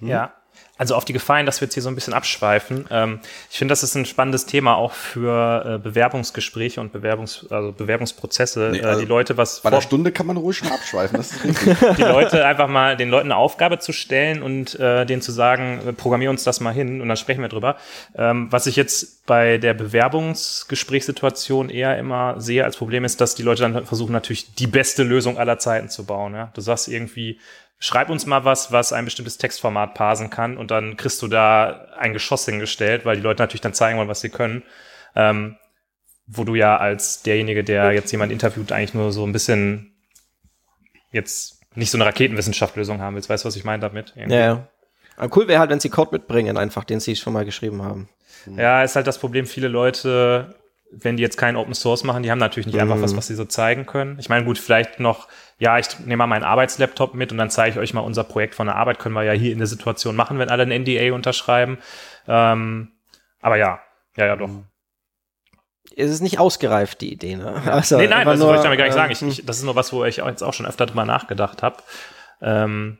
Ja. 0.00 0.34
Also 0.78 0.94
auf 0.94 1.06
die 1.06 1.14
Gefallen, 1.14 1.46
dass 1.46 1.60
wir 1.60 1.66
jetzt 1.66 1.74
hier 1.74 1.82
so 1.82 1.88
ein 1.88 1.94
bisschen 1.94 2.12
abschweifen. 2.12 2.84
Ähm, 2.90 3.20
ich 3.50 3.56
finde, 3.56 3.72
das 3.72 3.82
ist 3.82 3.94
ein 3.94 4.04
spannendes 4.04 4.44
Thema 4.44 4.76
auch 4.76 4.92
für 4.92 5.76
äh, 5.76 5.78
Bewerbungsgespräche 5.78 6.80
und 6.82 6.92
Bewerbungs, 6.92 7.46
also 7.50 7.72
Bewerbungsprozesse. 7.72 8.70
Nee, 8.72 8.78
äh, 8.80 8.84
also 8.84 9.00
die 9.00 9.06
Leute 9.06 9.38
was 9.38 9.60
Bei 9.60 9.70
einer 9.70 9.80
Stunde 9.80 10.12
kann 10.12 10.26
man 10.26 10.36
ruhig 10.36 10.58
schon 10.58 10.68
abschweifen. 10.68 11.16
Das 11.16 11.32
ist 11.32 11.44
richtig. 11.44 11.96
die 11.96 12.02
Leute 12.02 12.44
einfach 12.44 12.68
mal 12.68 12.96
den 12.96 13.08
Leuten 13.08 13.32
eine 13.32 13.36
Aufgabe 13.36 13.78
zu 13.78 13.92
stellen 13.92 14.42
und 14.42 14.78
äh, 14.78 15.06
denen 15.06 15.22
zu 15.22 15.32
sagen, 15.32 15.80
äh, 15.86 15.92
programmier 15.94 16.28
uns 16.28 16.44
das 16.44 16.60
mal 16.60 16.74
hin 16.74 17.00
und 17.00 17.08
dann 17.08 17.16
sprechen 17.16 17.40
wir 17.40 17.48
drüber. 17.48 17.76
Ähm, 18.14 18.48
was 18.50 18.66
ich 18.66 18.76
jetzt 18.76 19.24
bei 19.24 19.56
der 19.56 19.72
Bewerbungsgesprächssituation 19.72 21.70
eher 21.70 21.98
immer 21.98 22.38
sehe 22.38 22.64
als 22.64 22.76
Problem 22.76 23.04
ist, 23.04 23.20
dass 23.22 23.34
die 23.34 23.42
Leute 23.42 23.62
dann 23.62 23.86
versuchen 23.86 24.12
natürlich 24.12 24.54
die 24.54 24.66
beste 24.66 25.02
Lösung 25.02 25.38
aller 25.38 25.58
Zeiten 25.58 25.88
zu 25.88 26.04
bauen. 26.04 26.34
Ja? 26.34 26.50
Du 26.54 26.60
sagst 26.60 26.88
irgendwie, 26.88 27.38
schreib 27.78 28.10
uns 28.10 28.26
mal 28.26 28.44
was, 28.44 28.72
was 28.72 28.92
ein 28.92 29.04
bestimmtes 29.04 29.38
Textformat 29.38 29.94
parsen 29.94 30.30
kann 30.30 30.56
und 30.56 30.70
dann 30.70 30.96
kriegst 30.96 31.20
du 31.22 31.28
da 31.28 31.88
ein 31.98 32.12
Geschoss 32.12 32.44
hingestellt, 32.46 33.04
weil 33.04 33.16
die 33.16 33.22
Leute 33.22 33.42
natürlich 33.42 33.60
dann 33.60 33.74
zeigen 33.74 33.98
wollen, 33.98 34.08
was 34.08 34.20
sie 34.20 34.30
können. 34.30 34.62
Ähm, 35.14 35.56
wo 36.26 36.44
du 36.44 36.54
ja 36.56 36.76
als 36.76 37.22
derjenige, 37.22 37.62
der 37.62 37.92
jetzt 37.92 38.10
jemand 38.10 38.32
interviewt, 38.32 38.72
eigentlich 38.72 38.94
nur 38.94 39.12
so 39.12 39.24
ein 39.24 39.32
bisschen 39.32 39.94
jetzt 41.12 41.60
nicht 41.76 41.90
so 41.90 41.98
eine 41.98 42.06
Raketenwissenschaftslösung 42.06 43.00
haben 43.00 43.14
willst. 43.14 43.28
Weißt 43.28 43.44
du, 43.44 43.48
was 43.48 43.56
ich 43.56 43.64
meine 43.64 43.80
damit? 43.80 44.12
Irgendwie. 44.16 44.34
Ja, 44.34 44.40
ja. 44.40 44.68
Aber 45.16 45.36
cool 45.36 45.48
wäre 45.48 45.60
halt, 45.60 45.70
wenn 45.70 45.80
sie 45.80 45.88
Code 45.88 46.10
mitbringen, 46.12 46.56
einfach, 46.56 46.84
den 46.84 47.00
sie 47.00 47.16
schon 47.16 47.32
mal 47.32 47.44
geschrieben 47.44 47.82
haben. 47.82 48.08
Ja, 48.56 48.82
ist 48.82 48.96
halt 48.96 49.06
das 49.06 49.18
Problem, 49.18 49.46
viele 49.46 49.68
Leute, 49.68 50.54
wenn 50.98 51.16
die 51.16 51.22
jetzt 51.22 51.36
keinen 51.36 51.56
Open 51.56 51.74
Source 51.74 52.04
machen, 52.04 52.22
die 52.22 52.30
haben 52.30 52.38
natürlich 52.38 52.66
nicht 52.66 52.80
einfach 52.80 53.00
was, 53.00 53.16
was 53.16 53.26
sie 53.26 53.34
so 53.34 53.44
zeigen 53.44 53.86
können. 53.86 54.18
Ich 54.18 54.28
meine, 54.28 54.44
gut, 54.44 54.58
vielleicht 54.58 55.00
noch, 55.00 55.28
ja, 55.58 55.78
ich 55.78 55.98
nehme 56.00 56.16
mal 56.18 56.26
meinen 56.26 56.44
Arbeitslaptop 56.44 57.14
mit 57.14 57.32
und 57.32 57.38
dann 57.38 57.50
zeige 57.50 57.72
ich 57.72 57.78
euch 57.78 57.94
mal 57.94 58.00
unser 58.00 58.24
Projekt 58.24 58.54
von 58.54 58.66
der 58.66 58.76
Arbeit, 58.76 58.98
können 58.98 59.14
wir 59.14 59.22
ja 59.22 59.32
hier 59.32 59.52
in 59.52 59.58
der 59.58 59.66
Situation 59.66 60.16
machen, 60.16 60.38
wenn 60.38 60.48
alle 60.48 60.62
ein 60.62 60.82
NDA 60.82 61.14
unterschreiben. 61.14 61.78
Ähm, 62.26 62.92
aber 63.40 63.56
ja, 63.56 63.80
ja, 64.16 64.26
ja, 64.26 64.36
doch. 64.36 64.50
Es 65.96 66.10
ist 66.10 66.20
nicht 66.20 66.38
ausgereift, 66.38 67.00
die 67.00 67.12
Idee, 67.12 67.36
ne? 67.36 67.62
Also, 67.66 67.96
nee, 67.96 68.08
nein, 68.08 68.26
das 68.26 68.38
nur, 68.38 68.48
wollte 68.48 68.60
ich 68.60 68.64
damit 68.64 68.78
gar 68.78 68.84
nicht 68.86 68.94
sagen. 68.94 69.12
ähm, 69.12 69.28
Ich, 69.28 69.38
ich, 69.40 69.46
das 69.46 69.58
ist 69.58 69.64
nur 69.64 69.76
was, 69.76 69.92
wo 69.92 70.04
ich 70.04 70.22
auch 70.22 70.28
jetzt 70.28 70.42
auch 70.42 70.52
schon 70.52 70.66
öfter 70.66 70.86
drüber 70.86 71.04
nachgedacht 71.04 71.62
habe. 71.62 71.76
Ähm, 72.40 72.98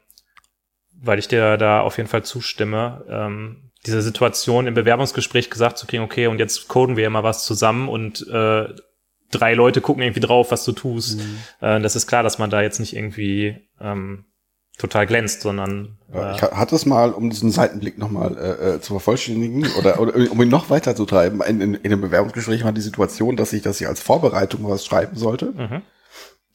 weil 1.03 1.19
ich 1.19 1.29
dir 1.29 1.57
da 1.57 1.81
auf 1.81 1.97
jeden 1.99 2.09
Fall 2.09 2.25
zustimme. 2.25 3.05
Ähm, 3.09 3.66
diese 3.87 4.03
Situation 4.03 4.67
im 4.67 4.75
Bewerbungsgespräch 4.75 5.51
gesagt 5.51 5.79
zu 5.79 5.87
kriegen, 5.87 6.03
okay, 6.03 6.27
und 6.27 6.39
jetzt 6.39 6.69
coden 6.69 6.97
wir 6.97 7.09
mal 7.11 7.23
was 7.23 7.45
zusammen 7.45 7.89
und 7.89 8.27
äh, 8.29 8.67
drei 9.31 9.55
Leute 9.55 9.81
gucken 9.81 10.03
irgendwie 10.03 10.21
drauf, 10.21 10.51
was 10.51 10.65
du 10.65 10.73
tust. 10.73 11.21
Äh, 11.61 11.81
das 11.81 11.97
ist 11.97 12.07
klar, 12.07 12.23
dass 12.23 12.39
man 12.39 12.51
da 12.51 12.63
jetzt 12.63 12.81
nicht 12.81 12.95
irgendwie 12.97 13.57
ähm, 13.81 14.25
total 14.79 15.07
glänzt, 15.07 15.41
sondern 15.41 15.99
Ja, 16.13 16.33
äh, 16.33 16.35
Ich 16.37 16.43
ha- 16.43 16.57
hatte 16.57 16.75
es 16.77 16.85
mal, 16.87 17.13
um 17.13 17.31
diesen 17.31 17.51
Seitenblick 17.51 17.97
nochmal 17.99 18.37
äh, 18.37 18.75
äh, 18.75 18.81
zu 18.81 18.93
vervollständigen 18.95 19.67
oder, 19.79 20.01
oder 20.01 20.15
um 20.31 20.41
ihn 20.43 20.49
noch 20.49 20.69
weiter 20.71 20.95
zu 20.95 21.07
treiben. 21.07 21.41
In, 21.43 21.61
in, 21.61 21.75
in 21.75 21.93
einem 21.93 22.01
Bewerbungsgespräch 22.03 22.63
war 22.65 22.73
die 22.73 22.81
Situation, 22.81 23.37
dass 23.37 23.53
ich, 23.53 23.63
dass 23.63 23.81
ich 23.81 23.87
als 23.89 24.01
Vorbereitung 24.03 24.69
was 24.69 24.85
schreiben 24.85 25.17
sollte. 25.17 25.47
Mhm. 25.47 25.83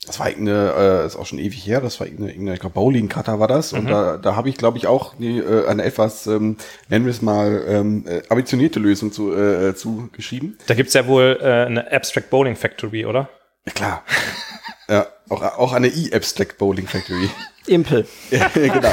Das 0.05 0.19
war 0.19 0.29
irgendeine, 0.29 0.73
äh, 1.03 1.05
ist 1.05 1.15
auch 1.15 1.27
schon 1.27 1.37
ewig 1.37 1.65
her, 1.65 1.79
das 1.79 1.99
war 1.99 2.07
irgendeine, 2.07 2.31
irgendeine 2.31 2.55
ich 2.55 2.59
glaube, 2.59 2.73
Bowling-Cutter 2.73 3.39
war 3.39 3.47
das. 3.47 3.71
Mhm. 3.71 3.79
Und 3.79 3.89
da, 3.89 4.17
da 4.17 4.35
habe 4.35 4.49
ich, 4.49 4.57
glaube 4.57 4.79
ich, 4.79 4.87
auch 4.87 5.13
die, 5.15 5.37
äh, 5.37 5.67
eine 5.67 5.83
etwas, 5.83 6.25
ähm, 6.25 6.57
nennen 6.89 7.05
wir 7.05 7.11
es 7.11 7.21
mal, 7.21 7.63
ähm, 7.67 8.05
äh, 8.07 8.23
ambitionierte 8.29 8.79
Lösung 8.79 9.11
zu, 9.11 9.35
äh, 9.35 9.75
zu 9.75 10.09
geschrieben. 10.11 10.57
da 10.65 10.73
gibt's 10.73 10.95
ja 10.95 11.05
wohl 11.05 11.37
äh, 11.39 11.65
eine 11.65 11.91
Abstract 11.91 12.31
Bowling 12.31 12.55
Factory, 12.55 13.05
oder? 13.05 13.29
Ja, 13.65 13.73
klar. 13.73 14.03
ja, 14.89 15.05
auch, 15.29 15.43
auch 15.43 15.73
eine 15.73 15.87
E-Abstract 15.87 16.57
Bowling 16.57 16.87
Factory. 16.87 17.29
Impel. 17.71 18.05
Ja, 18.29 18.49
genau. 18.53 18.91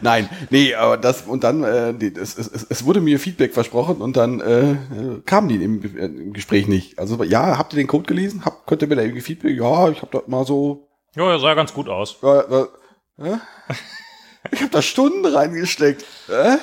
Nein, 0.00 0.28
nee, 0.50 0.74
aber 0.74 0.96
das 0.96 1.22
und 1.22 1.42
dann, 1.44 1.64
äh, 1.64 1.94
die, 1.94 2.14
es, 2.14 2.36
es, 2.38 2.66
es- 2.68 2.84
wurde 2.84 3.00
mir 3.00 3.18
Feedback 3.18 3.54
versprochen 3.54 4.00
und 4.00 4.16
dann 4.16 4.40
äh, 4.40 4.76
kamen 5.26 5.48
die 5.48 5.56
im, 5.56 5.82
äh, 5.82 6.04
im 6.06 6.32
Gespräch 6.32 6.68
nicht. 6.68 6.98
Also 6.98 7.22
ja, 7.24 7.58
habt 7.58 7.72
ihr 7.72 7.78
den 7.78 7.86
Code 7.86 8.04
gelesen? 8.06 8.44
Habt, 8.44 8.66
könnt 8.66 8.82
ihr 8.82 8.88
mir 8.88 8.96
da 8.96 9.02
irgendwie 9.02 9.22
Feedback? 9.22 9.56
Ja, 9.56 9.88
ich 9.88 9.98
habe 10.02 10.08
dort 10.12 10.28
mal 10.28 10.44
so, 10.46 10.88
Ja, 11.16 11.30
ja, 11.30 11.38
sah 11.38 11.54
ganz 11.54 11.72
gut 11.74 11.88
aus. 11.88 12.16
äh, 12.22 12.26
äh, 12.26 12.66
äh? 13.32 13.36
ich 14.52 14.60
habe 14.60 14.70
da 14.70 14.82
Stunden 14.82 15.26
reingesteckt. 15.26 16.04
Äh? 16.28 16.56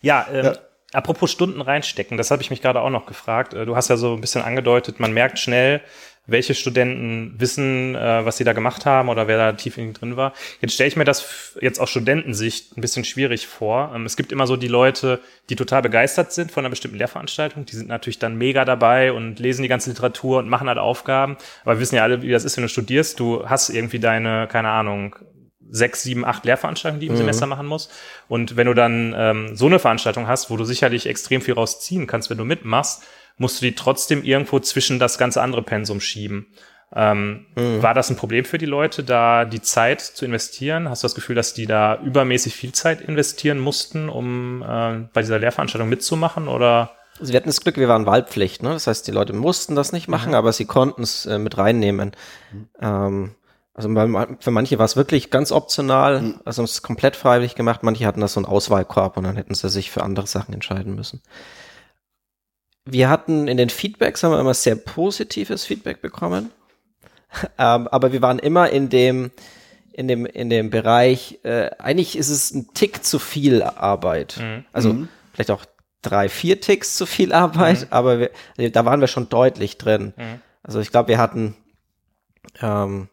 Ja, 0.00 0.26
ähm, 0.32 0.44
Ja. 0.46 0.52
apropos 0.92 1.30
Stunden 1.30 1.60
reinstecken, 1.60 2.16
das 2.16 2.30
habe 2.30 2.42
ich 2.42 2.50
mich 2.50 2.62
gerade 2.62 2.80
auch 2.80 2.90
noch 2.90 3.06
gefragt. 3.06 3.52
Äh, 3.54 3.66
Du 3.66 3.76
hast 3.76 3.88
ja 3.88 3.96
so 3.96 4.14
ein 4.14 4.20
bisschen 4.20 4.42
angedeutet, 4.42 5.00
man 5.00 5.12
merkt 5.12 5.38
schnell, 5.38 5.80
welche 6.28 6.54
Studenten 6.54 7.34
wissen, 7.38 7.96
äh, 7.96 8.24
was 8.24 8.36
sie 8.36 8.44
da 8.44 8.52
gemacht 8.52 8.86
haben 8.86 9.08
oder 9.08 9.26
wer 9.26 9.38
da 9.38 9.52
tief 9.52 9.78
in 9.78 9.94
drin 9.94 10.16
war. 10.16 10.34
Jetzt 10.60 10.74
stelle 10.74 10.88
ich 10.88 10.96
mir 10.96 11.04
das 11.04 11.56
jetzt 11.60 11.80
aus 11.80 11.90
Studentensicht 11.90 12.76
ein 12.76 12.82
bisschen 12.82 13.04
schwierig 13.04 13.46
vor. 13.46 13.92
Ähm, 13.94 14.04
es 14.04 14.16
gibt 14.16 14.30
immer 14.30 14.46
so 14.46 14.56
die 14.56 14.68
Leute, 14.68 15.20
die 15.48 15.56
total 15.56 15.82
begeistert 15.82 16.32
sind 16.32 16.52
von 16.52 16.60
einer 16.60 16.70
bestimmten 16.70 16.98
Lehrveranstaltung. 16.98 17.64
Die 17.64 17.74
sind 17.74 17.88
natürlich 17.88 18.18
dann 18.18 18.36
mega 18.36 18.66
dabei 18.66 19.12
und 19.12 19.38
lesen 19.38 19.62
die 19.62 19.68
ganze 19.68 19.88
Literatur 19.88 20.38
und 20.38 20.48
machen 20.48 20.68
halt 20.68 20.78
Aufgaben. 20.78 21.38
Aber 21.64 21.76
wir 21.76 21.80
wissen 21.80 21.96
ja 21.96 22.02
alle, 22.02 22.20
wie 22.20 22.30
das 22.30 22.44
ist, 22.44 22.56
wenn 22.58 22.62
du 22.62 22.68
studierst. 22.68 23.18
Du 23.18 23.48
hast 23.48 23.70
irgendwie 23.70 23.98
deine, 23.98 24.46
keine 24.48 24.68
Ahnung, 24.68 25.16
sechs, 25.70 26.02
sieben, 26.02 26.26
acht 26.26 26.44
Lehrveranstaltungen, 26.44 27.00
die 27.00 27.06
du 27.06 27.12
im 27.12 27.16
mhm. 27.16 27.22
Semester 27.22 27.46
machen 27.46 27.66
musst. 27.66 27.90
Und 28.28 28.56
wenn 28.56 28.66
du 28.66 28.74
dann 28.74 29.14
ähm, 29.16 29.56
so 29.56 29.66
eine 29.66 29.78
Veranstaltung 29.78 30.26
hast, 30.26 30.50
wo 30.50 30.56
du 30.58 30.64
sicherlich 30.64 31.06
extrem 31.06 31.40
viel 31.40 31.54
rausziehen 31.54 32.06
kannst, 32.06 32.28
wenn 32.28 32.38
du 32.38 32.44
mitmachst, 32.44 33.02
musst 33.38 33.60
du 33.60 33.66
die 33.66 33.74
trotzdem 33.74 34.22
irgendwo 34.22 34.58
zwischen 34.58 34.98
das 34.98 35.16
ganze 35.16 35.40
andere 35.40 35.62
Pensum 35.62 36.00
schieben. 36.00 36.46
Ähm, 36.94 37.46
mhm. 37.54 37.82
War 37.82 37.94
das 37.94 38.10
ein 38.10 38.16
Problem 38.16 38.44
für 38.44 38.58
die 38.58 38.66
Leute, 38.66 39.04
da 39.04 39.44
die 39.44 39.60
Zeit 39.60 40.00
zu 40.00 40.24
investieren? 40.24 40.88
Hast 40.88 41.02
du 41.02 41.06
das 41.06 41.14
Gefühl, 41.14 41.36
dass 41.36 41.54
die 41.54 41.66
da 41.66 42.00
übermäßig 42.02 42.54
viel 42.54 42.72
Zeit 42.72 43.00
investieren 43.00 43.58
mussten, 43.58 44.08
um 44.08 44.62
äh, 44.62 45.06
bei 45.12 45.20
dieser 45.20 45.38
Lehrveranstaltung 45.38 45.88
mitzumachen? 45.88 46.48
Oder? 46.48 46.92
Also 47.20 47.32
wir 47.32 47.36
hatten 47.38 47.48
das 47.48 47.60
Glück, 47.60 47.76
wir 47.76 47.88
waren 47.88 48.06
Wahlpflicht. 48.06 48.62
Ne? 48.62 48.70
Das 48.70 48.86
heißt, 48.86 49.06
die 49.06 49.12
Leute 49.12 49.34
mussten 49.34 49.74
das 49.74 49.92
nicht 49.92 50.08
machen, 50.08 50.30
mhm. 50.30 50.36
aber 50.36 50.52
sie 50.52 50.64
konnten 50.64 51.02
es 51.02 51.26
äh, 51.26 51.38
mit 51.38 51.58
reinnehmen. 51.58 52.12
Mhm. 52.52 52.68
Ähm, 52.80 53.34
also 53.74 53.88
für 54.40 54.50
manche 54.50 54.78
war 54.78 54.86
es 54.86 54.96
wirklich 54.96 55.30
ganz 55.30 55.52
optional, 55.52 56.20
mhm. 56.20 56.40
also 56.44 56.64
es 56.64 56.82
komplett 56.82 57.16
freiwillig 57.16 57.54
gemacht. 57.54 57.82
Manche 57.82 58.06
hatten 58.06 58.20
das 58.20 58.32
so 58.32 58.40
einen 58.40 58.46
Auswahlkorb 58.46 59.16
und 59.18 59.24
dann 59.24 59.36
hätten 59.36 59.54
sie 59.54 59.68
sich 59.68 59.90
für 59.90 60.02
andere 60.02 60.26
Sachen 60.26 60.54
entscheiden 60.54 60.94
müssen 60.94 61.22
wir 62.92 63.08
hatten 63.08 63.48
in 63.48 63.56
den 63.56 63.70
Feedbacks 63.70 64.22
haben 64.22 64.32
wir 64.32 64.40
immer 64.40 64.54
sehr 64.54 64.76
positives 64.76 65.64
Feedback 65.64 66.00
bekommen. 66.00 66.50
ähm, 67.58 67.88
aber 67.88 68.12
wir 68.12 68.22
waren 68.22 68.38
immer 68.38 68.70
in 68.70 68.88
dem, 68.88 69.30
in 69.92 70.08
dem, 70.08 70.26
in 70.26 70.50
dem 70.50 70.70
Bereich, 70.70 71.40
äh, 71.42 71.70
eigentlich 71.78 72.16
ist 72.16 72.30
es 72.30 72.52
ein 72.52 72.68
Tick 72.74 73.04
zu 73.04 73.18
viel 73.18 73.62
Arbeit. 73.62 74.38
Mhm. 74.40 74.64
Also 74.72 74.92
mhm. 74.92 75.08
vielleicht 75.32 75.50
auch 75.50 75.64
drei, 76.02 76.28
vier 76.28 76.60
Ticks 76.60 76.96
zu 76.96 77.06
viel 77.06 77.32
Arbeit, 77.32 77.82
mhm. 77.82 77.86
aber 77.90 78.18
wir, 78.20 78.30
also 78.56 78.70
da 78.70 78.84
waren 78.84 79.00
wir 79.00 79.08
schon 79.08 79.28
deutlich 79.28 79.78
drin. 79.78 80.14
Mhm. 80.16 80.40
Also 80.62 80.80
ich 80.80 80.90
glaube, 80.90 81.08
wir 81.08 81.18
hatten, 81.18 81.56
ähm, 82.60 83.08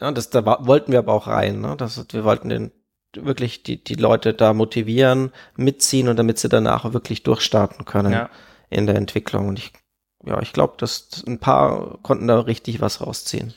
ja, 0.00 0.10
das, 0.12 0.30
da 0.30 0.44
wollten 0.66 0.92
wir 0.92 0.98
aber 0.98 1.12
auch 1.12 1.26
rein, 1.26 1.60
ne? 1.60 1.74
Das, 1.76 2.04
wir 2.10 2.24
wollten 2.24 2.48
den, 2.48 2.72
wirklich 3.14 3.62
die, 3.62 3.82
die 3.82 3.94
Leute 3.94 4.32
da 4.32 4.54
motivieren, 4.54 5.30
mitziehen 5.56 6.08
und 6.08 6.16
damit 6.16 6.38
sie 6.38 6.48
danach 6.48 6.90
wirklich 6.92 7.22
durchstarten 7.22 7.84
können. 7.84 8.12
Ja 8.12 8.30
in 8.72 8.86
der 8.86 8.96
Entwicklung. 8.96 9.48
Und 9.48 9.58
ich, 9.58 9.72
ja, 10.24 10.40
ich 10.40 10.52
glaube, 10.52 10.74
dass 10.78 11.24
ein 11.26 11.38
paar 11.38 11.98
konnten 12.02 12.26
da 12.26 12.40
richtig 12.40 12.80
was 12.80 13.00
rausziehen. 13.00 13.54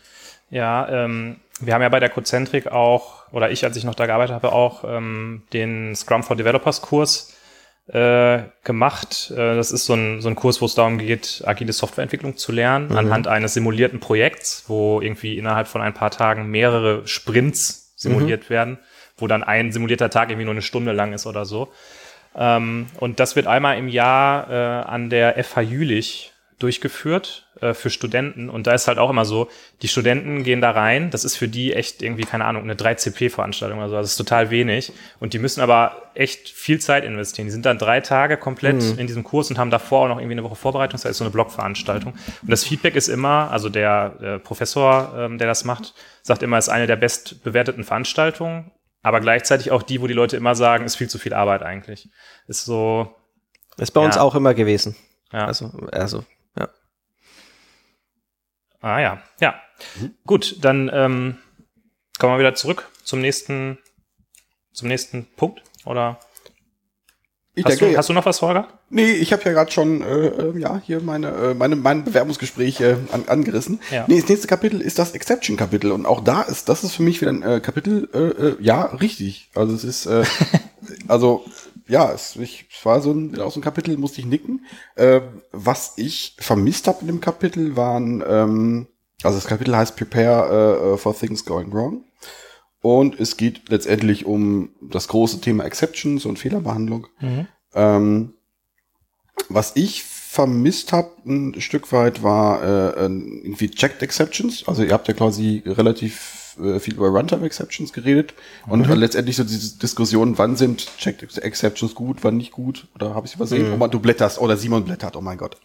Ja, 0.49 0.87
ähm, 0.89 1.37
wir 1.59 1.73
haben 1.73 1.81
ja 1.81 1.89
bei 1.89 1.99
der 1.99 2.09
Cozentrik 2.09 2.67
auch, 2.67 3.31
oder 3.31 3.51
ich, 3.51 3.63
als 3.63 3.77
ich 3.77 3.83
noch 3.83 3.95
da 3.95 4.05
gearbeitet 4.05 4.35
habe, 4.35 4.51
auch 4.51 4.83
ähm, 4.85 5.43
den 5.53 5.95
Scrum 5.95 6.23
for 6.23 6.35
Developers 6.35 6.81
Kurs 6.81 7.33
äh, 7.87 8.43
gemacht. 8.63 9.31
Äh, 9.31 9.55
das 9.55 9.71
ist 9.71 9.85
so 9.85 9.93
ein, 9.93 10.21
so 10.21 10.29
ein 10.29 10.35
Kurs, 10.35 10.61
wo 10.61 10.65
es 10.65 10.75
darum 10.75 10.97
geht, 10.97 11.43
agile 11.45 11.71
Softwareentwicklung 11.71 12.37
zu 12.37 12.51
lernen, 12.51 12.89
mhm. 12.89 12.97
anhand 12.97 13.27
eines 13.27 13.53
simulierten 13.53 13.99
Projekts, 13.99 14.65
wo 14.67 15.01
irgendwie 15.01 15.37
innerhalb 15.37 15.67
von 15.67 15.81
ein 15.81 15.93
paar 15.93 16.11
Tagen 16.11 16.47
mehrere 16.49 17.07
Sprints 17.07 17.93
simuliert 17.95 18.45
mhm. 18.45 18.49
werden, 18.49 18.79
wo 19.17 19.27
dann 19.27 19.43
ein 19.43 19.71
simulierter 19.71 20.09
Tag 20.09 20.29
irgendwie 20.29 20.45
nur 20.45 20.53
eine 20.53 20.61
Stunde 20.61 20.91
lang 20.91 21.13
ist 21.13 21.25
oder 21.25 21.45
so. 21.45 21.71
Ähm, 22.37 22.87
und 22.99 23.19
das 23.19 23.35
wird 23.35 23.47
einmal 23.47 23.77
im 23.77 23.87
Jahr 23.87 24.49
äh, 24.49 24.85
an 24.87 25.09
der 25.09 25.43
FH 25.43 25.61
Jülich 25.61 26.31
durchgeführt 26.59 27.47
äh, 27.59 27.73
für 27.73 27.89
Studenten. 27.89 28.49
Und 28.49 28.65
da 28.65 28.73
ist 28.73 28.87
halt 28.87 28.97
auch 28.97 29.09
immer 29.09 29.25
so, 29.25 29.49
die 29.81 29.89
Studenten 29.89 30.43
gehen 30.43 30.61
da 30.61 30.71
rein. 30.71 31.09
Das 31.09 31.25
ist 31.25 31.35
für 31.35 31.49
die 31.49 31.73
echt 31.73 32.01
irgendwie, 32.01 32.23
keine 32.23 32.45
Ahnung, 32.45 32.63
eine 32.63 32.75
3CP-Veranstaltung 32.75 33.77
oder 33.77 33.89
so. 33.89 33.95
Das 33.95 34.11
ist 34.11 34.17
total 34.17 34.51
wenig. 34.51 34.93
Und 35.19 35.33
die 35.33 35.39
müssen 35.39 35.59
aber 35.59 36.11
echt 36.13 36.49
viel 36.49 36.79
Zeit 36.79 37.03
investieren. 37.03 37.47
Die 37.47 37.51
sind 37.51 37.65
dann 37.65 37.77
drei 37.77 37.99
Tage 37.99 38.37
komplett 38.37 38.81
mhm. 38.81 38.99
in 38.99 39.07
diesem 39.07 39.25
Kurs 39.25 39.49
und 39.49 39.57
haben 39.57 39.69
davor 39.69 40.05
auch 40.05 40.07
noch 40.07 40.17
irgendwie 40.17 40.33
eine 40.33 40.43
Woche 40.43 40.55
Vorbereitung. 40.55 40.99
Das 41.01 41.11
ist 41.11 41.17
so 41.17 41.25
eine 41.25 41.31
Blogveranstaltung. 41.31 42.13
Und 42.13 42.49
das 42.51 42.63
Feedback 42.63 42.95
ist 42.95 43.09
immer, 43.09 43.51
also 43.51 43.67
der, 43.67 44.09
der 44.09 44.39
Professor, 44.39 45.13
ähm, 45.17 45.37
der 45.37 45.47
das 45.47 45.65
macht, 45.65 45.93
sagt 46.21 46.41
immer, 46.41 46.57
es 46.57 46.67
ist 46.67 46.73
eine 46.73 46.87
der 46.87 46.95
bestbewerteten 46.95 47.83
Veranstaltungen 47.83 48.71
aber 49.05 49.21
gleichzeitig 49.21 49.69
auch 49.69 49.83
die, 49.83 50.01
wo 50.01 50.07
die 50.07 50.15
Leute 50.15 50.35
immer 50.35 50.55
sagen, 50.55 50.83
ist 50.83 50.95
viel 50.95 51.07
zu 51.07 51.19
viel 51.19 51.35
Arbeit 51.35 51.61
eigentlich. 51.61 52.09
Ist 52.47 52.65
so. 52.65 53.15
Ist 53.77 53.91
bei 53.91 54.01
ja. 54.01 54.07
uns 54.07 54.17
auch 54.17 54.33
immer 54.33 54.55
gewesen. 54.55 54.95
Ja. 55.31 55.45
Also, 55.45 55.67
also, 55.91 56.25
ja. 56.57 56.69
Ah 58.81 58.99
ja, 58.99 59.21
ja. 59.39 59.61
Mhm. 59.99 60.15
Gut, 60.25 60.55
dann 60.65 60.89
ähm, 60.91 61.37
kommen 62.17 62.33
wir 62.33 62.39
wieder 62.39 62.55
zurück 62.55 62.89
zum 63.03 63.21
nächsten, 63.21 63.77
zum 64.73 64.87
nächsten 64.87 65.27
Punkt. 65.35 65.61
Oder 65.85 66.19
ich 67.55 67.65
hast, 67.65 67.79
denke, 67.79 67.93
du, 67.93 67.97
hast 67.97 68.09
du 68.09 68.13
noch 68.13 68.25
was, 68.25 68.41
Holger? 68.41 68.67
Nee, 68.89 69.11
ich 69.11 69.31
habe 69.31 69.43
ja 69.45 69.53
gerade 69.53 69.71
schon 69.71 70.01
äh, 70.01 70.27
äh, 70.27 70.59
ja 70.59 70.81
hier 70.83 71.01
meine, 71.01 71.29
äh, 71.29 71.53
meine 71.53 71.75
mein 71.75 72.03
Bewerbungsgespräch 72.03 72.81
äh, 72.81 72.95
an, 73.11 73.23
angerissen. 73.27 73.79
Ja. 73.91 74.05
Nee, 74.07 74.19
das 74.19 74.29
nächste 74.29 74.47
Kapitel 74.47 74.81
ist 74.81 74.99
das 74.99 75.13
Exception-Kapitel 75.13 75.91
und 75.91 76.05
auch 76.05 76.21
da 76.21 76.41
ist 76.41 76.67
das 76.69 76.83
ist 76.83 76.95
für 76.95 77.03
mich 77.03 77.21
wieder 77.21 77.31
ein 77.31 77.43
äh, 77.43 77.59
Kapitel 77.61 78.09
äh, 78.13 78.47
äh, 78.47 78.57
ja 78.59 78.83
richtig. 78.83 79.49
Also 79.55 79.73
es 79.73 79.83
ist 79.83 80.05
äh, 80.05 80.25
also 81.07 81.45
ja, 81.87 82.11
es, 82.11 82.35
ich, 82.35 82.67
es 82.75 82.85
war 82.85 83.01
so 83.01 83.11
ein 83.11 83.39
aus 83.39 83.53
dem 83.53 83.63
Kapitel 83.63 83.97
musste 83.97 84.19
ich 84.19 84.27
nicken. 84.27 84.65
Äh, 84.95 85.21
was 85.51 85.93
ich 85.95 86.35
vermisst 86.39 86.87
habe 86.87 87.01
in 87.01 87.07
dem 87.07 87.21
Kapitel 87.21 87.77
waren 87.77 88.23
ähm, 88.27 88.87
also 89.23 89.37
das 89.37 89.47
Kapitel 89.47 89.75
heißt 89.75 89.95
Prepare 89.95 90.93
uh, 90.93 90.97
for 90.97 91.17
Things 91.17 91.45
Going 91.45 91.73
Wrong. 91.73 92.03
Und 92.85 93.19
es 93.19 93.35
geht 93.35 93.69
letztendlich 93.69 94.27
um 94.27 94.69
das 94.79 95.07
große 95.07 95.41
Thema 95.41 95.65
Exceptions 95.65 96.23
und 96.23 96.37
Fehlerbehandlung. 96.37 97.07
Mhm. 97.19 97.47
Ähm, 97.73 98.33
was 99.49 99.71
ich 99.73 100.03
vermisst 100.03 100.93
habe 100.93 101.09
ein 101.25 101.59
Stück 101.61 101.91
weit 101.91 102.21
war 102.21 102.61
äh, 102.61 102.91
irgendwie 102.99 103.71
Checked 103.71 104.03
Exceptions. 104.03 104.67
Also 104.67 104.83
ihr 104.83 104.93
habt 104.93 105.07
ja 105.07 105.15
quasi 105.15 105.63
relativ 105.65 106.57
äh, 106.63 106.79
viel 106.79 106.93
über 106.93 107.07
Runtime 107.07 107.43
Exceptions 107.47 107.91
geredet 107.91 108.35
und 108.67 108.87
mhm. 108.87 108.93
letztendlich 108.93 109.37
so 109.37 109.43
diese 109.43 109.79
Diskussion, 109.79 110.37
wann 110.37 110.55
sind 110.55 110.95
Checked 110.99 111.39
Exceptions 111.39 111.95
gut, 111.95 112.17
wann 112.21 112.37
nicht 112.37 112.51
gut 112.51 112.85
oder 112.93 113.15
habe 113.15 113.25
ich 113.25 113.33
übersehen? 113.33 113.69
Mhm. 113.69 113.73
Oh 113.73 113.77
man, 113.77 113.89
du 113.89 113.99
blätterst 113.99 114.37
oder 114.37 114.57
Simon 114.57 114.85
blättert, 114.85 115.15
oh 115.15 115.21
mein 115.21 115.39
Gott. 115.39 115.57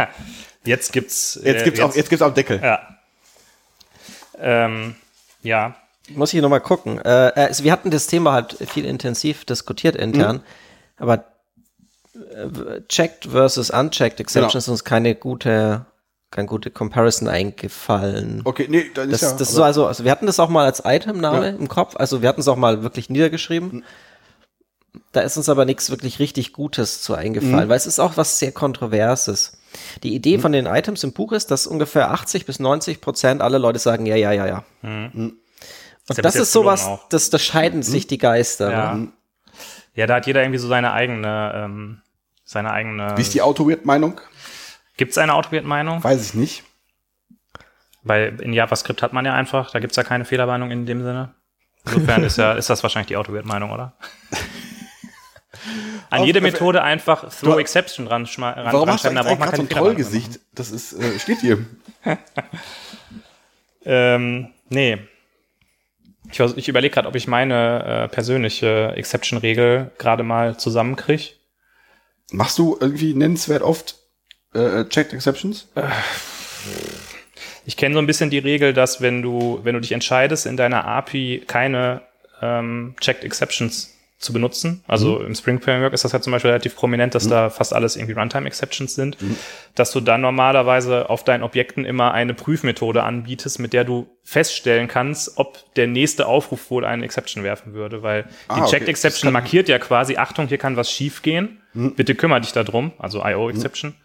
jetzt 0.64 0.90
gibt's 0.94 1.38
jetzt 1.44 1.60
äh, 1.60 1.64
gibt's 1.64 1.80
jetzt, 1.80 1.82
auch 1.82 1.94
jetzt 1.94 2.08
gibt's 2.08 2.22
auch 2.22 2.32
Deckel. 2.32 2.62
Ja. 2.62 2.80
Ähm, 4.38 4.94
ja, 5.42 5.76
muss 6.10 6.32
ich 6.34 6.40
nochmal 6.40 6.60
gucken. 6.60 6.98
Äh, 6.98 7.32
also 7.34 7.64
wir 7.64 7.72
hatten 7.72 7.90
das 7.90 8.06
Thema 8.06 8.32
halt 8.32 8.56
viel 8.68 8.84
intensiv 8.84 9.44
diskutiert 9.44 9.96
intern, 9.96 10.36
mhm. 10.36 10.42
aber 10.96 11.24
äh, 12.14 12.80
checked 12.88 13.26
versus 13.26 13.70
unchecked 13.70 14.20
Exceptions 14.20 14.52
genau. 14.52 14.58
ist 14.58 14.68
uns 14.68 14.84
keine 14.84 15.14
gute 15.14 15.86
keine 16.30 16.48
gute 16.48 16.70
Comparison 16.70 17.28
eingefallen. 17.28 18.40
Okay, 18.44 18.66
nee, 18.68 18.90
dann 18.94 19.10
das, 19.10 19.22
ist 19.22 19.32
ja, 19.32 19.36
das 19.36 19.50
ist 19.50 19.54
so 19.54 19.62
also, 19.62 19.86
also 19.86 20.02
wir 20.02 20.10
hatten 20.10 20.26
das 20.26 20.40
auch 20.40 20.48
mal 20.48 20.64
als 20.64 20.82
Itemname 20.84 21.50
ja. 21.50 21.54
im 21.54 21.68
Kopf, 21.68 21.94
also 21.96 22.22
wir 22.22 22.28
hatten 22.28 22.40
es 22.40 22.48
auch 22.48 22.56
mal 22.56 22.82
wirklich 22.82 23.10
niedergeschrieben. 23.10 23.70
Mhm. 23.70 23.84
Da 25.12 25.20
ist 25.20 25.36
uns 25.36 25.48
aber 25.48 25.64
nichts 25.64 25.90
wirklich 25.90 26.18
richtig 26.18 26.52
Gutes 26.52 27.02
zu 27.02 27.14
eingefallen, 27.14 27.66
mhm. 27.66 27.68
weil 27.68 27.76
es 27.76 27.86
ist 27.86 27.98
auch 27.98 28.16
was 28.16 28.38
sehr 28.38 28.52
Kontroverses. 28.52 29.58
Die 30.02 30.14
Idee 30.14 30.38
mhm. 30.38 30.42
von 30.42 30.52
den 30.52 30.66
Items 30.66 31.04
im 31.04 31.12
Buch 31.12 31.32
ist, 31.32 31.50
dass 31.50 31.66
ungefähr 31.66 32.10
80 32.10 32.46
bis 32.46 32.58
90 32.58 33.00
Prozent 33.00 33.42
aller 33.42 33.58
Leute 33.58 33.78
sagen, 33.78 34.06
ja, 34.06 34.16
ja, 34.16 34.32
ja, 34.32 34.46
ja. 34.46 34.64
Mhm. 34.82 35.36
Und 36.16 36.24
das, 36.24 36.36
ist 36.36 36.52
sowas, 36.52 36.88
das, 37.10 37.30
das 37.30 37.42
scheiden 37.42 37.78
mhm. 37.78 37.84
sich 37.84 38.06
die 38.06 38.18
Geister. 38.18 38.70
Ja. 38.70 38.94
Ne? 38.94 39.08
ja, 39.94 40.06
da 40.06 40.16
hat 40.16 40.26
jeder 40.26 40.42
irgendwie 40.42 40.58
so 40.58 40.68
seine 40.68 40.92
eigene, 40.92 41.52
ähm, 41.54 42.02
seine 42.44 42.72
eigene. 42.72 43.16
Wie 43.16 43.22
ist 43.22 43.34
die 43.34 43.42
Auto-Weird-Meinung? 43.42 44.20
Gibt 44.96 45.12
es 45.12 45.18
eine 45.18 45.34
Auto-Weird-Meinung? 45.34 46.02
Weiß 46.02 46.24
ich 46.24 46.34
nicht. 46.34 46.64
Weil 48.02 48.40
in 48.40 48.52
JavaScript 48.52 49.02
hat 49.02 49.12
man 49.12 49.24
ja 49.24 49.34
einfach, 49.34 49.70
da 49.70 49.78
gibt 49.78 49.92
es 49.92 49.96
ja 49.96 50.02
keine 50.02 50.24
Fehlermeinung 50.24 50.70
in 50.70 50.86
dem 50.86 51.02
Sinne. 51.02 51.34
Insofern 51.84 52.24
ist 52.24 52.38
ja, 52.38 52.52
ist 52.58 52.70
das 52.70 52.82
wahrscheinlich 52.82 53.08
die 53.08 53.16
Auto-Weird-Meinung, 53.16 53.70
oder? 53.70 53.94
An 56.10 56.24
jede 56.24 56.40
Methode 56.40 56.82
einfach 56.82 57.30
Throw 57.30 57.58
Exception 57.58 58.06
ran, 58.06 58.26
ran 58.26 58.72
Warum 58.72 58.90
hast 58.90 59.04
du 59.04 59.10
da 59.10 59.22
braucht 59.22 59.38
man 59.38 59.50
kein 59.50 59.68
Trollgesicht? 59.68 60.40
Das 60.54 60.70
ist, 60.70 60.92
äh, 60.94 61.18
steht 61.18 61.40
hier. 61.40 61.64
ähm, 63.84 64.52
nee, 64.68 64.98
ich, 66.32 66.40
ich 66.56 66.68
überlege 66.68 66.94
gerade, 66.94 67.08
ob 67.08 67.14
ich 67.14 67.28
meine 67.28 67.84
äh, 67.84 68.08
persönliche 68.08 68.92
Exception-Regel 68.96 69.92
gerade 69.98 70.22
mal 70.22 70.56
zusammenkriege. 70.56 71.34
Machst 72.30 72.58
du 72.58 72.76
irgendwie 72.80 73.14
nennenswert 73.14 73.62
oft 73.62 73.96
äh, 74.54 74.84
Checked 74.84 75.12
Exceptions? 75.12 75.68
Ich 77.64 77.76
kenne 77.76 77.94
so 77.94 77.98
ein 78.00 78.06
bisschen 78.06 78.30
die 78.30 78.38
Regel, 78.38 78.72
dass 78.72 79.00
wenn 79.00 79.22
du, 79.22 79.60
wenn 79.62 79.74
du 79.74 79.80
dich 79.80 79.92
entscheidest, 79.92 80.46
in 80.46 80.56
deiner 80.56 80.84
API 80.86 81.44
keine 81.46 82.02
ähm, 82.40 82.94
Checked 83.00 83.24
Exceptions 83.24 83.94
zu 84.22 84.32
benutzen. 84.32 84.82
Also 84.86 85.18
mhm. 85.18 85.26
im 85.26 85.34
Spring 85.34 85.60
Framework 85.60 85.92
ist 85.92 86.04
das 86.04 86.12
ja 86.12 86.20
zum 86.20 86.32
Beispiel 86.32 86.50
relativ 86.50 86.76
prominent, 86.76 87.14
dass 87.14 87.26
mhm. 87.26 87.30
da 87.30 87.50
fast 87.50 87.74
alles 87.74 87.96
irgendwie 87.96 88.14
Runtime-Exceptions 88.14 88.94
sind, 88.94 89.20
mhm. 89.20 89.36
dass 89.74 89.92
du 89.92 90.00
dann 90.00 90.20
normalerweise 90.20 91.10
auf 91.10 91.24
deinen 91.24 91.42
Objekten 91.42 91.84
immer 91.84 92.12
eine 92.12 92.32
Prüfmethode 92.32 93.02
anbietest, 93.02 93.58
mit 93.58 93.72
der 93.72 93.84
du 93.84 94.06
feststellen 94.22 94.88
kannst, 94.88 95.38
ob 95.38 95.74
der 95.74 95.88
nächste 95.88 96.26
Aufruf 96.26 96.70
wohl 96.70 96.84
eine 96.84 97.04
Exception 97.04 97.42
werfen 97.42 97.74
würde, 97.74 98.02
weil 98.02 98.26
ah, 98.48 98.54
die 98.54 98.60
Checked 98.62 98.82
okay. 98.82 98.90
Exception 98.90 99.32
markiert 99.32 99.68
ja 99.68 99.78
quasi, 99.78 100.16
Achtung, 100.16 100.46
hier 100.46 100.58
kann 100.58 100.76
was 100.76 100.90
schiefgehen, 100.90 101.60
mhm. 101.74 101.94
bitte 101.94 102.14
kümmere 102.14 102.40
dich 102.40 102.52
darum, 102.52 102.92
also 102.98 103.24
IO-Exception. 103.24 103.90
Mhm. 103.90 103.96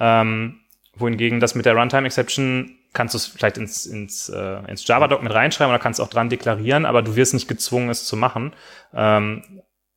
Ähm, 0.00 0.60
wohingegen 0.96 1.40
das 1.40 1.54
mit 1.54 1.66
der 1.66 1.74
Runtime-Exception 1.74 2.78
kannst 2.94 3.12
du 3.12 3.18
es 3.18 3.26
vielleicht 3.26 3.58
ins, 3.58 3.84
ins, 3.84 4.30
äh, 4.30 4.58
ins 4.68 4.86
Java-Doc 4.86 5.22
mit 5.22 5.34
reinschreiben 5.34 5.70
oder 5.70 5.82
kannst 5.82 6.00
auch 6.00 6.08
dran 6.08 6.30
deklarieren, 6.30 6.86
aber 6.86 7.02
du 7.02 7.16
wirst 7.16 7.34
nicht 7.34 7.48
gezwungen, 7.48 7.90
es 7.90 8.06
zu 8.06 8.16
machen. 8.16 8.54
Ähm, 8.94 9.42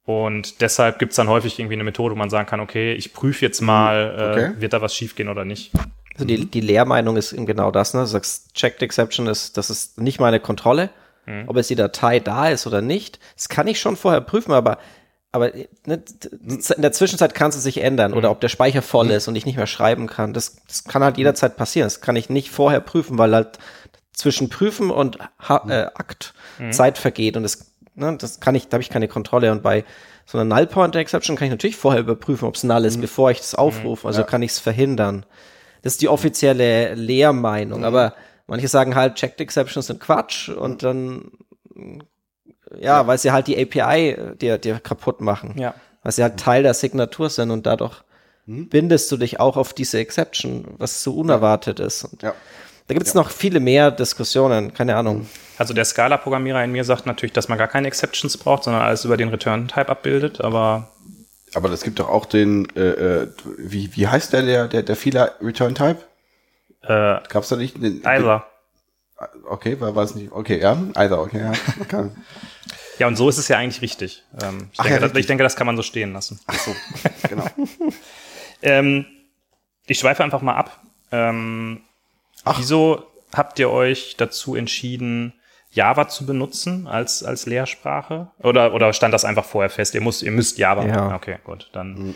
und 0.08 0.62
deshalb 0.62 1.00
gibt's 1.00 1.18
dann 1.18 1.28
häufig 1.28 1.60
irgendwie 1.60 1.74
eine 1.74 1.84
Methode, 1.84 2.16
wo 2.16 2.18
man 2.18 2.30
sagen 2.30 2.48
kann, 2.48 2.62
okay, 2.62 2.94
ich 2.94 3.12
prüfe 3.12 3.44
jetzt 3.44 3.60
mal, 3.60 4.16
äh, 4.18 4.32
okay. 4.32 4.62
wird 4.62 4.72
da 4.72 4.82
was 4.82 4.96
schiefgehen 4.96 5.28
oder 5.28 5.44
nicht. 5.44 5.74
Also 6.14 6.24
die, 6.24 6.46
die 6.46 6.62
Lehrmeinung 6.62 7.18
ist 7.18 7.34
eben 7.34 7.46
genau 7.46 7.72
das, 7.72 7.94
ne? 7.94 8.00
Du 8.00 8.06
sagst, 8.06 8.54
Checked 8.56 8.82
Exception 8.82 9.28
ist, 9.28 9.58
das 9.58 9.70
ist 9.70 10.00
nicht 10.00 10.22
meine 10.22 10.40
Kontrolle, 10.40 10.92
mhm. 11.26 11.44
ob 11.48 11.58
jetzt 11.58 11.70
die 11.70 11.76
Datei 11.76 12.22
da 12.22 12.48
ist 12.48 12.66
oder 12.66 12.82
nicht. 12.82 13.20
Das 13.36 13.50
kann 13.50 13.68
ich 13.68 13.82
schon 13.82 13.98
vorher 13.98 14.22
prüfen, 14.22 14.54
aber 14.54 14.78
aber 15.34 15.52
ne, 15.86 16.02
in 16.36 16.82
der 16.82 16.94
Zwischenzeit 16.94 17.36
kann 17.36 17.50
es 17.50 17.62
sich 17.62 17.82
ändern 17.82 18.14
oder 18.14 18.30
mhm. 18.30 18.32
ob 18.32 18.40
der 18.40 18.48
Speicher 18.48 18.82
voll 18.82 19.08
mhm. 19.08 19.12
ist 19.12 19.28
und 19.28 19.36
ich 19.36 19.46
nicht 19.46 19.58
mehr 19.58 19.68
schreiben 19.68 20.08
kann. 20.08 20.32
Das, 20.32 20.56
das 20.68 20.86
kann 20.86 21.04
halt 21.04 21.18
jederzeit 21.18 21.58
passieren. 21.58 21.86
Das 21.86 22.00
kann 22.00 22.16
ich 22.16 22.30
nicht 22.30 22.50
vorher 22.50 22.80
prüfen, 22.80 23.18
weil 23.18 23.36
halt 23.36 23.60
zwischen 24.14 24.48
Prüfen 24.48 24.90
und 24.90 25.20
ha 25.38 25.66
äh, 25.68 25.88
Akt 25.96 26.34
mhm. 26.60 26.72
Zeit 26.72 26.98
vergeht 26.98 27.36
und 27.36 27.44
das 27.44 27.74
Ne, 27.98 28.16
das 28.16 28.40
kann 28.40 28.54
ich, 28.54 28.68
da 28.68 28.76
habe 28.76 28.84
ich 28.84 28.90
keine 28.90 29.08
Kontrolle. 29.08 29.52
Und 29.52 29.64
bei 29.64 29.84
so 30.28 30.38
einer 30.38 30.56
Null 30.56 30.68
Pointer 30.68 31.00
Exception 31.00 31.36
kann 31.36 31.48
ich 31.48 31.52
natürlich 31.52 31.76
vorher 31.76 32.02
überprüfen, 32.02 32.48
ob 32.48 32.56
es 32.56 32.64
null 32.64 32.86
ist, 32.86 32.98
mhm. 32.98 33.02
bevor 33.02 33.32
ich 33.32 33.40
das 33.40 33.56
aufrufe. 33.56 34.08
Also 34.08 34.22
ja. 34.22 34.28
kann 34.28 34.44
ich 34.44 34.52
es 34.52 34.60
verhindern. 34.60 35.26
Das 35.82 35.94
ist 35.94 36.02
die 36.04 36.08
offizielle 36.08 36.94
Lehrmeinung. 36.94 37.80
Mhm. 37.80 37.86
Aber 37.86 38.14
manche 38.46 38.68
sagen 38.68 38.94
halt, 38.96 39.16
Checked 39.16 39.42
Exceptions 39.42 39.88
sind 39.88 40.00
Quatsch 40.00 40.50
und 40.50 40.84
dann, 40.84 41.32
ja, 42.72 42.80
ja. 42.80 43.08
weil 43.08 43.18
sie 43.18 43.32
halt 43.32 43.48
die 43.48 43.60
API 43.60 44.36
dir, 44.40 44.60
dir 44.60 44.80
kaputt 44.80 45.20
machen. 45.20 45.56
Ja. 45.58 45.74
Weil 46.04 46.12
sie 46.12 46.22
halt 46.22 46.40
Teil 46.40 46.62
der 46.62 46.76
Signatur 46.76 47.32
sind 47.32 47.50
und 47.50 47.66
dadurch 47.66 48.04
mhm. 48.46 48.70
bindest 48.70 49.12
du 49.12 49.18
dich 49.18 49.40
auch 49.40 49.58
auf 49.58 49.74
diese 49.74 49.98
Exception, 49.98 50.76
was 50.78 51.02
so 51.02 51.16
unerwartet 51.16 51.80
ist. 51.80 52.04
Und 52.04 52.22
ja. 52.22 52.36
Da 52.88 52.94
gibt 52.94 53.06
es 53.06 53.14
ja. 53.14 53.22
noch 53.22 53.32
viele 53.32 53.60
mehr 53.60 53.92
Diskussionen, 53.92 54.74
keine 54.74 54.96
Ahnung. 54.96 55.28
Also 55.58 55.74
der 55.74 55.86
Scala-Programmierer 55.86 56.64
in 56.64 56.72
mir 56.72 56.84
sagt 56.84 57.06
natürlich, 57.06 57.34
dass 57.34 57.50
man 57.50 57.58
gar 57.58 57.68
keine 57.68 57.88
Exceptions 57.88 58.38
braucht, 58.38 58.64
sondern 58.64 58.82
alles 58.82 59.04
über 59.06 59.18
den 59.18 59.30
Return-Type 59.30 59.90
abbildet, 59.90 60.42
aber 60.42 60.90
aber 61.54 61.70
es 61.72 61.84
gibt 61.84 62.00
doch 62.00 62.10
auch 62.10 62.26
den, 62.26 62.68
äh, 62.76 62.82
äh, 62.82 63.28
wie, 63.58 63.96
wie 63.96 64.08
heißt 64.08 64.34
der, 64.34 64.44
der, 64.44 64.68
der, 64.68 64.84
der 64.84 64.96
Fehler 64.96 65.36
Return 65.42 65.76
Type? 65.76 65.98
Äh, 66.82 67.20
Gab's 67.30 67.50
da 67.50 67.56
nicht 67.56 67.82
den, 67.82 68.06
Either. 68.06 68.46
Den, 69.20 69.46
okay, 69.50 69.80
war, 69.80 69.96
es 69.98 70.14
nicht, 70.14 70.32
okay, 70.32 70.60
ja, 70.60 70.78
Either, 70.96 71.20
okay, 71.20 71.40
ja. 71.40 71.86
Kann. 71.86 72.16
ja, 73.00 73.08
und 73.08 73.16
so 73.16 73.30
ist 73.30 73.38
es 73.38 73.48
ja 73.48 73.58
eigentlich 73.58 73.82
richtig. 73.82 74.24
Ähm, 74.42 74.70
ich, 74.74 74.80
Ach, 74.80 74.84
denke, 74.84 75.00
ja, 75.00 75.06
richtig. 75.06 75.20
ich 75.22 75.28
denke, 75.28 75.44
das 75.44 75.56
kann 75.56 75.68
man 75.68 75.78
so 75.78 75.84
stehen 75.84 76.14
lassen. 76.14 76.40
Ach 76.48 76.60
so, 76.60 76.76
genau. 77.30 77.46
ähm, 78.62 79.06
ich 79.86 80.00
schweife 80.00 80.24
einfach 80.24 80.42
mal 80.42 80.56
ab. 80.56 80.80
Ähm, 81.12 81.82
Ach. 82.48 82.60
Wieso 82.60 83.04
habt 83.34 83.60
ihr 83.60 83.70
euch 83.70 84.16
dazu 84.18 84.56
entschieden, 84.56 85.34
Java 85.72 86.08
zu 86.08 86.26
benutzen 86.26 86.88
als, 86.88 87.24
als 87.24 87.46
Lehrsprache? 87.46 88.32
Oder, 88.40 88.74
oder 88.74 88.94
stand 88.94 89.14
das 89.14 89.26
einfach 89.26 89.46
vorher 89.46 89.70
fest? 89.70 89.94
Ihr 89.96 90.02
müsst, 90.02 90.24
ihr 90.24 90.32
müsst 90.32 90.58
Java 90.58 90.86
ja. 90.86 90.96
machen. 90.96 91.16
Okay, 91.16 91.38
gut. 91.44 91.70
Dann 91.74 92.16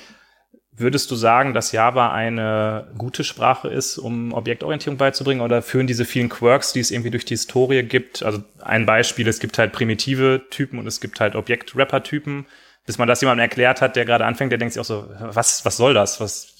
würdest 0.71 1.11
du 1.11 1.15
sagen, 1.15 1.53
dass 1.53 1.71
Java 1.71 2.11
eine 2.11 2.91
gute 2.97 3.23
Sprache 3.23 3.67
ist, 3.67 3.97
um 3.97 4.33
Objektorientierung 4.33 4.97
beizubringen? 4.97 5.41
Oder 5.41 5.61
führen 5.61 5.87
diese 5.87 6.05
vielen 6.05 6.29
Quirks, 6.29 6.73
die 6.73 6.79
es 6.79 6.91
irgendwie 6.91 7.11
durch 7.11 7.25
die 7.25 7.33
Historie 7.33 7.83
gibt? 7.83 8.23
Also 8.23 8.43
ein 8.61 8.85
Beispiel, 8.85 9.27
es 9.27 9.39
gibt 9.39 9.57
halt 9.57 9.73
primitive 9.73 10.41
Typen 10.49 10.79
und 10.79 10.87
es 10.87 11.01
gibt 11.01 11.19
halt 11.19 11.35
Objekt-Rapper-Typen. 11.35 12.45
Bis 12.85 12.97
man 12.97 13.07
das 13.07 13.21
jemandem 13.21 13.43
erklärt 13.43 13.79
hat, 13.79 13.95
der 13.95 14.05
gerade 14.05 14.25
anfängt, 14.25 14.51
der 14.51 14.57
denkt 14.57 14.73
sich 14.73 14.81
auch 14.81 14.85
so, 14.85 15.07
was, 15.19 15.63
was 15.65 15.77
soll 15.77 15.93
das? 15.93 16.19
Was, 16.19 16.55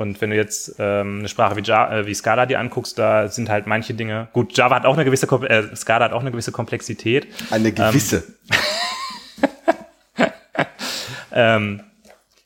und 0.00 0.18
wenn 0.22 0.30
du 0.30 0.36
jetzt 0.36 0.76
ähm, 0.78 1.18
eine 1.18 1.28
Sprache 1.28 1.56
wie, 1.56 1.60
Java, 1.60 1.98
äh, 1.98 2.06
wie 2.06 2.14
Scala 2.14 2.46
dir 2.46 2.58
anguckst, 2.58 2.98
da 2.98 3.28
sind 3.28 3.50
halt 3.50 3.66
manche 3.66 3.92
Dinge. 3.92 4.28
Gut, 4.32 4.56
Java 4.56 4.76
hat 4.76 4.86
auch 4.86 4.94
eine 4.94 5.04
gewisse, 5.04 5.26
äh, 5.46 5.76
Scala 5.76 6.06
hat 6.06 6.12
auch 6.12 6.22
eine 6.22 6.30
gewisse 6.30 6.52
Komplexität. 6.52 7.26
Eine 7.50 7.70
gewisse. 7.70 8.24
Ähm, 11.32 11.76
ähm, 11.80 11.80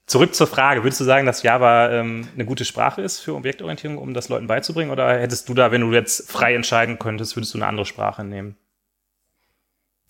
zurück 0.06 0.34
zur 0.34 0.48
Frage: 0.48 0.82
Würdest 0.82 1.00
du 1.00 1.04
sagen, 1.04 1.26
dass 1.26 1.44
Java 1.44 1.90
ähm, 1.92 2.26
eine 2.34 2.44
gute 2.44 2.64
Sprache 2.64 3.02
ist 3.02 3.20
für 3.20 3.36
Objektorientierung, 3.36 3.98
um 3.98 4.14
das 4.14 4.28
Leuten 4.28 4.48
beizubringen? 4.48 4.90
Oder 4.90 5.20
hättest 5.20 5.48
du 5.48 5.54
da, 5.54 5.70
wenn 5.70 5.82
du 5.82 5.92
jetzt 5.92 6.28
frei 6.28 6.56
entscheiden 6.56 6.98
könntest, 6.98 7.36
würdest 7.36 7.54
du 7.54 7.58
eine 7.58 7.68
andere 7.68 7.86
Sprache 7.86 8.24
nehmen? 8.24 8.56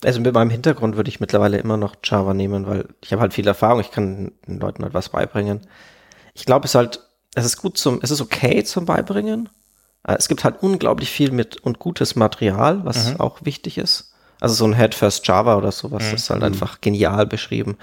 Also 0.02 0.22
mit 0.22 0.32
meinem 0.32 0.50
Hintergrund 0.50 0.96
würde 0.96 1.10
ich 1.10 1.20
mittlerweile 1.20 1.58
immer 1.58 1.76
noch 1.76 1.96
Java 2.02 2.32
nehmen, 2.32 2.66
weil 2.66 2.88
ich 3.02 3.12
habe 3.12 3.20
halt 3.20 3.34
viel 3.34 3.46
Erfahrung, 3.46 3.80
ich 3.80 3.90
kann 3.90 4.32
den 4.48 4.60
Leuten 4.60 4.82
halt 4.82 4.94
was 4.94 5.10
beibringen. 5.10 5.60
Ich 6.32 6.46
glaube, 6.46 6.64
es 6.64 6.70
ist 6.70 6.74
halt 6.74 7.03
es 7.34 7.44
ist 7.44 7.56
gut 7.58 7.78
zum, 7.78 8.00
es 8.02 8.10
ist 8.10 8.20
okay 8.20 8.64
zum 8.64 8.84
Beibringen. 8.86 9.48
Äh, 10.06 10.16
es 10.18 10.28
gibt 10.28 10.44
halt 10.44 10.62
unglaublich 10.62 11.10
viel 11.10 11.30
mit 11.30 11.56
und 11.58 11.78
gutes 11.78 12.16
Material, 12.16 12.84
was 12.84 13.12
mhm. 13.12 13.20
auch 13.20 13.44
wichtig 13.44 13.78
ist. 13.78 14.12
Also 14.40 14.54
so 14.54 14.64
ein 14.66 14.76
Head 14.76 14.94
First 14.94 15.26
Java 15.26 15.56
oder 15.56 15.72
sowas, 15.72 16.04
mhm. 16.04 16.10
das 16.12 16.22
ist 16.22 16.30
halt 16.30 16.42
einfach 16.42 16.80
genial 16.80 17.26
beschrieben, 17.26 17.78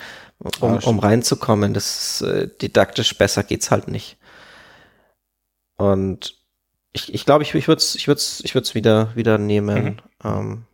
um, 0.59 0.77
um 0.77 0.99
reinzukommen. 0.99 1.73
Das 1.73 2.21
ist, 2.21 2.27
äh, 2.27 2.49
didaktisch 2.61 3.17
besser 3.17 3.43
geht's 3.43 3.71
halt 3.71 3.87
nicht. 3.87 4.17
Und 5.77 6.37
ich, 6.93 7.13
ich 7.13 7.25
glaube, 7.25 7.43
ich, 7.43 7.55
ich 7.55 7.67
würde 7.67 7.79
es 7.79 7.95
ich 7.95 8.07
würd's, 8.07 8.41
ich 8.43 8.53
würd's 8.53 8.75
wieder, 8.75 9.15
wieder 9.15 9.37
nehmen. 9.37 10.01
Mhm. 10.23 10.65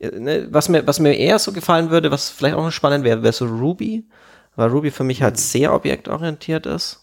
Ähm, 0.00 0.22
ne, 0.22 0.48
was, 0.50 0.68
mir, 0.68 0.86
was 0.86 1.00
mir 1.00 1.14
eher 1.14 1.38
so 1.38 1.52
gefallen 1.52 1.90
würde, 1.90 2.10
was 2.10 2.30
vielleicht 2.30 2.54
auch 2.54 2.64
noch 2.64 2.72
spannend 2.72 3.04
wäre, 3.04 3.22
wäre 3.22 3.32
so 3.32 3.44
Ruby, 3.46 4.08
weil 4.56 4.70
Ruby 4.70 4.90
für 4.90 5.04
mich 5.04 5.22
halt 5.22 5.34
mhm. 5.34 5.40
sehr 5.40 5.74
objektorientiert 5.74 6.66
ist. 6.66 6.99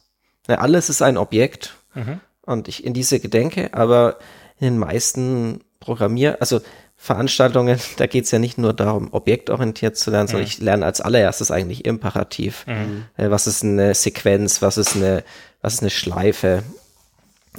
Ja, 0.48 0.56
alles 0.56 0.89
ist 0.89 1.02
ein 1.02 1.18
Objekt 1.18 1.76
mhm. 1.93 2.20
und 2.43 2.68
ich 2.68 2.84
in 2.86 2.93
diese 2.93 3.20
Gedenke, 3.20 3.74
aber 3.74 4.18
in 4.60 4.68
den 4.68 4.78
meisten 4.78 5.62
Programmier, 5.80 6.38
also 6.39 6.62
Veranstaltungen, 6.95 7.80
da 7.98 8.08
geht 8.08 8.26
es 8.26 8.32
ja 8.32 8.39
nicht 8.39 8.58
nur 8.58 8.74
darum, 8.74 9.10
objektorientiert 9.14 9.98
zu 9.98 10.12
lernen, 10.12 10.26
mhm. 10.26 10.32
sondern 10.32 10.48
ich 10.48 10.60
lerne 10.60 10.86
als 10.86 11.00
allererstes 11.00 11.52
eigentlich 11.52 11.86
imperativ. 11.86 12.66
Mhm. 12.66 13.06
Äh, 13.18 13.30
was 13.30 13.48
ist 13.48 13.64
eine 13.64 13.93
Sequenz, 13.93 14.62
was 14.62 14.78
ist 14.78 14.95
eine, 14.95 15.24
was 15.62 15.76
ist 15.76 15.82
eine 15.82 15.91
Schleife, 15.91 16.64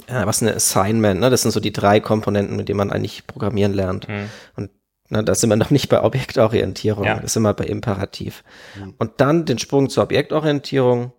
äh, 0.07 0.25
was 0.25 0.41
ist 0.41 0.47
ein 0.47 0.55
Assignment, 0.55 1.19
ne? 1.21 1.29
Das 1.29 1.41
sind 1.41 1.51
so 1.51 1.59
die 1.59 1.73
drei 1.73 1.99
Komponenten, 1.99 2.55
mit 2.55 2.69
denen 2.69 2.77
man 2.77 2.91
eigentlich 2.91 3.25
programmieren 3.27 3.73
lernt. 3.73 4.07
Mhm. 4.07 4.29
Und 4.55 4.69
na, 5.09 5.23
da 5.23 5.33
sind 5.33 5.49
wir 5.49 5.55
noch 5.55 5.71
nicht 5.71 5.89
bei 5.89 6.03
Objektorientierung, 6.03 7.05
ja. 7.05 7.19
das 7.19 7.33
sind 7.33 7.43
wir 7.43 7.53
bei 7.53 7.65
Imperativ. 7.65 8.43
Mhm. 8.75 8.93
Und 8.97 9.11
dann 9.17 9.45
den 9.45 9.57
Sprung 9.57 9.89
zur 9.89 10.03
Objektorientierung, 10.03 11.13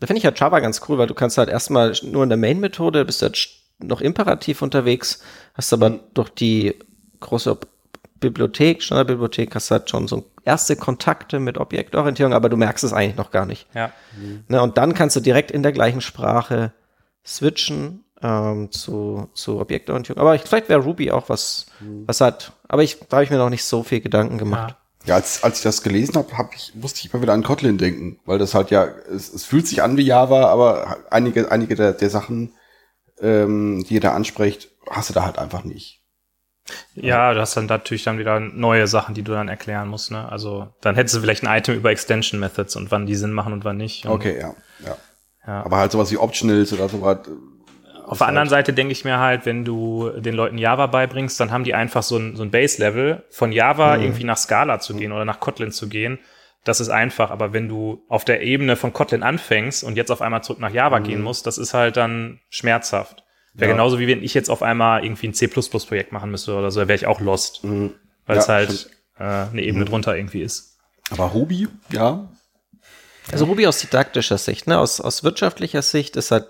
da 0.00 0.06
finde 0.06 0.18
ich 0.18 0.24
halt 0.24 0.38
Java 0.38 0.60
ganz 0.60 0.80
cool, 0.88 0.98
weil 0.98 1.06
du 1.06 1.14
kannst 1.14 1.38
halt 1.38 1.48
erstmal 1.48 1.94
nur 2.02 2.22
in 2.22 2.28
der 2.28 2.38
Main-Methode, 2.38 3.04
bist 3.04 3.22
halt 3.22 3.48
noch 3.78 4.00
imperativ 4.00 4.62
unterwegs, 4.62 5.22
hast 5.54 5.72
aber 5.72 5.90
mhm. 5.90 6.00
durch 6.14 6.30
die 6.30 6.74
große 7.20 7.58
Bibliothek, 8.20 8.82
Standardbibliothek, 8.82 9.54
hast 9.54 9.70
halt 9.70 9.90
schon 9.90 10.08
so 10.08 10.30
erste 10.44 10.76
Kontakte 10.76 11.40
mit 11.40 11.58
Objektorientierung, 11.58 12.32
aber 12.32 12.48
du 12.48 12.56
merkst 12.56 12.84
es 12.84 12.92
eigentlich 12.92 13.16
noch 13.16 13.30
gar 13.30 13.46
nicht. 13.46 13.66
Ja. 13.74 13.92
Mhm. 14.16 14.44
Ne, 14.48 14.62
und 14.62 14.78
dann 14.78 14.94
kannst 14.94 15.16
du 15.16 15.20
direkt 15.20 15.50
in 15.50 15.62
der 15.62 15.72
gleichen 15.72 16.00
Sprache 16.00 16.72
switchen 17.24 18.04
ähm, 18.22 18.70
zu, 18.70 19.28
zu 19.34 19.60
Objektorientierung. 19.60 20.20
Aber 20.20 20.34
ich, 20.34 20.42
vielleicht 20.42 20.68
wäre 20.68 20.80
Ruby 20.80 21.10
auch 21.10 21.28
was, 21.28 21.66
mhm. 21.80 22.04
was 22.06 22.20
hat. 22.20 22.52
Aber 22.68 22.82
ich, 22.82 22.98
da 23.08 23.16
habe 23.16 23.24
ich 23.24 23.30
mir 23.30 23.38
noch 23.38 23.50
nicht 23.50 23.64
so 23.64 23.82
viel 23.82 24.00
Gedanken 24.00 24.38
gemacht. 24.38 24.70
Ja. 24.70 24.85
Ja, 25.06 25.14
als, 25.14 25.42
als 25.44 25.58
ich 25.58 25.62
das 25.62 25.82
gelesen 25.82 26.16
habe, 26.16 26.36
hab 26.36 26.54
ich, 26.54 26.74
musste 26.74 27.00
ich 27.00 27.12
immer 27.12 27.22
wieder 27.22 27.32
an 27.32 27.44
Kotlin 27.44 27.78
denken, 27.78 28.18
weil 28.26 28.38
das 28.38 28.54
halt 28.54 28.70
ja, 28.70 28.84
es, 28.84 29.32
es 29.32 29.44
fühlt 29.44 29.66
sich 29.66 29.82
an 29.82 29.96
wie 29.96 30.02
Java, 30.02 30.46
aber 30.46 30.98
einige, 31.10 31.50
einige 31.50 31.76
der, 31.76 31.92
der 31.92 32.10
Sachen, 32.10 32.52
ähm, 33.20 33.84
die 33.88 33.94
ihr 33.94 34.00
da 34.00 34.14
ansprecht, 34.14 34.68
hast 34.90 35.10
du 35.10 35.14
da 35.14 35.24
halt 35.24 35.38
einfach 35.38 35.64
nicht. 35.64 36.02
Ja, 36.94 37.32
du 37.32 37.40
hast 37.40 37.56
dann 37.56 37.66
natürlich 37.66 38.02
dann 38.02 38.18
wieder 38.18 38.40
neue 38.40 38.88
Sachen, 38.88 39.14
die 39.14 39.22
du 39.22 39.32
dann 39.32 39.48
erklären 39.48 39.88
musst. 39.88 40.10
Ne? 40.10 40.28
Also 40.28 40.68
dann 40.80 40.96
hättest 40.96 41.14
du 41.14 41.20
vielleicht 41.20 41.46
ein 41.46 41.58
Item 41.58 41.76
über 41.76 41.90
Extension 41.90 42.40
Methods 42.40 42.74
und 42.74 42.90
wann 42.90 43.06
die 43.06 43.14
Sinn 43.14 43.32
machen 43.32 43.52
und 43.52 43.64
wann 43.64 43.76
nicht. 43.76 44.04
Und 44.04 44.12
okay, 44.12 44.38
ja, 44.40 44.54
ja, 44.84 44.96
ja. 45.46 45.64
Aber 45.64 45.76
halt 45.76 45.92
sowas 45.92 46.10
wie 46.10 46.18
Optionals 46.18 46.72
oder 46.72 46.88
sowas, 46.88 47.18
auf 48.06 48.18
der 48.18 48.28
anderen 48.28 48.48
Seite 48.48 48.72
denke 48.72 48.92
ich 48.92 49.04
mir 49.04 49.18
halt, 49.18 49.46
wenn 49.46 49.64
du 49.64 50.10
den 50.10 50.34
Leuten 50.34 50.58
Java 50.58 50.86
beibringst, 50.86 51.40
dann 51.40 51.50
haben 51.50 51.64
die 51.64 51.74
einfach 51.74 52.02
so 52.02 52.16
ein, 52.16 52.36
so 52.36 52.42
ein 52.42 52.50
Base-Level. 52.50 53.24
Von 53.30 53.52
Java 53.52 53.96
mhm. 53.96 54.02
irgendwie 54.02 54.24
nach 54.24 54.36
Scala 54.36 54.78
zu 54.78 54.94
gehen 54.94 55.12
oder 55.12 55.24
nach 55.24 55.40
Kotlin 55.40 55.72
zu 55.72 55.88
gehen, 55.88 56.18
das 56.64 56.80
ist 56.80 56.88
einfach. 56.88 57.30
Aber 57.30 57.52
wenn 57.52 57.68
du 57.68 58.04
auf 58.08 58.24
der 58.24 58.42
Ebene 58.42 58.76
von 58.76 58.92
Kotlin 58.92 59.22
anfängst 59.22 59.82
und 59.82 59.96
jetzt 59.96 60.10
auf 60.10 60.22
einmal 60.22 60.42
zurück 60.42 60.60
nach 60.60 60.72
Java 60.72 61.00
mhm. 61.00 61.04
gehen 61.04 61.22
musst, 61.22 61.46
das 61.46 61.58
ist 61.58 61.74
halt 61.74 61.96
dann 61.96 62.40
schmerzhaft. 62.48 63.24
Wäre 63.54 63.70
ja. 63.70 63.76
genauso 63.76 63.98
wie 63.98 64.06
wenn 64.06 64.22
ich 64.22 64.34
jetzt 64.34 64.50
auf 64.50 64.62
einmal 64.62 65.04
irgendwie 65.04 65.28
ein 65.28 65.34
C++-Projekt 65.34 66.12
machen 66.12 66.30
müsste 66.30 66.54
oder 66.54 66.70
so, 66.70 66.80
wäre 66.80 66.94
ich 66.94 67.06
auch 67.06 67.20
lost. 67.20 67.64
Mhm. 67.64 67.94
Weil 68.26 68.36
ja, 68.36 68.42
es 68.42 68.48
halt 68.48 68.90
äh, 69.18 69.22
eine 69.22 69.62
Ebene 69.62 69.84
mhm. 69.84 69.88
drunter 69.88 70.16
irgendwie 70.16 70.42
ist. 70.42 70.78
Aber 71.10 71.24
Ruby, 71.26 71.68
ja. 71.90 72.28
Also 73.32 73.46
Ruby 73.46 73.66
aus 73.66 73.78
didaktischer 73.78 74.38
Sicht, 74.38 74.68
ne? 74.68 74.78
aus, 74.78 75.00
aus 75.00 75.24
wirtschaftlicher 75.24 75.82
Sicht 75.82 76.16
ist 76.16 76.30
halt 76.30 76.46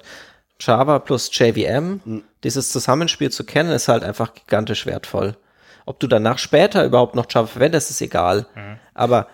Java 0.58 0.98
plus 0.98 1.30
JVM, 1.32 2.00
mhm. 2.04 2.22
dieses 2.44 2.70
Zusammenspiel 2.72 3.30
zu 3.30 3.44
kennen, 3.44 3.70
ist 3.70 3.88
halt 3.88 4.02
einfach 4.02 4.34
gigantisch 4.34 4.86
wertvoll. 4.86 5.36
Ob 5.84 6.00
du 6.00 6.06
danach 6.06 6.38
später 6.38 6.84
überhaupt 6.84 7.14
noch 7.14 7.26
Java 7.28 7.46
verwendest, 7.46 7.90
ist 7.90 8.00
egal. 8.00 8.46
Mhm. 8.54 8.78
Aber, 8.94 9.28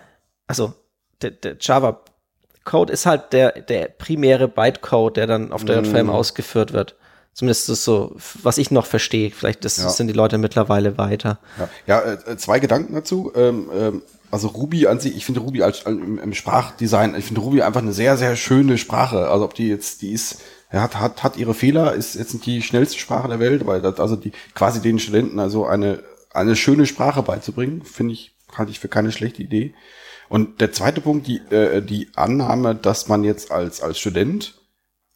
also, 0.47 0.73
der, 1.21 1.31
der 1.31 1.57
Java 1.59 2.01
Code 2.63 2.93
ist 2.93 3.05
halt 3.05 3.33
der, 3.33 3.61
der 3.61 3.87
primäre 3.87 4.47
Bytecode, 4.47 5.17
der 5.17 5.27
dann 5.27 5.51
auf 5.51 5.65
der 5.65 5.81
JVM 5.81 6.07
mm. 6.07 6.09
ausgeführt 6.09 6.71
wird. 6.71 6.95
Zumindest 7.33 7.67
ist 7.69 7.83
so, 7.83 8.15
was 8.43 8.57
ich 8.57 8.71
noch 8.71 8.85
verstehe. 8.85 9.31
Vielleicht 9.31 9.65
ist, 9.65 9.79
ja. 9.79 9.89
sind 9.89 10.07
die 10.07 10.13
Leute 10.13 10.37
mittlerweile 10.37 10.97
weiter. 10.97 11.39
Ja, 11.57 11.69
ja 11.87 12.13
äh, 12.13 12.37
zwei 12.37 12.59
Gedanken 12.59 12.93
dazu. 12.93 13.31
Ähm, 13.35 13.69
ähm, 13.75 14.01
also 14.29 14.47
Ruby 14.47 14.87
an 14.87 14.99
sich, 14.99 15.15
ich 15.15 15.25
finde 15.25 15.41
Ruby 15.41 15.63
als, 15.63 15.83
im, 15.83 16.19
im 16.19 16.33
Sprachdesign, 16.33 17.15
ich 17.15 17.25
finde 17.25 17.41
Ruby 17.41 17.61
einfach 17.61 17.81
eine 17.81 17.93
sehr, 17.93 18.17
sehr 18.17 18.35
schöne 18.35 18.77
Sprache. 18.77 19.29
Also 19.29 19.45
ob 19.45 19.55
die 19.55 19.67
jetzt, 19.67 20.01
die 20.01 20.11
ist, 20.11 20.41
er 20.73 20.81
hat, 20.81 20.99
hat, 20.99 21.21
hat 21.21 21.37
ihre 21.37 21.53
Fehler, 21.53 21.93
ist 21.93 22.15
jetzt 22.15 22.33
nicht 22.33 22.47
die 22.47 22.63
schnellste 22.63 22.97
Sprache 22.97 23.27
der 23.27 23.39
Welt, 23.39 23.67
weil 23.67 23.79
das, 23.79 23.99
also 23.99 24.15
die 24.15 24.31
quasi 24.55 24.81
den 24.81 24.97
Studenten 24.97 25.39
also 25.39 25.67
eine, 25.67 25.99
eine 26.33 26.55
schöne 26.55 26.87
Sprache 26.87 27.21
beizubringen, 27.21 27.83
finde 27.83 28.13
ich, 28.13 28.35
halte 28.57 28.71
ich 28.71 28.79
für 28.79 28.87
keine 28.87 29.11
schlechte 29.11 29.43
Idee. 29.43 29.75
Und 30.29 30.61
der 30.61 30.71
zweite 30.71 30.99
Punkt, 30.99 31.27
die, 31.27 31.37
äh, 31.51 31.83
die 31.83 32.09
Annahme, 32.15 32.73
dass 32.73 33.07
man 33.07 33.23
jetzt 33.23 33.51
als, 33.51 33.81
als 33.83 33.99
Student, 33.99 34.55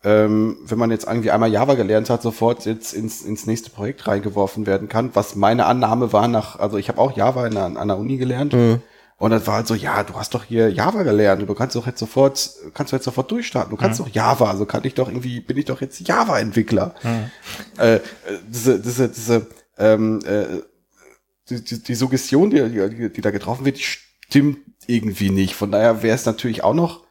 ähm, 0.03 0.57
wenn 0.63 0.77
man 0.77 0.91
jetzt 0.91 1.07
irgendwie 1.07 1.31
einmal 1.31 1.51
Java 1.51 1.73
gelernt 1.73 2.11
hat, 2.11 2.21
sofort 2.21 2.67
jetzt 2.67 2.93
ins, 2.93 3.23
ins 3.23 3.47
nächste 3.47 3.71
Projekt 3.71 4.05
reingeworfen 4.05 4.67
werden 4.67 4.89
kann, 4.89 5.09
was 5.15 5.35
meine 5.35 5.65
Annahme 5.65 6.13
war 6.13 6.27
nach, 6.27 6.59
also 6.59 6.77
ich 6.77 6.87
habe 6.87 7.01
auch 7.01 7.17
Java 7.17 7.47
in 7.47 7.57
einer, 7.57 7.79
an 7.79 7.87
der 7.87 7.97
Uni 7.97 8.17
gelernt. 8.17 8.53
Mhm 8.53 8.83
und 9.19 9.31
das 9.31 9.47
war 9.47 9.55
halt 9.55 9.67
so, 9.67 9.73
ja, 9.73 10.03
du 10.03 10.13
hast 10.13 10.35
doch 10.35 10.43
hier 10.43 10.69
Java 10.69 11.01
gelernt, 11.01 11.41
du 11.41 11.53
kannst 11.55 11.75
doch 11.75 11.87
jetzt 11.87 11.99
sofort, 11.99 12.51
kannst 12.75 12.91
du 12.91 12.97
jetzt 12.97 13.05
sofort 13.05 13.31
durchstarten, 13.31 13.71
du 13.71 13.77
kannst 13.77 13.99
mhm. 13.99 14.05
doch 14.05 14.13
Java, 14.13 14.49
also 14.51 14.67
kann 14.67 14.83
ich 14.83 14.93
doch 14.93 15.07
irgendwie, 15.07 15.39
bin 15.39 15.57
ich 15.57 15.65
doch 15.65 15.81
jetzt 15.81 16.07
Java-Entwickler. 16.07 16.93
Mhm. 17.01 17.81
Äh, 17.81 17.99
diese, 18.47 18.79
diese, 18.79 19.09
diese, 19.09 19.47
ähm, 19.79 20.19
äh, 20.23 20.61
die, 21.49 21.63
die, 21.63 21.81
die 21.81 21.95
Suggestion, 21.95 22.51
die, 22.51 22.89
die, 22.89 23.11
die 23.11 23.21
da 23.21 23.31
getroffen 23.31 23.65
wird, 23.65 23.77
die 23.77 23.83
stimmt 23.83 24.59
irgendwie 24.85 25.31
nicht. 25.31 25.55
Von 25.55 25.71
daher 25.71 26.03
wäre 26.03 26.15
es 26.15 26.27
natürlich 26.27 26.63
auch 26.63 26.75
noch 26.75 27.03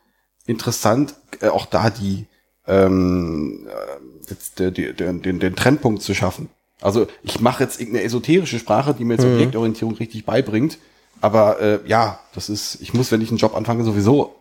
interessant, 0.46 1.16
äh, 1.40 1.48
auch 1.48 1.66
da 1.66 1.90
die, 1.90 2.26
ähm, 2.68 3.66
äh, 3.66 4.30
jetzt, 4.30 4.60
der, 4.60 4.70
der, 4.70 4.92
den, 4.92 5.22
den, 5.22 5.40
den 5.40 5.56
Trennpunkt 5.56 6.02
zu 6.02 6.14
schaffen. 6.14 6.50
Also 6.80 7.08
ich 7.24 7.40
mache 7.40 7.64
jetzt 7.64 7.80
irgendeine 7.80 8.04
esoterische 8.04 8.60
Sprache, 8.60 8.94
die 8.94 9.04
mir 9.04 9.14
jetzt 9.14 9.26
mhm. 9.26 9.34
Objektorientierung 9.34 9.96
richtig 9.96 10.24
beibringt 10.24 10.78
aber 11.20 11.60
äh, 11.60 11.80
ja, 11.86 12.20
das 12.34 12.48
ist, 12.48 12.80
ich 12.80 12.94
muss, 12.94 13.10
wenn 13.12 13.20
ich 13.20 13.30
einen 13.30 13.38
Job 13.38 13.54
anfange, 13.54 13.84
sowieso 13.84 14.36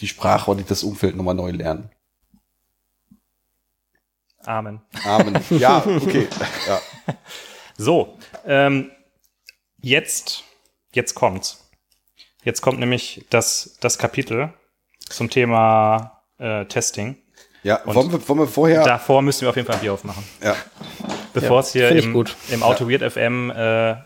die 0.00 0.08
Sprache 0.08 0.50
und 0.50 0.70
das 0.70 0.82
Umfeld 0.82 1.16
nochmal 1.16 1.34
neu 1.34 1.50
lernen. 1.50 1.90
Amen. 4.44 4.80
Amen. 5.04 5.38
Ja, 5.50 5.78
okay. 5.78 6.28
Ja. 6.66 6.80
So, 7.76 8.18
ähm, 8.46 8.90
jetzt, 9.80 10.44
jetzt 10.92 11.14
kommt's. 11.14 11.68
Jetzt 12.42 12.62
kommt 12.62 12.78
nämlich 12.80 13.26
das, 13.30 13.76
das 13.80 13.98
Kapitel 13.98 14.52
zum 15.10 15.28
Thema 15.28 16.22
äh, 16.38 16.64
Testing. 16.66 17.16
Ja, 17.62 17.82
wollen 17.84 18.10
wir, 18.10 18.28
wollen 18.28 18.40
wir 18.40 18.46
vorher. 18.46 18.84
Davor 18.84 19.20
müssen 19.20 19.42
wir 19.42 19.50
auf 19.50 19.56
jeden 19.56 19.66
Fall 19.66 19.76
ein 19.76 19.82
Bier 19.82 19.92
aufmachen. 19.92 20.24
Ja. 20.42 20.56
Bevor 21.34 21.58
ja, 21.58 21.60
es 21.60 21.72
hier 21.72 21.90
im, 21.90 22.26
im 22.50 22.62
Auto 22.62 22.88
Weird 22.88 23.12
FM 23.12 23.50
äh, 23.50 23.96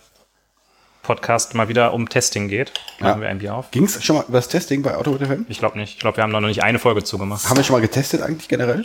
Podcast 1.05 1.55
mal 1.55 1.69
wieder 1.69 1.95
um 1.95 2.09
Testing 2.09 2.49
geht. 2.49 2.73
Machen 2.99 3.21
ja. 3.21 3.21
wir 3.21 3.29
ein 3.29 3.39
Bier 3.39 3.55
auf. 3.55 3.71
Ging 3.71 3.85
es 3.85 4.03
schon 4.05 4.17
mal 4.17 4.25
über 4.27 4.39
das 4.39 4.49
Testing 4.49 4.83
bei 4.83 4.97
Automotive 4.97 5.33
FM? 5.33 5.47
Ich 5.49 5.59
glaube 5.59 5.79
nicht. 5.79 5.95
Ich 5.95 6.01
glaube, 6.01 6.17
wir 6.17 6.25
haben 6.25 6.33
noch 6.33 6.41
nicht 6.41 6.65
eine 6.65 6.81
Folge 6.81 7.05
zugemacht. 7.05 7.49
Haben 7.49 7.57
wir 7.57 7.63
schon 7.65 7.75
mal 7.75 7.81
getestet 7.81 8.23
eigentlich 8.23 8.49
generell? 8.49 8.85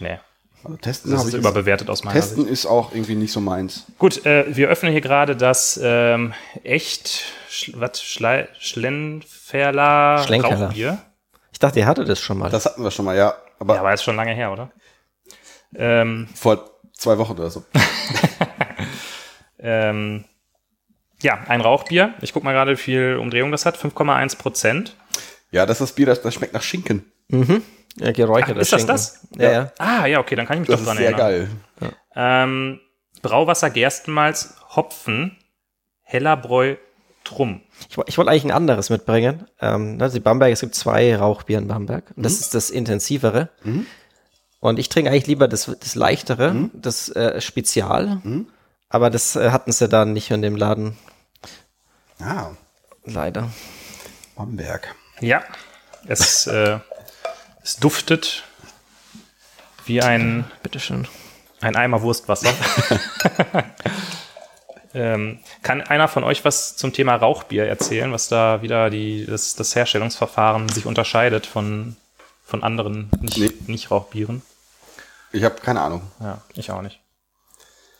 Nee. 0.00 0.18
Also 0.64 0.76
testen 0.78 1.10
das 1.10 1.24
ist 1.26 1.34
überbewertet 1.34 1.90
aus 1.90 2.04
meiner 2.04 2.18
Testen 2.18 2.42
Sicht. 2.42 2.52
ist 2.52 2.66
auch 2.66 2.92
irgendwie 2.92 3.14
nicht 3.14 3.32
so 3.32 3.40
meins. 3.40 3.84
Gut, 3.98 4.24
äh, 4.24 4.44
wir 4.48 4.68
öffnen 4.68 4.92
hier 4.92 5.02
gerade 5.02 5.36
das 5.36 5.78
ähm, 5.82 6.32
echt 6.62 7.24
was 7.74 8.02
Schle 8.02 8.48
Schlenferler 8.58 10.24
Rauchbier. 10.28 10.98
Ich 11.52 11.58
dachte, 11.58 11.78
ihr 11.78 11.86
hattet 11.86 12.08
das 12.08 12.18
schon 12.18 12.38
mal. 12.38 12.50
Das 12.50 12.64
hatten 12.64 12.82
wir 12.82 12.90
schon 12.90 13.04
mal, 13.04 13.16
ja. 13.16 13.34
Aber, 13.58 13.74
ja, 13.74 13.80
aber 13.80 13.94
ist 13.94 14.02
schon 14.02 14.16
lange 14.16 14.32
her, 14.34 14.52
oder? 14.52 14.70
Ähm, 15.74 16.28
Vor 16.34 16.70
zwei 16.96 17.18
Wochen 17.18 17.32
oder 17.32 17.50
so. 17.50 17.64
ähm, 19.58 20.24
ja, 21.24 21.40
ein 21.48 21.60
Rauchbier. 21.60 22.14
Ich 22.20 22.32
guck 22.32 22.44
mal 22.44 22.52
gerade, 22.52 22.72
wie 22.72 22.76
viel 22.76 23.16
Umdrehung 23.20 23.50
das 23.50 23.66
hat. 23.66 23.76
5,1 23.76 24.38
Prozent. 24.38 24.94
Ja, 25.50 25.66
das 25.66 25.80
ist 25.80 25.90
das 25.90 25.94
Bier, 25.96 26.06
das, 26.06 26.22
das 26.22 26.34
schmeckt 26.34 26.52
nach 26.52 26.62
Schinken. 26.62 27.10
Mhm. 27.28 27.62
Ja, 27.96 28.12
geräuchertes 28.12 28.70
Ist 28.70 28.72
das 28.72 28.80
Schinken. 28.80 29.38
das? 29.38 29.42
Ja, 29.42 29.52
ja. 29.52 29.72
Ah, 29.78 30.06
ja, 30.06 30.20
okay, 30.20 30.36
dann 30.36 30.46
kann 30.46 30.56
ich 30.56 30.60
mich 30.60 30.68
das 30.68 30.80
doch 30.80 30.86
dran 30.86 30.98
erinnern. 30.98 31.18
Das 31.18 31.30
ist 31.30 31.38
sehr 31.80 31.88
geil. 31.88 31.94
Ja. 32.14 32.44
Ähm, 32.44 32.80
Brauwasser, 33.22 33.70
Gerstenmalz, 33.70 34.54
Hopfen, 34.76 35.38
Hellerbräu, 36.02 36.76
Trumm. 37.24 37.62
Ich, 37.88 37.96
ich 38.06 38.18
wollte 38.18 38.30
eigentlich 38.30 38.44
ein 38.44 38.50
anderes 38.50 38.90
mitbringen. 38.90 39.46
Ähm, 39.60 39.96
also 40.00 40.20
Bamberg, 40.20 40.52
es 40.52 40.60
gibt 40.60 40.74
zwei 40.74 41.16
Rauchbier 41.16 41.58
in 41.58 41.68
Bamberg. 41.68 42.12
Und 42.16 42.24
das 42.24 42.34
mhm. 42.34 42.40
ist 42.40 42.54
das 42.54 42.70
intensivere. 42.70 43.48
Mhm. 43.62 43.86
Und 44.60 44.78
ich 44.78 44.90
trinke 44.90 45.10
eigentlich 45.10 45.26
lieber 45.26 45.48
das, 45.48 45.70
das 45.80 45.94
leichtere, 45.94 46.52
mhm. 46.52 46.70
das 46.74 47.08
äh, 47.08 47.40
Spezial. 47.40 48.20
Mhm. 48.22 48.48
Aber 48.90 49.08
das 49.08 49.36
äh, 49.36 49.50
hatten 49.50 49.72
sie 49.72 49.88
dann 49.88 50.12
nicht 50.12 50.30
in 50.30 50.42
dem 50.42 50.56
Laden. 50.56 50.96
Ah. 52.20 52.50
Leider. 53.04 53.50
Bamberg. 54.36 54.94
Ja, 55.20 55.42
es, 56.06 56.46
äh, 56.48 56.78
es 57.62 57.76
duftet 57.76 58.44
wie 59.86 60.02
ein, 60.02 60.44
bitteschön, 60.62 61.06
ein 61.60 61.76
Eimer 61.76 62.02
Wurstwasser. 62.02 62.52
ähm, 64.94 65.40
kann 65.62 65.82
einer 65.82 66.08
von 66.08 66.24
euch 66.24 66.44
was 66.44 66.76
zum 66.76 66.92
Thema 66.92 67.16
Rauchbier 67.16 67.66
erzählen, 67.66 68.12
was 68.12 68.28
da 68.28 68.62
wieder 68.62 68.90
die, 68.90 69.26
das, 69.26 69.54
das 69.54 69.74
Herstellungsverfahren 69.76 70.68
sich 70.68 70.86
unterscheidet 70.86 71.46
von, 71.46 71.96
von 72.44 72.62
anderen 72.62 73.10
nicht, 73.20 73.38
nee. 73.38 73.50
nicht 73.66 73.90
Rauchbieren? 73.90 74.42
Ich 75.32 75.44
habe 75.44 75.56
keine 75.56 75.80
Ahnung. 75.80 76.02
Ja, 76.20 76.40
ich 76.54 76.70
auch 76.70 76.82
nicht. 76.82 77.00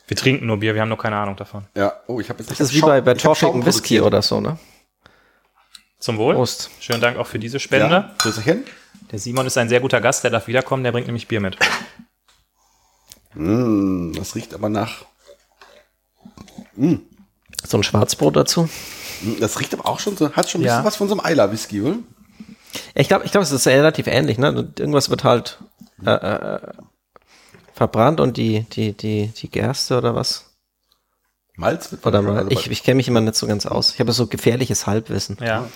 Wir 0.07 0.17
trinken 0.17 0.47
nur 0.47 0.59
Bier, 0.59 0.75
wir 0.75 0.83
haben 0.83 0.89
nur 0.89 0.99
keine 0.99 1.17
Ahnung 1.17 1.37
davon. 1.37 1.67
Ja, 1.77 1.95
oh, 2.07 2.21
ich 2.21 2.29
habe 2.29 2.41
jetzt. 2.41 2.51
Das 2.51 2.61
ist 2.61 2.75
wie 2.75 2.81
bei, 2.81 3.01
bei 3.01 3.15
Torfigen 3.15 3.65
Whisky 3.65 4.01
oder 4.01 4.21
so, 4.21 4.41
ne? 4.41 4.59
Zum 5.99 6.19
Wohl. 6.19 6.35
Prost. 6.35 6.71
Schönen 6.81 7.01
Dank 7.01 7.17
auch 7.17 7.27
für 7.27 7.39
diese 7.39 7.59
Spende. 7.59 8.13
Ja, 8.23 8.33
hin. 8.43 8.65
Der 9.11 9.19
Simon 9.19 9.47
ist 9.47 9.57
ein 9.57 9.71
sehr 9.71 9.81
guter 9.81 10.03
Gast, 10.03 10.23
der 10.25 10.31
darf 10.31 10.47
wiederkommen, 10.47 10.85
der 10.85 10.93
bringt 10.93 11.07
nämlich 11.07 11.29
Bier 11.29 11.41
mit. 11.41 11.57
Mm, 13.35 14.13
das 14.13 14.35
riecht 14.35 14.55
aber 14.55 14.69
nach. 14.69 15.07
Mm. 16.77 16.97
So 17.67 17.79
ein 17.79 17.83
Schwarzbrot 17.83 18.37
dazu. 18.37 18.69
Mm, 19.23 19.41
das 19.41 19.59
riecht 19.59 19.73
aber 19.75 19.87
auch 19.89 19.99
schon 19.99 20.17
so, 20.17 20.31
hat 20.33 20.51
schon 20.51 20.61
ein 20.61 20.65
ja. 20.65 20.73
bisschen 20.73 20.87
was 20.87 20.97
von 20.97 21.09
so 21.09 21.15
einem 21.15 21.25
Eiler 21.25 21.51
Whisky, 21.51 21.81
oder? 21.81 21.97
Ich 22.95 23.09
glaube, 23.09 23.25
ich 23.25 23.33
glaube, 23.33 23.45
es 23.45 23.51
ist 23.51 23.67
relativ 23.67 24.07
ähnlich, 24.07 24.39
ne? 24.39 24.73
Irgendwas 24.79 25.11
wird 25.11 25.25
halt 25.25 25.59
äh, 26.05 26.11
äh, 26.11 26.61
verbrannt 27.75 28.21
und 28.21 28.37
die, 28.37 28.63
die, 28.73 28.93
die, 28.93 29.29
die 29.29 29.51
Gerste 29.51 29.99
oder 29.99 30.15
was? 30.15 30.55
Malz 31.57 31.93
wird 31.93 32.07
Oder 32.07 32.23
mal, 32.23 32.51
ich, 32.51 32.71
ich 32.71 32.83
kenne 32.83 32.97
mich 32.97 33.07
immer 33.09 33.21
nicht 33.21 33.37
so 33.37 33.47
ganz 33.47 33.67
aus. 33.67 33.93
Ich 33.95 34.01
habe 34.01 34.13
so 34.13 34.27
gefährliches 34.27 34.87
Halbwissen. 34.87 35.37
Ja. 35.41 35.69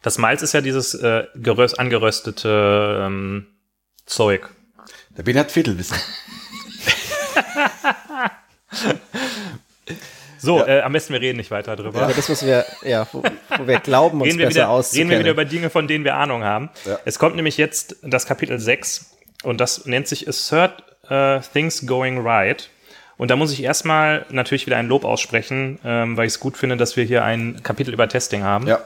Das 0.00 0.18
Malz 0.18 0.42
ist 0.42 0.52
ja 0.52 0.60
dieses 0.60 0.94
äh, 0.94 1.24
geröst, 1.34 1.78
angeröstete 1.78 3.04
ähm, 3.06 3.46
Zeug. 4.06 4.50
Der 5.16 5.22
Ben 5.22 5.38
hat 5.38 5.50
Viertelwissen. 5.50 5.96
so, 10.38 10.58
ja. 10.58 10.66
äh, 10.66 10.82
am 10.82 10.92
besten 10.92 11.12
wir 11.12 11.20
reden 11.20 11.38
nicht 11.38 11.50
weiter 11.50 11.74
drüber. 11.76 12.00
Ja, 12.00 12.12
das, 12.12 12.30
was 12.30 12.44
wir, 12.44 12.64
ja, 12.82 13.06
wo, 13.12 13.22
wo 13.58 13.66
wir 13.66 13.80
glauben, 13.80 14.20
uns 14.22 14.28
reden 14.28 14.38
wir 14.38 14.46
besser 14.46 14.60
wieder, 14.60 14.70
auszukennen. 14.70 15.10
Reden 15.10 15.18
wir 15.18 15.24
wieder 15.24 15.32
über 15.32 15.44
Dinge, 15.44 15.70
von 15.70 15.88
denen 15.88 16.04
wir 16.04 16.14
Ahnung 16.14 16.44
haben. 16.44 16.70
Ja. 16.84 16.98
Es 17.04 17.18
kommt 17.18 17.34
nämlich 17.36 17.56
jetzt 17.56 17.96
das 18.02 18.26
Kapitel 18.26 18.58
6 18.60 19.12
und 19.42 19.60
das 19.60 19.86
nennt 19.86 20.08
sich 20.08 20.28
Assert 20.28 20.84
uh, 21.10 21.40
Things 21.52 21.86
Going 21.86 22.24
Right. 22.24 22.70
Und 23.16 23.30
da 23.30 23.36
muss 23.36 23.52
ich 23.52 23.62
erstmal 23.62 24.26
natürlich 24.30 24.66
wieder 24.66 24.78
ein 24.78 24.88
Lob 24.88 25.04
aussprechen, 25.04 25.78
ähm, 25.84 26.16
weil 26.16 26.26
ich 26.26 26.32
es 26.32 26.40
gut 26.40 26.56
finde, 26.56 26.76
dass 26.76 26.96
wir 26.96 27.04
hier 27.04 27.24
ein 27.24 27.62
Kapitel 27.62 27.94
über 27.94 28.08
Testing 28.08 28.42
haben. 28.42 28.66
Ja. 28.66 28.80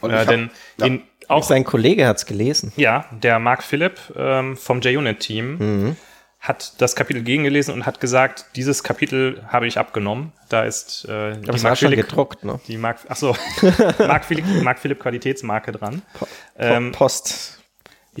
Und 0.00 0.12
äh, 0.12 0.16
hab, 0.16 0.28
denn 0.28 0.50
ja. 0.78 0.86
In, 0.86 1.02
auch 1.28 1.44
sein 1.44 1.64
Kollege 1.64 2.06
hat 2.06 2.16
es 2.16 2.26
gelesen. 2.26 2.72
Ja, 2.76 3.04
der 3.10 3.38
Mark 3.38 3.62
Philipp 3.62 4.00
ähm, 4.16 4.56
vom 4.56 4.80
JUnit-Team 4.80 5.58
mhm. 5.58 5.96
hat 6.40 6.80
das 6.80 6.96
Kapitel 6.96 7.22
gegengelesen 7.22 7.72
und 7.72 7.86
hat 7.86 8.00
gesagt, 8.00 8.46
dieses 8.56 8.82
Kapitel 8.82 9.44
habe 9.46 9.68
ich 9.68 9.78
abgenommen. 9.78 10.32
Da 10.48 10.64
ist 10.64 11.04
äh, 11.08 11.36
die 11.36 11.62
Mark 11.62 11.78
Philipp 11.78 12.08
gedruckt, 12.08 12.44
ne? 12.44 12.58
Die 12.66 12.78
Mark, 12.78 12.98
ach 13.08 13.16
so, 13.16 13.36
Mark 13.98 14.24
Philipp, 14.24 14.44
Mark 14.62 14.80
Philipp 14.80 14.98
Qualitätsmarke 14.98 15.70
dran. 15.70 16.02
Po 16.18 16.26
ähm, 16.58 16.90
Post. 16.92 17.59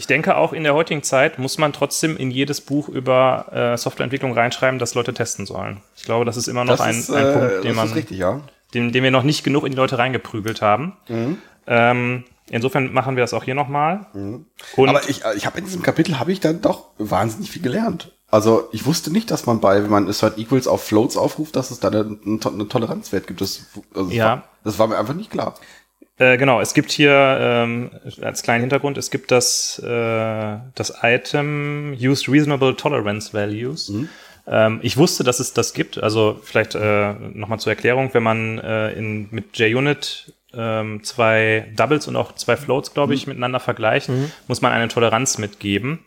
Ich 0.00 0.06
denke 0.06 0.38
auch 0.38 0.54
in 0.54 0.64
der 0.64 0.72
heutigen 0.72 1.02
Zeit 1.02 1.38
muss 1.38 1.58
man 1.58 1.74
trotzdem 1.74 2.16
in 2.16 2.30
jedes 2.30 2.62
Buch 2.62 2.88
über 2.88 3.52
äh, 3.52 3.76
Softwareentwicklung 3.76 4.32
reinschreiben, 4.32 4.78
dass 4.78 4.94
Leute 4.94 5.12
testen 5.12 5.44
sollen. 5.44 5.82
Ich 5.94 6.04
glaube, 6.04 6.24
das 6.24 6.38
ist 6.38 6.48
immer 6.48 6.64
noch 6.64 6.80
ein, 6.80 6.98
ist, 6.98 7.10
ein 7.10 7.26
äh, 7.26 7.32
Punkt, 7.34 7.52
den 7.52 7.62
das 7.64 7.76
man 7.76 7.92
richtig, 7.92 8.16
ja. 8.16 8.40
den, 8.72 8.92
den 8.92 9.04
wir 9.04 9.10
noch 9.10 9.24
nicht 9.24 9.44
genug 9.44 9.66
in 9.66 9.72
die 9.72 9.76
Leute 9.76 9.98
reingeprügelt 9.98 10.62
haben. 10.62 10.96
Mhm. 11.06 11.36
Ähm, 11.66 12.24
insofern 12.48 12.94
machen 12.94 13.16
wir 13.16 13.22
das 13.22 13.34
auch 13.34 13.44
hier 13.44 13.54
nochmal. 13.54 14.06
Mhm. 14.14 14.46
Aber 14.78 15.06
ich, 15.06 15.22
äh, 15.22 15.34
ich 15.36 15.44
habe 15.44 15.58
in 15.58 15.66
diesem 15.66 15.82
Kapitel 15.82 16.18
habe 16.18 16.32
ich 16.32 16.40
dann 16.40 16.62
doch 16.62 16.86
wahnsinnig 16.96 17.50
viel 17.50 17.60
gelernt. 17.60 18.10
Also 18.30 18.70
ich 18.72 18.86
wusste 18.86 19.12
nicht, 19.12 19.30
dass 19.30 19.44
man 19.44 19.60
bei, 19.60 19.82
wenn 19.82 19.90
man 19.90 20.08
Assert 20.08 20.38
Equals 20.38 20.66
auf 20.66 20.82
Floats 20.82 21.18
aufruft, 21.18 21.56
dass 21.56 21.70
es 21.70 21.78
da 21.78 21.88
einen, 21.88 22.20
einen 22.24 22.68
Toleranzwert 22.70 23.26
gibt. 23.26 23.42
Das, 23.42 23.66
also 23.94 24.06
das 24.06 24.14
Ja. 24.16 24.24
War, 24.24 24.44
das 24.64 24.78
war 24.78 24.86
mir 24.86 24.96
einfach 24.96 25.14
nicht 25.14 25.30
klar. 25.30 25.56
Äh, 26.20 26.36
genau, 26.36 26.60
es 26.60 26.74
gibt 26.74 26.90
hier 26.92 27.38
ähm, 27.40 27.90
als 28.20 28.42
kleinen 28.42 28.60
Hintergrund, 28.60 28.98
es 28.98 29.10
gibt 29.10 29.30
das, 29.30 29.78
äh, 29.78 30.56
das 30.74 30.92
Item 31.02 31.96
Used 31.98 32.28
Reasonable 32.28 32.76
Tolerance 32.76 33.32
Values. 33.32 33.88
Ähm, 34.46 34.80
ich 34.82 34.98
wusste, 34.98 35.24
dass 35.24 35.40
es 35.40 35.54
das 35.54 35.72
gibt. 35.72 35.96
Also 35.96 36.38
vielleicht 36.42 36.74
äh, 36.74 37.14
nochmal 37.32 37.58
zur 37.58 37.72
Erklärung, 37.72 38.10
wenn 38.12 38.22
man 38.22 38.58
äh, 38.58 38.92
in, 38.92 39.28
mit 39.30 39.56
JUnit 39.56 40.34
ähm, 40.52 41.02
zwei 41.04 41.72
Doubles 41.74 42.06
und 42.06 42.16
auch 42.16 42.34
zwei 42.34 42.58
Floats, 42.58 42.92
glaube 42.92 43.14
ich, 43.14 43.26
miteinander 43.26 43.58
vergleicht, 43.58 44.10
muss 44.46 44.60
man 44.60 44.72
eine 44.72 44.88
Toleranz 44.88 45.38
mitgeben. 45.38 46.00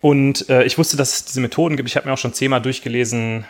Und 0.00 0.48
äh, 0.48 0.64
ich 0.64 0.78
wusste, 0.78 0.96
dass 0.96 1.16
es 1.16 1.24
diese 1.26 1.40
Methoden 1.42 1.76
gibt. 1.76 1.86
Ich 1.86 1.96
habe 1.96 2.08
mir 2.08 2.14
auch 2.14 2.18
schon 2.18 2.32
zehnmal 2.32 2.62
durchgelesen, 2.62 3.44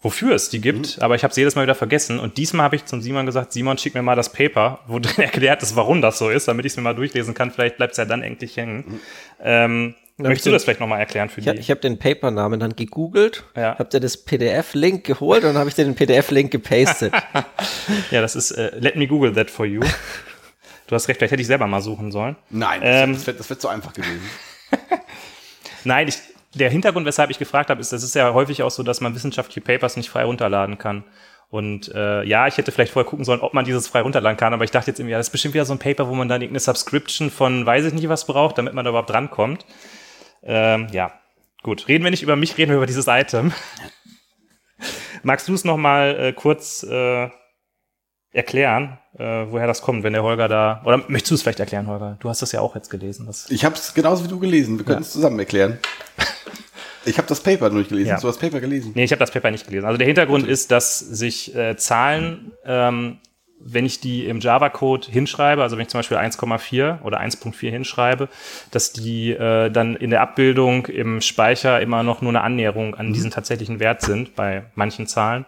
wofür 0.00 0.34
es 0.34 0.48
die 0.48 0.60
gibt, 0.60 1.02
aber 1.02 1.14
ich 1.16 1.24
habe 1.24 1.30
es 1.32 1.36
jedes 1.36 1.54
Mal 1.56 1.62
wieder 1.62 1.74
vergessen. 1.74 2.18
Und 2.20 2.36
diesmal 2.38 2.64
habe 2.64 2.76
ich 2.76 2.84
zum 2.84 3.00
Simon 3.02 3.26
gesagt, 3.26 3.52
Simon, 3.52 3.78
schick 3.78 3.94
mir 3.94 4.02
mal 4.02 4.14
das 4.16 4.32
Paper, 4.32 4.78
wo 4.86 4.98
drin 5.00 5.18
erklärt 5.24 5.62
ist, 5.62 5.74
warum 5.76 6.00
das 6.02 6.18
so 6.18 6.28
ist, 6.30 6.46
damit 6.48 6.64
ich 6.66 6.72
es 6.72 6.76
mir 6.76 6.82
mal 6.82 6.94
durchlesen 6.94 7.34
kann. 7.34 7.50
Vielleicht 7.50 7.76
bleibt 7.78 7.92
es 7.92 7.96
ja 7.98 8.04
dann 8.04 8.22
endlich 8.22 8.56
hängen. 8.56 9.00
Ähm, 9.42 9.94
möchtest 10.16 10.46
du 10.46 10.50
das 10.52 10.64
vielleicht 10.64 10.80
nochmal 10.80 11.00
erklären 11.00 11.28
für 11.30 11.40
Ich, 11.40 11.44
die? 11.44 11.50
hab- 11.50 11.58
ich 11.58 11.70
habe 11.70 11.80
den 11.80 11.98
Papernamen 11.98 12.60
dann 12.60 12.76
gegoogelt, 12.76 13.44
Ja. 13.56 13.76
hab 13.78 13.90
dir 13.90 14.00
das 14.00 14.16
PDF-Link 14.16 15.04
geholt 15.04 15.42
und 15.42 15.50
dann 15.50 15.58
habe 15.58 15.68
ich 15.68 15.74
dir 15.74 15.84
den 15.84 15.94
PDF-Link 15.96 16.50
gepastet. 16.52 17.12
ja, 18.10 18.20
das 18.20 18.36
ist 18.36 18.52
äh, 18.52 18.70
Let 18.78 18.94
me 18.96 19.06
Google 19.08 19.32
that 19.34 19.50
for 19.50 19.66
you. 19.66 19.80
Du 20.86 20.94
hast 20.94 21.06
recht, 21.08 21.18
vielleicht 21.18 21.32
hätte 21.32 21.42
ich 21.42 21.46
selber 21.48 21.66
mal 21.66 21.82
suchen 21.82 22.10
sollen. 22.12 22.36
Nein, 22.50 22.80
Ähm, 22.84 23.12
das 23.14 23.26
wird 23.26 23.40
das 23.40 23.50
wird 23.50 23.60
so 23.60 23.68
einfach 23.68 23.92
gewesen. 23.92 24.22
Nein, 25.84 26.08
ich, 26.08 26.16
der 26.58 26.70
Hintergrund, 26.70 27.06
weshalb 27.06 27.30
ich 27.30 27.38
gefragt 27.38 27.70
habe, 27.70 27.80
ist, 27.80 27.92
das 27.92 28.02
ist 28.02 28.14
ja 28.14 28.32
häufig 28.34 28.62
auch 28.62 28.70
so, 28.70 28.82
dass 28.82 29.00
man 29.00 29.14
wissenschaftliche 29.14 29.60
Papers 29.60 29.96
nicht 29.96 30.10
frei 30.10 30.24
runterladen 30.24 30.78
kann. 30.78 31.04
Und 31.50 31.90
äh, 31.94 32.24
ja, 32.24 32.46
ich 32.46 32.58
hätte 32.58 32.72
vielleicht 32.72 32.92
vorher 32.92 33.08
gucken 33.08 33.24
sollen, 33.24 33.40
ob 33.40 33.54
man 33.54 33.64
dieses 33.64 33.88
frei 33.88 34.02
runterladen 34.02 34.36
kann, 34.36 34.52
aber 34.52 34.64
ich 34.64 34.70
dachte 34.70 34.90
jetzt 34.90 35.00
irgendwie, 35.00 35.12
ja, 35.12 35.18
das 35.18 35.28
ist 35.28 35.32
bestimmt 35.32 35.54
wieder 35.54 35.64
so 35.64 35.72
ein 35.72 35.78
Paper, 35.78 36.08
wo 36.08 36.14
man 36.14 36.28
dann 36.28 36.42
irgendeine 36.42 36.60
Subscription 36.60 37.30
von 37.30 37.64
weiß 37.64 37.86
ich 37.86 37.94
nicht 37.94 38.08
was 38.08 38.26
braucht, 38.26 38.58
damit 38.58 38.74
man 38.74 38.84
da 38.84 38.90
überhaupt 38.90 39.10
drankommt. 39.10 39.64
Ähm, 40.42 40.88
ja, 40.92 41.12
gut. 41.62 41.88
Reden 41.88 42.04
wir 42.04 42.10
nicht 42.10 42.22
über 42.22 42.36
mich, 42.36 42.58
reden 42.58 42.70
wir 42.70 42.76
über 42.76 42.86
dieses 42.86 43.06
Item. 43.08 43.52
Magst 45.22 45.48
du 45.48 45.54
es 45.54 45.64
noch 45.64 45.78
mal 45.78 46.16
äh, 46.20 46.32
kurz 46.34 46.82
äh, 46.82 47.30
erklären, 48.30 48.98
äh, 49.18 49.46
woher 49.48 49.66
das 49.66 49.80
kommt, 49.80 50.04
wenn 50.04 50.12
der 50.12 50.22
Holger 50.22 50.48
da... 50.48 50.82
Oder 50.84 50.98
möchtest 51.08 51.30
du 51.30 51.34
es 51.36 51.42
vielleicht 51.42 51.60
erklären, 51.60 51.86
Holger? 51.86 52.18
Du 52.20 52.28
hast 52.28 52.42
das 52.42 52.52
ja 52.52 52.60
auch 52.60 52.74
jetzt 52.74 52.90
gelesen. 52.90 53.26
Das, 53.26 53.50
Ich 53.50 53.64
habe 53.64 53.74
es 53.74 53.94
genauso 53.94 54.24
wie 54.24 54.28
du 54.28 54.38
gelesen. 54.38 54.78
Wir 54.78 54.84
können 54.84 55.00
es 55.00 55.12
zusammen 55.12 55.38
erklären. 55.38 55.78
Ich 57.04 57.18
habe 57.18 57.28
das 57.28 57.42
Paper 57.42 57.70
durchgelesen. 57.70 58.08
Ja. 58.08 58.14
Hast 58.14 58.24
du 58.24 58.28
das 58.28 58.38
Paper 58.38 58.60
gelesen? 58.60 58.92
Nee, 58.94 59.04
ich 59.04 59.12
habe 59.12 59.20
das 59.20 59.30
Paper 59.30 59.50
nicht 59.50 59.66
gelesen. 59.66 59.86
Also 59.86 59.98
der 59.98 60.06
Hintergrund 60.06 60.46
ist, 60.46 60.70
dass 60.70 60.98
sich 60.98 61.54
äh, 61.54 61.76
Zahlen, 61.76 62.52
ähm, 62.64 63.18
wenn 63.60 63.86
ich 63.86 64.00
die 64.00 64.26
im 64.26 64.40
Java-Code 64.40 65.08
hinschreibe, 65.10 65.62
also 65.62 65.76
wenn 65.76 65.82
ich 65.82 65.88
zum 65.88 65.98
Beispiel 65.98 66.16
1,4 66.16 67.02
oder 67.02 67.20
1.4 67.20 67.70
hinschreibe, 67.70 68.28
dass 68.70 68.92
die 68.92 69.30
äh, 69.32 69.70
dann 69.70 69.96
in 69.96 70.10
der 70.10 70.20
Abbildung 70.20 70.86
im 70.86 71.20
Speicher 71.20 71.80
immer 71.80 72.02
noch 72.02 72.22
nur 72.22 72.30
eine 72.30 72.42
Annäherung 72.42 72.94
an 72.94 73.12
diesen 73.12 73.30
tatsächlichen 73.30 73.80
Wert 73.80 74.02
sind 74.02 74.36
bei 74.36 74.66
manchen 74.74 75.06
Zahlen. 75.06 75.44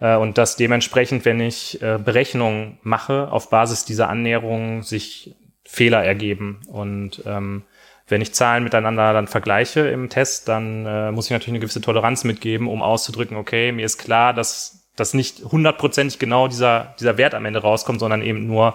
Äh, 0.00 0.16
und 0.16 0.38
dass 0.38 0.56
dementsprechend, 0.56 1.24
wenn 1.24 1.40
ich 1.40 1.80
äh, 1.82 1.98
Berechnungen 2.02 2.78
mache, 2.82 3.30
auf 3.30 3.50
Basis 3.50 3.84
dieser 3.84 4.08
Annäherung 4.08 4.82
sich 4.82 5.34
Fehler 5.64 6.04
ergeben. 6.04 6.60
Und 6.68 7.22
ähm, 7.26 7.62
wenn 8.10 8.20
ich 8.20 8.34
Zahlen 8.34 8.64
miteinander 8.64 9.12
dann 9.12 9.26
vergleiche 9.26 9.80
im 9.88 10.08
Test, 10.08 10.48
dann 10.48 10.86
äh, 10.86 11.12
muss 11.12 11.26
ich 11.26 11.30
natürlich 11.30 11.54
eine 11.54 11.60
gewisse 11.60 11.80
Toleranz 11.80 12.24
mitgeben, 12.24 12.68
um 12.68 12.82
auszudrücken, 12.82 13.36
okay, 13.36 13.72
mir 13.72 13.86
ist 13.86 13.98
klar, 13.98 14.34
dass 14.34 14.88
das 14.96 15.14
nicht 15.14 15.44
hundertprozentig 15.44 16.18
genau 16.18 16.48
dieser, 16.48 16.94
dieser 16.98 17.16
Wert 17.16 17.34
am 17.34 17.46
Ende 17.46 17.60
rauskommt, 17.60 18.00
sondern 18.00 18.22
eben 18.22 18.46
nur 18.46 18.74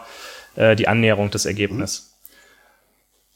äh, 0.56 0.76
die 0.76 0.88
Annäherung 0.88 1.30
des 1.30 1.46
Ergebnisses. 1.46 2.18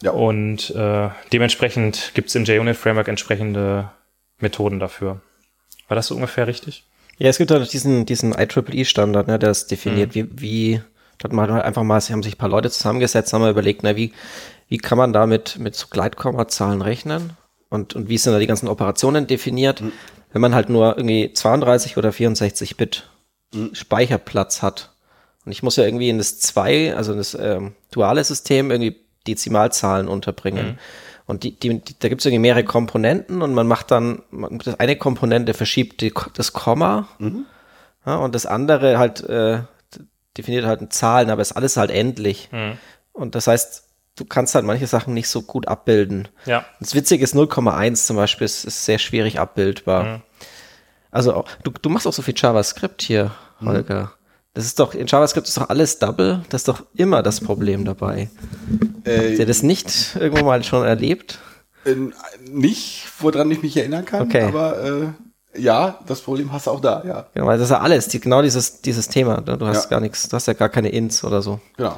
Ja. 0.01 0.11
Und 0.11 0.69
äh, 0.71 1.09
dementsprechend 1.33 2.11
gibt 2.13 2.29
es 2.29 2.35
im 2.35 2.45
JUnit 2.45 2.77
Framework 2.77 3.09
entsprechende 3.09 3.91
Methoden 4.39 4.79
dafür. 4.79 5.21
War 5.87 5.95
das 5.95 6.07
so 6.07 6.15
ungefähr 6.15 6.47
richtig? 6.47 6.85
Ja, 7.17 7.27
es 7.27 7.37
gibt 7.37 7.51
halt 7.51 7.71
diesen, 7.73 8.05
diesen 8.05 8.33
IEEE-Standard, 8.33 9.27
ne, 9.27 9.37
der 9.37 9.49
das 9.49 9.67
definiert, 9.67 10.15
wie, 10.15 10.27
wie, 10.39 10.81
da 11.17 11.25
hat 11.25 11.33
man 11.33 11.51
einfach 11.51 11.83
mal, 11.83 11.99
sie 11.99 12.13
haben 12.13 12.23
sich 12.23 12.35
ein 12.35 12.37
paar 12.37 12.47
Leute 12.47 12.71
zusammengesetzt, 12.71 13.33
haben 13.33 13.41
mal 13.41 13.51
überlegt, 13.51 13.83
na, 13.83 13.97
wie, 13.97 14.13
wie 14.69 14.77
kann 14.77 14.97
man 14.97 15.11
da 15.11 15.25
mit, 15.25 15.59
so 15.73 15.87
Gleitkommazahlen 15.89 16.81
rechnen? 16.81 17.31
Und, 17.69 17.95
und 17.95 18.07
wie 18.07 18.17
sind 18.17 18.33
da 18.33 18.39
die 18.39 18.47
ganzen 18.47 18.67
Operationen 18.67 19.27
definiert? 19.27 19.83
Wenn 20.31 20.41
man 20.41 20.55
halt 20.55 20.69
nur 20.69 20.97
irgendwie 20.97 21.33
32 21.33 21.97
oder 21.97 22.11
64 22.11 22.77
Bit 22.77 23.09
Speicherplatz 23.73 24.61
hat. 24.61 24.91
Und 25.45 25.51
ich 25.51 25.63
muss 25.63 25.75
ja 25.75 25.83
irgendwie 25.83 26.09
in 26.09 26.19
das 26.19 26.39
zwei, 26.39 26.95
also 26.95 27.11
in 27.11 27.17
das 27.17 27.33
ähm, 27.33 27.73
duale 27.91 28.23
System 28.23 28.69
irgendwie 28.69 28.95
Dezimalzahlen 29.27 30.07
unterbringen. 30.07 30.77
Und 31.25 31.43
die, 31.43 31.59
die, 31.59 31.79
die, 31.79 31.97
da 31.97 32.09
gibt 32.09 32.21
es 32.21 32.25
irgendwie 32.25 32.41
mehrere 32.41 32.63
Komponenten 32.63 33.41
und 33.41 33.53
man 33.53 33.67
macht 33.67 33.91
dann, 33.91 34.23
man, 34.31 34.59
das 34.59 34.79
eine 34.79 34.95
Komponente 34.95 35.53
verschiebt 35.53 36.01
die, 36.01 36.13
das 36.33 36.53
Komma 36.53 37.07
ja, 38.05 38.15
und 38.17 38.33
das 38.33 38.45
andere 38.45 38.97
halt 38.97 39.21
äh, 39.21 39.59
definiert 40.37 40.65
halt 40.65 40.91
Zahlen, 40.93 41.29
aber 41.29 41.41
ist 41.41 41.51
alles 41.51 41.77
halt 41.77 41.91
endlich. 41.91 42.49
Und 43.13 43.35
das 43.35 43.47
heißt, 43.47 43.88
du 44.19 44.25
kannst 44.25 44.53
halt 44.55 44.65
manche 44.65 44.85
Sachen 44.87 45.13
nicht 45.13 45.27
so 45.29 45.41
gut 45.41 45.67
abbilden. 45.67 46.27
Ja. 46.45 46.65
Das 46.79 46.93
Witzige 46.95 47.23
ist 47.23 47.35
0,1 47.35 48.05
zum 48.05 48.15
Beispiel, 48.17 48.45
ist, 48.45 48.65
ist 48.65 48.85
sehr 48.85 48.99
schwierig 48.99 49.39
abbildbar. 49.39 50.21
Also 51.11 51.33
auch, 51.33 51.47
du, 51.63 51.71
du 51.71 51.89
machst 51.89 52.05
auch 52.05 52.13
so 52.13 52.21
viel 52.21 52.35
JavaScript 52.37 53.01
hier, 53.01 53.31
Holger. 53.61 54.11
Das 54.53 54.65
ist 54.65 54.79
doch, 54.79 54.93
in 54.93 55.07
JavaScript 55.07 55.47
ist 55.47 55.57
doch 55.57 55.69
alles 55.69 55.99
Double. 55.99 56.41
Das 56.49 56.61
ist 56.61 56.67
doch 56.67 56.85
immer 56.95 57.23
das 57.23 57.39
Problem 57.39 57.85
dabei. 57.85 58.29
Äh, 59.05 59.17
Habt 59.29 59.39
ihr 59.39 59.45
das 59.45 59.63
nicht 59.63 60.15
irgendwo 60.19 60.43
mal 60.45 60.63
schon 60.63 60.85
erlebt? 60.85 61.39
äh, 61.85 61.95
nicht, 62.49 63.07
woran 63.19 63.49
ich 63.51 63.61
mich 63.63 63.77
erinnern 63.77 64.05
kann, 64.05 64.23
Okay. 64.23 64.43
aber 64.43 64.83
äh, 64.83 65.07
ja, 65.61 65.99
das 66.07 66.21
Problem 66.21 66.51
hast 66.51 66.67
du 66.67 66.71
auch 66.71 66.81
da, 66.81 67.03
ja. 67.05 67.25
Genau, 67.33 67.47
weil 67.47 67.57
das 67.57 67.65
ist 67.67 67.71
ja 67.71 67.79
alles, 67.79 68.07
die, 68.09 68.19
genau 68.19 68.41
dieses, 68.41 68.81
dieses 68.81 69.07
Thema. 69.07 69.41
ne? 69.41 69.57
Du 69.57 69.65
hast 69.65 69.85
Ja. 69.85 69.89
gar 69.91 69.99
nichts, 70.01 70.27
du 70.29 70.35
hast 70.35 70.47
ja 70.47 70.53
gar 70.53 70.69
keine 70.69 70.89
Ints 70.89 71.23
oder 71.23 71.41
so. 71.41 71.59
Genau. 71.77 71.97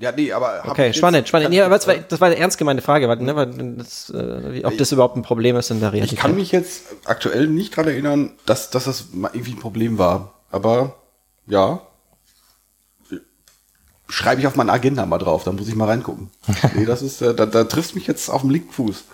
Ja, 0.00 0.12
nee, 0.12 0.32
aber. 0.32 0.62
Okay, 0.66 0.94
spannend, 0.94 1.28
spannend. 1.28 1.54
aber 1.60 1.74
das 1.76 1.86
war, 1.86 1.94
das 1.94 2.20
war 2.20 2.28
eine 2.28 2.38
ernst 2.38 2.56
gemeinte 2.56 2.82
Frage, 2.82 3.06
weil, 3.06 3.18
ne, 3.18 3.36
weil 3.36 3.76
das, 3.76 4.08
äh, 4.08 4.64
ob 4.64 4.78
das 4.78 4.92
überhaupt 4.92 5.16
ein 5.16 5.22
Problem 5.22 5.56
ist 5.56 5.70
in 5.70 5.80
der 5.80 5.92
Realität. 5.92 6.14
Ich 6.14 6.18
kann 6.18 6.34
mich 6.34 6.52
jetzt 6.52 6.84
aktuell 7.04 7.46
nicht 7.46 7.76
dran 7.76 7.86
erinnern, 7.86 8.32
dass, 8.46 8.70
dass 8.70 8.84
das 8.84 9.12
mal 9.12 9.30
irgendwie 9.34 9.52
ein 9.52 9.58
Problem 9.58 9.98
war. 9.98 10.32
Aber 10.50 10.96
ja. 11.46 11.82
Schreibe 14.08 14.40
ich 14.40 14.46
auf 14.46 14.56
meine 14.56 14.72
Agenda 14.72 15.04
mal 15.04 15.18
drauf, 15.18 15.44
dann 15.44 15.56
muss 15.56 15.68
ich 15.68 15.76
mal 15.76 15.84
reingucken. 15.84 16.30
nee, 16.74 16.86
das 16.86 17.02
ist, 17.02 17.20
äh, 17.20 17.34
da, 17.34 17.44
da 17.44 17.64
triffst 17.64 17.94
mich 17.94 18.06
jetzt 18.06 18.30
auf 18.30 18.40
dem 18.40 18.50
linken 18.50 18.72
Fuß. 18.72 19.04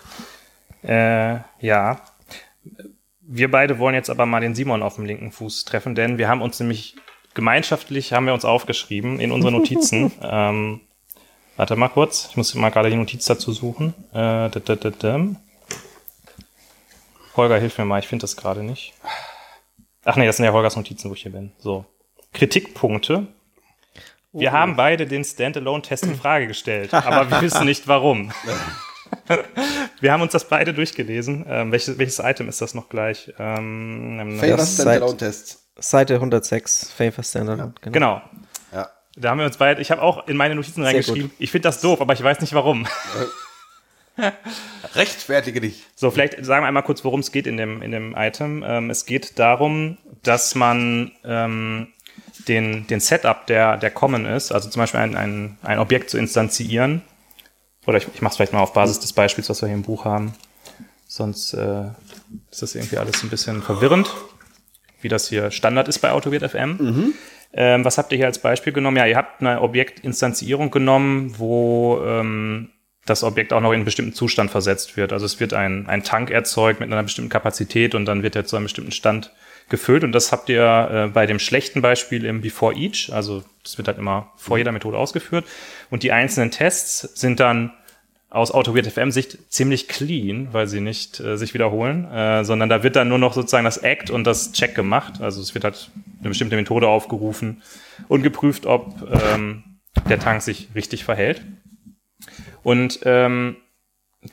Äh, 0.84 1.38
ja. 1.58 2.00
Wir 3.20 3.50
beide 3.50 3.80
wollen 3.80 3.96
jetzt 3.96 4.08
aber 4.08 4.24
mal 4.24 4.40
den 4.40 4.54
Simon 4.54 4.84
auf 4.84 4.94
dem 4.94 5.04
linken 5.04 5.32
Fuß 5.32 5.64
treffen, 5.64 5.96
denn 5.96 6.16
wir 6.16 6.28
haben 6.28 6.42
uns 6.42 6.60
nämlich 6.60 6.96
gemeinschaftlich, 7.36 8.12
haben 8.12 8.26
wir 8.26 8.34
uns 8.34 8.44
aufgeschrieben 8.44 9.20
in 9.20 9.30
unsere 9.30 9.52
Notizen. 9.52 10.10
ähm, 10.22 10.80
warte 11.56 11.76
mal 11.76 11.88
kurz, 11.88 12.26
ich 12.30 12.36
muss 12.36 12.52
mal 12.54 12.70
gerade 12.70 12.90
die 12.90 12.96
Notiz 12.96 13.24
dazu 13.26 13.52
suchen. 13.52 13.94
Äh. 14.12 14.50
Holger, 17.36 17.58
hilf 17.58 17.78
mir 17.78 17.84
mal, 17.84 18.00
ich 18.00 18.08
finde 18.08 18.24
das 18.24 18.36
gerade 18.36 18.64
nicht. 18.64 18.94
Ach 20.04 20.16
nee, 20.16 20.26
das 20.26 20.36
sind 20.36 20.44
ja 20.44 20.52
Holgers 20.52 20.74
Notizen, 20.74 21.10
wo 21.10 21.14
ich 21.14 21.22
hier 21.22 21.32
bin. 21.32 21.52
So. 21.58 21.84
Kritikpunkte. 22.32 23.28
Wir 24.32 24.52
haben 24.52 24.76
beide 24.76 25.06
den 25.06 25.24
Standalone-Test 25.24 26.04
in 26.04 26.16
Frage 26.16 26.46
gestellt, 26.46 26.92
aber 26.94 27.30
wir 27.30 27.40
wissen 27.42 27.64
nicht 27.66 27.86
warum. 27.86 28.32
Wir 30.00 30.12
haben 30.12 30.20
uns 30.20 30.32
das 30.32 30.48
beide 30.48 30.74
durchgelesen. 30.74 31.46
Ähm, 31.48 31.72
welches, 31.72 31.96
welches 31.96 32.18
Item 32.18 32.48
ist 32.48 32.60
das 32.60 32.74
noch 32.74 32.88
gleich? 32.88 33.32
Ähm, 33.38 34.36
Favor 34.38 34.56
das 34.56 34.74
Standalone 34.74 35.16
Tests. 35.16 35.65
Seite 35.78 36.14
106, 36.14 36.92
Favor 36.96 37.22
Standard. 37.22 37.80
Genau. 37.82 37.92
genau. 37.92 38.22
Ja. 38.72 38.90
Da 39.16 39.30
haben 39.30 39.38
wir 39.38 39.46
uns 39.46 39.56
beide, 39.56 39.80
ich 39.80 39.90
habe 39.90 40.02
auch 40.02 40.26
in 40.28 40.36
meine 40.36 40.54
Notizen 40.54 40.82
reingeschrieben, 40.82 41.30
ich 41.38 41.50
finde 41.50 41.68
das 41.68 41.80
doof, 41.80 42.00
aber 42.00 42.12
ich 42.12 42.22
weiß 42.22 42.40
nicht 42.40 42.54
warum. 42.54 42.86
Rechtfertige 44.94 45.60
dich. 45.60 45.84
So, 45.94 46.10
vielleicht 46.10 46.42
sagen 46.44 46.64
wir 46.64 46.68
einmal 46.68 46.82
kurz, 46.82 47.04
worum 47.04 47.20
es 47.20 47.32
geht 47.32 47.46
in 47.46 47.56
dem, 47.56 47.82
in 47.82 47.90
dem 47.90 48.14
Item. 48.16 48.64
Ähm, 48.66 48.88
es 48.88 49.04
geht 49.04 49.38
darum, 49.38 49.98
dass 50.22 50.54
man 50.54 51.12
ähm, 51.24 51.88
den, 52.48 52.86
den 52.86 53.00
Setup, 53.00 53.46
der, 53.46 53.76
der 53.76 53.90
common 53.90 54.24
ist, 54.24 54.52
also 54.52 54.70
zum 54.70 54.80
Beispiel 54.80 55.00
ein, 55.00 55.16
ein, 55.16 55.58
ein 55.62 55.78
Objekt 55.78 56.10
zu 56.10 56.18
instanzieren, 56.18 57.02
oder 57.86 57.98
ich, 57.98 58.08
ich 58.14 58.22
mache 58.22 58.32
es 58.32 58.36
vielleicht 58.36 58.52
mal 58.52 58.60
auf 58.60 58.72
Basis 58.72 59.00
des 59.00 59.12
Beispiels, 59.12 59.48
was 59.48 59.62
wir 59.62 59.68
hier 59.68 59.76
im 59.76 59.82
Buch 59.82 60.04
haben, 60.04 60.34
sonst 61.06 61.52
äh, 61.54 61.84
ist 62.50 62.62
das 62.62 62.74
irgendwie 62.74 62.98
alles 62.98 63.22
ein 63.22 63.30
bisschen 63.30 63.62
verwirrend. 63.62 64.12
Wie 65.06 65.08
das 65.08 65.28
hier 65.28 65.52
Standard 65.52 65.86
ist 65.86 66.00
bei 66.00 66.10
AutoWert 66.10 66.50
FM. 66.50 67.14
Ähm, 67.52 67.84
was 67.84 67.96
habt 67.96 68.10
ihr 68.10 68.18
hier 68.18 68.26
als 68.26 68.40
Beispiel 68.40 68.72
genommen? 68.72 68.96
Ja, 68.96 69.06
ihr 69.06 69.16
habt 69.16 69.40
eine 69.40 69.60
Objektinstanzierung 69.62 70.72
genommen, 70.72 71.34
wo 71.38 72.02
ähm, 72.04 72.70
das 73.04 73.22
Objekt 73.22 73.52
auch 73.52 73.60
noch 73.60 73.70
in 73.70 73.76
einen 73.76 73.84
bestimmten 73.84 74.14
Zustand 74.14 74.50
versetzt 74.50 74.96
wird. 74.96 75.12
Also 75.12 75.26
es 75.26 75.38
wird 75.38 75.54
ein, 75.54 75.86
ein 75.86 76.02
Tank 76.02 76.30
erzeugt 76.30 76.80
mit 76.80 76.92
einer 76.92 77.04
bestimmten 77.04 77.30
Kapazität 77.30 77.94
und 77.94 78.04
dann 78.04 78.24
wird 78.24 78.34
er 78.34 78.44
zu 78.46 78.56
einem 78.56 78.64
bestimmten 78.64 78.90
Stand 78.90 79.32
gefüllt. 79.68 80.02
Und 80.02 80.10
das 80.10 80.32
habt 80.32 80.48
ihr 80.48 80.88
äh, 80.90 81.06
bei 81.08 81.26
dem 81.26 81.38
schlechten 81.38 81.82
Beispiel 81.82 82.24
im 82.24 82.40
Before 82.40 82.74
Each, 82.74 83.12
also 83.12 83.44
das 83.62 83.78
wird 83.78 83.86
halt 83.86 83.98
immer 83.98 84.32
vor 84.36 84.58
jeder 84.58 84.72
Methode 84.72 84.98
ausgeführt. 84.98 85.44
Und 85.88 86.02
die 86.02 86.10
einzelnen 86.10 86.50
Tests 86.50 87.00
sind 87.14 87.38
dann 87.38 87.72
aus 88.28 88.52
AutoWeird 88.52 88.86
FM 88.86 89.10
Sicht 89.10 89.38
ziemlich 89.52 89.88
clean, 89.88 90.48
weil 90.52 90.66
sie 90.66 90.80
nicht 90.80 91.20
äh, 91.20 91.36
sich 91.36 91.54
wiederholen, 91.54 92.04
äh, 92.10 92.44
sondern 92.44 92.68
da 92.68 92.82
wird 92.82 92.96
dann 92.96 93.08
nur 93.08 93.18
noch 93.18 93.34
sozusagen 93.34 93.64
das 93.64 93.78
Act 93.78 94.10
und 94.10 94.24
das 94.24 94.52
Check 94.52 94.74
gemacht. 94.74 95.20
Also 95.20 95.40
es 95.40 95.54
wird 95.54 95.64
halt 95.64 95.90
eine 96.20 96.30
bestimmte 96.30 96.56
Methode 96.56 96.88
aufgerufen 96.88 97.62
und 98.08 98.22
geprüft, 98.22 98.66
ob 98.66 98.94
ähm, 99.10 99.64
der 100.08 100.18
Tank 100.18 100.42
sich 100.42 100.68
richtig 100.74 101.04
verhält. 101.04 101.42
Und 102.62 103.00
ähm, 103.04 103.56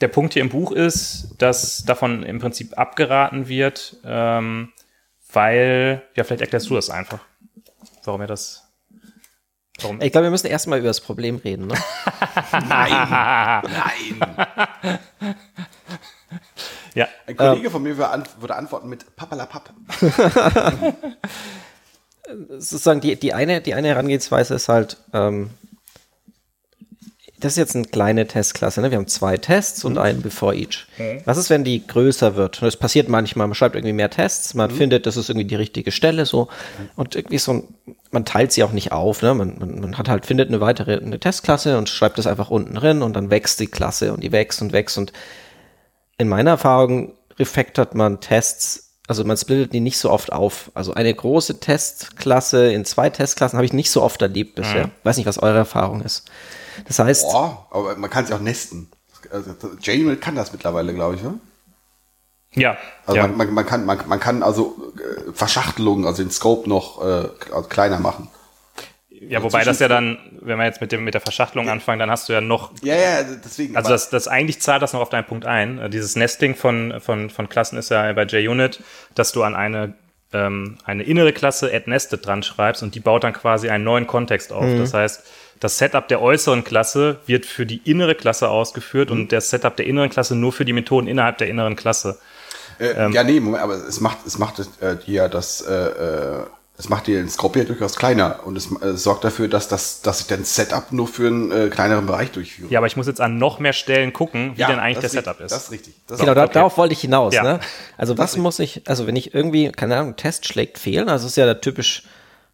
der 0.00 0.08
Punkt 0.08 0.32
hier 0.32 0.42
im 0.42 0.48
Buch 0.48 0.72
ist, 0.72 1.36
dass 1.38 1.84
davon 1.84 2.24
im 2.24 2.40
Prinzip 2.40 2.76
abgeraten 2.76 3.48
wird, 3.48 3.96
ähm, 4.04 4.72
weil, 5.32 6.02
ja, 6.16 6.24
vielleicht 6.24 6.40
erklärst 6.40 6.68
du 6.68 6.74
das 6.74 6.90
einfach, 6.90 7.20
warum 8.04 8.20
er 8.20 8.26
das. 8.26 8.63
Warum? 9.80 10.00
Ich 10.00 10.12
glaube, 10.12 10.26
wir 10.26 10.30
müssen 10.30 10.46
erstmal 10.46 10.78
über 10.78 10.88
das 10.88 11.00
Problem 11.00 11.36
reden. 11.36 11.66
Ne? 11.66 11.74
Nein, 12.52 12.62
nein. 13.10 14.98
Ja, 16.94 17.08
Ein 17.26 17.36
Kollege 17.36 17.70
von 17.70 17.82
mir 17.82 17.96
würde 17.96 18.54
antworten 18.54 18.88
mit 18.88 19.16
Papalapap. 19.16 19.70
sozusagen 22.50 23.00
die, 23.00 23.16
die, 23.16 23.34
eine, 23.34 23.60
die 23.60 23.74
eine 23.74 23.88
Herangehensweise 23.88 24.54
ist 24.54 24.68
halt, 24.68 24.96
ähm, 25.12 25.50
das 27.44 27.52
ist 27.52 27.58
jetzt 27.58 27.76
eine 27.76 27.84
kleine 27.84 28.26
Testklasse. 28.26 28.80
Ne? 28.80 28.90
Wir 28.90 28.96
haben 28.96 29.06
zwei 29.06 29.36
Tests 29.36 29.84
und 29.84 29.98
einen 29.98 30.22
before 30.22 30.56
each. 30.56 30.86
Was 31.26 31.36
ist, 31.36 31.50
wenn 31.50 31.62
die 31.62 31.86
größer 31.86 32.36
wird? 32.36 32.62
Das 32.62 32.78
passiert 32.78 33.10
manchmal. 33.10 33.46
Man 33.46 33.54
schreibt 33.54 33.74
irgendwie 33.76 33.92
mehr 33.92 34.08
Tests, 34.08 34.54
man 34.54 34.70
findet, 34.70 35.04
das 35.04 35.18
ist 35.18 35.28
irgendwie 35.28 35.46
die 35.46 35.54
richtige 35.54 35.92
Stelle 35.92 36.24
so. 36.24 36.48
Und 36.96 37.14
irgendwie 37.16 37.36
so 37.36 37.52
ein, 37.52 37.64
man 38.10 38.24
teilt 38.24 38.52
sie 38.52 38.64
auch 38.64 38.72
nicht 38.72 38.92
auf. 38.92 39.20
Ne? 39.20 39.34
Man, 39.34 39.58
man, 39.58 39.78
man 39.78 39.98
hat 39.98 40.08
halt, 40.08 40.24
findet 40.24 40.48
eine 40.48 40.62
weitere 40.62 40.96
eine 40.96 41.20
Testklasse 41.20 41.76
und 41.76 41.90
schreibt 41.90 42.16
das 42.16 42.26
einfach 42.26 42.48
unten 42.48 42.76
drin 42.76 43.02
und 43.02 43.14
dann 43.14 43.28
wächst 43.28 43.60
die 43.60 43.66
Klasse 43.66 44.14
und 44.14 44.22
die 44.22 44.32
wächst 44.32 44.62
und 44.62 44.72
wächst. 44.72 44.96
Und 44.96 45.12
in 46.16 46.28
meiner 46.28 46.52
Erfahrung 46.52 47.12
refactort 47.38 47.94
man 47.94 48.20
Tests, 48.20 48.94
also 49.06 49.22
man 49.22 49.36
splittet 49.36 49.74
die 49.74 49.80
nicht 49.80 49.98
so 49.98 50.10
oft 50.10 50.32
auf. 50.32 50.70
Also 50.72 50.94
eine 50.94 51.12
große 51.12 51.60
Testklasse 51.60 52.72
in 52.72 52.86
zwei 52.86 53.10
Testklassen 53.10 53.58
habe 53.58 53.66
ich 53.66 53.74
nicht 53.74 53.90
so 53.90 54.02
oft 54.02 54.22
erlebt 54.22 54.54
bisher. 54.54 54.84
Weiß 55.02 55.18
nicht, 55.18 55.26
was 55.26 55.38
eure 55.38 55.58
Erfahrung 55.58 56.00
ist. 56.00 56.24
Das 56.86 56.98
heißt, 56.98 57.22
Boah, 57.22 57.66
aber 57.70 57.96
man 57.96 58.10
kann 58.10 58.26
sie 58.26 58.34
auch 58.34 58.40
nesten. 58.40 58.90
Also, 59.30 59.54
JUnit 59.80 60.20
kann 60.20 60.34
das 60.34 60.52
mittlerweile, 60.52 60.92
glaube 60.94 61.14
ich, 61.16 61.22
ne? 61.22 61.38
ja, 62.54 62.76
Also 63.06 63.16
ja. 63.20 63.26
man, 63.26 63.36
man, 63.36 63.54
man, 63.54 63.66
kann, 63.66 63.84
man, 63.84 63.98
man 64.06 64.20
kann 64.20 64.42
also 64.42 64.92
äh, 64.98 65.32
Verschachtelungen, 65.32 66.06
also 66.06 66.22
den 66.22 66.30
Scope 66.30 66.68
noch 66.68 67.02
äh, 67.02 67.28
also 67.52 67.68
kleiner 67.68 67.98
machen. 68.00 68.28
ja, 69.08 69.42
wobei 69.42 69.64
das 69.64 69.78
ja 69.80 69.88
dann, 69.88 70.18
wenn 70.40 70.58
wir 70.58 70.66
jetzt 70.66 70.80
mit 70.80 70.92
dem 70.92 71.04
mit 71.04 71.14
der 71.14 71.20
Verschachtelung 71.20 71.68
anfangen, 71.68 71.98
dann 71.98 72.10
hast 72.10 72.28
du 72.28 72.32
ja 72.34 72.40
noch 72.40 72.72
Ja, 72.82 72.94
ja, 72.96 73.22
deswegen. 73.44 73.76
Also 73.76 73.90
das, 73.90 74.10
das 74.10 74.28
eigentlich 74.28 74.60
zahlt 74.60 74.82
das 74.82 74.92
noch 74.92 75.00
auf 75.00 75.08
deinen 75.08 75.24
Punkt 75.26 75.46
ein. 75.46 75.78
Äh, 75.78 75.90
Dieses 75.90 76.16
Nesting 76.16 76.54
von, 76.54 77.00
von, 77.00 77.30
von 77.30 77.48
Klassen 77.48 77.78
ist 77.78 77.90
ja 77.90 78.12
bei 78.12 78.24
JUnit, 78.24 78.82
dass 79.14 79.32
du 79.32 79.42
an 79.42 79.56
eine, 79.56 79.94
ähm, 80.32 80.78
eine 80.84 81.02
innere 81.04 81.32
Klasse 81.32 81.72
add 81.72 81.88
nested 81.88 82.26
dran 82.26 82.42
schreibst 82.42 82.82
und 82.82 82.94
die 82.94 83.00
baut 83.00 83.24
dann 83.24 83.32
quasi 83.32 83.70
einen 83.70 83.84
neuen 83.84 84.06
Kontext 84.06 84.52
auf. 84.52 84.66
Das 84.76 84.92
heißt, 84.94 85.24
das 85.60 85.78
Setup 85.78 86.06
der 86.08 86.20
äußeren 86.20 86.64
Klasse 86.64 87.18
wird 87.26 87.46
für 87.46 87.66
die 87.66 87.80
innere 87.84 88.14
Klasse 88.14 88.48
ausgeführt 88.48 89.10
und 89.10 89.32
das 89.32 89.50
Setup 89.50 89.76
der 89.76 89.86
inneren 89.86 90.10
Klasse 90.10 90.34
nur 90.34 90.52
für 90.52 90.64
die 90.64 90.72
Methoden 90.72 91.06
innerhalb 91.06 91.38
der 91.38 91.48
inneren 91.48 91.76
Klasse. 91.76 92.18
Äh, 92.78 93.10
ja, 93.12 93.22
nee, 93.22 93.40
Moment, 93.40 93.62
aber 93.62 93.74
es 93.74 94.00
macht, 94.00 94.18
es 94.26 94.38
macht 94.38 94.58
äh, 94.80 94.96
dir 94.96 95.14
ja 95.14 95.28
das, 95.28 95.60
äh, 95.60 95.72
äh, 95.72 96.44
es 96.76 96.88
macht 96.88 97.06
dir 97.06 97.18
den 97.18 97.28
Scope 97.28 97.60
ja 97.60 97.64
durchaus 97.64 97.94
kleiner 97.94 98.40
und 98.44 98.56
es 98.56 98.68
äh, 98.82 98.96
sorgt 98.96 99.22
dafür, 99.22 99.46
dass 99.46 99.68
das, 99.68 100.02
dass 100.02 100.22
ich 100.22 100.26
den 100.26 100.44
Setup 100.44 100.90
nur 100.90 101.06
für 101.06 101.28
einen 101.28 101.52
äh, 101.52 101.68
kleineren 101.68 102.06
Bereich 102.06 102.32
durchführe. 102.32 102.70
Ja, 102.72 102.80
aber 102.80 102.88
ich 102.88 102.96
muss 102.96 103.06
jetzt 103.06 103.20
an 103.20 103.38
noch 103.38 103.60
mehr 103.60 103.72
Stellen 103.72 104.12
gucken, 104.12 104.52
wie 104.56 104.62
Ja, 104.62 104.68
denn 104.68 104.80
eigentlich 104.80 104.94
der 104.94 105.02
das 105.02 105.12
Setup 105.12 105.34
richtig, 105.34 105.46
ist. 105.46 105.52
Das 105.52 105.64
ist 105.64 105.70
richtig. 105.70 105.94
Das 106.08 106.18
Genau, 106.18 106.32
okay. 106.32 106.50
darauf 106.52 106.76
wollte 106.76 106.94
ich 106.94 107.00
hinaus. 107.00 107.32
Ja. 107.32 107.44
Ne? 107.44 107.60
Also 107.96 108.18
was 108.18 108.32
ist 108.32 108.38
muss 108.38 108.58
ich, 108.58 108.82
also 108.86 109.06
wenn 109.06 109.14
ich 109.14 109.34
irgendwie, 109.34 109.70
keine 109.70 109.96
Ahnung, 109.96 110.16
Test 110.16 110.46
schlägt 110.46 110.78
fehlen, 110.78 111.08
also 111.08 111.28
ist 111.28 111.36
ja 111.36 111.46
da 111.46 111.54
typisch 111.54 112.02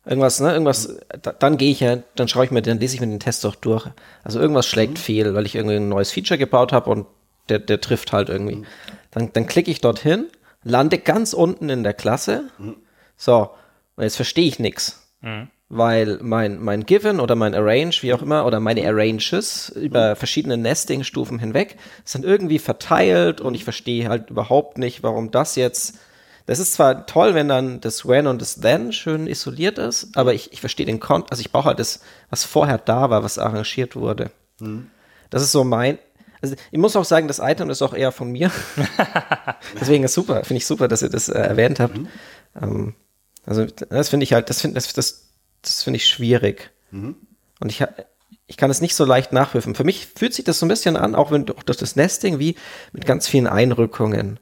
irgendwas, 0.04 0.40
ne, 0.40 0.52
irgendwas, 0.52 0.98
da, 1.22 1.32
dann 1.32 1.56
gehe 1.56 1.70
ich 1.70 1.80
ja, 1.80 1.98
dann 2.16 2.28
schaue 2.28 2.44
ich 2.44 2.50
mir, 2.50 2.62
dann 2.62 2.80
lese 2.80 2.94
ich 2.94 3.00
mir 3.00 3.06
den 3.06 3.20
Test 3.20 3.44
doch 3.44 3.54
durch. 3.54 3.86
Also 4.24 4.40
irgendwas 4.40 4.66
schlägt 4.66 4.98
fehl, 4.98 5.34
weil 5.34 5.46
ich 5.46 5.54
irgendwie 5.54 5.76
ein 5.76 5.88
neues 5.88 6.10
Feature 6.10 6.38
gebaut 6.38 6.72
habe 6.72 6.90
und 6.90 7.06
der, 7.48 7.58
der 7.58 7.80
trifft 7.80 8.12
halt 8.12 8.28
irgendwie. 8.28 8.62
Dann, 9.10 9.32
dann 9.32 9.46
klicke 9.46 9.70
ich 9.70 9.80
dorthin, 9.80 10.26
lande 10.62 10.98
ganz 10.98 11.32
unten 11.32 11.68
in 11.68 11.82
der 11.82 11.94
Klasse. 11.94 12.44
So, 13.16 13.50
und 13.96 14.04
jetzt 14.04 14.16
verstehe 14.16 14.46
ich 14.46 14.58
nichts. 14.58 15.10
Weil 15.68 16.18
mein, 16.22 16.58
mein 16.60 16.84
Given 16.84 17.20
oder 17.20 17.36
mein 17.36 17.54
Arrange, 17.54 17.92
wie 18.00 18.12
auch 18.12 18.22
immer, 18.22 18.44
oder 18.44 18.58
meine 18.58 18.86
Arranges 18.88 19.68
über 19.68 20.16
verschiedene 20.16 20.56
Nesting-Stufen 20.56 21.38
hinweg 21.38 21.76
sind 22.04 22.24
irgendwie 22.24 22.58
verteilt 22.58 23.40
und 23.40 23.54
ich 23.54 23.62
verstehe 23.62 24.08
halt 24.08 24.30
überhaupt 24.30 24.78
nicht, 24.78 25.02
warum 25.02 25.30
das 25.30 25.54
jetzt. 25.54 25.98
Das 26.50 26.58
ist 26.58 26.72
zwar 26.72 27.06
toll, 27.06 27.34
wenn 27.34 27.46
dann 27.46 27.80
das 27.80 28.08
When 28.08 28.26
und 28.26 28.42
das 28.42 28.56
Then 28.56 28.92
schön 28.92 29.28
isoliert 29.28 29.78
ist, 29.78 30.16
aber 30.16 30.34
ich, 30.34 30.52
ich 30.52 30.58
verstehe 30.58 30.84
den 30.84 30.98
Kon, 30.98 31.22
also 31.30 31.42
ich 31.42 31.52
brauche 31.52 31.66
halt 31.66 31.78
das, 31.78 32.00
was 32.28 32.42
vorher 32.42 32.76
da 32.76 33.08
war, 33.08 33.22
was 33.22 33.38
arrangiert 33.38 33.94
wurde. 33.94 34.32
Das 35.30 35.42
ist 35.42 35.52
so 35.52 35.62
mein. 35.62 36.00
Also 36.42 36.56
ich 36.72 36.78
muss 36.80 36.96
auch 36.96 37.04
sagen, 37.04 37.28
das 37.28 37.38
Item 37.38 37.70
ist 37.70 37.82
auch 37.82 37.94
eher 37.94 38.10
von 38.10 38.32
mir. 38.32 38.50
Deswegen 39.80 40.02
ist 40.02 40.14
super, 40.14 40.42
finde 40.42 40.58
ich 40.58 40.66
super, 40.66 40.88
dass 40.88 41.02
ihr 41.02 41.08
das 41.08 41.28
äh, 41.28 41.38
erwähnt 41.38 41.78
habt. 41.78 41.96
Ähm, 42.60 42.96
also 43.46 43.66
das 43.66 44.08
finde 44.08 44.24
ich 44.24 44.32
halt, 44.32 44.50
das 44.50 44.60
finde 44.60 44.74
das, 44.74 44.92
das, 44.92 45.28
das 45.62 45.84
finde 45.84 45.98
ich 45.98 46.08
schwierig. 46.08 46.72
Und 47.60 47.70
ich, 47.70 47.84
ich 48.48 48.56
kann 48.56 48.72
es 48.72 48.80
nicht 48.80 48.96
so 48.96 49.04
leicht 49.04 49.32
nachprüfen. 49.32 49.76
Für 49.76 49.84
mich 49.84 50.08
fühlt 50.16 50.34
sich 50.34 50.44
das 50.44 50.58
so 50.58 50.66
ein 50.66 50.68
bisschen 50.68 50.96
an, 50.96 51.14
auch 51.14 51.30
wenn 51.30 51.48
auch 51.48 51.62
durch 51.62 51.78
das 51.78 51.94
Nesting, 51.94 52.40
wie 52.40 52.56
mit 52.92 53.06
ganz 53.06 53.28
vielen 53.28 53.46
Einrückungen. 53.46 54.40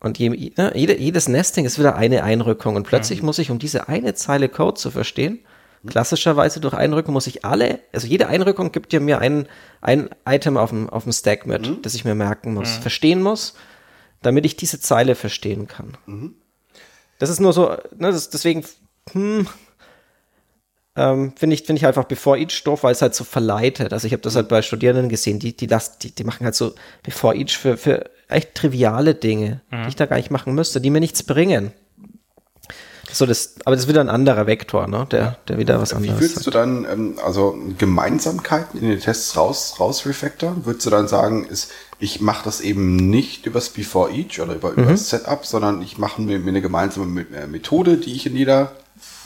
Und 0.00 0.18
je, 0.18 0.30
ne, 0.30 0.72
jede, 0.74 0.98
jedes 0.98 1.28
Nesting 1.28 1.66
ist 1.66 1.78
wieder 1.78 1.94
eine 1.94 2.24
Einrückung. 2.24 2.76
Und 2.76 2.86
plötzlich 2.86 3.22
muss 3.22 3.38
ich, 3.38 3.50
um 3.50 3.58
diese 3.58 3.88
eine 3.88 4.14
Zeile 4.14 4.48
Code 4.48 4.74
zu 4.74 4.90
verstehen, 4.90 5.40
klassischerweise 5.86 6.60
durch 6.60 6.74
Einrückung 6.74 7.14
muss 7.14 7.26
ich 7.26 7.44
alle, 7.44 7.80
also 7.92 8.06
jede 8.06 8.26
Einrückung 8.26 8.72
gibt 8.72 8.92
ja 8.92 9.00
mir 9.00 9.18
ein, 9.20 9.46
ein 9.80 10.10
Item 10.26 10.56
auf 10.56 10.70
dem, 10.70 10.88
auf 10.88 11.04
dem 11.04 11.12
Stack 11.12 11.46
mit, 11.46 11.66
das 11.84 11.94
ich 11.94 12.04
mir 12.04 12.14
merken 12.14 12.54
muss, 12.54 12.70
verstehen 12.82 13.22
muss, 13.22 13.54
damit 14.22 14.44
ich 14.44 14.56
diese 14.56 14.80
Zeile 14.80 15.14
verstehen 15.14 15.68
kann. 15.68 15.96
Das 17.18 17.30
ist 17.30 17.40
nur 17.40 17.52
so, 17.52 17.70
ne, 17.96 18.10
das, 18.10 18.30
deswegen, 18.30 18.64
hm, 19.12 19.46
ähm, 20.96 21.32
finde 21.36 21.54
ich, 21.54 21.64
finde 21.64 21.78
ich 21.78 21.86
einfach 21.86 22.04
bevor 22.04 22.36
each 22.36 22.62
doof, 22.64 22.82
weil 22.82 22.92
es 22.92 23.02
halt 23.02 23.14
so 23.14 23.24
verleitet. 23.24 23.92
Also 23.92 24.06
ich 24.06 24.12
habe 24.12 24.22
das 24.22 24.36
halt 24.36 24.48
bei 24.48 24.60
Studierenden 24.60 25.08
gesehen, 25.08 25.38
die, 25.38 25.56
die, 25.56 25.66
las, 25.66 25.98
die, 25.98 26.14
die 26.14 26.24
machen 26.24 26.44
halt 26.44 26.54
so 26.54 26.74
bevor 27.02 27.34
each 27.34 27.56
für, 27.56 27.76
für 27.76 28.10
echt 28.32 28.54
triviale 28.54 29.14
Dinge, 29.14 29.60
die 29.72 29.88
ich 29.88 29.96
da 29.96 30.06
gar 30.06 30.16
nicht 30.16 30.30
machen 30.30 30.54
müsste, 30.54 30.80
die 30.80 30.90
mir 30.90 31.00
nichts 31.00 31.22
bringen. 31.22 31.72
So, 33.12 33.26
das, 33.26 33.56
aber 33.64 33.74
das 33.74 33.84
ist 33.86 33.88
wieder 33.88 34.00
ein 34.02 34.08
anderer 34.08 34.46
Vektor, 34.46 34.86
ne? 34.86 35.04
Der, 35.10 35.36
der 35.48 35.58
wieder 35.58 35.80
was 35.80 35.90
Wie 35.90 35.96
anderes 35.96 36.20
würdest 36.20 36.34
sagt. 36.36 36.46
du 36.46 36.50
dann, 36.52 36.84
ähm, 36.84 37.18
also 37.24 37.58
Gemeinsamkeiten 37.76 38.80
in 38.80 38.88
den 38.88 39.00
Tests 39.00 39.36
raus, 39.36 39.80
raus 39.80 40.06
refactoren? 40.06 40.64
Würdest 40.64 40.86
du 40.86 40.90
dann 40.90 41.08
sagen, 41.08 41.44
ist, 41.44 41.72
ich 41.98 42.20
mache 42.20 42.44
das 42.44 42.60
eben 42.60 42.94
nicht 42.94 43.46
übers 43.46 43.70
Before 43.70 44.12
Each 44.12 44.40
oder 44.40 44.54
über, 44.54 44.70
Mhm. 44.72 44.78
über 44.84 44.90
das 44.92 45.10
Setup, 45.10 45.44
sondern 45.44 45.82
ich 45.82 45.98
mache 45.98 46.22
mir, 46.22 46.38
mir 46.38 46.50
eine 46.50 46.62
gemeinsame 46.62 47.06
Me- 47.06 47.26
äh, 47.34 47.48
Methode, 47.48 47.96
die 47.96 48.14
ich 48.14 48.26
in 48.26 48.36
jeder, 48.36 48.76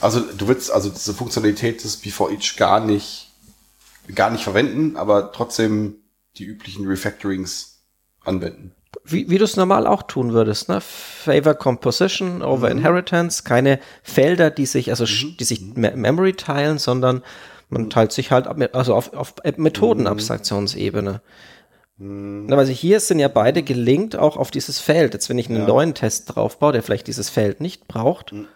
also 0.01 0.21
du 0.21 0.49
willst 0.49 0.71
also 0.73 0.89
diese 0.89 1.13
Funktionalität 1.13 1.85
des 1.85 1.99
Before 1.99 2.33
Each 2.33 2.57
gar 2.57 2.81
nicht, 2.81 3.33
gar 4.15 4.31
nicht 4.31 4.45
verwenden, 4.45 4.97
aber 4.97 5.31
trotzdem 5.33 5.97
die 6.39 6.45
üblichen 6.45 6.87
Refactorings 6.87 7.81
anwenden. 8.25 8.73
Wie, 9.05 9.29
wie 9.31 9.39
du 9.39 9.45
es 9.45 9.57
normal 9.57 9.87
auch 9.87 10.03
tun 10.03 10.33
würdest, 10.33 10.69
ne? 10.69 10.81
Favor 10.81 11.55
Composition 11.55 12.43
over 12.43 12.71
Mhm. 12.71 12.79
Inheritance, 12.79 13.43
keine 13.45 13.79
Felder, 14.03 14.51
die 14.51 14.67
sich, 14.67 14.91
also 14.91 15.05
sch- 15.05 15.37
die 15.37 15.45
sich 15.45 15.61
Me 15.75 15.93
Memory 15.97 16.35
teilen, 16.35 16.79
sondern 16.79 17.17
Mhm. 17.17 17.23
man 17.71 17.91
teilt 17.91 18.13
sich 18.13 18.31
halt, 18.31 18.47
ab- 18.47 18.59
also 18.73 18.95
auf, 18.95 19.13
auf 19.15 19.35
Methodenabstraktionsebene. 19.57 21.21
Mhm. 21.99 22.47
Na, 22.49 22.57
weil 22.57 22.67
sie 22.67 22.75
hier 22.75 23.01
sind 23.01 23.19
ja 23.21 23.29
beide 23.29 23.63
gelinkt 23.63 24.17
auch 24.17 24.37
auf 24.37 24.51
dieses 24.51 24.81
Feld. 24.81 25.15
Jetzt, 25.15 25.29
wenn 25.29 25.39
ich 25.39 25.49
einen 25.49 25.67
neuen 25.67 25.95
Test 25.95 26.35
draufbaue, 26.35 26.73
der 26.73 26.83
vielleicht 26.83 27.07
dieses 27.07 27.31
Feld 27.31 27.61
nicht 27.61 27.87
braucht, 27.87 28.33
Mhm. 28.33 28.47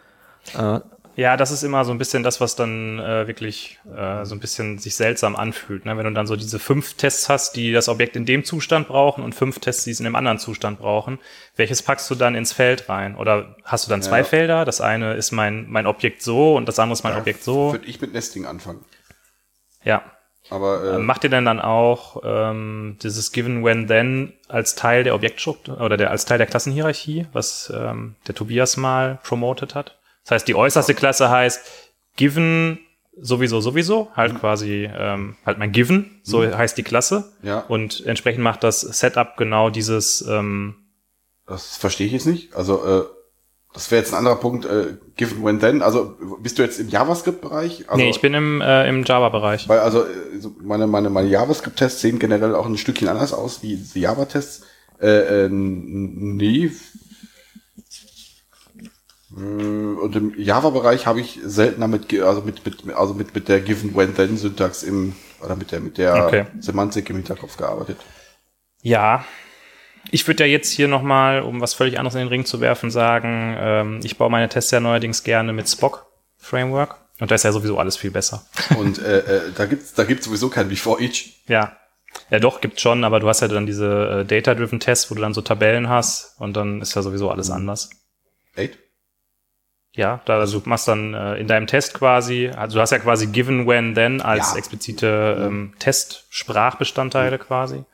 äh, 0.59 0.81
Ja, 1.19 1.37
das 1.37 1.51
ist 1.51 1.65
immer 1.65 1.85
so 1.85 1.91
ein 1.91 1.99
bisschen 1.99 2.23
das, 2.23 2.41
was 2.41 2.55
dann 2.55 3.01
äh, 3.01 3.27
wirklich 3.27 3.81
äh, 3.93 4.25
so 4.25 4.37
ein 4.37 4.39
bisschen 4.39 4.79
sich 4.79 4.95
seltsam 4.95 5.35
anfühlt. 5.35 5.85
Ne? 5.85 5.97
Wenn 5.97 6.05
du 6.05 6.13
dann 6.13 6.29
so 6.29 6.37
diese 6.37 6.61
fünf 6.61 6.95
Tests 6.95 7.29
hast, 7.29 7.57
die 7.57 7.73
das 7.73 7.89
Objekt 7.89 8.15
in 8.15 8.25
dem 8.25 8.45
Zustand 8.45 8.87
brauchen 8.87 9.25
und 9.25 9.35
fünf 9.35 9.59
Tests, 9.59 9.83
die 9.83 9.91
es 9.91 9.99
in 9.99 10.07
einem 10.07 10.15
anderen 10.15 10.39
Zustand 10.39 10.79
brauchen, 10.79 11.19
welches 11.57 11.83
packst 11.83 12.09
du 12.09 12.15
dann 12.15 12.37
ins 12.37 12.53
Feld 12.53 12.89
rein? 12.89 13.17
Oder 13.17 13.57
hast 13.65 13.85
du 13.85 13.91
dann 13.91 14.01
zwei 14.01 14.19
Ja. 14.19 14.25
Felder? 14.25 14.65
Das 14.65 14.81
eine 14.81 15.15
ist 15.15 15.33
mein, 15.33 15.69
mein 15.69 15.89
Objekt 15.89 16.23
so 16.23 16.55
und 16.55 16.69
das 16.69 16.79
andere 16.79 16.93
ist 16.93 17.03
mein 17.03 17.17
Objekt 17.17 17.43
so. 17.43 17.73
Würde 17.73 17.87
ich 17.87 18.01
mit 18.01 18.13
Nesting 18.13 18.47
anfangen. 18.47 18.85
Ja. 19.83 20.05
Aber 20.51 20.85
äh, 20.85 20.95
Ähm, 20.95 21.05
Macht 21.05 21.25
ihr 21.25 21.31
denn 21.31 21.45
dann 21.45 21.59
auch 21.59 22.23
ähm, 22.25 22.97
dieses 23.03 23.33
Given 23.33 23.65
When 23.65 23.89
Then 23.89 24.35
als 24.47 24.77
Teil 24.77 25.03
der 25.03 25.17
Objektstruktur 25.17 25.81
oder 25.81 25.97
der 25.97 26.13
als 26.13 26.27
Teil 26.27 26.39
der 26.39 26.47
Klassenhierarchie, 26.47 27.27
was 27.33 27.73
ähm, 27.77 28.15
der 28.29 28.37
Tobias 28.37 28.77
mal 28.77 29.19
promoted 29.25 29.75
hat? 29.75 29.98
Das 30.29 30.37
heißt, 30.37 30.49
die 30.49 30.55
äußerste 30.55 30.95
Klasse 30.95 31.31
heißt 31.31 31.61
Given 32.17 32.79
sowieso 33.21 33.61
sowieso, 33.61 34.09
halt 34.15 34.35
Mhm. 34.35 34.39
quasi 34.39 34.89
ähm, 34.95 35.37
halt 35.47 35.59
mein 35.59 35.73
Given, 35.73 36.21
so 36.23 36.43
heißt 36.45 36.77
die 36.77 36.83
Klasse. 36.83 37.33
Ja. 37.43 37.61
Und 37.61 38.05
entsprechend 38.05 38.45
macht 38.45 38.63
das 38.63 38.81
Setup 38.83 39.37
genau 39.39 39.71
dieses 39.71 40.21
ähm, 40.29 40.75
das 41.47 41.79
verstehe 41.79 42.07
ich 42.07 42.13
jetzt 42.13 42.27
nicht. 42.27 42.55
Also 42.55 42.85
äh, 42.85 43.05
das 43.73 43.91
wäre 43.91 44.03
jetzt 44.03 44.13
ein 44.13 44.19
anderer 44.19 44.37
Punkt. 44.37 44.67
Äh, 44.67 44.99
given 45.17 45.43
when 45.43 45.61
then. 45.61 45.81
Also 45.81 46.17
bist 46.43 46.59
du 46.59 46.63
jetzt 46.63 46.79
im 46.79 46.91
JavaScript-Bereich? 46.91 47.87
Also, 47.89 47.97
Nee, 47.97 48.11
ich 48.11 48.21
bin 48.21 48.35
im, 48.35 48.61
äh, 48.61 48.87
im 48.87 49.05
Java-Bereich. 49.05 49.67
Weil 49.69 49.79
also 49.79 50.03
äh, 50.03 50.07
meine, 50.61 50.87
meine, 50.87 51.09
meine 51.09 51.29
JavaScript-Tests 51.29 52.03
sehen 52.03 52.19
generell 52.19 52.55
auch 52.55 52.67
ein 52.67 52.77
Stückchen 52.77 53.09
anders 53.09 53.33
aus 53.33 53.63
wie 53.63 53.77
die 53.77 54.01
Java-Tests. 54.01 54.67
Äh, 55.01 55.45
äh, 55.47 55.49
nee. 55.49 56.71
Äh, 59.39 60.01
Und 60.01 60.17
im 60.17 60.35
Java-Bereich 60.39 61.07
habe 61.07 61.21
ich 61.21 61.41
seltener 61.43 61.89
mit, 61.89 62.13
also 62.21 62.43
mit, 62.43 62.65
mit, 62.65 62.95
also 62.95 63.15
mit, 63.15 63.35
mit 63.35 63.49
der 63.49 63.61
Given 63.61 63.95
When 63.95 64.15
Then 64.15 64.37
Syntax 64.37 64.83
im, 64.83 65.15
oder 65.41 65.57
mit 65.57 65.73
der, 65.73 65.81
mit 65.81 65.99
der 65.99 66.27
Okay. 66.27 66.47
Semantik 66.61 67.09
im 67.11 67.17
Hinterkopf 67.17 67.57
gearbeitet. 67.57 67.99
Ja, 68.83 69.25
ich 70.11 70.27
würde 70.27 70.45
ja 70.45 70.51
jetzt 70.51 70.71
hier 70.71 70.89
nochmal, 70.89 71.43
um 71.43 71.61
was 71.61 71.75
völlig 71.75 71.99
anderes 71.99 72.15
in 72.15 72.21
den 72.21 72.29
Ring 72.29 72.45
zu 72.45 72.61
werfen, 72.61 72.91
sagen, 72.91 73.57
ähm, 73.59 74.01
ich 74.03 74.17
baue 74.17 74.31
meine 74.31 74.49
Tests 74.49 74.71
ja 74.71 74.81
neuerdings 74.81 75.23
gerne 75.25 75.53
mit 75.53 75.69
Spock 75.69 76.07
Framework. 76.37 76.97
Und 77.21 77.31
da 77.31 77.35
ist 77.35 77.43
ja 77.43 77.51
sowieso 77.53 77.79
alles 77.79 77.97
viel 77.97 78.13
besser. 78.13 78.47
Und 78.79 78.99
äh, 79.01 79.19
äh, 79.19 79.41
da 79.57 79.67
gibt's 79.67 79.93
da 79.95 80.05
gibt's 80.05 80.25
sowieso 80.27 80.49
kein 80.51 80.69
Before 80.69 81.03
Each. 81.03 81.43
Ja. 81.49 81.77
Ja, 82.31 82.39
doch, 82.39 82.61
gibt's 82.61 82.81
schon, 82.81 83.05
aber 83.05 83.21
du 83.21 83.29
hast 83.29 83.41
ja 83.41 83.49
dann 83.49 83.67
diese 83.67 84.21
äh, 84.21 84.25
Data-Driven 84.25 84.81
Tests, 84.81 85.11
wo 85.11 85.15
du 85.15 85.21
dann 85.21 85.35
so 85.35 85.43
Tabellen 85.43 85.89
hast 85.89 86.37
und 86.39 86.57
dann 86.57 86.81
ist 86.81 86.95
ja 86.95 87.03
sowieso 87.03 87.31
alles 87.31 87.51
anders. 87.51 87.91
Eight? 88.57 88.79
Ja, 89.99 90.21
da 90.27 90.39
also 90.39 90.61
du 90.61 90.69
machst 90.69 90.87
dann 90.87 91.13
äh, 91.13 91.35
in 91.39 91.49
deinem 91.49 91.67
Test 91.67 91.93
quasi, 91.93 92.49
also 92.57 92.77
du 92.77 92.81
hast 92.81 92.93
ja 92.93 93.01
quasi 93.01 93.27
given, 93.27 93.67
when, 93.67 93.97
then 93.97 94.21
als 94.23 94.53
Ja. 94.53 94.59
explizite 94.59 95.37
ähm, 95.45 95.73
Test-Sprachbestandteile 95.81 97.37
quasi. 97.39 97.79
Und 97.79 97.85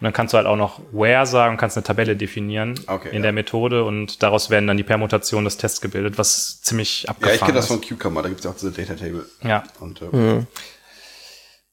dann 0.00 0.12
kannst 0.12 0.34
du 0.34 0.36
halt 0.38 0.48
auch 0.48 0.56
noch 0.56 0.80
where 0.90 1.24
sagen, 1.26 1.56
kannst 1.56 1.76
eine 1.76 1.84
Tabelle 1.84 2.16
definieren 2.16 2.74
Okay, 2.88 3.10
in 3.10 3.16
ja. 3.18 3.22
der 3.22 3.32
Methode 3.32 3.84
und 3.84 4.24
daraus 4.24 4.50
werden 4.50 4.66
dann 4.66 4.76
die 4.76 4.82
Permutationen 4.82 5.44
des 5.44 5.56
Tests 5.56 5.80
gebildet, 5.80 6.18
was 6.18 6.60
ziemlich 6.62 7.04
Ja, 7.04 7.10
abgefahren 7.10 7.34
ich 7.36 7.40
kenne 7.42 7.52
das 7.52 7.66
ist. 7.66 7.70
von 7.70 7.80
Cucumber, 7.80 8.22
da 8.22 8.28
gibt's 8.30 8.44
ja 8.44 8.50
auch 8.50 8.56
diese 8.56 8.72
Data 8.72 8.94
Table. 8.94 9.24
Ja, 9.44 9.62
Und 9.78 10.02
äh, 10.02 10.44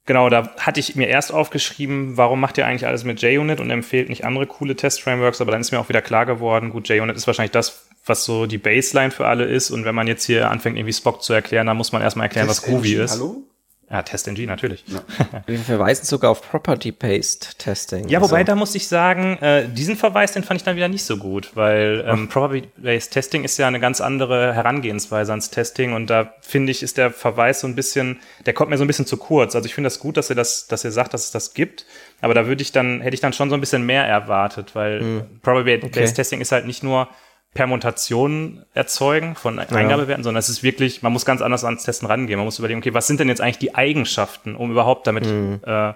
genau, 0.05 0.29
da 0.29 0.55
hatte 0.59 0.79
ich 0.79 0.95
mir 0.95 1.07
erst 1.07 1.33
aufgeschrieben, 1.33 2.17
warum 2.17 2.39
macht 2.39 2.59
ihr 2.59 2.67
eigentlich 2.67 2.85
alles 2.85 3.03
mit 3.03 3.21
JUnit 3.23 3.59
und 3.59 3.71
empfehlt 3.71 4.09
nicht 4.09 4.25
andere 4.25 4.45
coole 4.45 4.75
Test-Frameworks, 4.75 5.41
aber 5.41 5.51
dann 5.51 5.61
ist 5.61 5.71
mir 5.71 5.79
auch 5.79 5.89
wieder 5.89 6.03
klar 6.03 6.27
geworden, 6.27 6.69
gut, 6.69 6.87
JUnit 6.87 7.15
ist 7.17 7.25
wahrscheinlich 7.25 7.51
das, 7.51 7.87
was 8.06 8.26
so 8.26 8.45
die 8.45 8.57
Baseline 8.57 9.11
für 9.11 9.28
alle 9.28 9.45
ist 9.45 9.72
und 9.72 9.86
wenn 9.86 9.95
man 9.95 10.07
jetzt 10.07 10.26
hier 10.26 10.49
anfängt, 10.49 10.78
irgendwie 10.78 10.94
Spock 10.94 11.22
zu 11.23 11.34
erklären, 11.34 11.68
dann 11.68 11.78
muss 11.78 11.91
man 11.91 12.02
erstmal 12.02 12.26
erklären, 12.26 12.48
was 12.48 12.64
Groovy 12.64 12.95
TestNG, 12.95 13.03
ist. 13.03 13.11
Hallo? 13.11 13.44
Ja, 13.91 14.02
TestNG, 14.03 14.45
natürlich. 14.45 14.86
Ja, 14.88 15.02
Wir 15.48 15.60
verweisen 15.60 16.06
sogar 16.06 16.32
auf 16.32 16.41
Property-Based 16.49 17.60
Testing. 17.60 18.07
wobei 18.22 18.38
Also, 18.38 18.45
da 18.45 18.56
muss 18.56 18.73
ich 18.73 18.88
sagen, 18.88 19.38
äh, 19.41 19.68
diesen 19.68 19.98
Verweis, 19.98 20.32
den 20.32 20.44
fand 20.44 20.61
ich 20.61 20.64
dann 20.64 20.78
wieder 20.78 20.88
nicht 20.88 21.03
so 21.03 21.18
gut, 21.18 21.52
weil 21.56 22.06
ähm, 22.07 22.30
Property-Based 22.30 23.11
Testing 23.11 23.44
ist 23.44 23.57
ja 23.57 23.68
eine 23.68 23.82
ganz 23.82 23.99
andere 23.99 24.53
Herangehensweise 24.53 25.34
ans 25.34 25.49
Testing 25.49 25.91
und 25.91 26.10
da 26.10 26.34
finde 26.41 26.72
ich, 26.72 26.84
ist 26.84 26.98
der 26.98 27.11
Verweis 27.11 27.60
so 27.60 27.68
ein 27.68 27.76
bisschen, 27.76 28.22
der 28.45 28.53
kommt 28.53 28.69
mir 28.69 28.78
so 28.78 28.86
ein 28.86 28.88
bisschen 28.88 29.06
zu 29.06 29.18
kurz. 29.18 29.56
Also 29.56 29.65
ich 29.65 29.76
finde 29.76 29.88
das 29.90 29.99
gut, 29.99 30.15
dass 30.15 30.30
ihr 30.30 30.38
das, 30.38 30.68
dass 30.68 30.86
ihr 30.86 30.91
sagt, 30.91 31.14
dass 31.14 31.26
es 31.26 31.32
das 31.32 31.53
gibt, 31.53 31.86
aber 32.22 32.34
da 32.34 32.48
würde 32.48 32.61
ich 32.61 32.72
dann, 32.72 33.02
hätte 33.02 33.14
ich 33.14 33.22
dann 33.22 33.34
schon 33.34 33.49
so 33.49 33.56
ein 33.56 33.60
bisschen 33.61 33.86
mehr 33.86 34.06
erwartet, 34.06 34.73
weil 34.73 35.26
Property-Based 35.41 35.84
Okay. 35.84 36.14
Testing 36.14 36.40
ist 36.40 36.53
halt 36.53 36.65
nicht 36.65 36.82
nur 36.82 37.10
Permutationen 37.53 38.65
erzeugen 38.73 39.36
von 39.36 39.60
Eingabewerten, 39.60 40.23
sondern 40.23 40.40
es 40.40 40.48
ist 40.48 40.64
wirklich, 40.64 41.02
man 41.02 41.11
muss 41.11 41.26
ganz 41.26 41.41
anders 41.41 41.65
ans 41.65 41.84
Testen 41.84 42.07
rangehen. 42.07 42.38
Man 42.38 42.45
muss 42.45 42.60
überlegen, 42.60 42.80
okay, 42.80 42.94
was 42.94 43.07
sind 43.07 43.19
denn 43.19 43.28
jetzt 43.28 43.41
eigentlich 43.41 43.57
die 43.57 43.76
Eigenschaften, 43.76 44.56
um 44.56 44.72
überhaupt 44.72 45.06
damit, 45.06 45.26
äh, 45.26 45.94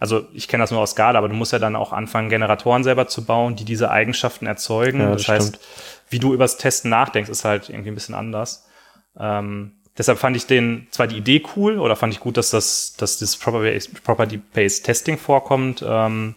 also 0.00 0.26
ich 0.32 0.48
kenne 0.48 0.62
das 0.62 0.70
nur 0.70 0.80
aus 0.80 0.92
Scala, 0.92 1.18
aber 1.18 1.28
du 1.28 1.34
musst 1.34 1.52
ja 1.52 1.58
dann 1.58 1.76
auch 1.76 1.92
anfangen, 1.92 2.30
Generatoren 2.30 2.82
selber 2.82 3.08
zu 3.08 3.24
bauen, 3.24 3.56
die 3.56 3.64
diese 3.64 3.90
Eigenschaften 3.90 4.46
erzeugen. 4.46 5.00
Ja, 5.00 5.10
das 5.10 5.22
das 5.22 5.28
heißt, 5.28 5.58
wie 6.08 6.18
du 6.18 6.32
übers 6.32 6.56
Testen 6.56 6.90
nachdenkst, 6.90 7.30
ist 7.30 7.44
halt 7.44 7.68
irgendwie 7.68 7.90
ein 7.90 7.94
bisschen 7.94 8.14
anders. 8.14 8.66
Ähm, 9.18 9.72
deshalb 9.98 10.18
fand 10.18 10.34
ich 10.36 10.46
den 10.46 10.86
zwar 10.90 11.06
die 11.06 11.18
Idee 11.18 11.42
cool 11.56 11.78
oder 11.78 11.96
fand 11.96 12.14
ich 12.14 12.20
gut, 12.20 12.38
dass 12.38 12.50
das, 12.50 12.94
dass 12.96 13.18
das 13.18 13.36
Property- 13.36 14.00
Property-Based 14.02 14.84
Testing 14.84 15.18
vorkommt. 15.18 15.84
Ähm, 15.86 16.36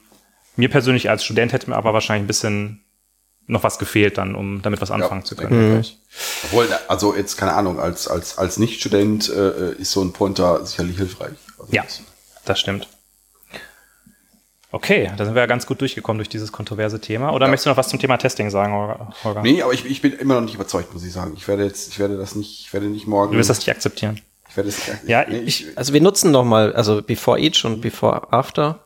mir 0.57 0.69
persönlich 0.69 1.09
als 1.09 1.23
Student 1.23 1.53
hätte 1.53 1.69
mir 1.69 1.77
aber 1.77 1.93
wahrscheinlich 1.93 2.25
ein 2.25 2.27
bisschen 2.27 2.83
noch 3.49 3.63
was 3.63 3.79
gefehlt 3.79 4.17
dann, 4.17 4.35
um 4.35 4.61
damit 4.61 4.79
was 4.81 4.91
anfangen 4.91 5.25
zu 5.25 5.35
können. 5.35 5.71
denke 5.73 5.87
Obwohl, 6.45 6.67
also 6.87 7.15
jetzt 7.15 7.35
keine 7.37 7.53
Ahnung, 7.53 7.79
als, 7.79 8.07
als, 8.07 8.37
als 8.37 8.57
Nicht-Student 8.57 9.29
äh, 9.29 9.73
ist 9.73 9.91
so 9.91 10.01
ein 10.01 10.13
Pointer 10.13 10.65
sicherlich 10.65 10.97
hilfreich. 10.97 11.33
Also 11.59 11.73
Ja, 11.73 11.83
das- 11.83 12.01
das 12.45 12.59
stimmt. 12.59 12.87
Okay, 14.71 15.11
da 15.17 15.25
sind 15.25 15.33
wir 15.33 15.41
ja 15.41 15.47
ganz 15.47 15.65
gut 15.65 15.81
durchgekommen 15.81 16.19
durch 16.19 16.29
dieses 16.29 16.51
kontroverse 16.51 17.01
Thema. 17.01 17.33
Oder 17.33 17.47
Ja. 17.47 17.49
möchtest 17.49 17.65
du 17.65 17.69
noch 17.71 17.77
was 17.77 17.89
zum 17.89 17.97
Thema 17.99 18.17
Testing 18.17 18.51
sagen, 18.51 18.71
Holger? 19.23 19.41
Nee, 19.41 19.63
aber 19.63 19.73
ich, 19.73 19.83
ich 19.85 20.01
bin 20.01 20.13
immer 20.13 20.35
noch 20.35 20.41
nicht 20.41 20.53
überzeugt, 20.53 20.93
muss 20.93 21.03
ich 21.03 21.11
sagen. 21.11 21.33
Ich 21.35 21.47
werde 21.47 21.63
jetzt, 21.63 21.87
ich 21.89 21.97
werde 21.97 22.17
das 22.17 22.35
nicht, 22.35 22.59
ich 22.67 22.73
werde 22.73 22.85
nicht 22.85 23.07
morgen. 23.07 23.31
Du 23.31 23.39
wirst 23.39 23.49
das 23.49 23.57
nicht 23.57 23.69
akzeptieren. 23.71 24.21
ich 24.47 24.55
werde 24.57 24.69
es, 24.69 24.79
Ja, 25.07 25.25
nee, 25.27 25.39
ich- 25.39 25.65
also 25.75 25.91
wir 25.93 26.01
nutzen 26.01 26.29
nochmal, 26.29 26.73
also 26.73 27.01
Before 27.01 27.39
Each 27.39 27.65
und 27.65 27.81
Before 27.81 28.31
After. 28.31 28.79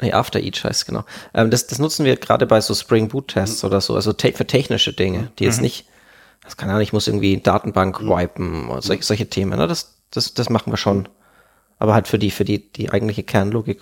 Nee, 0.00 0.12
After 0.12 0.40
Each 0.40 0.62
heißt 0.62 0.86
genau. 0.86 1.04
Ähm, 1.34 1.50
das, 1.50 1.66
das 1.66 1.78
nutzen 1.78 2.04
wir 2.04 2.16
gerade 2.16 2.46
bei 2.46 2.60
so 2.60 2.74
Spring 2.74 3.08
Boot 3.08 3.28
Tests 3.28 3.64
oder 3.64 3.80
so, 3.80 3.94
also 3.94 4.12
te 4.12 4.32
für 4.32 4.46
technische 4.46 4.92
Dinge, 4.92 5.32
die 5.38 5.44
jetzt 5.44 5.60
nicht, 5.60 5.86
das 6.44 6.56
kann 6.56 6.68
ja 6.68 6.78
nicht, 6.78 6.88
ich 6.88 6.92
muss 6.92 7.08
irgendwie 7.08 7.40
Datenbank 7.40 8.00
wipen 8.00 8.68
oder 8.68 8.82
solche, 8.82 9.02
solche 9.02 9.28
Themen, 9.28 9.58
ne? 9.58 9.66
das, 9.66 9.96
das, 10.10 10.34
das 10.34 10.50
machen 10.50 10.72
wir 10.72 10.76
schon. 10.76 11.08
Aber 11.80 11.94
halt 11.94 12.08
für 12.08 12.18
die, 12.18 12.30
für 12.30 12.44
die, 12.44 12.72
die 12.72 12.90
eigentliche 12.90 13.22
Kernlogik. 13.22 13.80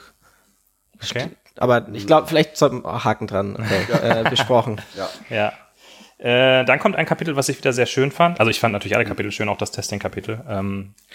Okay. 1.03 1.31
Aber 1.59 1.89
ich 1.93 2.07
glaube, 2.07 2.27
vielleicht 2.27 2.57
sollten 2.57 2.85
wir 2.85 3.05
Haken 3.05 3.27
dran, 3.27 3.57
okay, 3.57 3.87
äh, 4.03 4.29
besprochen. 4.29 4.81
ja. 4.97 5.09
Ja. 5.31 5.53
Äh, 6.19 6.65
dann 6.65 6.79
kommt 6.79 6.97
ein 6.97 7.05
Kapitel, 7.05 7.37
was 7.37 7.51
ich 7.51 7.59
wieder 7.59 7.75
sehr 7.75 7.85
schön 7.85 8.11
fand. 8.11 8.41
Also 8.41 8.51
ich 8.51 8.59
fand 8.59 8.73
natürlich 8.73 8.97
alle 8.97 9.05
Kapitel 9.05 9.31
schön, 9.33 9.51
auch 9.51 9.59
das 9.59 9.71
Testing-Kapitel. 9.71 10.43
Ähm, 10.49 10.95
äh, 11.11 11.15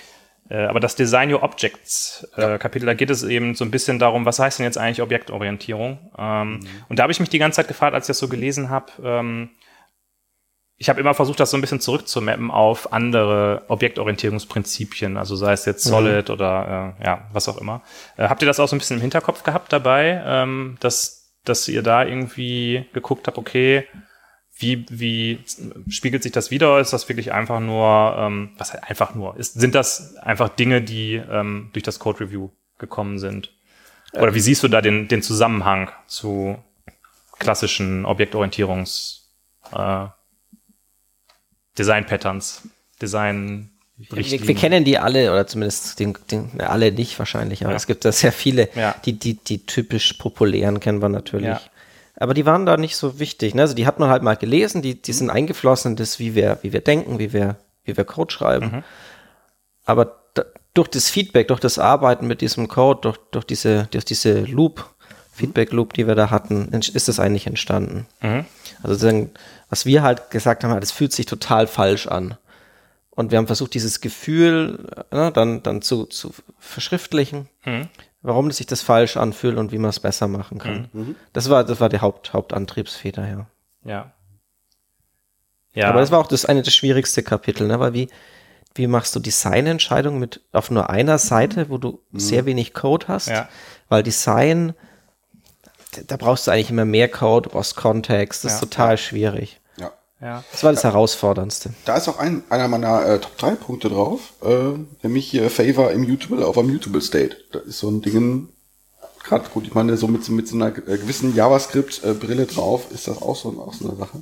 aber 0.55 0.79
das 0.79 0.95
Design 0.95 1.33
Your 1.33 1.43
Objects 1.43 2.27
äh, 2.35 2.57
Kapitel, 2.57 2.85
da 2.85 2.93
geht 2.93 3.09
es 3.09 3.23
eben 3.23 3.55
so 3.55 3.63
ein 3.63 3.71
bisschen 3.71 3.99
darum, 3.99 4.25
was 4.25 4.39
heißt 4.39 4.59
denn 4.59 4.65
jetzt 4.65 4.77
eigentlich 4.77 5.01
Objektorientierung? 5.01 6.11
Ähm, 6.17 6.59
Und 6.89 6.99
da 6.99 7.03
habe 7.03 7.11
ich 7.11 7.19
mich 7.19 7.29
die 7.29 7.39
ganze 7.39 7.57
Zeit 7.57 7.67
gefragt, 7.67 7.93
als 7.93 8.05
ich 8.05 8.07
das 8.07 8.19
so 8.19 8.27
gelesen 8.27 8.69
habe. 8.69 8.91
Ähm, 9.03 9.51
ich 10.77 10.89
habe 10.89 10.99
immer 10.99 11.13
versucht, 11.13 11.39
das 11.39 11.51
so 11.51 11.57
ein 11.57 11.61
bisschen 11.61 11.79
zurückzumappen 11.79 12.49
auf 12.49 12.91
andere 12.91 13.61
Objektorientierungsprinzipien, 13.67 15.15
also 15.15 15.35
sei 15.35 15.53
es 15.53 15.65
jetzt 15.65 15.83
Solid 15.83 16.31
oder 16.31 16.95
äh, 16.99 17.05
ja, 17.05 17.29
was 17.33 17.47
auch 17.47 17.59
immer. 17.59 17.83
Äh, 18.17 18.27
habt 18.27 18.41
ihr 18.41 18.47
das 18.47 18.59
auch 18.59 18.67
so 18.67 18.75
ein 18.75 18.79
bisschen 18.79 18.97
im 18.97 19.01
Hinterkopf 19.01 19.43
gehabt 19.43 19.71
dabei, 19.71 20.23
ähm, 20.25 20.77
dass, 20.79 21.35
dass 21.45 21.67
ihr 21.67 21.83
da 21.83 22.03
irgendwie 22.03 22.87
geguckt 22.93 23.27
habt, 23.27 23.37
okay, 23.37 23.85
wie, 24.61 24.85
wie 24.89 25.39
spiegelt 25.89 26.23
sich 26.23 26.31
das 26.31 26.51
wieder? 26.51 26.79
Ist 26.79 26.93
das 26.93 27.07
wirklich 27.09 27.31
einfach 27.31 27.59
nur, 27.59 28.15
ähm, 28.17 28.51
was 28.57 28.73
heißt 28.73 28.83
einfach 28.83 29.15
nur? 29.15 29.37
Ist, 29.37 29.59
sind 29.59 29.75
das 29.75 30.15
einfach 30.17 30.49
Dinge, 30.49 30.81
die 30.81 31.15
ähm, 31.15 31.69
durch 31.73 31.83
das 31.83 31.99
Code 31.99 32.21
Review 32.21 32.49
gekommen 32.77 33.19
sind? 33.19 33.51
Oder 34.13 34.33
wie 34.35 34.39
siehst 34.41 34.61
du 34.63 34.67
da 34.67 34.81
den, 34.81 35.07
den 35.07 35.21
Zusammenhang 35.21 35.89
zu 36.07 36.57
klassischen 37.39 38.05
Objektorientierungs 38.05 39.29
äh, 39.73 40.05
Design 41.77 42.05
Patterns, 42.05 42.67
Design 43.01 43.69
Wir, 43.97 44.17
wir 44.47 44.55
kennen 44.55 44.83
die 44.83 44.97
alle, 44.97 45.31
oder 45.31 45.47
zumindest 45.47 45.99
den, 45.99 46.17
den, 46.29 46.59
alle 46.59 46.91
nicht 46.91 47.17
wahrscheinlich, 47.19 47.63
aber 47.63 47.71
Ja. 47.71 47.77
es 47.77 47.87
gibt 47.87 48.03
da 48.03 48.11
sehr 48.11 48.31
viele. 48.31 48.69
Ja. 48.75 48.95
Die, 49.05 49.13
die, 49.13 49.35
die 49.35 49.65
typisch 49.65 50.13
populären 50.13 50.79
kennen 50.79 51.01
wir 51.01 51.09
natürlich. 51.09 51.47
Ja. 51.47 51.61
Aber 52.15 52.33
die 52.33 52.45
waren 52.45 52.65
da 52.65 52.77
nicht 52.77 52.95
so 52.95 53.19
wichtig. 53.19 53.55
Ne? 53.55 53.61
Also 53.61 53.73
die 53.73 53.85
hat 53.85 53.99
man 53.99 54.09
halt 54.09 54.23
mal 54.23 54.35
gelesen, 54.35 54.81
die, 54.81 55.01
die 55.01 55.13
sind 55.13 55.29
eingeflossen 55.29 55.91
in 55.91 55.95
das, 55.95 56.19
wie 56.19 56.35
wir, 56.35 56.59
wie 56.61 56.73
wir 56.73 56.81
denken, 56.81 57.19
wie 57.19 57.33
wir, 57.33 57.57
wie 57.83 57.97
wir 57.97 58.03
Code 58.03 58.31
schreiben. 58.33 58.83
Aber 59.85 60.19
da, 60.33 60.43
durch 60.73 60.87
das 60.89 61.09
Feedback, 61.09 61.47
durch 61.47 61.59
das 61.59 61.79
Arbeiten 61.79 62.27
mit 62.27 62.41
diesem 62.41 62.67
Code, 62.67 63.01
durch, 63.01 63.17
durch 63.31 63.45
diese, 63.45 63.87
durch 63.91 64.05
diese 64.05 64.41
Loop, 64.41 64.89
Feedback 65.33 65.71
Loop, 65.71 65.93
die 65.93 66.07
wir 66.07 66.15
da 66.15 66.29
hatten, 66.29 66.67
ist 66.73 67.07
das 67.07 67.19
eigentlich 67.19 67.47
entstanden. 67.47 68.05
Also 68.83 68.93
sozusagen, 68.95 69.31
was 69.69 69.85
wir 69.85 70.03
halt 70.03 70.29
gesagt 70.29 70.63
haben, 70.63 70.79
das 70.79 70.91
fühlt 70.91 71.13
sich 71.13 71.25
total 71.25 71.65
falsch 71.67 72.07
an. 72.07 72.37
Und 73.09 73.31
wir 73.31 73.37
haben 73.37 73.47
versucht, 73.47 73.73
dieses 73.73 74.01
Gefühl 74.01 74.87
äh, 75.11 75.31
dann, 75.31 75.63
dann 75.63 75.81
zu, 75.81 76.05
zu 76.05 76.31
verschriftlichen, 76.59 77.47
Mhm. 77.65 77.89
Warum 78.21 78.51
sich 78.51 78.65
das 78.67 78.81
falsch 78.81 79.17
anfühlt 79.17 79.57
und 79.57 79.71
wie 79.71 79.77
man 79.77 79.89
es 79.89 79.99
besser 79.99 80.27
machen 80.27 80.57
kann. 80.59 81.15
Das 81.33 81.49
war, 81.49 81.63
das 81.63 81.79
war 81.79 81.89
die 81.89 81.99
Haupt, 82.01 82.33
Hauptantriebsfeder, 82.33 83.27
ja. 83.27 83.47
Ja. 83.83 84.13
Ja. 85.73 85.89
Aber 85.89 86.01
das 86.01 86.11
war 86.11 86.19
auch 86.19 86.27
das 86.27 86.45
eine 86.45 86.61
der 86.63 86.71
schwierigste 86.71 87.23
Kapitel, 87.23 87.65
ne? 87.67 87.79
Weil 87.79 87.93
wie, 87.93 88.09
wie 88.75 88.87
machst 88.87 89.15
du 89.15 89.19
Designentscheidungen 89.19 90.19
mit 90.19 90.41
auf 90.51 90.69
nur 90.69 90.89
einer 90.89 91.17
Seite, 91.17 91.69
wo 91.69 91.77
du 91.77 92.01
sehr 92.11 92.45
wenig 92.45 92.73
Code 92.73 93.07
hast? 93.07 93.27
Ja. 93.27 93.47
Weil 93.87 94.03
Design, 94.03 94.73
da- 95.95 96.01
da 96.07 96.17
brauchst 96.17 96.45
du 96.47 96.51
eigentlich 96.51 96.69
immer 96.71 96.85
mehr 96.85 97.07
Code, 97.09 97.47
du 97.49 97.53
brauchst 97.55 97.75
Kontext, 97.77 98.43
das 98.43 98.55
ist 98.55 98.61
Ja. 98.61 98.67
total 98.67 98.97
schwierig. 98.97 99.60
Ja. 100.21 100.27
ja. 100.27 100.43
Das 100.51 100.63
war 100.63 100.71
das 100.71 100.83
Herausforderndste. 100.83 101.73
Da 101.85 101.97
ist 101.97 102.07
auch 102.07 102.19
ein, 102.19 102.43
einer 102.49 102.67
meiner 102.67 103.05
äh, 103.05 103.19
Top 103.19 103.37
3 103.37 103.51
Punkte 103.55 103.89
drauf, 103.89 104.33
äh, 104.43 104.77
nämlich 105.03 105.29
hier 105.29 105.49
Favor 105.49 105.91
Immutable 105.91 106.45
auf 106.45 106.57
Immutable 106.57 107.01
State. 107.01 107.37
Das 107.51 107.63
ist 107.63 107.79
so 107.79 107.89
ein 107.89 108.01
Ding, 108.01 108.49
gerade 109.23 109.49
gut, 109.49 109.65
ich 109.67 109.73
meine, 109.73 109.97
so 109.97 110.07
mit, 110.07 110.23
so- 110.23 110.31
mit 110.31 110.47
so 110.47 110.55
einer 110.55 110.67
äh, 110.67 110.97
gewissen 110.97 111.35
JavaScript-Brille 111.35 112.45
drauf 112.45 112.91
ist 112.91 113.07
das 113.07 113.21
auch 113.21 113.35
so, 113.35 113.49
auch 113.61 113.73
so 113.73 113.89
eine 113.89 113.97
Sache. 113.97 114.21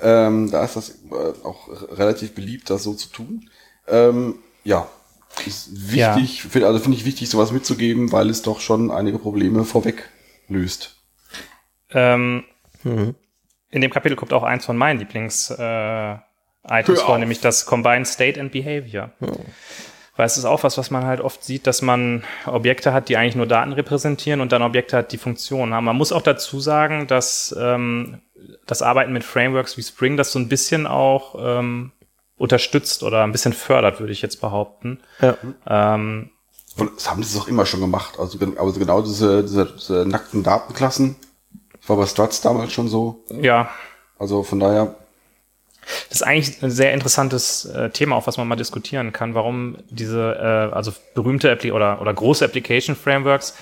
Ähm, 0.00 0.50
da 0.50 0.64
ist 0.64 0.76
das 0.76 0.90
äh, 0.90 1.44
auch 1.44 1.68
relativ 1.96 2.34
beliebt, 2.34 2.70
das 2.70 2.82
so 2.82 2.94
zu 2.94 3.08
tun. 3.08 3.48
Ähm, 3.88 4.38
ja, 4.64 4.86
ist 5.46 5.70
Ja. 5.92 6.14
wichtig, 6.16 6.42
find- 6.42 6.64
also 6.64 6.78
finde 6.78 6.96
ich 6.98 7.04
wichtig, 7.04 7.28
sowas 7.30 7.52
mitzugeben, 7.52 8.12
weil 8.12 8.28
es 8.30 8.42
doch 8.42 8.60
schon 8.60 8.90
einige 8.90 9.18
Probleme 9.18 9.64
vorweg 9.64 10.08
löst. 10.48 10.96
Ähm, 11.90 12.44
Mhm. 12.84 13.14
In 13.72 13.80
dem 13.80 13.90
Kapitel 13.90 14.14
kommt 14.14 14.32
auch 14.32 14.44
eins 14.44 14.64
von 14.64 14.76
meinen 14.76 15.00
Lieblings 15.00 15.50
äh, 15.50 16.16
vor, 16.94 17.18
nämlich 17.18 17.40
das 17.40 17.66
Combined 17.66 18.06
State 18.06 18.40
and 18.40 18.52
Behavior. 18.52 19.10
Weil 20.14 20.26
es 20.26 20.36
ist 20.36 20.44
auch 20.44 20.62
was, 20.62 20.76
was 20.76 20.90
man 20.90 21.06
halt 21.06 21.20
oft 21.22 21.42
sieht, 21.42 21.66
dass 21.66 21.80
man 21.80 22.22
Objekte 22.46 22.92
hat, 22.92 23.08
die 23.08 23.16
eigentlich 23.16 23.34
nur 23.34 23.46
Daten 23.46 23.72
repräsentieren 23.72 24.42
und 24.42 24.52
dann 24.52 24.62
Objekte 24.62 24.98
hat, 24.98 25.10
die 25.10 25.18
Funktionen 25.18 25.72
haben. 25.72 25.86
Man 25.86 25.96
muss 25.96 26.12
auch 26.12 26.20
dazu 26.22 26.60
sagen, 26.60 27.06
dass 27.06 27.56
ähm, 27.58 28.20
das 28.66 28.82
Arbeiten 28.82 29.12
mit 29.14 29.24
Frameworks 29.24 29.78
wie 29.78 29.82
Spring 29.82 30.18
das 30.18 30.30
so 30.30 30.38
ein 30.38 30.48
bisschen 30.48 30.86
auch 30.86 31.34
ähm, 31.38 31.92
unterstützt 32.36 33.02
oder 33.02 33.24
ein 33.24 33.32
bisschen 33.32 33.54
fördert, 33.54 34.00
würde 34.00 34.12
ich 34.12 34.20
jetzt 34.20 34.40
behaupten. 34.40 35.00
Ja. 35.20 35.36
Ähm, 35.66 36.30
Und 36.76 36.94
das 36.96 37.10
haben 37.10 37.22
sie 37.22 37.38
doch 37.38 37.48
immer 37.48 37.64
schon 37.64 37.80
gemacht. 37.80 38.18
Also, 38.18 38.38
also 38.58 38.78
genau 38.78 39.00
diese, 39.00 39.42
diese, 39.42 39.64
diese 39.64 40.04
nackten 40.06 40.42
Datenklassen. 40.42 41.16
War 41.86 41.96
bei 41.96 42.06
Struts 42.06 42.40
damals 42.40 42.72
schon 42.72 42.88
so. 42.88 43.24
ja, 43.28 43.70
Also 44.18 44.42
von 44.42 44.60
daher, 44.60 44.94
Das 46.08 46.20
ist 46.20 46.22
eigentlich 46.22 46.62
ein 46.62 46.70
sehr 46.70 46.92
interessantes 46.92 47.64
äh, 47.64 47.90
Thema, 47.90 48.16
auf 48.16 48.26
was 48.26 48.36
man 48.36 48.46
mal 48.46 48.56
diskutieren 48.56 49.12
kann, 49.12 49.34
warum 49.34 49.78
diese, 49.90 50.36
äh, 50.36 50.74
also 50.74 50.92
berühmte 51.14 51.50
Appli 51.50 51.72
oder, 51.72 52.00
oder 52.00 52.14
große 52.14 52.44
Application 52.44 52.94
Frameworks 52.94 53.56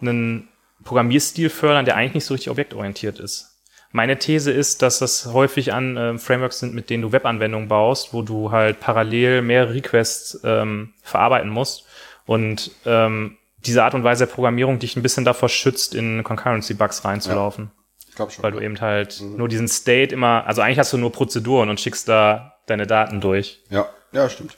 einen 0.00 0.48
Programmierstil 0.82 1.50
fördern, 1.50 1.84
der 1.84 1.96
eigentlich 1.96 2.14
nicht 2.14 2.24
so 2.24 2.34
richtig 2.34 2.50
objektorientiert 2.50 3.20
ist. 3.20 3.50
Meine 3.92 4.18
These 4.18 4.52
ist, 4.52 4.82
dass 4.82 5.00
das 5.00 5.26
häufig 5.26 5.72
an 5.72 5.96
äh, 5.96 6.18
Frameworks 6.18 6.60
sind, 6.60 6.74
mit 6.74 6.90
denen 6.90 7.02
du 7.02 7.12
Webanwendungen 7.12 7.68
baust, 7.68 8.12
wo 8.12 8.22
du 8.22 8.50
halt 8.50 8.80
parallel 8.80 9.42
mehrere 9.42 9.74
Requests 9.74 10.40
ähm, 10.44 10.94
verarbeiten 11.02 11.50
musst 11.50 11.86
und 12.24 12.70
ähm, 12.86 13.36
diese 13.66 13.84
Art 13.84 13.94
und 13.94 14.04
Weise 14.04 14.26
der 14.26 14.32
Programmierung 14.32 14.78
dich 14.78 14.96
ein 14.96 15.02
bisschen 15.02 15.24
davor 15.24 15.48
schützt, 15.48 15.94
in 15.94 16.22
Concurrency-Bugs 16.24 17.04
reinzulaufen 17.04 17.70
ich 18.08 18.14
glaube 18.14 18.32
schon. 18.32 18.42
weil 18.42 18.52
du 18.52 18.60
eben 18.60 18.80
halt 18.80 19.20
nur 19.20 19.48
diesen 19.48 19.68
State 19.68 20.12
immer, 20.14 20.44
also 20.46 20.62
eigentlich 20.62 20.78
hast 20.78 20.92
du 20.92 20.98
nur 20.98 21.12
Prozeduren 21.12 21.68
und 21.68 21.80
schickst 21.80 22.08
da 22.08 22.54
deine 22.66 22.86
Daten 22.86 23.20
durch. 23.20 23.62
Ja, 23.70 23.88
ja, 24.12 24.28
stimmt. 24.28 24.56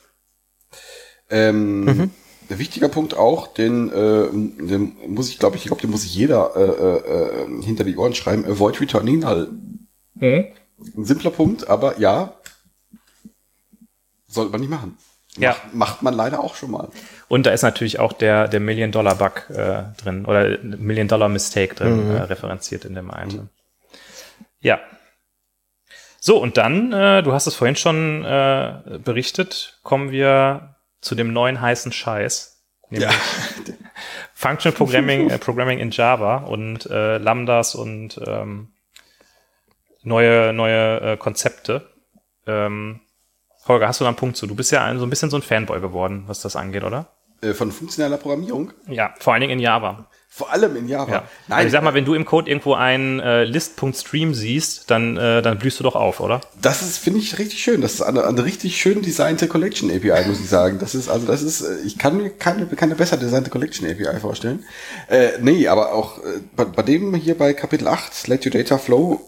Ähm, 1.30 1.84
Mhm. 1.84 2.10
Der 2.50 2.58
wichtiger 2.58 2.88
Punkt 2.88 3.16
auch, 3.16 3.46
den, 3.46 3.88
äh, 3.90 4.28
den 4.30 4.96
muss 5.06 5.30
ich, 5.30 5.38
glaube 5.38 5.56
ich, 5.56 5.62
ich 5.62 5.68
glaube, 5.68 5.80
den 5.80 5.90
muss 5.90 6.02
sich 6.02 6.14
jeder 6.14 6.54
äh, 6.54 6.60
äh, 6.60 7.58
äh, 7.58 7.62
hinter 7.62 7.84
die 7.84 7.96
Ohren 7.96 8.14
schreiben. 8.14 8.44
Avoid 8.44 8.78
returning 8.80 9.20
null. 9.20 9.48
Mhm. 10.14 10.46
Ein 10.96 11.04
simpler 11.04 11.30
Punkt, 11.30 11.68
aber 11.68 11.98
ja, 11.98 12.34
sollte 14.26 14.52
man 14.52 14.60
nicht 14.60 14.70
machen. 14.70 14.98
Ja. 15.38 15.50
Macht, 15.50 15.74
macht 15.74 16.02
man 16.02 16.14
leider 16.14 16.40
auch 16.40 16.56
schon 16.56 16.70
mal. 16.70 16.88
Und 17.28 17.46
da 17.46 17.52
ist 17.52 17.62
natürlich 17.62 17.98
auch 17.98 18.12
der, 18.12 18.48
der 18.48 18.60
Million-Dollar-Bug 18.60 19.50
äh, 19.50 19.82
drin 20.02 20.26
oder 20.26 20.58
Million-Dollar-Mistake 20.58 21.74
drin 21.74 22.10
äh, 22.10 22.20
referenziert 22.22 22.84
in 22.84 22.94
dem 22.94 23.10
Item. 23.10 23.48
Ja. 24.60 24.80
So, 26.20 26.38
und 26.38 26.56
dann, 26.56 26.92
äh, 26.92 27.22
du 27.22 27.32
hast 27.32 27.46
es 27.46 27.54
vorhin 27.54 27.76
schon 27.76 28.24
äh, 28.24 28.98
berichtet, 29.02 29.80
kommen 29.82 30.10
wir 30.10 30.76
zu 31.00 31.14
dem 31.14 31.32
neuen 31.32 31.60
heißen 31.60 31.92
Scheiß. 31.92 32.62
Nämlich 32.90 33.10
Functional 34.34 34.76
Programming, 34.76 35.30
äh, 35.30 35.38
Programming 35.38 35.78
in 35.78 35.90
Java 35.90 36.36
und 36.38 36.86
äh, 36.86 37.16
Lambdas 37.16 37.74
und 37.74 38.20
ähm, 38.26 38.68
neue, 40.02 40.52
neue 40.52 41.00
äh, 41.00 41.16
Konzepte. 41.16 41.90
Ähm, 42.46 43.00
Holger, 43.68 43.88
hast 43.88 44.00
du 44.00 44.04
da 44.04 44.08
einen 44.08 44.16
Punkt 44.16 44.36
zu? 44.36 44.46
Du 44.46 44.54
bist 44.54 44.72
ja 44.72 44.84
ein, 44.84 44.98
so 44.98 45.06
ein 45.06 45.10
bisschen 45.10 45.30
so 45.30 45.36
ein 45.36 45.42
Fanboy 45.42 45.80
geworden, 45.80 46.24
was 46.26 46.40
das 46.40 46.56
angeht, 46.56 46.82
oder? 46.82 47.06
Äh, 47.42 47.54
von 47.54 47.70
funktioneller 47.70 48.16
Programmierung. 48.16 48.72
Ja, 48.88 49.14
vor 49.18 49.32
allen 49.32 49.40
Dingen 49.40 49.54
in 49.54 49.58
Java. 49.60 50.06
Vor 50.34 50.50
allem 50.50 50.76
in 50.76 50.88
Java. 50.88 51.12
Ja. 51.12 51.28
Nein, 51.46 51.66
ich 51.66 51.72
sag 51.72 51.82
mal, 51.82 51.92
wenn 51.92 52.06
du 52.06 52.14
im 52.14 52.24
Code 52.24 52.48
irgendwo 52.48 52.72
ein 52.72 53.20
äh, 53.20 53.44
List.stream 53.44 54.32
siehst, 54.32 54.90
dann, 54.90 55.18
äh, 55.18 55.42
dann 55.42 55.58
blühst 55.58 55.78
du 55.78 55.84
doch 55.84 55.94
auf, 55.94 56.20
oder? 56.20 56.40
Das 56.58 56.80
ist, 56.80 56.96
finde 56.96 57.18
ich, 57.18 57.38
richtig 57.38 57.62
schön. 57.62 57.82
Das 57.82 57.92
ist 57.92 58.00
eine, 58.00 58.24
eine 58.24 58.42
richtig 58.42 58.80
schön 58.80 59.02
designte 59.02 59.46
Collection 59.46 59.90
API, 59.90 60.26
muss 60.26 60.40
ich 60.40 60.48
sagen. 60.48 60.78
Das 60.78 60.94
ist, 60.94 61.10
also, 61.10 61.26
das 61.26 61.42
ist, 61.42 61.60
äh, 61.60 61.80
ich 61.84 61.98
kann 61.98 62.16
mir 62.16 62.30
keine, 62.30 62.64
keine 62.64 62.94
besser 62.94 63.18
designte 63.18 63.50
Collection 63.50 63.86
API 63.86 64.20
vorstellen. 64.20 64.64
Äh, 65.10 65.32
nee, 65.42 65.68
aber 65.68 65.92
auch 65.92 66.16
äh, 66.20 66.40
bei, 66.56 66.64
bei 66.64 66.82
dem 66.82 67.14
hier 67.14 67.36
bei 67.36 67.52
Kapitel 67.52 67.86
8, 67.86 68.26
Let 68.28 68.46
Your 68.46 68.52
Data 68.52 68.78
Flow, 68.78 69.20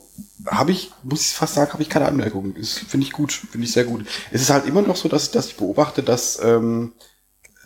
habe 0.47 0.72
ich, 0.72 0.90
muss 1.02 1.20
ich 1.20 1.35
fast 1.35 1.52
sagen, 1.52 1.74
habe 1.74 1.82
ich 1.82 1.90
keine 1.90 2.06
Anmerkungen. 2.06 2.55
Das 2.59 2.78
finde 2.78 3.06
ich 3.06 3.12
gut, 3.12 3.31
finde 3.31 3.66
ich 3.66 3.72
sehr 3.72 3.85
gut. 3.85 4.06
Es 4.32 4.40
ist 4.40 4.48
halt 4.48 4.66
immer 4.66 4.81
noch 4.81 4.97
so, 4.97 5.10
dass, 5.10 5.31
dass 5.31 5.48
ich 5.48 5.56
beobachte, 5.56 6.02
dass, 6.02 6.40
ähm, 6.43 6.93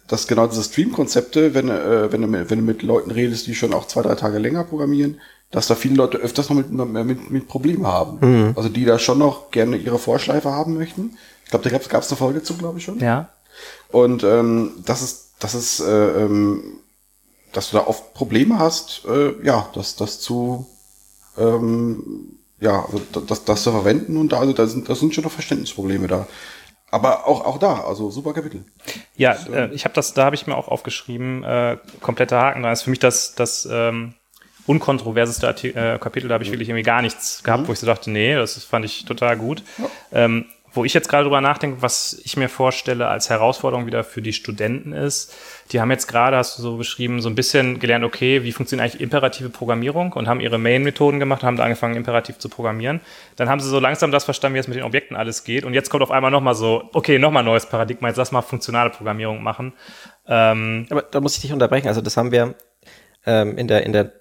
dass 0.09 0.27
genau 0.27 0.47
diese 0.47 0.65
Stream-Konzepte, 0.65 1.55
wenn, 1.55 1.69
äh, 1.69 2.11
wenn, 2.11 2.23
du 2.23 2.29
mit, 2.29 2.51
wenn 2.51 2.59
du 2.59 2.65
mit 2.65 2.83
Leuten 2.83 3.11
redest, 3.11 3.47
die 3.47 3.55
schon 3.55 3.75
auch 3.75 3.87
zwei, 3.87 4.03
drei 4.03 4.15
Tage 4.15 4.39
länger 4.39 4.65
programmieren, 4.65 5.21
dass 5.51 5.67
da 5.67 5.75
viele 5.75 5.95
Leute 5.95 6.19
öfters 6.19 6.51
noch 6.51 6.57
mit, 6.57 6.71
mit, 6.71 7.31
mit 7.31 7.49
Problemen 7.49 7.87
haben. 7.87 8.19
Also 8.57 8.69
die 8.69 8.85
da 8.85 8.99
schon 8.99 9.19
noch 9.19 9.51
gerne 9.51 9.77
ihre 9.77 9.99
Vorschleife 9.99 10.51
haben 10.51 10.77
möchten. 10.77 11.17
Ich 11.45 11.51
glaube, 11.51 11.69
da 11.69 11.79
gab 11.79 12.03
es 12.03 12.11
eine 12.11 12.19
Folge 12.19 12.43
zu, 12.43 12.57
glaube 12.57 12.79
ich 12.79 12.85
schon. 12.85 12.99
Ja. 12.99 13.31
Und 13.91 14.25
ähm, 14.25 14.73
das 14.85 15.03
ist, 15.03 15.33
das 15.39 15.55
ist, 15.55 15.81
äh, 15.81 16.25
ähm, 16.25 16.81
dass 17.53 17.71
du 17.71 17.79
da 17.79 17.87
oft 17.87 18.13
Probleme 18.15 18.59
hast, 18.59 19.05
äh, 19.07 19.35
ja, 19.43 19.69
das, 19.75 19.97
das 19.97 20.21
zu, 20.21 20.67
ähm, 21.39 22.39
ja, 22.61 22.85
also 22.85 23.01
das, 23.27 23.45
das 23.45 23.63
zu 23.63 23.71
verwenden 23.71 24.17
und 24.17 24.33
da, 24.33 24.41
also 24.41 24.53
da 24.53 24.67
sind, 24.67 24.89
da 24.89 24.95
sind 24.95 25.15
schon 25.15 25.25
noch 25.25 25.33
Verständnisprobleme 25.33 26.09
da. 26.09 26.27
Aber 26.91 27.27
auch, 27.27 27.45
auch 27.45 27.59
da, 27.59 27.83
also 27.83 28.11
super 28.11 28.33
Kapitel. 28.33 28.65
Ja, 29.17 29.37
äh, 29.53 29.73
ich 29.73 29.85
habe 29.85 29.95
das, 29.95 30.15
da 30.15 30.25
habe 30.25 30.37
ich 30.37 30.47
mir 30.47 30.57
auch 30.57 30.69
aufgeschrieben, 30.69 31.45
äh, 31.45 31.77
kompletter 32.01 32.41
Haken 32.41 32.63
dran. 32.63 32.73
Das 32.73 32.81
ist 32.81 32.85
für 32.85 32.91
mich 32.91 32.99
das, 32.99 33.35
das 33.35 33.69
ähm, 33.71 34.15
unkontroverseste 34.67 35.47
Arti 35.47 35.69
äh, 35.69 35.99
Kapitel, 35.99 36.29
da 36.29 36.35
habe 36.35 36.45
ich 36.45 36.51
wirklich 36.51 36.69
irgendwie 36.69 36.85
gar 36.85 37.03
nichts 37.03 37.43
gehabt, 37.43 37.69
wo 37.69 37.73
ich 37.73 37.79
so 37.79 37.87
dachte, 37.87 38.11
nee, 38.11 38.35
das 38.35 38.63
fand 38.65 38.85
ich 38.85 39.05
total 39.05 39.37
gut. 39.37 39.63
Ähm, 40.13 40.47
wo 40.73 40.85
ich 40.85 40.95
jetzt 40.95 41.09
gerade 41.09 41.25
drüber 41.25 41.41
nachdenke, 41.41 41.83
was 41.83 42.21
ich 42.25 42.37
mir 42.37 42.49
vorstelle 42.49 43.09
als 43.09 43.31
Herausforderung 43.31 43.87
wieder 43.87 44.05
für 44.05 44.23
die 44.23 44.33
Studenten 44.35 44.93
ist, 44.93 45.35
die 45.73 45.81
haben 45.81 45.91
jetzt 45.91 46.07
gerade, 46.07 46.37
hast 46.37 46.59
du 46.59 46.63
so 46.63 46.77
beschrieben, 46.77 47.21
so 47.21 47.29
ein 47.29 47.35
bisschen 47.35 47.79
gelernt, 47.79 48.05
okay, 48.05 48.43
wie 48.43 48.53
funktioniert 48.53 48.89
eigentlich 48.89 49.03
imperative 49.03 49.51
Programmierung 49.51 50.13
und 50.13 50.29
haben 50.29 50.41
ihre 50.41 50.59
Main-Methoden 50.59 51.19
gemacht, 51.19 51.43
haben 51.43 51.57
da 51.57 51.65
angefangen, 51.65 51.97
imperativ 51.97 52.39
zu 52.39 52.49
programmieren. 52.49 53.01
Dann 53.37 53.49
haben 53.49 53.61
sie 53.61 53.69
so 53.69 53.79
langsam 53.79 54.11
das 54.11 54.25
verstanden, 54.25 54.55
wie 54.55 54.61
es 54.61 54.69
mit 54.69 54.77
den 54.77 54.85
Objekten 54.85 55.17
alles 55.17 55.45
geht. 55.45 55.65
Und 55.65 55.75
jetzt 55.75 55.91
kommt 55.91 56.03
auf 56.03 56.11
einmal 56.11 56.31
nochmal 56.31 56.55
so, 56.55 56.89
okay, 56.93 57.19
nochmal 57.19 57.45
neues 57.45 57.67
Paradigma, 57.67 58.09
jetzt 58.09 58.17
lass 58.17 58.33
mal 58.33 58.43
funktionale 58.43 58.91
Programmierung 58.91 59.43
machen. 59.43 59.73
Ähm, 60.27 60.87
Aber 60.91 61.03
da 61.03 61.21
muss 61.21 61.37
ich 61.37 61.43
dich 61.43 61.53
unterbrechen. 61.53 61.89
Also 61.89 62.01
das 62.01 62.17
haben 62.17 62.33
wir 62.33 62.55
ähm, 63.27 63.59
in 63.59 63.69
der 63.69 63.85
in 63.85 63.93
der 63.93 64.13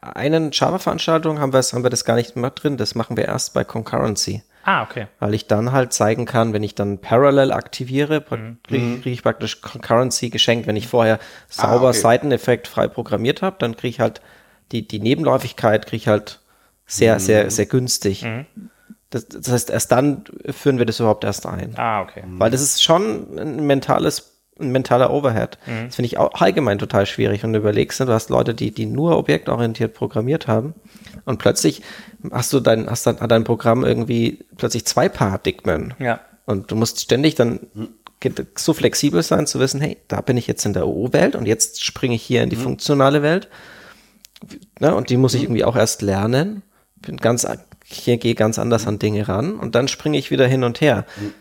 einen 0.00 0.50
Java-Veranstaltung 0.52 1.40
haben 1.40 1.52
haben 1.52 1.82
wir 1.82 1.90
das 1.90 2.04
gar 2.04 2.14
nicht 2.14 2.36
mehr 2.36 2.50
drin. 2.50 2.76
Das 2.76 2.94
machen 2.94 3.16
wir 3.16 3.24
erst 3.24 3.54
bei 3.54 3.64
Concurrency. 3.64 4.42
Ah, 4.64 4.82
okay. 4.82 5.06
Weil 5.18 5.34
ich 5.34 5.46
dann 5.46 5.72
halt 5.72 5.92
zeigen 5.92 6.24
kann, 6.26 6.52
wenn 6.52 6.62
ich 6.62 6.74
dann 6.74 6.98
Parallel 6.98 7.52
aktiviere, 7.52 8.24
Mhm. 8.30 8.58
kriege 8.62 9.00
krieg 9.00 9.12
ich 9.12 9.22
praktisch 9.22 9.60
Concurrency 9.60 10.30
geschenkt. 10.30 10.66
Wenn 10.66 10.76
ich 10.76 10.88
vorher 10.88 11.18
sauber 11.48 11.88
okay. 11.90 11.98
Seiteneffekt 11.98 12.68
frei 12.68 12.88
programmiert 12.88 13.42
habe, 13.42 13.56
dann 13.58 13.76
kriege 13.76 13.88
ich 13.90 14.00
halt 14.00 14.20
die, 14.72 14.86
die 14.86 15.00
Nebenläufigkeit 15.00 15.86
kriege 15.86 15.96
ich 15.96 16.08
halt 16.08 16.40
sehr, 16.86 17.14
Mhm. 17.16 17.20
sehr, 17.20 17.50
sehr 17.50 17.66
günstig. 17.66 18.26
Das, 19.10 19.26
das 19.26 19.48
heißt, 19.50 19.70
erst 19.70 19.90
dann 19.90 20.24
führen 20.50 20.78
wir 20.78 20.86
das 20.86 21.00
überhaupt 21.00 21.24
erst 21.24 21.44
ein. 21.46 21.74
Ah, 21.76 22.02
okay. 22.02 22.22
Weil 22.26 22.50
das 22.52 22.60
ist 22.60 22.80
schon 22.82 23.36
ein 23.38 23.66
mentales, 23.66 24.29
ein 24.60 24.72
mentaler 24.72 25.12
Overhead. 25.12 25.58
Das 25.86 25.96
finde 25.96 26.06
ich 26.06 26.18
auch 26.18 26.40
allgemein 26.40 26.78
total 26.78 27.06
schwierig. 27.06 27.44
Und 27.44 27.52
du 27.52 27.58
überlegst, 27.58 28.00
du 28.00 28.08
hast 28.08 28.30
Leute, 28.30 28.54
die, 28.54 28.70
die 28.70 28.86
nur 28.86 29.16
objektorientiert 29.16 29.94
programmiert 29.94 30.46
haben 30.46 30.74
und 31.24 31.38
plötzlich 31.38 31.82
hast 32.30 32.52
du 32.52 32.60
dein, 32.60 32.88
hast 32.88 33.06
dann, 33.06 33.20
hat 33.20 33.30
dein 33.30 33.44
Programm 33.44 33.84
irgendwie 33.84 34.44
plötzlich 34.56 34.84
zwei 34.84 35.08
Paradigmen. 35.08 35.94
Ja. 35.98 36.20
Und 36.46 36.70
du 36.70 36.76
musst 36.76 37.00
ständig 37.00 37.34
dann 37.34 37.60
so 38.56 38.74
flexibel 38.74 39.22
sein 39.22 39.46
zu 39.46 39.60
wissen, 39.60 39.80
hey, 39.80 39.96
da 40.08 40.20
bin 40.20 40.36
ich 40.36 40.46
jetzt 40.46 40.66
in 40.66 40.72
der 40.72 40.86
OO-Welt 40.86 41.36
und 41.36 41.46
jetzt 41.46 41.84
springe 41.84 42.14
ich 42.14 42.22
hier 42.22 42.42
in 42.42 42.50
die 42.50 42.56
mhm. 42.56 42.62
funktionale 42.62 43.22
Welt. 43.22 43.48
Ne, 44.78 44.94
und 44.94 45.10
die 45.10 45.16
muss 45.16 45.34
ich 45.34 45.40
mhm. 45.40 45.46
irgendwie 45.46 45.64
auch 45.64 45.76
erst 45.76 46.02
lernen. 46.02 46.62
Bin 46.96 47.16
ganz, 47.16 47.46
hier 47.84 48.18
gehe 48.18 48.34
ganz 48.34 48.58
anders 48.58 48.86
an 48.86 48.98
Dinge 48.98 49.26
ran 49.26 49.54
und 49.54 49.74
dann 49.74 49.88
springe 49.88 50.18
ich 50.18 50.30
wieder 50.30 50.46
hin 50.46 50.64
und 50.64 50.80
her. 50.80 51.06
Mhm. 51.16 51.32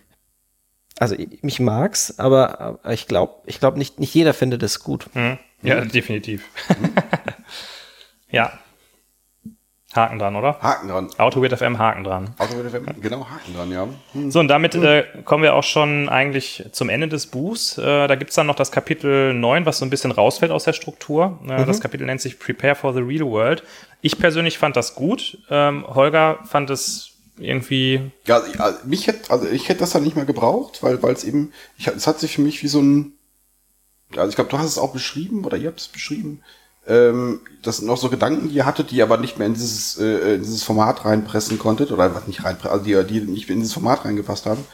Also 1.00 1.16
ich, 1.16 1.44
mich 1.44 1.60
mag's, 1.60 2.20
aber, 2.20 2.60
aber 2.60 2.94
ich 2.94 3.08
glaube, 3.08 3.36
ich 3.46 3.60
glaube 3.60 3.78
nicht, 3.78 4.00
nicht 4.00 4.14
jeder 4.14 4.34
findet 4.34 4.64
es 4.64 4.80
gut. 4.82 5.08
Mhm. 5.14 5.38
Ja, 5.62 5.84
definitiv. 5.84 6.46
ja, 8.30 8.52
Haken 9.96 10.20
dran, 10.20 10.36
oder? 10.36 10.60
Haken 10.62 10.88
dran. 10.88 11.10
AutoWeird 11.18 11.58
FM, 11.58 11.80
Haken 11.80 12.04
dran. 12.04 12.30
AutoWeird 12.38 12.70
FM, 12.70 13.02
genau, 13.02 13.28
Haken 13.28 13.56
dran, 13.56 13.72
ja. 13.72 13.88
Hm. 14.14 14.30
So, 14.30 14.40
und 14.40 14.48
damit 14.48 14.76
äh, 14.76 15.04
kommen 15.26 15.42
wir 15.42 15.56
auch 15.56 15.64
schon 15.64 16.10
eigentlich 16.10 16.64
zum 16.72 16.90
Ende 16.90 17.08
des 17.08 17.26
Buchs. 17.26 17.80
Äh, 17.80 18.08
da 18.08 18.16
gibt's 18.16 18.36
dann 18.36 18.46
noch 18.46 18.56
das 18.56 18.72
Kapitel 18.72 19.34
9, 19.34 19.66
was 19.66 19.80
so 19.80 19.86
ein 19.86 19.90
bisschen 19.90 20.12
rausfällt 20.12 20.52
aus 20.52 20.64
der 20.64 20.74
Struktur. 20.74 21.40
Äh, 21.48 21.62
mhm. 21.62 21.66
Das 21.66 21.82
Kapitel 21.82 22.06
nennt 22.06 22.22
sich 22.22 22.38
Prepare 22.38 22.76
for 22.76 22.94
the 22.94 23.00
Real 23.00 23.26
World. 23.26 23.64
Ich 24.02 24.20
persönlich 24.20 24.60
fand 24.60 24.76
das 24.76 24.94
gut. 24.94 25.40
Ähm, 25.50 25.84
Holger 25.88 26.38
fand 26.46 26.70
es 26.70 27.09
irgendwie. 27.40 28.12
Ja, 28.26 28.42
also 28.58 28.80
mich 28.86 29.08
hätte, 29.08 29.32
also 29.32 29.48
ich 29.48 29.70
hätte 29.70 29.82
das 29.82 29.92
dann 29.92 30.04
nicht 30.04 30.16
mehr 30.16 30.26
gebraucht, 30.26 30.84
weil 30.84 31.02
weil 31.02 31.14
es 31.14 31.24
eben, 31.24 31.52
ich, 31.78 31.88
es 31.88 32.08
hat 32.08 32.20
sich 32.20 32.36
für 32.36 32.42
mich 32.42 32.64
wie 32.64 32.68
so 32.68 32.82
ein, 32.82 33.14
also 34.16 34.30
ich 34.30 34.36
glaube, 34.36 34.50
du 34.50 34.58
hast 34.58 34.68
es 34.68 34.78
auch 34.78 34.94
beschrieben 34.94 35.46
oder 35.46 35.58
ihr 35.58 35.68
habt 35.70 35.80
es 35.80 35.88
beschrieben, 35.88 36.42
ähm, 36.88 37.42
das 37.62 37.78
sind 37.78 37.88
noch 37.88 37.98
so 37.98 38.10
Gedanken, 38.10 38.50
die 38.50 38.56
ihr 38.56 38.66
hattet, 38.66 38.92
die 38.92 38.98
ihr 38.98 39.04
aber 39.04 39.18
nicht 39.18 39.38
mehr 39.38 39.48
in 39.48 39.54
dieses, 39.54 39.98
äh, 39.98 40.36
in 40.36 40.42
dieses 40.42 40.64
Format 40.64 41.06
reinpressen 41.06 41.60
konntet, 41.60 41.92
oder 41.92 42.16
was 42.16 42.28
nicht 42.28 42.44
reinpressen, 42.44 42.72
also 42.72 42.84
die, 42.84 43.04
die 43.06 43.22
nicht 43.22 43.48
mehr 43.48 43.56
in 43.56 43.62
dieses 43.62 43.74
Format 43.74 44.06
reingepasst 44.06 44.46
haben. 44.46 44.66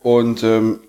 Und 0.00 0.42
ähm, 0.42 0.80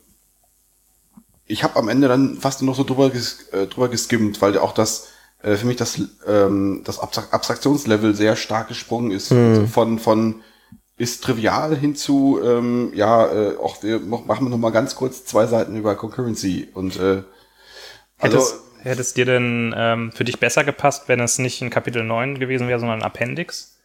ich 1.45 1.63
habe 1.63 1.75
am 1.75 1.89
Ende 1.89 2.07
dann 2.07 2.37
fast 2.37 2.61
nur 2.61 2.71
noch 2.71 2.77
so 2.77 2.83
drüber, 2.83 3.09
ges 3.09 3.49
äh, 3.51 3.67
drüber 3.67 3.89
geskimmt, 3.89 4.41
weil 4.41 4.57
auch 4.57 4.73
das 4.73 5.09
äh, 5.43 5.55
für 5.55 5.67
mich 5.67 5.77
das, 5.77 5.99
ähm, 6.25 6.81
das 6.85 6.99
Abstraktionslevel 6.99 8.15
sehr 8.15 8.35
stark 8.35 8.69
gesprungen 8.69 9.11
ist. 9.11 9.31
Mhm. 9.31 9.37
Also 9.37 9.67
von, 9.67 9.99
von 9.99 10.41
ist 10.97 11.23
trivial 11.23 11.75
hinzu, 11.75 12.39
ähm, 12.43 12.91
ja, 12.93 13.25
äh, 13.25 13.57
auch 13.57 13.81
wir 13.83 13.99
machen 13.99 14.45
wir 14.45 14.49
noch 14.49 14.57
mal 14.57 14.71
ganz 14.71 14.95
kurz 14.95 15.25
zwei 15.25 15.47
Seiten 15.47 15.75
über 15.75 15.95
Concurrency 15.95 16.69
und 16.73 16.99
äh, 16.99 17.23
also 18.19 18.41
Hätte 18.83 18.99
es 18.99 19.13
dir 19.13 19.23
denn 19.23 19.73
ähm, 19.77 20.11
für 20.11 20.25
dich 20.25 20.41
besser 20.41 20.65
gepasst, 20.65 21.07
wenn 21.07 21.21
es 21.21 21.39
nicht 21.39 21.61
ein 21.61 21.69
Kapitel 21.69 22.03
9 22.03 22.37
gewesen 22.37 22.67
wäre, 22.67 22.79
sondern 22.79 22.99
ein 22.99 23.05
Appendix? 23.05 23.79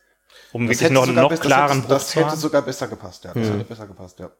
Um 0.51 0.67
das 0.67 0.81
wirklich 0.81 0.91
noch 0.91 1.05
einen 1.05 1.15
noch 1.15 1.41
klaren 1.41 1.83
Buch 1.83 1.89
Das 1.89 2.17
hätte 2.17 2.37
sogar 2.37 2.63
besser 2.63 2.89
gepasst, 2.89 3.25
ja. 3.25 3.33
Das 3.33 3.47
hm. 3.47 3.53
hätte 3.53 3.65
besser 3.65 3.87
gepasst, 3.87 4.19
ja. 4.19 4.31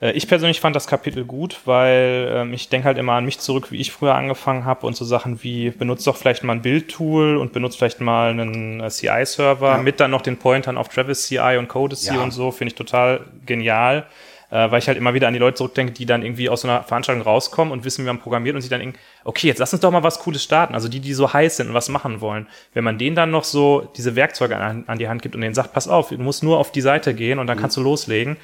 Äh, 0.00 0.12
ich 0.12 0.28
persönlich 0.28 0.60
fand 0.60 0.76
das 0.76 0.86
Kapitel 0.86 1.24
gut, 1.24 1.60
weil 1.64 2.30
ähm, 2.32 2.52
ich 2.52 2.68
denke 2.68 2.86
halt 2.86 2.98
immer 2.98 3.14
an 3.14 3.24
mich 3.24 3.38
zurück, 3.38 3.70
wie 3.70 3.80
ich 3.80 3.92
früher 3.92 4.14
angefangen 4.14 4.64
habe 4.64 4.86
und 4.86 4.96
so 4.96 5.04
Sachen 5.04 5.42
wie 5.42 5.70
benutzt 5.70 6.06
doch 6.06 6.16
vielleicht 6.16 6.44
mal 6.44 6.54
ein 6.54 6.62
Bildtool 6.62 7.36
und 7.36 7.52
benutzt 7.52 7.78
vielleicht 7.78 8.00
mal 8.00 8.30
einen 8.30 8.80
äh, 8.80 8.88
CI-Server 8.88 9.76
ja. 9.76 9.78
mit 9.78 10.00
dann 10.00 10.10
noch 10.10 10.22
den 10.22 10.36
Pointern 10.36 10.76
auf 10.76 10.88
Travis 10.88 11.26
CI 11.26 11.56
und 11.58 11.68
Codec 11.68 12.02
ja. 12.02 12.22
und 12.22 12.30
so, 12.30 12.50
finde 12.50 12.72
ich 12.72 12.74
total 12.76 13.20
genial 13.44 14.06
äh, 14.50 14.70
weil 14.70 14.78
ich 14.78 14.88
halt 14.88 14.98
immer 14.98 15.14
wieder 15.14 15.28
an 15.28 15.34
die 15.34 15.40
Leute 15.40 15.56
zurückdenke, 15.56 15.92
die 15.92 16.06
dann 16.06 16.22
irgendwie 16.22 16.48
aus 16.48 16.62
so 16.62 16.68
einer 16.68 16.82
Veranstaltung 16.82 17.22
rauskommen 17.22 17.72
und 17.72 17.84
wissen, 17.84 18.04
wie 18.04 18.06
man 18.06 18.18
programmiert 18.18 18.54
und 18.54 18.60
sich 18.60 18.70
dann 18.70 18.80
irgendwie, 18.80 18.98
okay, 19.24 19.48
jetzt 19.48 19.58
lass 19.58 19.72
uns 19.72 19.80
doch 19.80 19.90
mal 19.90 20.02
was 20.02 20.20
Cooles 20.20 20.42
starten. 20.42 20.74
Also 20.74 20.88
die, 20.88 21.00
die 21.00 21.14
so 21.14 21.32
heiß 21.32 21.56
sind 21.56 21.68
und 21.68 21.74
was 21.74 21.88
machen 21.88 22.20
wollen. 22.20 22.46
Wenn 22.72 22.84
man 22.84 22.98
denen 22.98 23.16
dann 23.16 23.30
noch 23.30 23.44
so 23.44 23.90
diese 23.96 24.16
Werkzeuge 24.16 24.56
an, 24.56 24.84
an 24.86 24.98
die 24.98 25.08
Hand 25.08 25.22
gibt 25.22 25.34
und 25.34 25.40
denen 25.40 25.54
sagt, 25.54 25.72
pass 25.72 25.88
auf, 25.88 26.10
du 26.10 26.18
musst 26.18 26.42
nur 26.42 26.58
auf 26.58 26.70
die 26.72 26.80
Seite 26.80 27.14
gehen 27.14 27.38
und 27.38 27.46
dann 27.46 27.58
mhm. 27.58 27.62
kannst 27.62 27.76
du 27.76 27.82
loslegen, 27.82 28.36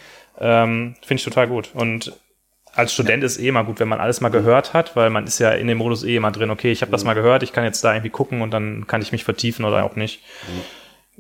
ähm, 0.43 0.97
finde 1.01 1.21
ich 1.21 1.25
total 1.25 1.49
gut. 1.49 1.71
Und 1.73 2.13
als 2.75 2.93
Student 2.93 3.23
ja. 3.23 3.27
ist 3.27 3.39
eh 3.39 3.49
immer 3.49 3.65
gut, 3.65 3.81
wenn 3.81 3.89
man 3.89 4.01
alles 4.01 4.21
mal 4.21 4.31
gehört 4.31 4.75
hat, 4.75 4.97
weil 4.97 5.09
man 5.09 5.27
ist 5.27 5.39
ja 5.39 5.53
in 5.53 5.69
dem 5.69 5.79
Modus 5.79 6.05
eh 6.05 6.17
immer 6.17 6.33
drin, 6.33 6.51
okay, 6.51 6.73
ich 6.73 6.83
habe 6.83 6.91
das 6.91 7.03
mhm. 7.03 7.09
mal 7.09 7.15
gehört, 7.15 7.43
ich 7.43 7.53
kann 7.53 7.65
jetzt 7.65 7.83
da 7.85 7.93
irgendwie 7.93 8.11
gucken 8.11 8.43
und 8.43 8.51
dann 8.51 8.87
kann 8.87 9.03
ich 9.03 9.13
mich 9.13 9.25
vertiefen 9.25 9.65
oder 9.65 9.85
auch 9.85 9.97
nicht. 9.97 10.23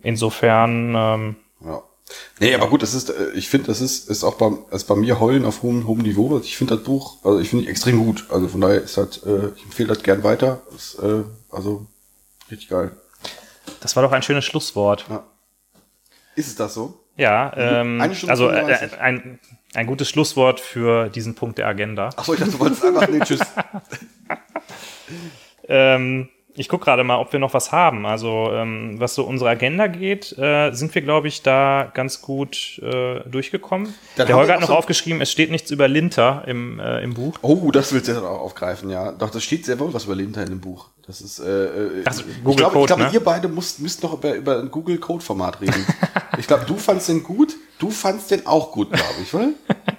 Insofern, 0.03 0.94
ähm, 0.97 1.36
ja. 1.65 1.82
Nee, 2.40 2.55
aber 2.55 2.69
gut, 2.69 2.82
das 2.82 2.93
ist, 2.94 3.11
äh, 3.11 3.31
ich 3.35 3.49
finde, 3.49 3.69
das 3.69 3.81
ist, 3.81 4.11
ist 4.11 4.24
auch 4.24 4.35
bei, 4.35 4.51
ist 4.73 4.85
bei 4.85 4.97
mir 4.97 5.20
heulen 5.20 5.44
auf 5.44 5.62
hohem, 5.62 5.86
hohem 5.86 6.03
Niveau. 6.03 6.39
Ich 6.39 6.57
finde 6.57 6.77
das 6.77 6.85
Buch, 6.85 7.19
also 7.24 7.39
ich 7.39 7.49
finde 7.49 7.69
extrem 7.69 8.05
gut. 8.05 8.27
Also 8.28 8.49
von 8.49 8.61
daher 8.61 8.82
ist 8.82 8.97
halt, 8.97 9.23
äh, 9.24 9.49
ich 9.57 9.65
empfehle 9.65 9.89
das 9.89 10.03
gern 10.03 10.23
weiter. 10.24 10.61
Ist, 10.74 10.99
äh, 10.99 11.23
also 11.51 11.86
richtig 12.51 12.69
geil. 12.69 12.90
Das 13.81 13.94
war 13.97 14.03
doch 14.03 14.12
ein 14.12 14.23
schönes 14.23 14.44
Schlusswort. 14.44 15.07
Ja. 15.09 15.24
Ist 16.35 16.49
es 16.49 16.57
das 16.57 16.74
so? 16.74 17.02
Ja, 17.16 17.52
ähm, 17.56 18.01
also 18.26 18.48
äh, 18.51 18.89
ein, 18.98 19.39
ein 19.74 19.86
gutes 19.86 20.09
Schlusswort 20.09 20.60
für 20.60 21.09
diesen 21.09 21.34
Punkt 21.34 21.59
der 21.59 21.66
Agenda. 21.66 22.09
Achso, 22.16 22.34
ich 22.34 22.40
dachte, 22.40 22.52
du 22.52 22.60
wolltest 22.60 22.84
einfach, 22.84 23.09
nee, 23.09 23.20
tschüss. 23.20 23.40
ähm, 25.68 26.28
ich 26.55 26.69
gucke 26.69 26.85
gerade 26.85 27.03
mal, 27.03 27.16
ob 27.16 27.33
wir 27.33 27.41
noch 27.41 27.55
was 27.55 27.73
haben. 27.73 28.05
Also 28.05 28.51
ähm, 28.53 28.97
was 28.99 29.15
so 29.15 29.24
unsere 29.24 29.51
Agenda 29.51 29.87
geht, 29.87 30.37
äh, 30.39 30.73
sind 30.73 30.95
wir, 30.95 31.03
glaube 31.03 31.29
ich, 31.29 31.43
da 31.43 31.91
ganz 31.95 32.20
gut 32.20 32.79
äh, 32.83 33.20
durchgekommen. 33.29 33.95
Dann 34.16 34.27
Der 34.27 34.37
Holger 34.37 34.55
hat 34.55 34.61
noch 34.61 34.69
so 34.69 34.74
aufgeschrieben, 34.74 35.23
es 35.23 35.31
steht 35.31 35.51
nichts 35.51 35.70
über 35.70 35.89
Linter 35.89 36.45
im, 36.47 36.79
äh, 36.79 37.03
im 37.03 37.15
Buch. 37.15 37.39
Oh, 37.43 37.70
das 37.70 37.93
willst 37.93 38.09
du 38.09 38.15
dann 38.15 38.24
auch 38.24 38.41
aufgreifen, 38.41 38.91
ja. 38.91 39.12
Doch, 39.12 39.31
das 39.31 39.43
steht 39.43 39.65
sehr 39.65 39.79
wohl 39.81 39.95
was 39.95 40.05
über 40.05 40.15
Linter 40.15 40.43
in 40.43 40.51
dem 40.51 40.61
Buch. 40.61 40.89
Das 41.07 41.20
ist, 41.20 41.41
äh, 41.41 42.03
also, 42.05 42.23
Google 42.23 42.51
ich 42.51 42.57
glaube, 42.57 42.73
Code, 42.73 42.81
ich 42.81 42.87
glaube 42.87 43.03
ne? 43.03 43.11
ihr 43.12 43.24
beide 43.24 43.49
müsst, 43.49 43.81
müsst 43.81 44.03
noch 44.03 44.15
über, 44.15 44.35
über 44.35 44.59
ein 44.59 44.70
Google 44.70 44.99
Code 44.99 45.24
Format 45.24 45.61
reden. 45.61 45.87
ich 46.39 46.47
glaube, 46.47 46.65
du 46.66 46.77
fandst 46.77 47.09
den 47.09 47.23
gut, 47.23 47.57
du 47.79 47.91
fandst 47.91 48.31
den 48.31 48.47
auch 48.47 48.73
gut, 48.73 48.93
glaube 48.93 49.15
ich, 49.23 49.33
oder? 49.35 49.49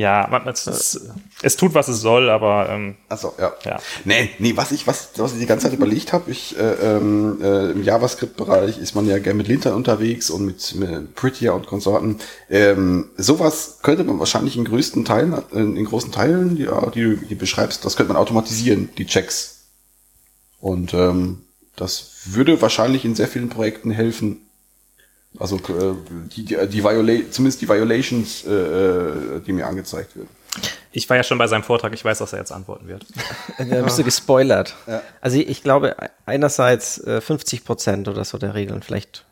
Ja, 0.00 0.26
man, 0.30 0.48
es, 0.48 0.66
es, 0.66 0.98
es, 1.42 1.56
tut, 1.56 1.74
was 1.74 1.88
es 1.88 2.00
soll, 2.00 2.30
aber 2.30 2.70
ähm, 2.70 2.94
Achso, 3.10 3.34
ja. 3.38 3.52
ja. 3.66 3.78
Nee, 4.06 4.30
nee, 4.38 4.56
was 4.56 4.72
ich, 4.72 4.86
was, 4.86 5.10
was 5.16 5.34
ich 5.34 5.40
die 5.40 5.44
ganze 5.44 5.66
Zeit 5.66 5.74
überlegt 5.74 6.14
habe, 6.14 6.30
ich 6.30 6.58
äh, 6.58 6.96
ähm, 6.96 7.36
äh, 7.42 7.72
im 7.72 7.84
JavaScript-Bereich 7.84 8.78
ist 8.78 8.94
man 8.94 9.06
ja 9.06 9.18
gerne 9.18 9.36
mit 9.36 9.48
Linter 9.48 9.76
unterwegs 9.76 10.30
und 10.30 10.46
mit, 10.46 10.74
mit 10.74 11.14
Prettier 11.16 11.52
und 11.52 11.66
Konsorten. 11.66 12.16
Ähm, 12.48 13.10
sowas 13.18 13.80
könnte 13.82 14.04
man 14.04 14.18
wahrscheinlich 14.18 14.56
in 14.56 14.64
größten 14.64 15.04
Teilen, 15.04 15.34
in, 15.52 15.76
in 15.76 15.84
großen 15.84 16.12
Teilen, 16.12 16.56
die, 16.56 16.66
die, 16.94 17.18
die 17.26 17.34
beschreibst, 17.34 17.84
das 17.84 17.96
könnte 17.96 18.14
man 18.14 18.22
automatisieren, 18.22 18.88
die 18.96 19.04
Checks. 19.04 19.66
Und 20.60 20.94
ähm, 20.94 21.42
das 21.76 22.12
würde 22.24 22.62
wahrscheinlich 22.62 23.04
in 23.04 23.14
sehr 23.14 23.28
vielen 23.28 23.50
Projekten 23.50 23.90
helfen, 23.90 24.48
also 25.38 25.56
äh, 25.56 25.94
die, 26.34 26.44
die, 26.44 26.56
die 26.68 26.84
Viola 26.84 27.30
zumindest 27.30 27.62
die 27.62 27.68
Violations, 27.68 28.44
äh, 28.44 28.50
äh, 28.50 29.40
die 29.40 29.52
mir 29.52 29.66
angezeigt 29.66 30.16
werden. 30.16 30.28
Ich 30.92 31.08
war 31.08 31.16
ja 31.16 31.22
schon 31.22 31.38
bei 31.38 31.46
seinem 31.46 31.62
Vortrag, 31.62 31.92
ich 31.92 32.04
weiß, 32.04 32.18
dass 32.18 32.32
er 32.32 32.40
jetzt 32.40 32.50
antworten 32.50 32.88
wird. 32.88 33.06
da 33.58 33.82
bist 33.82 33.98
du 33.98 34.04
gespoilert. 34.04 34.74
Ja. 34.86 35.02
Also 35.20 35.38
ich, 35.38 35.48
ich 35.48 35.62
glaube 35.62 35.94
einerseits 36.26 36.98
äh, 37.04 37.20
50 37.20 37.64
Prozent 37.64 38.08
oder 38.08 38.24
so 38.24 38.38
der 38.38 38.54
Regeln 38.54 38.82
vielleicht. 38.82 39.24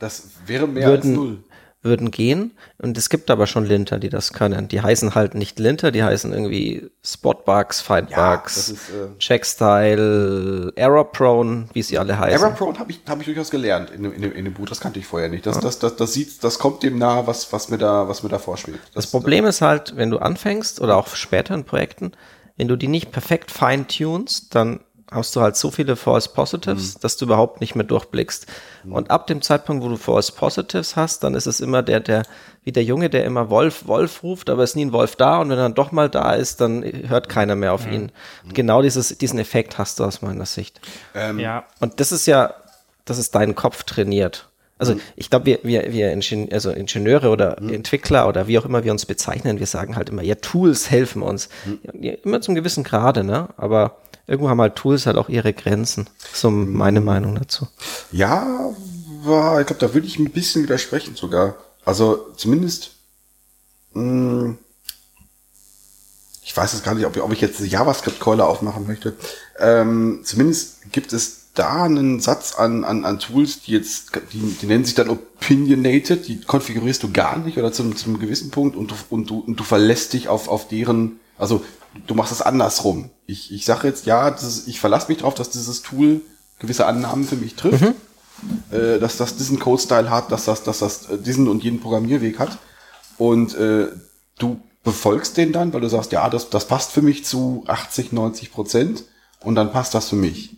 Das 0.00 0.30
wäre 0.46 0.66
mehr 0.66 0.88
würden, 0.88 1.10
als 1.10 1.16
null 1.16 1.38
würden 1.82 2.10
gehen. 2.10 2.52
Und 2.78 2.98
es 2.98 3.08
gibt 3.08 3.30
aber 3.30 3.46
schon 3.46 3.64
Linter, 3.64 3.98
die 3.98 4.10
das 4.10 4.32
können. 4.32 4.68
Die 4.68 4.82
heißen 4.82 5.14
halt 5.14 5.34
nicht 5.34 5.58
Linter, 5.58 5.90
die 5.90 6.02
heißen 6.02 6.32
irgendwie 6.32 6.90
Spotbugs, 7.02 7.80
Findbugs, 7.80 8.74
ja, 8.92 9.04
äh 9.04 9.18
Checkstyle, 9.18 10.72
Error-Prone, 10.76 11.68
wie 11.72 11.82
sie 11.82 11.98
alle 11.98 12.18
heißen. 12.18 12.38
Error-Prone 12.38 12.78
habe 12.78 12.90
ich, 12.90 13.00
hab 13.08 13.18
ich 13.20 13.26
durchaus 13.26 13.50
gelernt 13.50 13.90
in, 13.90 14.04
in, 14.04 14.22
in 14.22 14.44
dem 14.44 14.54
Buch. 14.54 14.66
Das 14.66 14.80
kannte 14.80 14.98
ich 14.98 15.06
vorher 15.06 15.28
nicht. 15.28 15.46
Das, 15.46 15.56
ja. 15.56 15.62
das, 15.62 15.78
das, 15.78 15.96
das, 15.96 16.12
sieht, 16.12 16.44
das 16.44 16.58
kommt 16.58 16.82
dem 16.82 16.98
nahe, 16.98 17.26
was, 17.26 17.52
was, 17.52 17.70
mir 17.70 17.78
da, 17.78 18.08
was 18.08 18.22
mir 18.22 18.28
da 18.28 18.38
vorschwebt. 18.38 18.80
Das, 18.94 19.04
das 19.04 19.10
Problem 19.10 19.46
ist 19.46 19.62
halt, 19.62 19.96
wenn 19.96 20.10
du 20.10 20.18
anfängst 20.18 20.80
oder 20.80 20.96
auch 20.96 21.08
später 21.08 21.54
in 21.54 21.64
Projekten, 21.64 22.12
wenn 22.56 22.68
du 22.68 22.76
die 22.76 22.88
nicht 22.88 23.10
perfekt 23.10 23.50
fine-tunst, 23.50 24.54
dann 24.54 24.80
hast 25.10 25.34
du 25.34 25.40
halt 25.40 25.56
so 25.56 25.70
viele 25.70 25.96
False 25.96 26.28
Positives, 26.28 26.94
mhm. 26.94 27.00
dass 27.00 27.16
du 27.16 27.24
überhaupt 27.24 27.60
nicht 27.60 27.74
mehr 27.74 27.84
durchblickst. 27.84 28.46
Mhm. 28.84 28.92
Und 28.92 29.10
ab 29.10 29.26
dem 29.26 29.42
Zeitpunkt, 29.42 29.84
wo 29.84 29.88
du 29.88 29.96
False 29.96 30.32
Positives 30.32 30.96
hast, 30.96 31.24
dann 31.24 31.34
ist 31.34 31.46
es 31.46 31.60
immer 31.60 31.82
der, 31.82 32.00
der, 32.00 32.22
wie 32.64 32.72
der 32.72 32.84
Junge, 32.84 33.10
der 33.10 33.24
immer 33.24 33.50
Wolf, 33.50 33.86
Wolf 33.86 34.22
ruft, 34.22 34.50
aber 34.50 34.62
ist 34.62 34.76
nie 34.76 34.84
ein 34.84 34.92
Wolf 34.92 35.16
da 35.16 35.38
und 35.38 35.50
wenn 35.50 35.58
er 35.58 35.64
dann 35.64 35.74
doch 35.74 35.92
mal 35.92 36.08
da 36.08 36.34
ist, 36.34 36.60
dann 36.60 36.84
hört 37.08 37.28
keiner 37.28 37.56
mehr 37.56 37.72
auf 37.72 37.86
mhm. 37.86 37.92
ihn. 37.92 38.12
Genau 38.52 38.82
dieses, 38.82 39.16
diesen 39.18 39.38
Effekt 39.38 39.78
hast 39.78 39.98
du 39.98 40.04
aus 40.04 40.22
meiner 40.22 40.46
Sicht. 40.46 40.80
Ähm, 41.14 41.38
ja. 41.38 41.64
Und 41.80 42.00
das 42.00 42.12
ist 42.12 42.26
ja, 42.26 42.54
das 43.04 43.18
ist 43.18 43.34
dein 43.34 43.54
Kopf 43.54 43.82
trainiert. 43.84 44.46
Also 44.80 44.94
mhm. 44.94 45.00
ich 45.14 45.28
glaube, 45.28 45.44
wir, 45.44 45.58
wir, 45.62 45.92
wir 45.92 46.10
Ingenieur, 46.10 46.52
also 46.52 46.70
Ingenieure 46.70 47.28
oder 47.28 47.58
mhm. 47.60 47.74
Entwickler 47.74 48.26
oder 48.26 48.46
wie 48.46 48.58
auch 48.58 48.64
immer 48.64 48.82
wir 48.82 48.92
uns 48.92 49.04
bezeichnen, 49.04 49.58
wir 49.58 49.66
sagen 49.66 49.94
halt 49.94 50.08
immer, 50.08 50.22
ja, 50.22 50.36
Tools 50.36 50.90
helfen 50.90 51.20
uns. 51.20 51.50
Mhm. 51.66 52.02
Ja, 52.02 52.12
immer 52.24 52.40
zum 52.40 52.54
gewissen 52.54 52.82
Grade, 52.82 53.22
ne? 53.22 53.48
Aber 53.58 53.96
irgendwo 54.30 54.48
haben 54.48 54.60
halt 54.60 54.76
Tools 54.76 55.06
halt 55.06 55.16
auch 55.16 55.28
ihre 55.28 55.52
Grenzen. 55.52 56.08
So 56.32 56.50
meine 56.50 57.00
Meinung 57.00 57.34
dazu. 57.34 57.66
Ja, 58.12 58.70
ich 59.20 59.66
glaube, 59.66 59.76
da 59.78 59.92
würde 59.92 60.06
ich 60.06 60.18
ein 60.18 60.30
bisschen 60.30 60.62
widersprechen 60.62 61.16
sogar. 61.16 61.56
Also 61.84 62.28
zumindest, 62.36 62.92
mh, 63.94 64.02
hm, 64.02 64.58
ich 66.44 66.56
weiß 66.56 66.72
jetzt 66.72 66.84
gar 66.84 66.94
nicht, 66.94 67.06
ob, 67.06 67.16
ob 67.16 67.32
ich 67.32 67.40
jetzt 67.40 67.60
eine 67.60 67.68
JavaScript-Keule 67.68 68.44
aufmachen 68.44 68.86
möchte. 68.86 69.14
Ähm, 69.58 70.20
zumindest 70.24 70.90
gibt 70.90 71.12
es 71.12 71.40
da 71.54 71.84
einen 71.84 72.20
Satz 72.20 72.54
an, 72.54 72.84
an, 72.84 73.04
an 73.04 73.18
Tools, 73.18 73.62
die 73.62 73.72
jetzt, 73.72 74.12
die, 74.32 74.56
die 74.60 74.66
nennen 74.66 74.84
sich 74.84 74.94
dann 74.94 75.10
opinionated, 75.10 76.26
die 76.26 76.40
konfigurierst 76.40 77.02
du 77.02 77.12
gar 77.12 77.36
nicht 77.38 77.58
oder 77.58 77.72
zum, 77.72 77.96
zum 77.96 78.18
gewissen 78.18 78.50
Punkt 78.50 78.76
und 78.76 78.90
du, 78.90 78.94
und 79.10 79.30
du, 79.30 79.40
und 79.40 79.56
du 79.56 79.64
verlässt 79.64 80.12
dich 80.12 80.28
auf, 80.28 80.48
auf 80.48 80.68
deren, 80.68 81.20
also 81.38 81.64
du 82.06 82.14
machst 82.14 82.32
es 82.32 82.42
andersrum. 82.42 83.10
Ich, 83.26 83.52
ich 83.52 83.64
sage 83.64 83.88
jetzt, 83.88 84.06
ja, 84.06 84.30
das, 84.30 84.66
ich 84.66 84.80
verlasse 84.80 85.08
mich 85.08 85.18
darauf, 85.18 85.34
dass 85.34 85.50
dieses 85.50 85.82
Tool 85.82 86.20
gewisse 86.58 86.86
Annahmen 86.86 87.24
für 87.24 87.36
mich 87.36 87.56
trifft, 87.56 87.82
mhm. 87.82 87.94
äh, 88.70 88.98
dass 88.98 89.16
das 89.16 89.36
diesen 89.36 89.58
Code-Style 89.58 90.10
hat, 90.10 90.30
dass 90.30 90.44
das, 90.44 90.62
dass 90.62 90.80
das 90.80 91.08
äh, 91.08 91.18
diesen 91.18 91.48
und 91.48 91.64
jeden 91.64 91.80
Programmierweg 91.80 92.38
hat. 92.38 92.58
Und 93.18 93.54
äh, 93.54 93.88
du 94.38 94.60
befolgst 94.82 95.36
den 95.36 95.52
dann, 95.52 95.72
weil 95.72 95.80
du 95.80 95.88
sagst, 95.88 96.12
ja, 96.12 96.28
das, 96.30 96.50
das 96.50 96.66
passt 96.66 96.92
für 96.92 97.02
mich 97.02 97.24
zu 97.24 97.64
80, 97.66 98.12
90 98.12 98.52
Prozent 98.52 99.04
und 99.42 99.54
dann 99.54 99.72
passt 99.72 99.94
das 99.94 100.08
für 100.08 100.16
mich. 100.16 100.56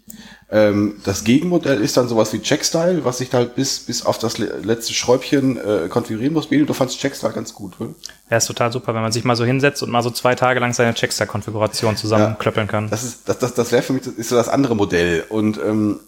Ähm, 0.51 1.01
das 1.05 1.25
Gegenmodell 1.25 1.81
ist 1.81 1.97
dann 1.97 2.09
sowas 2.09 2.31
wie 2.35 2.41
Checkstyle, 2.41 3.07
was 3.07 3.19
sich 3.19 3.33
halt 3.33 3.55
bis, 3.55 3.81
bis 3.81 4.05
auf 4.05 4.19
das 4.19 4.37
letzte 4.37 4.93
Schräubchen 4.93 5.57
äh, 5.57 5.89
konfigurieren 5.89 6.35
muss. 6.35 6.49
Bene, 6.49 6.67
du 6.67 6.75
fandst 6.75 6.99
Checkstyle 6.99 7.33
ganz 7.33 7.55
gut, 7.55 7.81
oder? 7.81 7.95
Ja, 8.29 8.37
ist 8.37 8.47
total 8.47 8.71
super, 8.71 8.95
wenn 8.95 9.01
man 9.01 9.13
sich 9.13 9.25
mal 9.25 9.35
so 9.35 9.47
hinsetzt 9.47 9.83
und 9.83 9.91
mal 9.91 10.03
so 10.03 10.11
zwei 10.11 10.35
Tage 10.35 10.61
lang 10.61 10.75
seine 10.75 10.93
Checkstyle-Konfiguration 10.93 11.97
zusammenklöppeln 11.97 12.69
kann. 12.69 12.91
Das 12.91 13.03
ist, 13.03 13.27
das, 13.29 13.39
das, 13.39 13.55
das 13.55 13.73
wäre 13.73 13.83
für 13.83 13.95
mich 13.95 14.03
das 14.03 14.13
ist 14.13 14.29
so 14.29 14.37
das 14.37 14.51
andere 14.51 14.77
Modell. 14.77 15.25
Und 15.31 15.59
ähm, 15.59 16.01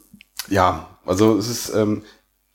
ja, 0.50 0.88
also 1.06 1.38
es 1.38 1.48
ist, 1.48 1.74
ähm, 1.74 2.02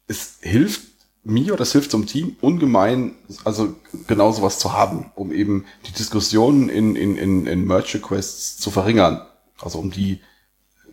es 0.08 0.38
hilft 0.42 0.82
mir 1.24 1.54
oder 1.54 1.64
es 1.64 1.72
hilft 1.72 1.90
zum 1.90 2.06
Team 2.06 2.36
ungemein, 2.40 3.16
also 3.46 3.76
genau 4.08 4.32
sowas 4.32 4.60
zu 4.60 4.74
haben, 4.74 5.12
um 5.16 5.32
eben 5.32 5.66
die 5.88 5.92
Diskussionen 5.92 6.70
in, 6.70 6.96
in, 6.96 7.18
in, 7.18 7.48
in 7.48 7.66
Merge 7.66 7.96
Requests 7.96 8.58
zu 8.58 8.70
verringern. 8.70 9.22
Also 9.62 9.80
um 9.80 9.92
die 9.92 10.22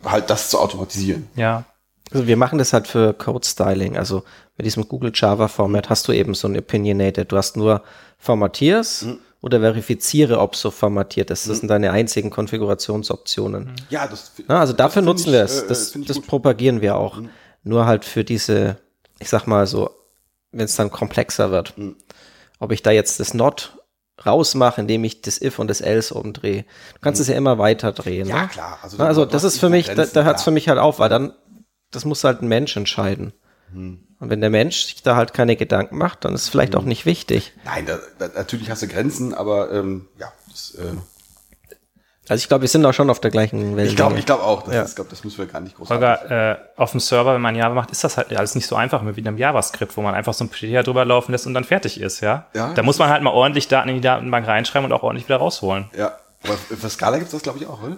halt 0.03 0.29
das 0.29 0.49
zu 0.49 0.59
automatisieren. 0.59 1.27
Ja. 1.35 1.65
Also 2.11 2.27
wir 2.27 2.37
machen 2.37 2.57
das 2.57 2.73
halt 2.73 2.87
für 2.87 3.13
Code 3.13 3.45
Styling. 3.45 3.97
Also 3.97 4.23
mit 4.55 4.65
diesem 4.65 4.87
Google 4.87 5.11
Java 5.13 5.47
Format 5.47 5.89
hast 5.89 6.07
du 6.07 6.13
eben 6.13 6.33
so 6.33 6.47
ein 6.47 6.57
Opinionated. 6.57 7.31
Du 7.31 7.37
hast 7.37 7.57
nur 7.57 7.83
formatierst 8.17 9.05
mhm. 9.05 9.19
oder 9.41 9.59
verifiziere, 9.59 10.39
ob 10.39 10.55
so 10.55 10.71
formatiert 10.71 11.29
ist. 11.31 11.47
Das 11.47 11.57
mhm. 11.57 11.59
sind 11.61 11.67
deine 11.69 11.91
einzigen 11.91 12.29
Konfigurationsoptionen. 12.29 13.73
Ja, 13.89 14.07
das. 14.07 14.31
Ja, 14.47 14.59
also 14.59 14.73
dafür 14.73 15.01
nutzen 15.01 15.27
ich, 15.27 15.33
wir 15.33 15.43
es. 15.43 15.63
Äh, 15.63 15.67
das, 15.67 15.95
äh, 15.95 16.01
das 16.01 16.21
propagieren 16.21 16.81
wir 16.81 16.95
auch. 16.95 17.17
Mhm. 17.17 17.29
Nur 17.63 17.85
halt 17.85 18.05
für 18.05 18.23
diese, 18.23 18.77
ich 19.19 19.29
sag 19.29 19.45
mal 19.45 19.67
so, 19.67 19.89
wenn 20.51 20.65
es 20.65 20.75
dann 20.75 20.89
komplexer 20.89 21.51
wird. 21.51 21.77
Mhm. 21.77 21.95
Ob 22.59 22.71
ich 22.71 22.81
da 22.81 22.91
jetzt 22.91 23.19
das 23.19 23.33
Not 23.33 23.76
rausmache, 24.25 24.81
indem 24.81 25.03
ich 25.03 25.21
das 25.21 25.41
if 25.41 25.59
und 25.59 25.69
das 25.69 25.81
else 25.81 26.13
umdrehe. 26.13 26.63
Du 26.93 26.99
kannst 27.01 27.19
mhm. 27.19 27.23
es 27.23 27.27
ja 27.27 27.35
immer 27.35 27.57
weiter 27.57 27.91
drehen. 27.91 28.27
Ja, 28.27 28.47
klar. 28.47 28.79
Also, 28.81 28.97
also 28.97 29.25
das 29.25 29.43
ist 29.43 29.59
für 29.59 29.69
mich, 29.69 29.87
da, 29.87 30.05
da 30.05 30.23
hört 30.23 30.37
es 30.37 30.43
für 30.43 30.51
mich 30.51 30.69
halt 30.69 30.79
auf, 30.79 30.99
weil 30.99 31.09
dann, 31.09 31.33
das 31.91 32.05
muss 32.05 32.23
halt 32.23 32.41
ein 32.41 32.47
Mensch 32.47 32.75
entscheiden. 32.75 33.33
Mhm. 33.71 33.99
Und 34.19 34.29
wenn 34.29 34.41
der 34.41 34.49
Mensch 34.49 34.85
sich 34.85 35.03
da 35.03 35.15
halt 35.15 35.33
keine 35.33 35.55
Gedanken 35.55 35.97
macht, 35.97 36.25
dann 36.25 36.33
ist 36.33 36.43
es 36.43 36.49
vielleicht 36.49 36.73
mhm. 36.73 36.79
auch 36.79 36.85
nicht 36.85 37.05
wichtig. 37.05 37.53
Nein, 37.65 37.85
da, 37.85 37.99
da, 38.17 38.29
natürlich 38.35 38.69
hast 38.71 38.81
du 38.81 38.87
Grenzen, 38.87 39.33
aber 39.33 39.71
ähm, 39.71 40.07
ja, 40.17 40.31
das, 40.49 40.75
äh, 40.75 40.93
also 42.29 42.41
ich 42.41 42.47
glaube, 42.47 42.61
wir 42.61 42.67
sind 42.67 42.85
auch 42.85 42.93
schon 42.93 43.09
auf 43.09 43.19
der 43.19 43.31
gleichen 43.31 43.59
Wellenlänge. 43.59 43.89
Ich 43.89 43.95
glaube 43.95 44.19
ich 44.19 44.25
glaube 44.25 44.43
auch. 44.43 44.63
Das, 44.63 44.73
ja. 44.73 44.81
ist, 44.83 44.95
glaub, 44.95 45.09
das 45.09 45.23
müssen 45.23 45.37
wir 45.37 45.45
gar 45.45 45.61
nicht 45.61 45.77
groß 45.77 45.89
Holger, 45.89 46.51
äh, 46.51 46.57
auf 46.75 46.91
dem 46.91 46.99
Server, 46.99 47.33
wenn 47.33 47.41
man 47.41 47.55
Java 47.55 47.73
macht, 47.73 47.91
ist 47.91 48.03
das 48.03 48.17
halt 48.17 48.35
alles 48.35 48.55
nicht 48.55 48.67
so 48.67 48.75
einfach 48.75 49.03
wie 49.03 49.19
in 49.19 49.27
einem 49.27 49.37
JavaScript, 49.37 49.95
wo 49.97 50.01
man 50.01 50.13
einfach 50.13 50.33
so 50.33 50.43
ein 50.43 50.49
PDA 50.49 50.83
drüber 50.83 51.05
laufen 51.05 51.31
lässt 51.31 51.47
und 51.47 51.53
dann 51.53 51.63
fertig 51.63 51.99
ist, 52.01 52.21
ja? 52.21 52.47
ja 52.53 52.73
da 52.73 52.83
muss 52.83 52.99
man 52.99 53.09
halt 53.09 53.23
mal 53.23 53.31
ordentlich 53.31 53.67
Daten 53.67 53.89
in 53.89 53.95
die 53.95 54.01
Datenbank 54.01 54.47
reinschreiben 54.47 54.85
und 54.85 54.93
auch 54.93 55.03
ordentlich 55.03 55.27
wieder 55.27 55.37
rausholen. 55.37 55.89
Ja. 55.97 56.17
Aber 56.43 56.53
für 56.53 56.89
Scala 56.89 57.17
gibt 57.17 57.27
es 57.27 57.31
das, 57.31 57.41
glaube 57.41 57.57
ich, 57.59 57.65
auch, 57.65 57.81
oder? 57.81 57.97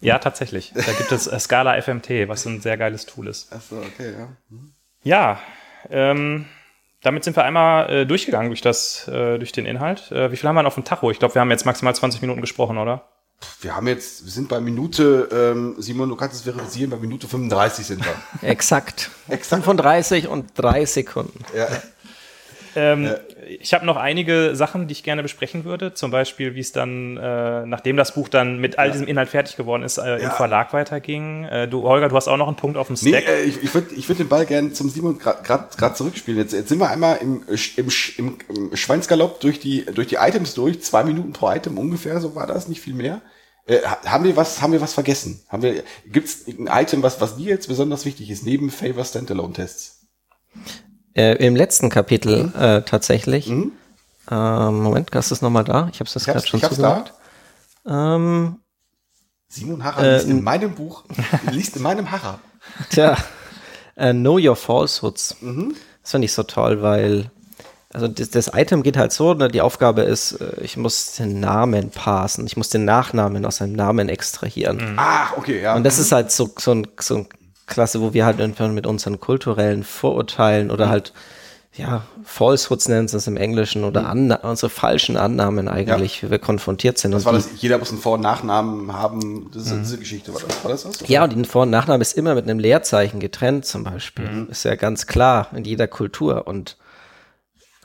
Ja, 0.00 0.18
tatsächlich. 0.18 0.72
Da 0.74 0.92
gibt 0.92 1.10
es 1.12 1.26
äh, 1.26 1.40
Scala 1.40 1.80
FMT, 1.80 2.28
was 2.28 2.44
ein 2.44 2.60
sehr 2.60 2.76
geiles 2.76 3.06
Tool 3.06 3.26
ist. 3.26 3.48
Ach 3.56 3.60
so, 3.60 3.76
okay, 3.76 4.12
ja. 4.18 4.28
Mhm. 4.50 4.74
Ja, 5.02 5.40
ähm, 5.90 6.46
damit 7.02 7.24
sind 7.24 7.36
wir 7.36 7.44
einmal 7.44 7.90
äh, 7.90 8.06
durchgegangen 8.06 8.48
durch 8.48 8.62
das, 8.62 9.06
äh, 9.08 9.38
durch 9.38 9.52
den 9.52 9.66
Inhalt. 9.66 10.10
Äh, 10.10 10.32
wie 10.32 10.36
viel 10.36 10.48
haben 10.48 10.56
wir 10.56 10.62
noch 10.62 10.68
auf 10.68 10.74
dem 10.74 10.84
Tacho? 10.84 11.10
Ich 11.10 11.18
glaube, 11.18 11.34
wir 11.34 11.40
haben 11.40 11.50
jetzt 11.50 11.66
maximal 11.66 11.94
20 11.94 12.22
Minuten 12.22 12.40
gesprochen, 12.40 12.78
oder? 12.78 13.08
Wir 13.60 13.76
haben 13.76 13.88
jetzt, 13.88 14.24
wir 14.24 14.32
sind 14.32 14.48
bei 14.48 14.60
Minute, 14.60 15.28
ähm, 15.32 15.74
Simon, 15.78 16.08
du 16.08 16.16
kannst 16.16 16.36
es 16.36 16.42
verifizieren, 16.42 16.90
bei 16.90 16.96
Minute 16.96 17.28
35 17.28 17.86
sind 17.86 18.04
wir. 18.04 18.48
Exakt. 18.48 19.10
Exakt. 19.28 19.64
35 19.64 20.28
und 20.28 20.50
drei 20.54 20.84
Sekunden. 20.84 21.44
Ja. 21.56 21.68
Ähm, 22.76 23.06
äh. 23.06 23.18
Ich 23.60 23.74
habe 23.74 23.84
noch 23.84 23.96
einige 23.96 24.56
Sachen, 24.56 24.88
die 24.88 24.92
ich 24.92 25.02
gerne 25.02 25.22
besprechen 25.22 25.64
würde. 25.64 25.94
Zum 25.94 26.10
Beispiel, 26.10 26.54
wie 26.54 26.60
es 26.60 26.72
dann, 26.72 27.16
äh, 27.16 27.66
nachdem 27.66 27.96
das 27.96 28.14
Buch 28.14 28.28
dann 28.28 28.58
mit 28.58 28.78
all 28.78 28.86
ja. 28.86 28.92
diesem 28.92 29.06
Inhalt 29.06 29.28
fertig 29.28 29.56
geworden 29.56 29.82
ist, 29.82 29.98
äh, 29.98 30.02
ja. 30.02 30.16
im 30.16 30.30
Verlag 30.30 30.72
weiterging. 30.72 31.44
Äh, 31.44 31.68
du, 31.68 31.82
Holger, 31.82 32.08
du 32.08 32.16
hast 32.16 32.28
auch 32.28 32.36
noch 32.36 32.48
einen 32.48 32.56
Punkt 32.56 32.76
auf 32.76 32.86
dem 32.86 32.96
Stack. 32.96 33.10
Nee, 33.10 33.18
äh, 33.18 33.42
ich, 33.42 33.62
ich 33.62 33.74
würde 33.74 33.94
ich 33.94 34.08
würd 34.08 34.18
den 34.18 34.28
Ball 34.28 34.46
gerne 34.46 34.72
zum 34.72 34.88
Simon 34.88 35.18
gerade 35.18 35.94
zurückspielen. 35.94 36.40
Jetzt, 36.40 36.52
jetzt 36.52 36.68
sind 36.68 36.78
wir 36.78 36.90
einmal 36.90 37.18
im, 37.18 37.44
im, 37.76 37.88
im, 38.18 38.38
im 38.48 38.76
Schweinsgalopp 38.76 39.40
durch 39.40 39.60
die, 39.60 39.84
durch 39.84 40.08
die 40.08 40.16
Items 40.16 40.54
durch. 40.54 40.82
Zwei 40.82 41.04
Minuten 41.04 41.32
pro 41.32 41.50
Item 41.50 41.78
ungefähr, 41.78 42.20
so 42.20 42.34
war 42.34 42.46
das, 42.46 42.68
nicht 42.68 42.80
viel 42.80 42.94
mehr. 42.94 43.20
Äh, 43.66 43.80
haben 43.82 44.24
wir 44.24 44.36
was, 44.36 44.60
haben 44.60 44.72
wir 44.72 44.80
was 44.80 44.92
vergessen? 44.92 45.42
Haben 45.48 45.62
wir, 45.62 45.82
gibt's 46.06 46.46
ein 46.46 46.68
Item, 46.70 47.02
was, 47.02 47.20
was 47.20 47.36
dir 47.36 47.48
jetzt 47.48 47.68
besonders 47.68 48.04
wichtig 48.04 48.30
ist, 48.30 48.44
neben 48.44 48.70
Favor 48.70 49.04
Standalone 49.04 49.54
Tests? 49.54 50.06
Äh, 51.14 51.34
Im 51.46 51.54
letzten 51.54 51.90
Kapitel 51.90 52.44
mhm. 52.44 52.60
äh, 52.60 52.82
tatsächlich. 52.82 53.48
Mhm. 53.48 53.72
Ähm, 54.30 54.82
Moment, 54.82 55.10
hast 55.14 55.30
du 55.30 55.34
es 55.34 55.42
nochmal 55.42 55.64
da? 55.64 55.88
Ich 55.92 56.00
habe 56.00 56.10
es 56.12 56.24
gerade 56.24 56.46
schon 56.46 56.60
zugesagt. 56.60 57.12
Ähm, 57.86 58.56
Simon 59.48 59.84
Harrer 59.84 60.02
äh, 60.02 60.14
liest 60.14 60.28
in 60.28 60.42
meinem 60.42 60.74
Buch, 60.74 61.04
liest 61.50 61.76
in 61.76 61.82
meinem 61.82 62.10
Harrer. 62.10 62.40
Tja, 62.90 63.16
äh, 63.96 64.12
Know 64.12 64.38
Your 64.38 64.56
Falsehoods. 64.56 65.36
Mhm. 65.40 65.76
Das 66.02 66.10
finde 66.10 66.24
ich 66.24 66.32
so 66.32 66.42
toll, 66.42 66.82
weil 66.82 67.30
also 67.92 68.08
das, 68.08 68.30
das, 68.30 68.50
Item 68.52 68.82
geht 68.82 68.96
halt 68.96 69.12
so, 69.12 69.34
ne, 69.34 69.46
die 69.48 69.60
Aufgabe 69.60 70.02
ist, 70.02 70.32
äh, 70.32 70.60
ich 70.62 70.76
muss 70.76 71.12
den 71.12 71.38
Namen 71.38 71.90
parsen, 71.90 72.44
ich 72.44 72.56
muss 72.56 72.68
den 72.68 72.84
Nachnamen 72.84 73.46
aus 73.46 73.58
seinem 73.58 73.74
Namen 73.74 74.08
extrahieren. 74.08 74.92
Mhm. 74.94 74.98
Ah, 74.98 75.28
okay, 75.36 75.62
ja. 75.62 75.76
Und 75.76 75.84
das 75.84 76.00
ist 76.00 76.10
halt 76.10 76.32
so, 76.32 76.50
so, 76.58 76.72
ein, 76.72 76.88
so 76.98 77.18
ein 77.18 77.28
Klasse, 77.66 78.00
wo 78.00 78.12
wir 78.14 78.26
halt 78.26 78.40
einfach 78.40 78.68
mit 78.68 78.86
unseren 78.86 79.20
kulturellen 79.20 79.84
Vorurteilen 79.84 80.70
oder 80.70 80.86
mhm. 80.86 80.90
halt, 80.90 81.12
ja, 81.76 82.04
Falsehoods 82.24 82.88
nennen 82.88 83.08
sie 83.08 83.16
es 83.16 83.26
im 83.26 83.36
Englischen 83.36 83.84
oder 83.84 84.14
mhm. 84.14 84.36
unsere 84.42 84.70
falschen 84.70 85.16
Annahmen 85.16 85.68
eigentlich, 85.68 86.22
ja. 86.22 86.28
wie 86.28 86.30
wir 86.32 86.38
konfrontiert 86.38 86.98
sind. 86.98 87.12
Das 87.12 87.22
und 87.22 87.26
war 87.26 87.32
das, 87.32 87.48
jeder 87.56 87.78
muss 87.78 87.90
einen 87.90 88.00
Vor- 88.00 88.14
und 88.14 88.20
Nachnamen 88.20 88.92
haben, 88.92 89.50
das 89.52 89.66
ist, 89.66 89.72
mhm. 89.72 89.82
diese 89.82 89.98
Geschichte, 89.98 90.32
war 90.34 90.40
das, 90.46 90.64
war 90.64 90.70
das 90.70 90.84
was? 90.84 91.08
Ja, 91.08 91.24
und 91.24 91.32
den 91.32 91.44
Vor- 91.44 91.62
und 91.62 91.70
Nachname 91.70 92.02
ist 92.02 92.16
immer 92.16 92.34
mit 92.34 92.44
einem 92.44 92.58
Leerzeichen 92.58 93.18
getrennt 93.18 93.64
zum 93.64 93.82
Beispiel. 93.82 94.28
Mhm. 94.28 94.48
Ist 94.50 94.64
ja 94.64 94.76
ganz 94.76 95.06
klar 95.06 95.48
in 95.54 95.64
jeder 95.64 95.88
Kultur 95.88 96.46
und 96.46 96.76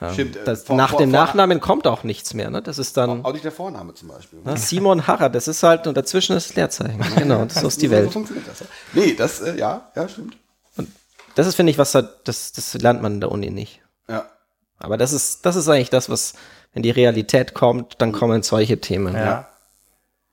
ja. 0.02 0.14
Stimmt. 0.14 0.36
Äh, 0.38 0.44
das, 0.46 0.64
vor, 0.64 0.76
nach 0.76 0.92
vor, 0.92 1.00
dem 1.00 1.12
vor, 1.12 1.20
Nachnamen 1.20 1.60
kommt 1.60 1.86
auch 1.88 2.04
nichts 2.04 2.34
mehr, 2.34 2.50
ne? 2.50 2.62
Das 2.62 2.78
ist 2.78 2.96
dann. 2.96 3.26
Auch 3.26 3.34
nicht 3.34 3.44
der 3.44 3.52
Vorname 3.52 3.94
zum 3.94 4.08
Beispiel. 4.08 4.40
Ne? 4.44 4.58
Simon 4.58 5.08
Harrer, 5.08 5.30
das 5.30 5.48
ist 5.48 5.64
halt, 5.64 5.88
und 5.88 5.98
dazwischen 5.98 6.36
ist 6.36 6.56
Leerzeichen. 6.56 7.04
genau, 7.18 7.46
das 7.46 7.62
ist 7.64 7.82
die 7.82 7.90
Welt. 7.90 8.06
So 8.06 8.12
funktioniert 8.12 8.48
das. 8.48 8.64
Nee, 8.94 9.14
das, 9.14 9.42
äh, 9.42 9.58
ja, 9.58 9.90
ja, 9.96 10.08
stimmt. 10.08 10.38
Und 10.78 10.90
das 11.36 11.48
ist, 11.48 11.56
finde 11.56 11.72
ich, 11.72 11.78
was 11.78 11.94
halt, 11.96 12.10
das, 12.24 12.54
das 12.54 12.74
lernt 12.76 13.02
man 13.02 13.16
in 13.16 13.22
der 13.22 13.32
Uni 13.32 13.50
nicht. 13.50 13.82
Ja. 14.08 14.26
Aber 14.80 14.98
das 14.98 15.12
ist, 15.12 15.46
das 15.46 15.56
ist 15.56 15.68
eigentlich 15.68 15.90
das, 15.90 16.10
was, 16.10 16.34
wenn 16.74 16.84
die 16.84 16.92
Realität 16.92 17.54
kommt, 17.54 17.96
dann 18.02 18.14
kommen 18.14 18.42
solche 18.44 18.80
Themen. 18.80 19.16
Ja. 19.16 19.26
ja. 19.26 19.48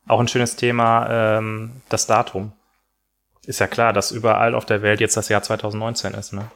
Auch 0.07 0.21
ein 0.21 0.29
schönes 0.29 0.55
Thema, 0.55 1.39
ähm, 1.39 1.73
das 1.89 2.07
Datum. 2.07 2.53
Ist 3.45 3.59
ja 3.59 3.67
klar, 3.67 3.93
dass 3.93 4.13
überall 4.13 4.55
auf 4.55 4.65
der 4.65 4.83
Welt 4.83 5.01
jetzt 5.01 5.17
das 5.17 5.29
Jahr 5.29 5.43
2019 5.43 6.15
ist, 6.15 6.33
ne? 6.33 6.51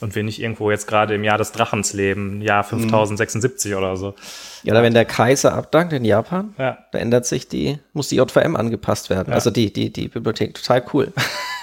Und 0.00 0.14
wir 0.14 0.22
nicht 0.22 0.40
irgendwo 0.40 0.70
jetzt 0.70 0.86
gerade 0.86 1.16
im 1.16 1.24
Jahr 1.24 1.38
des 1.38 1.50
Drachens 1.50 1.92
leben, 1.92 2.40
Jahr 2.40 2.62
5076 2.62 3.72
mhm. 3.72 3.78
oder 3.78 3.96
so. 3.96 4.14
Ja, 4.62 4.72
oder 4.72 4.82
wenn 4.82 4.94
der 4.94 5.04
Kaiser 5.04 5.54
abdankt 5.54 5.92
in 5.92 6.04
Japan, 6.04 6.54
ja. 6.56 6.78
da 6.92 6.98
ändert 6.98 7.26
sich 7.26 7.48
die, 7.48 7.80
muss 7.92 8.08
die 8.08 8.16
JVM 8.16 8.54
angepasst 8.54 9.10
werden. 9.10 9.30
Ja. 9.30 9.34
Also 9.34 9.50
die, 9.50 9.72
die, 9.72 9.92
die 9.92 10.08
Bibliothek, 10.08 10.54
total 10.54 10.84
cool. 10.92 11.12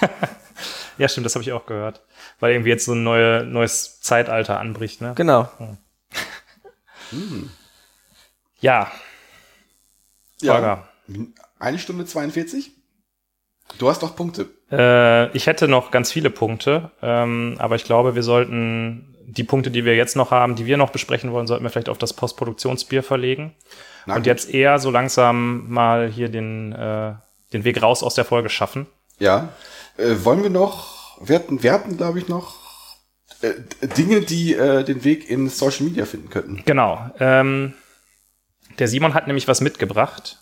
ja, 0.98 1.08
stimmt, 1.08 1.24
das 1.24 1.34
habe 1.34 1.42
ich 1.42 1.52
auch 1.52 1.64
gehört. 1.64 2.02
Weil 2.38 2.52
irgendwie 2.52 2.70
jetzt 2.70 2.84
so 2.84 2.92
ein 2.92 3.02
neue, 3.02 3.44
neues 3.44 4.00
Zeitalter 4.00 4.60
anbricht, 4.60 5.00
ne? 5.00 5.12
Genau. 5.16 5.48
Hm. 7.10 7.50
Ja. 8.60 8.90
Ja. 10.42 10.88
Eine 11.58 11.78
Stunde 11.78 12.04
42? 12.04 12.72
Du 13.78 13.88
hast 13.88 14.02
doch 14.02 14.14
Punkte. 14.16 14.50
Äh, 14.70 15.30
ich 15.36 15.46
hätte 15.46 15.68
noch 15.68 15.90
ganz 15.90 16.12
viele 16.12 16.30
Punkte, 16.30 16.90
ähm, 17.02 17.56
aber 17.58 17.76
ich 17.76 17.84
glaube, 17.84 18.14
wir 18.14 18.22
sollten 18.22 19.14
die 19.26 19.44
Punkte, 19.44 19.70
die 19.70 19.84
wir 19.84 19.96
jetzt 19.96 20.16
noch 20.16 20.30
haben, 20.30 20.54
die 20.54 20.66
wir 20.66 20.76
noch 20.76 20.90
besprechen 20.90 21.32
wollen, 21.32 21.46
sollten 21.46 21.64
wir 21.64 21.70
vielleicht 21.70 21.88
auf 21.88 21.98
das 21.98 22.12
Postproduktionsbier 22.12 23.02
verlegen. 23.02 23.54
Na, 24.06 24.14
und 24.14 24.20
gut. 24.20 24.26
jetzt 24.26 24.52
eher 24.52 24.78
so 24.78 24.90
langsam 24.90 25.68
mal 25.68 26.08
hier 26.08 26.28
den, 26.28 26.72
äh, 26.72 27.14
den 27.52 27.64
Weg 27.64 27.82
raus 27.82 28.02
aus 28.02 28.14
der 28.14 28.24
Folge 28.24 28.48
schaffen. 28.48 28.86
Ja. 29.18 29.50
Äh, 29.96 30.16
wollen 30.24 30.42
wir 30.42 30.50
noch, 30.50 31.20
wir 31.26 31.36
hatten, 31.36 31.62
wir 31.62 31.72
hatten 31.72 31.96
glaube 31.96 32.18
ich, 32.18 32.28
noch 32.28 32.54
äh, 33.42 33.52
Dinge, 33.96 34.20
die 34.20 34.54
äh, 34.54 34.84
den 34.84 35.04
Weg 35.04 35.28
in 35.28 35.48
Social 35.48 35.86
Media 35.86 36.06
finden 36.06 36.30
könnten. 36.30 36.62
Genau. 36.64 37.10
Ähm, 37.18 37.74
der 38.78 38.88
Simon 38.88 39.14
hat 39.14 39.26
nämlich 39.26 39.48
was 39.48 39.60
mitgebracht. 39.60 40.38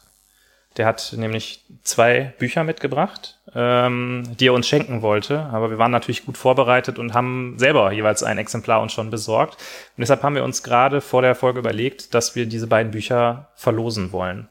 Der 0.76 0.86
hat 0.86 1.14
nämlich 1.16 1.64
zwei 1.82 2.34
Bücher 2.38 2.64
mitgebracht. 2.64 3.38
Ähm, 3.55 4.24
die 4.39 4.48
er 4.48 4.55
uns 4.55 4.66
schenken 4.66 5.02
wollte. 5.02 5.40
Aber 5.52 5.70
wir 5.70 5.78
waren 5.78 5.90
natürlich 5.90 6.24
gut 6.24 6.36
vorbereitet 6.36 6.98
und 6.98 7.14
haben 7.14 7.55
selber 7.59 7.93
jeweils 7.93 8.22
ein 8.22 8.39
Exemplar 8.39 8.82
uns 8.82 8.93
schon 8.93 9.10
besorgt. 9.10 9.55
Und 9.55 10.01
deshalb 10.01 10.22
haben 10.22 10.35
wir 10.35 10.44
uns 10.44 10.62
gerade 10.62 11.01
vor 11.01 11.22
der 11.22 11.35
Folge 11.35 11.60
überlegt, 11.60 12.14
dass 12.14 12.35
wir 12.35 12.47
diese 12.47 12.66
beiden 12.66 12.93
Bücher 12.93 13.48
verlosen 13.55 14.12
wollen. 14.12 14.48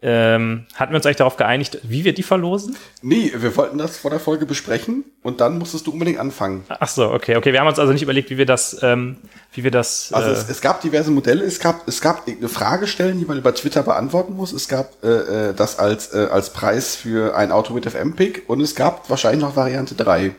Ähm, 0.00 0.66
hatten 0.74 0.92
wir 0.92 0.96
uns 0.96 1.06
eigentlich 1.06 1.16
darauf 1.16 1.36
geeinigt, 1.36 1.80
wie 1.82 2.04
wir 2.04 2.14
die 2.14 2.22
verlosen? 2.22 2.76
Nee, 3.02 3.32
wir 3.34 3.56
wollten 3.56 3.78
das 3.78 3.96
vor 3.96 4.12
der 4.12 4.20
Folge 4.20 4.46
besprechen 4.46 5.04
und 5.24 5.40
dann 5.40 5.58
musstest 5.58 5.88
du 5.88 5.90
unbedingt 5.90 6.20
anfangen. 6.20 6.64
Ach 6.68 6.88
so, 6.88 7.10
okay, 7.10 7.34
okay. 7.34 7.52
Wir 7.52 7.58
haben 7.58 7.66
uns 7.66 7.80
also 7.80 7.92
nicht 7.92 8.02
überlegt, 8.02 8.30
wie 8.30 8.38
wir 8.38 8.46
das, 8.46 8.78
ähm, 8.82 9.16
wie 9.54 9.64
wir 9.64 9.72
das. 9.72 10.12
Also 10.12 10.30
äh, 10.30 10.34
es, 10.34 10.48
es 10.48 10.60
gab 10.60 10.80
diverse 10.82 11.10
Modelle, 11.10 11.44
es 11.44 11.58
gab, 11.58 11.88
es 11.88 12.00
gab 12.00 12.28
eine 12.28 12.48
Frage 12.48 12.86
stellen, 12.86 13.18
die 13.18 13.24
man 13.24 13.38
über 13.38 13.52
Twitter 13.52 13.82
beantworten 13.82 14.36
muss. 14.36 14.52
Es 14.52 14.68
gab 14.68 15.02
äh, 15.02 15.08
äh, 15.48 15.54
das 15.54 15.80
als, 15.80 16.14
äh, 16.14 16.28
als 16.30 16.50
Preis 16.52 16.94
für 16.94 17.36
ein 17.36 17.50
Auto 17.50 17.74
mit 17.74 17.84
FM-Pick 17.84 18.44
und 18.46 18.60
es 18.60 18.76
gab 18.76 19.10
wahrscheinlich 19.10 19.42
noch 19.42 19.56
Variante 19.56 19.96
3. 19.96 20.32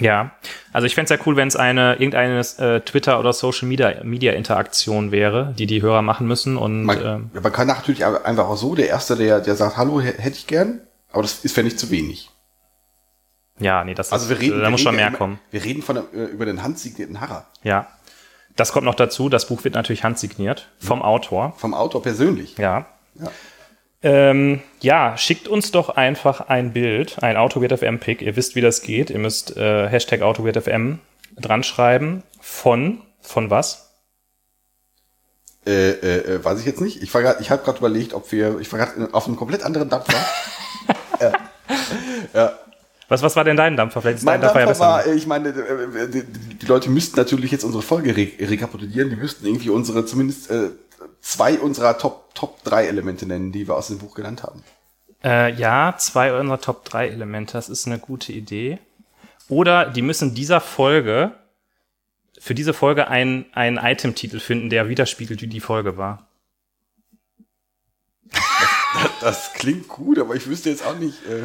Ja, 0.00 0.32
also 0.72 0.86
ich 0.86 0.94
fände 0.94 1.12
es 1.12 1.18
ja 1.18 1.24
cool, 1.26 1.36
wenn 1.36 1.48
es 1.48 1.56
eine 1.56 1.94
irgendeine 1.94 2.40
äh, 2.40 2.80
Twitter- 2.80 3.18
oder 3.20 3.32
Social 3.32 3.68
Media, 3.68 4.02
Media 4.02 4.32
Interaktion 4.32 5.12
wäre, 5.12 5.54
die 5.58 5.66
die 5.66 5.82
Hörer 5.82 6.02
machen 6.02 6.26
müssen. 6.26 6.56
Und 6.56 6.84
Man, 6.84 6.98
ähm, 7.04 7.30
ja, 7.34 7.40
man 7.40 7.52
kann 7.52 7.66
natürlich 7.68 8.04
einfach 8.04 8.48
auch 8.48 8.56
so, 8.56 8.74
der 8.74 8.88
Erste, 8.88 9.16
der, 9.16 9.40
der 9.40 9.54
sagt, 9.56 9.76
hallo, 9.76 10.00
hätte 10.00 10.28
ich 10.30 10.46
gern, 10.46 10.80
aber 11.12 11.22
das 11.22 11.44
ist, 11.44 11.54
fände 11.54 11.70
ich 11.70 11.78
zu 11.78 11.90
wenig. 11.90 12.30
ja, 13.58 13.84
nee, 13.84 13.94
das 13.94 14.12
Also 14.12 14.28
wir 14.28 14.36
ist, 14.36 14.42
reden, 14.42 14.58
da 14.58 14.64
wir 14.66 14.70
muss 14.70 14.80
reden 14.80 14.84
schon 14.86 14.94
ja 14.94 14.96
mehr 14.98 15.08
immer- 15.08 15.18
kommen. 15.18 15.40
Wir 15.50 15.64
reden 15.64 15.82
von, 15.82 15.96
äh, 15.96 16.00
über 16.32 16.46
den 16.46 16.62
handsignierten 16.62 17.20
Harrer. 17.20 17.46
Ja. 17.62 17.86
Das 18.56 18.72
kommt 18.72 18.84
noch 18.84 18.94
dazu. 18.94 19.28
Das 19.28 19.46
Buch 19.46 19.64
wird 19.64 19.74
natürlich 19.74 20.02
handsigniert 20.04 20.68
vom 20.78 21.02
Autor. 21.02 21.54
Vom 21.56 21.72
Autor 21.72 22.02
persönlich. 22.02 22.56
Ja. 22.58 22.86
Ja. 23.14 23.30
Ähm, 24.02 24.60
ja, 24.80 25.16
schickt 25.18 25.46
uns 25.48 25.72
doch 25.72 25.90
einfach 25.90 26.40
ein 26.48 26.72
Bild, 26.72 27.22
ein 27.22 27.36
AutoWeird-FM-Pick. 27.36 28.22
Ihr 28.22 28.34
wisst, 28.36 28.54
wie 28.56 28.60
das 28.62 28.80
geht. 28.82 29.10
Ihr 29.10 29.18
müsst 29.18 29.56
äh, 29.56 29.88
Hashtag 29.88 30.22
AutoWeird-FM 30.22 30.98
dran 31.38 31.62
schreiben. 31.62 32.22
Von, 32.40 33.02
von 33.20 33.50
was? 33.50 33.90
Äh, 35.66 35.90
äh, 35.90 36.34
äh, 36.36 36.44
weiß 36.44 36.58
ich 36.60 36.64
jetzt 36.66 36.80
nicht. 36.80 37.02
Ich, 37.02 37.12
war 37.12 37.20
grad- 37.22 37.40
ich 37.42 37.50
habe 37.50 37.62
gerade 37.62 37.78
überlegt, 37.78 38.14
ob 38.14 38.32
wir, 38.32 38.58
ich 38.60 38.72
war 38.72 38.78
gerade 38.78 39.12
auf 39.12 39.26
einem 39.26 39.36
komplett 39.36 39.62
anderen 39.62 39.90
Dampfer. 39.90 40.16
Was, 43.08 43.22
was 43.22 43.34
war 43.34 43.42
denn 43.42 43.56
dein 43.56 43.76
Dampfer? 43.76 44.00
Vielleicht 44.02 44.18
ist 44.18 44.24
mein 44.24 44.40
dein 44.40 44.52
Dampfer 44.54 44.66
Dampfer 44.66 44.84
ja 44.84 44.88
war, 44.88 44.98
besser. 44.98 45.12
äh, 45.12 45.16
ich 45.16 45.26
meine, 45.26 45.48
äh, 45.48 46.08
die, 46.08 46.22
die 46.22 46.66
Leute 46.66 46.88
müssten 46.90 47.16
natürlich 47.16 47.50
jetzt 47.50 47.64
unsere 47.64 47.82
Folge 47.82 48.16
re 48.16 48.28
rekapitulieren. 48.40 49.10
Die 49.10 49.16
müssten 49.16 49.44
irgendwie 49.46 49.70
unsere, 49.70 50.06
zumindest 50.06 50.48
äh, 50.48 50.68
zwei 51.20 51.58
unserer 51.58 51.98
Top, 51.98 52.34
Top 52.34 52.62
3 52.64 52.86
Elemente 52.86 53.26
nennen, 53.26 53.52
die 53.52 53.68
wir 53.68 53.76
aus 53.76 53.88
dem 53.88 53.98
Buch 53.98 54.14
genannt 54.14 54.42
haben. 54.42 54.62
Äh, 55.22 55.52
ja, 55.54 55.94
zwei 55.98 56.38
unserer 56.38 56.60
Top 56.60 56.84
3 56.84 57.08
Elemente, 57.08 57.52
das 57.52 57.68
ist 57.68 57.86
eine 57.86 57.98
gute 57.98 58.32
Idee. 58.32 58.78
Oder 59.48 59.86
die 59.86 60.02
müssen 60.02 60.34
dieser 60.34 60.60
Folge, 60.60 61.32
für 62.38 62.54
diese 62.54 62.72
Folge 62.72 63.08
einen, 63.08 63.46
einen 63.52 63.76
Item-Titel 63.76 64.40
finden, 64.40 64.70
der 64.70 64.88
widerspiegelt, 64.88 65.42
wie 65.42 65.48
die 65.48 65.60
Folge 65.60 65.96
war. 65.96 66.26
Das 69.20 69.52
klingt 69.52 69.88
gut, 69.88 70.18
aber 70.18 70.34
ich 70.34 70.46
wüsste 70.46 70.70
jetzt 70.70 70.84
auch 70.84 70.96
nicht. 70.96 71.24
Äh, 71.26 71.42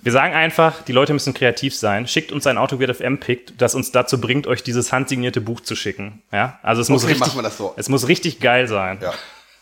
Wir 0.00 0.12
sagen 0.12 0.32
einfach, 0.34 0.82
die 0.82 0.92
Leute 0.92 1.12
müssen 1.12 1.34
kreativ 1.34 1.74
sein. 1.76 2.06
Schickt 2.06 2.30
uns 2.32 2.46
ein 2.46 2.56
AutoWeird 2.56 2.96
FM-Pick, 2.96 3.58
das 3.58 3.74
uns 3.74 3.90
dazu 3.92 4.20
bringt, 4.20 4.46
euch 4.46 4.62
dieses 4.62 4.92
handsignierte 4.92 5.40
Buch 5.40 5.60
zu 5.60 5.74
schicken. 5.74 6.22
Ja, 6.32 6.58
also 6.62 6.80
es 6.80 6.88
muss 6.88 7.02
Okay, 7.02 7.12
richtig, 7.14 7.26
machen 7.26 7.38
wir 7.38 7.42
das 7.42 7.58
so. 7.58 7.74
es 7.76 7.88
muss 7.88 8.06
richtig 8.08 8.40
geil 8.40 8.68
sein. 8.68 8.98
ja, 9.02 9.12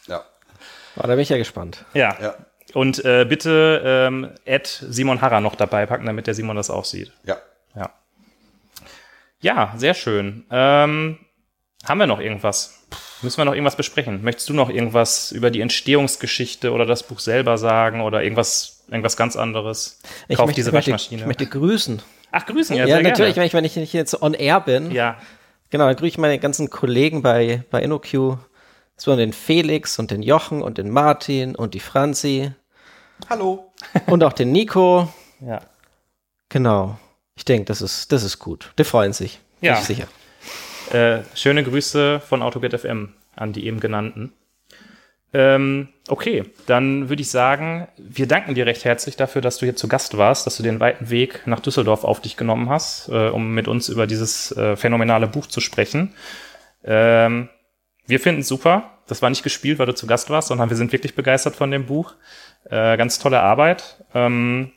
ja, 0.06 0.24
Oh, 0.96 1.02
da 1.02 1.08
bin 1.08 1.18
ich 1.20 1.28
ja 1.30 1.36
gespannt. 1.38 1.84
Ja. 1.94 2.16
ja, 2.20 2.34
Und 2.74 3.04
äh, 3.04 3.24
bitte 3.28 3.82
ähm, 3.84 4.30
Ed 4.44 4.66
Simon 4.88 5.20
Harrer 5.20 5.40
noch 5.40 5.54
dabei 5.54 5.86
packen, 5.86 6.06
damit 6.06 6.26
der 6.26 6.34
Simon 6.34 6.56
das 6.56 6.70
auch 6.70 6.84
sieht. 6.84 7.12
ja. 7.24 7.36
Ja. 7.74 7.90
Ja, 9.40 9.74
sehr 9.76 9.92
schön. 9.94 10.46
Ähm, 10.50 11.18
haben 11.84 11.98
wir 11.98 12.06
noch 12.06 12.20
irgendwas? 12.20 12.86
Müssen 13.22 13.38
wir 13.38 13.44
noch 13.44 13.52
irgendwas 13.52 13.76
besprechen? 13.76 14.22
Möchtest 14.24 14.48
du 14.48 14.54
noch 14.54 14.70
irgendwas 14.70 15.30
über 15.32 15.50
die 15.50 15.60
Entstehungsgeschichte 15.60 16.72
oder 16.72 16.86
das 16.86 17.02
Buch 17.02 17.20
selber 17.20 17.58
sagen 17.58 18.00
oder 18.00 18.22
irgendwas, 18.22 18.75
irgendwas 18.88 19.16
ganz 19.16 19.36
anderes? 19.36 19.98
Ich 20.28 20.36
Kauf 20.36 20.46
möchte, 20.46 20.60
diese 20.60 20.70
ich 20.70 20.74
möchte, 20.74 20.92
Waschmaschine. 20.92 21.20
ich 21.22 21.26
möchte 21.26 21.46
grüßen. 21.46 22.02
Ach, 22.32 22.46
grüßen, 22.46 22.76
ja, 22.76 22.86
Ja, 22.86 22.96
sehr 22.96 23.02
natürlich, 23.02 23.34
gerne. 23.34 23.52
wenn 23.52 23.64
ich, 23.64 23.76
wenn 23.76 23.82
ich 23.82 23.92
jetzt 23.92 24.20
on 24.22 24.34
air 24.34 24.60
bin. 24.60 24.90
Ja, 24.90 25.18
Genau, 25.70 25.86
dann 25.86 25.96
grüße 25.96 26.06
ich 26.08 26.18
meine 26.18 26.38
ganzen 26.38 26.70
Kollegen 26.70 27.22
bei, 27.22 27.64
bei 27.70 27.82
InnoQ. 27.82 28.38
So 28.96 29.16
den 29.16 29.32
Felix 29.32 29.98
und 29.98 30.10
den 30.12 30.22
Jochen 30.22 30.62
und 30.62 30.78
den 30.78 30.90
Martin 30.90 31.54
und 31.56 31.74
die 31.74 31.80
Franzi 31.80 32.52
Hallo. 33.28 33.72
und 34.06 34.22
auch 34.24 34.32
den 34.32 34.52
Nico. 34.52 35.12
ja. 35.40 35.60
Genau. 36.48 36.98
Ich 37.34 37.44
denke, 37.44 37.64
das 37.66 37.82
ist, 37.82 38.12
das 38.12 38.22
ist 38.22 38.38
gut. 38.38 38.72
Die 38.78 38.84
freuen 38.84 39.12
sich. 39.12 39.40
Bin 39.60 39.68
Ja. 39.72 39.78
ich 39.78 39.84
sicher. 39.84 40.06
Äh, 40.92 41.22
schöne 41.34 41.64
Grüße 41.64 42.20
von 42.20 42.40
AutoGet 42.42 42.78
FM 42.80 43.12
an 43.34 43.52
die 43.52 43.66
eben 43.66 43.80
genannten. 43.80 44.32
Ähm, 45.34 45.88
okay, 46.08 46.44
dann 46.66 47.08
würde 47.08 47.22
ich 47.22 47.30
sagen, 47.30 47.88
wir 47.96 48.26
danken 48.26 48.54
dir 48.54 48.66
recht 48.66 48.84
herzlich 48.84 49.16
dafür, 49.16 49.42
dass 49.42 49.58
du 49.58 49.66
hier 49.66 49.76
zu 49.76 49.88
Gast 49.88 50.16
warst, 50.16 50.46
dass 50.46 50.56
du 50.56 50.62
den 50.62 50.80
weiten 50.80 51.10
Weg 51.10 51.42
nach 51.46 51.60
Düsseldorf 51.60 52.04
auf 52.04 52.20
dich 52.20 52.36
genommen 52.36 52.68
hast, 52.68 53.08
äh, 53.08 53.28
um 53.28 53.52
mit 53.52 53.68
uns 53.68 53.88
über 53.88 54.06
dieses 54.06 54.52
äh, 54.52 54.76
phänomenale 54.76 55.26
Buch 55.26 55.46
zu 55.46 55.60
sprechen. 55.60 56.14
Ähm, 56.84 57.48
wir 58.06 58.20
finden 58.20 58.42
es 58.42 58.48
super. 58.48 58.90
Das 59.08 59.22
war 59.22 59.30
nicht 59.30 59.42
gespielt, 59.42 59.78
weil 59.78 59.86
du 59.86 59.94
zu 59.94 60.06
Gast 60.06 60.30
warst, 60.30 60.48
sondern 60.48 60.70
wir 60.70 60.76
sind 60.76 60.92
wirklich 60.92 61.14
begeistert 61.14 61.56
von 61.56 61.70
dem 61.70 61.86
Buch. 61.86 62.14
Äh, 62.64 62.96
ganz 62.96 63.18
tolle 63.18 63.40
Arbeit. 63.40 64.04
Ähm, 64.14 64.72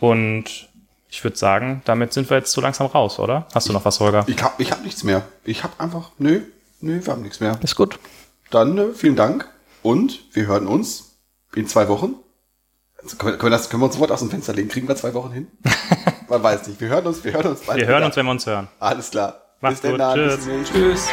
und 0.00 0.68
ich 1.08 1.24
würde 1.24 1.36
sagen, 1.36 1.82
damit 1.84 2.12
sind 2.12 2.28
wir 2.30 2.36
jetzt 2.36 2.52
so 2.52 2.60
langsam 2.60 2.86
raus, 2.86 3.18
oder? 3.18 3.46
Hast 3.54 3.68
du 3.68 3.72
noch 3.72 3.84
was, 3.84 3.98
Holger? 4.00 4.24
Ich 4.28 4.42
hab, 4.42 4.60
ich 4.60 4.70
hab 4.70 4.84
nichts 4.84 5.04
mehr. 5.04 5.22
Ich 5.44 5.64
hab 5.64 5.80
einfach, 5.80 6.10
nö, 6.18 6.42
nö, 6.80 7.00
wir 7.04 7.12
haben 7.12 7.22
nichts 7.22 7.40
mehr. 7.40 7.58
Ist 7.62 7.76
gut. 7.76 7.98
Dann 8.50 8.78
äh, 8.78 8.94
vielen 8.94 9.16
Dank 9.16 9.48
und 9.82 10.34
wir 10.34 10.46
hören 10.46 10.66
uns 10.66 11.18
in 11.54 11.66
zwei 11.66 11.88
Wochen. 11.88 12.14
Also 13.02 13.16
können, 13.16 13.40
wir 13.40 13.50
das, 13.50 13.70
können 13.70 13.82
wir 13.82 13.86
uns 13.86 13.98
Wort 13.98 14.10
aus 14.10 14.20
dem 14.20 14.30
Fenster 14.30 14.52
legen? 14.52 14.68
Kriegen 14.68 14.88
wir 14.88 14.96
zwei 14.96 15.14
Wochen 15.14 15.32
hin? 15.32 15.46
Man 16.28 16.42
weiß 16.42 16.66
nicht. 16.66 16.80
Wir 16.80 16.88
hören 16.88 17.06
uns, 17.06 17.22
wir 17.24 17.32
hören 17.32 17.46
uns 17.46 17.60
bald 17.60 17.78
Wir 17.78 17.86
hören 17.86 17.98
wieder. 17.98 18.06
uns, 18.06 18.16
wenn 18.16 18.26
wir 18.26 18.32
uns 18.32 18.46
hören. 18.46 18.68
Alles 18.80 19.10
klar. 19.10 19.40
Macht's 19.60 19.80
denn 19.80 19.92
gut. 19.92 20.00
dann. 20.00 20.14
Tschüss. 20.16 20.44
Bis. 20.46 20.68
Tschüss. 20.68 21.08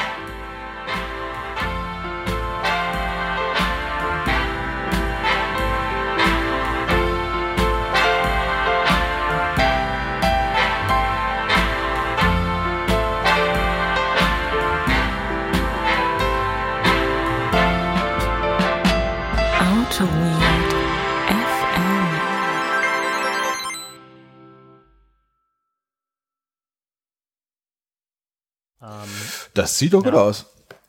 Das 29.54 29.78
sieht 29.78 29.94
doch 29.94 30.04
gut 30.04 30.14
aus. 30.14 30.46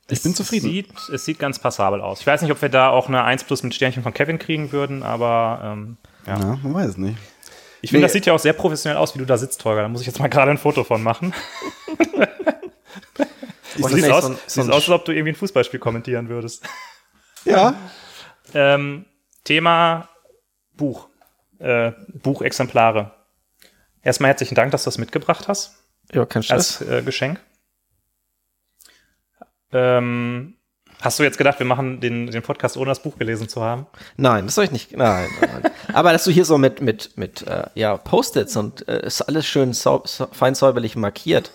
Ich 0.09 0.23
bin 0.23 0.33
Es 0.33 0.37
zufrieden. 0.39 0.71
Sieht, 0.71 0.91
es 1.13 1.25
sieht 1.25 1.39
ganz 1.39 1.59
passabel 1.59 2.01
aus. 2.01 2.21
Ich 2.21 2.27
weiß 2.27 2.43
nicht, 2.43 2.53
ob 2.53 2.63
wir 2.63 2.69
da 2.69 2.91
auch 2.91 3.09
eine 3.09 3.25
1 3.25 3.45
plus 3.45 3.63
mit 3.65 3.75
Sternchen 3.75 4.03
von 4.05 4.15
Kevin 4.15 4.39
kriegen 4.39 4.71
würden, 4.71 5.03
aber 5.03 5.61
ähm, 5.65 5.97
ja. 6.27 6.39
Ja, 6.39 6.59
man 6.63 6.75
weiß 6.75 6.91
es 6.91 6.97
nicht. 6.97 7.19
Ich 7.83 7.91
finde, 7.91 8.01
Nee. 8.01 8.07
das 8.07 8.13
sieht 8.13 8.27
ja 8.27 8.33
auch 8.33 8.39
sehr 8.39 8.53
professionell 8.53 8.97
aus, 8.99 9.15
wie 9.15 9.19
du 9.19 9.27
da 9.27 9.37
sitzt, 9.37 9.65
Holger. 9.65 9.83
Da 9.83 9.89
muss 9.89 10.01
ich 10.01 10.07
jetzt 10.07 10.19
mal 10.21 10.29
gerade 10.31 10.51
ein 10.53 10.59
Foto 10.59 10.85
von 10.85 11.03
machen. 11.03 11.35
Siehst 13.77 13.93
nicht 13.95 14.11
aus, 14.11 14.25
so 14.47 14.61
ein- 14.63 14.71
aus, 14.71 14.75
als 14.85 14.89
ob 14.91 15.05
du 15.05 15.13
irgendwie 15.13 15.33
ein 15.33 15.37
Fußballspiel 15.37 15.81
kommentieren 15.81 16.29
würdest. 16.29 16.65
Ja. 17.45 17.75
Ähm, 18.55 19.07
Thema 19.43 20.09
Buch. 20.77 21.09
Äh, 21.59 21.91
Buchexemplare. 22.23 23.11
Erstmal 24.03 24.29
herzlichen 24.31 24.55
Dank, 24.55 24.71
dass 24.71 24.85
du 24.85 24.87
das 24.89 24.99
mitgebracht 24.99 25.49
hast. 25.49 25.75
Ja, 26.13 26.25
kein 26.27 26.45
Stress. 26.45 26.81
als 26.81 26.89
äh, 26.89 27.03
Geschenk. 27.03 27.41
Ähm, 29.73 30.55
hast 31.01 31.19
du 31.19 31.23
jetzt 31.25 31.37
gedacht, 31.39 31.59
wir 31.59 31.67
machen 31.67 32.01
den, 32.01 32.29
den 32.31 32.43
Podcast 32.43 32.77
ohne 32.77 32.87
das 32.87 33.03
Buch 33.03 33.19
gelesen 33.19 33.49
zu 33.49 33.63
haben? 33.63 33.87
Nein, 34.17 34.47
das 34.47 34.55
soll 34.55 34.65
ich 34.65 34.71
nicht. 34.73 34.97
Nein, 34.97 35.29
nein. 35.41 35.73
Aber 35.93 36.13
dass 36.13 36.25
du 36.25 36.31
hier 36.31 36.45
so 36.45 36.57
mit, 36.59 36.81
mit, 36.81 37.17
mit 37.17 37.47
äh, 37.47 37.65
ja, 37.75 37.97
Post-its 37.97 38.57
und 38.57 38.87
äh, 38.89 39.07
ist 39.07 39.23
alles 39.23 39.47
schön 39.47 39.73
sau 39.73 40.03
sau 40.05 40.29
fein 40.33 40.55
säuberlich 40.55 40.97
markiert, 40.97 41.53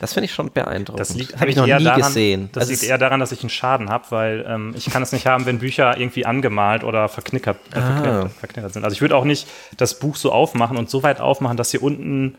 das 0.00 0.14
finde 0.14 0.26
ich 0.26 0.32
schon 0.34 0.50
beeindruckend. 0.52 1.00
Das 1.00 1.14
liegt 1.14 1.38
habe 1.40 1.50
ich 1.50 1.56
noch 1.56 1.66
nie 1.66 1.82
daran, 1.84 2.00
gesehen. 2.00 2.48
Das 2.52 2.62
Also 2.62 2.72
liegt 2.72 2.82
eher 2.84 2.98
daran, 2.98 3.20
dass 3.20 3.32
ich 3.32 3.40
einen 3.42 3.50
Schaden 3.50 3.90
habe, 3.90 4.04
weil 4.10 4.44
ähm, 4.48 4.74
ich 4.76 4.86
kann 4.90 5.02
es 5.02 5.12
nicht 5.12 5.26
haben, 5.26 5.44
wenn 5.46 5.58
Bücher 5.58 5.96
irgendwie 5.98 6.24
angemalt 6.26 6.84
oder 6.84 7.08
verknickert, 7.08 7.58
äh, 7.74 7.78
Ah. 7.78 7.92
verknickert, 7.92 8.32
verknickert 8.32 8.72
sind. 8.72 8.84
Also 8.84 8.94
ich 8.94 9.00
würde 9.00 9.16
auch 9.16 9.24
nicht 9.24 9.46
das 9.76 9.98
Buch 9.98 10.16
so 10.16 10.32
aufmachen 10.32 10.76
und 10.76 10.88
so 10.90 11.02
weit 11.02 11.20
aufmachen, 11.20 11.56
dass 11.56 11.70
hier 11.70 11.82
unten 11.82 12.36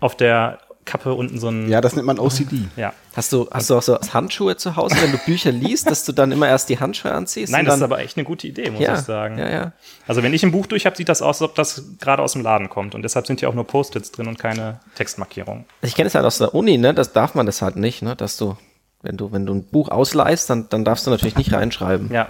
auf 0.00 0.16
der 0.16 0.58
Kappe 0.84 1.14
unten 1.14 1.38
so 1.38 1.48
ein. 1.48 1.68
Ja, 1.68 1.80
das 1.80 1.96
nennt 1.96 2.06
man 2.06 2.18
OCD. 2.18 2.68
ja. 2.76 2.92
Hast 3.14 3.32
du, 3.32 3.48
hast 3.50 3.70
du 3.70 3.76
auch 3.76 3.82
so 3.82 3.98
Handschuhe 4.12 4.56
zu 4.56 4.76
Hause, 4.76 4.96
wenn 5.00 5.12
du 5.12 5.18
Bücher 5.18 5.52
liest, 5.52 5.88
dass 5.88 6.04
du 6.04 6.12
dann 6.12 6.32
immer 6.32 6.48
erst 6.48 6.68
die 6.68 6.80
Handschuhe 6.80 7.12
anziehst? 7.12 7.52
Nein, 7.52 7.64
das 7.64 7.76
ist 7.76 7.82
aber 7.82 8.00
echt 8.00 8.16
eine 8.16 8.24
gute 8.24 8.46
Idee, 8.48 8.70
muss 8.70 8.80
ja, 8.80 8.94
ich 8.94 9.00
sagen. 9.00 9.38
Ja, 9.38 9.50
ja. 9.50 9.72
Also 10.06 10.22
wenn 10.22 10.34
ich 10.34 10.42
ein 10.42 10.50
Buch 10.50 10.66
durch 10.66 10.84
habe, 10.84 10.96
sieht 10.96 11.08
das 11.08 11.22
aus, 11.22 11.40
als 11.40 11.50
ob 11.50 11.54
das 11.54 11.84
gerade 12.00 12.22
aus 12.22 12.32
dem 12.32 12.42
Laden 12.42 12.68
kommt. 12.68 12.94
Und 12.94 13.02
deshalb 13.02 13.26
sind 13.26 13.40
hier 13.40 13.48
auch 13.48 13.54
nur 13.54 13.66
Post-its 13.66 14.10
drin 14.10 14.26
und 14.26 14.38
keine 14.38 14.80
Textmarkierungen. 14.96 15.64
Ich 15.82 15.94
kenne 15.94 16.08
es 16.08 16.14
halt 16.14 16.24
aus 16.24 16.38
der 16.38 16.54
Uni, 16.54 16.76
ne? 16.76 16.92
Das 16.92 17.12
darf 17.12 17.34
man 17.34 17.46
das 17.46 17.62
halt 17.62 17.76
nicht, 17.76 18.02
ne? 18.02 18.16
Dass 18.16 18.36
du, 18.36 18.56
wenn 19.02 19.16
du, 19.16 19.30
wenn 19.32 19.46
du 19.46 19.54
ein 19.54 19.64
Buch 19.64 19.90
ausleihst, 19.90 20.50
dann, 20.50 20.68
dann 20.68 20.84
darfst 20.84 21.06
du 21.06 21.10
natürlich 21.10 21.36
nicht 21.36 21.52
reinschreiben. 21.52 22.12
Ja. 22.12 22.28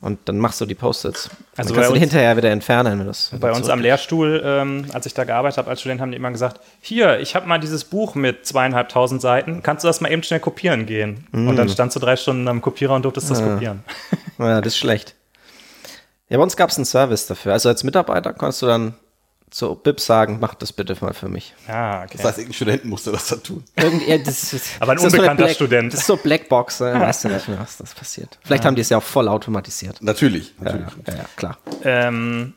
Und 0.00 0.18
dann 0.26 0.38
machst 0.38 0.60
du 0.60 0.66
die 0.66 0.74
Post-its. 0.74 1.30
Also 1.56 1.70
bei 1.72 1.76
kannst 1.80 1.90
du 1.90 1.94
die 1.94 2.00
hinterher 2.00 2.36
wieder 2.36 2.50
entfernen, 2.50 2.98
wenn 3.00 3.06
das. 3.06 3.30
Bei 3.40 3.50
uns 3.50 3.68
am 3.70 3.80
Lehrstuhl, 3.80 4.42
ähm, 4.44 4.84
als 4.92 5.06
ich 5.06 5.14
da 5.14 5.24
gearbeitet 5.24 5.56
habe 5.58 5.70
als 5.70 5.80
Student, 5.80 6.00
haben 6.02 6.10
die 6.10 6.16
immer 6.18 6.30
gesagt, 6.30 6.60
hier, 6.80 7.18
ich 7.20 7.34
habe 7.34 7.46
mal 7.46 7.58
dieses 7.58 7.84
Buch 7.84 8.14
mit 8.14 8.44
zweieinhalbtausend 8.46 9.22
Seiten, 9.22 9.62
kannst 9.62 9.84
du 9.84 9.88
das 9.88 10.00
mal 10.02 10.12
eben 10.12 10.22
schnell 10.22 10.38
kopieren 10.40 10.84
gehen? 10.86 11.26
Und 11.32 11.54
Mm. 11.54 11.56
dann 11.56 11.68
standst 11.70 11.96
du 11.96 12.00
drei 12.00 12.16
Stunden 12.16 12.46
am 12.46 12.60
Kopierer 12.60 12.94
und 12.94 13.04
durftest 13.04 13.30
das 13.30 13.42
kopieren. 13.42 13.82
Ja, 14.38 14.60
das 14.60 14.74
ist 14.74 14.78
schlecht. 14.78 15.14
Ja, 16.28 16.36
bei 16.36 16.42
uns 16.42 16.56
gab 16.56 16.68
es 16.70 16.76
einen 16.76 16.84
Service 16.84 17.26
dafür. 17.26 17.52
Also 17.54 17.68
als 17.70 17.82
Mitarbeiter 17.82 18.32
konntest 18.34 18.60
du 18.62 18.66
dann 18.66 18.94
zu 19.50 19.74
BIP 19.74 20.00
sagen, 20.00 20.38
mach 20.40 20.54
das 20.54 20.72
bitte 20.72 20.96
mal 21.00 21.14
für 21.14 21.28
mich. 21.28 21.54
Ja, 21.68 22.02
okay. 22.02 22.14
Das 22.16 22.24
heißt, 22.26 22.38
irgendein 22.38 22.54
Student 22.54 22.84
musste 22.84 23.12
das 23.12 23.28
dann 23.28 23.42
tun. 23.42 23.64
Irgend, 23.76 24.06
ja, 24.06 24.18
das 24.18 24.52
ist, 24.52 24.66
Aber 24.80 24.92
ein 24.92 24.96
das 24.96 25.02
so 25.04 25.08
unbekannter 25.16 25.44
Black, 25.44 25.54
Student. 25.56 25.92
Das 25.92 26.00
ist 26.00 26.06
so 26.06 26.16
Blackbox, 26.16 26.80
ne? 26.80 27.00
weißt 27.00 27.24
du 27.24 27.28
nicht 27.28 27.48
mehr, 27.48 27.58
was 27.60 27.76
das 27.76 27.94
passiert. 27.94 28.38
Vielleicht 28.44 28.64
haben 28.64 28.74
die 28.74 28.82
es 28.82 28.88
ja 28.88 28.98
auch 28.98 29.02
voll 29.02 29.28
automatisiert. 29.28 30.02
Natürlich, 30.02 30.54
Ja, 30.58 30.72
natürlich. 30.72 30.94
ja, 31.08 31.14
ja, 31.14 31.24
klar. 31.36 31.58
Ähm, 31.84 32.54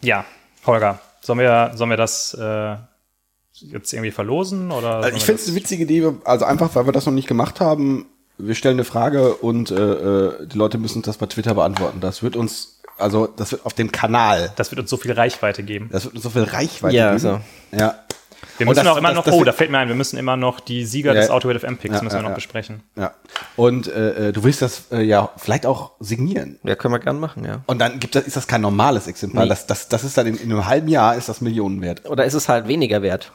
ja, 0.00 0.24
Holger, 0.66 1.00
sollen 1.20 1.38
wir, 1.38 1.72
sollen 1.74 1.90
wir 1.90 1.96
das 1.96 2.34
äh, 2.34 2.76
jetzt 3.52 3.92
irgendwie 3.92 4.10
verlosen? 4.10 4.70
Oder 4.72 4.96
Also 4.96 5.16
ich 5.16 5.24
finde 5.24 5.40
es 5.42 5.46
eine 5.48 5.56
witzige 5.56 5.84
Idee, 5.84 6.12
also 6.24 6.44
einfach, 6.44 6.74
weil 6.74 6.86
wir 6.86 6.92
das 6.92 7.06
noch 7.06 7.12
nicht 7.12 7.28
gemacht 7.28 7.60
haben. 7.60 8.06
Wir 8.38 8.54
stellen 8.54 8.76
eine 8.76 8.84
Frage 8.84 9.34
und 9.34 9.70
äh, 9.70 9.74
äh, 9.74 10.46
die 10.46 10.56
Leute 10.58 10.78
müssen 10.78 11.02
das 11.02 11.18
bei 11.18 11.26
Twitter 11.26 11.54
beantworten. 11.54 12.00
Das 12.00 12.22
wird 12.22 12.34
uns, 12.34 12.71
also 12.98 13.26
das 13.26 13.52
wird 13.52 13.64
auf 13.66 13.74
dem 13.74 13.90
Kanal, 13.92 14.52
das, 14.56 14.70
wird 14.70 14.80
uns 14.80 14.90
so 14.90 14.96
viel 14.96 15.12
Reichweite 15.12 15.62
geben. 15.62 15.88
das 15.92 16.04
wird 16.04 16.14
uns 16.14 16.22
so 16.22 16.30
viel 16.30 16.42
Reichweite 16.44 16.94
Ja, 16.96 17.08
geben. 17.08 17.18
so. 17.18 17.40
Ja, 17.76 17.94
Wir 18.58 18.66
müssen 18.66 18.84
das- 18.84 18.86
auch 18.88 18.96
immer 18.96 19.08
das- 19.08 19.16
noch, 19.16 19.24
das 19.24 19.34
oh, 19.34 19.44
da 19.44 19.52
fällt 19.52 19.70
mir 19.70 19.78
ein, 19.78 19.88
wir 19.88 19.94
müssen 19.94 20.18
immer 20.18 20.36
noch 20.36 20.60
die 20.60 20.84
Sieger 20.84 21.14
Ja. 21.14 21.20
des 21.20 21.30
Autowave 21.30 21.58
FM 21.60 21.78
Picks 21.78 21.96
Ja, 21.96 22.02
müssen 22.02 22.16
wir 22.16 22.22
noch 22.22 22.28
ja. 22.30 22.34
besprechen. 22.34 22.82
ja. 22.96 23.12
Und 23.56 23.86
äh, 23.88 24.28
äh, 24.28 24.32
du 24.32 24.44
willst 24.44 24.62
das 24.62 24.84
äh, 24.92 25.02
ja 25.02 25.30
vielleicht 25.36 25.66
auch 25.66 25.92
signieren. 26.00 26.58
Ja, 26.62 26.74
können 26.74 26.92
wir 26.94 26.98
gern 27.00 27.18
machen, 27.18 27.44
ja. 27.44 27.60
Und 27.66 27.78
dann 27.80 27.98
gibt 28.00 28.14
das, 28.14 28.24
ist 28.24 28.36
das 28.36 28.46
kein 28.46 28.60
normales 28.60 29.06
Exemplar. 29.06 29.44
Nee. 29.44 29.48
Das, 29.48 29.66
das, 29.66 29.88
das 29.88 30.04
ist 30.04 30.16
dann 30.18 30.26
in, 30.26 30.36
in 30.36 30.50
einem 30.52 30.66
halben 30.66 30.88
Jahr 30.88 31.16
ist 31.16 31.28
das 31.28 31.40
Millionen 31.40 31.80
wert. 31.80 32.08
Oder 32.08 32.24
ist 32.24 32.34
es 32.34 32.48
halt 32.48 32.68
weniger 32.68 33.02
wert? 33.02 33.32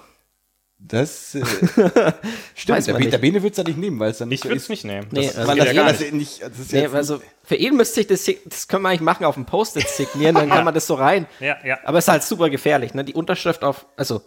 Das 0.80 1.34
äh, 1.36 1.44
stimmt. 2.56 2.88
Der, 2.88 2.94
man 2.94 2.94
Be- 2.94 3.00
nicht. 3.00 3.14
der 3.14 3.18
Bene 3.18 3.42
wird 3.44 3.52
es 3.54 3.58
ja 3.58 3.64
nicht 3.64 3.78
nehmen, 3.78 4.00
weil 4.00 4.12
es 4.12 4.20
dann 4.20 4.32
Ich 4.32 4.42
so 4.42 4.46
würde 4.46 4.58
es 4.58 4.64
ist. 4.64 4.70
nicht 4.70 4.86
nehmen. 4.86 5.08
Nee, 5.12 5.26
das 5.28 5.38
also 5.38 5.48
Weil 5.50 5.58
das, 5.58 5.66
ja 5.68 5.74
gar 5.74 5.92
das 5.92 6.12
nicht. 6.12 6.42
Das 6.42 6.60
ist 6.60 6.72
Nee, 6.72 6.82
jetzt, 6.82 6.94
also 6.96 7.22
für 7.44 7.56
ihn 7.56 7.76
müsste 7.76 8.02
ich 8.02 8.08
das, 8.08 8.30
das 8.46 8.68
können 8.68 8.84
wir 8.84 8.90
eigentlich 8.90 9.02
machen 9.02 9.26
auf 9.26 9.36
dem 9.36 9.46
Post-it 9.46 9.88
signieren, 9.88 10.36
dann 10.36 10.50
kann 10.50 10.64
man 10.66 10.74
das 10.74 10.86
so 10.88 10.94
rein. 10.96 11.26
Ja, 11.40 11.58
ja. 11.66 11.80
Aber 11.84 11.98
es 11.98 12.06
ist 12.06 12.10
halt 12.12 12.24
super 12.24 12.50
gefährlich, 12.50 12.94
ne? 12.94 13.04
Die 13.04 13.14
Unterschrift 13.16 13.64
auf, 13.64 13.86
also 13.96 14.22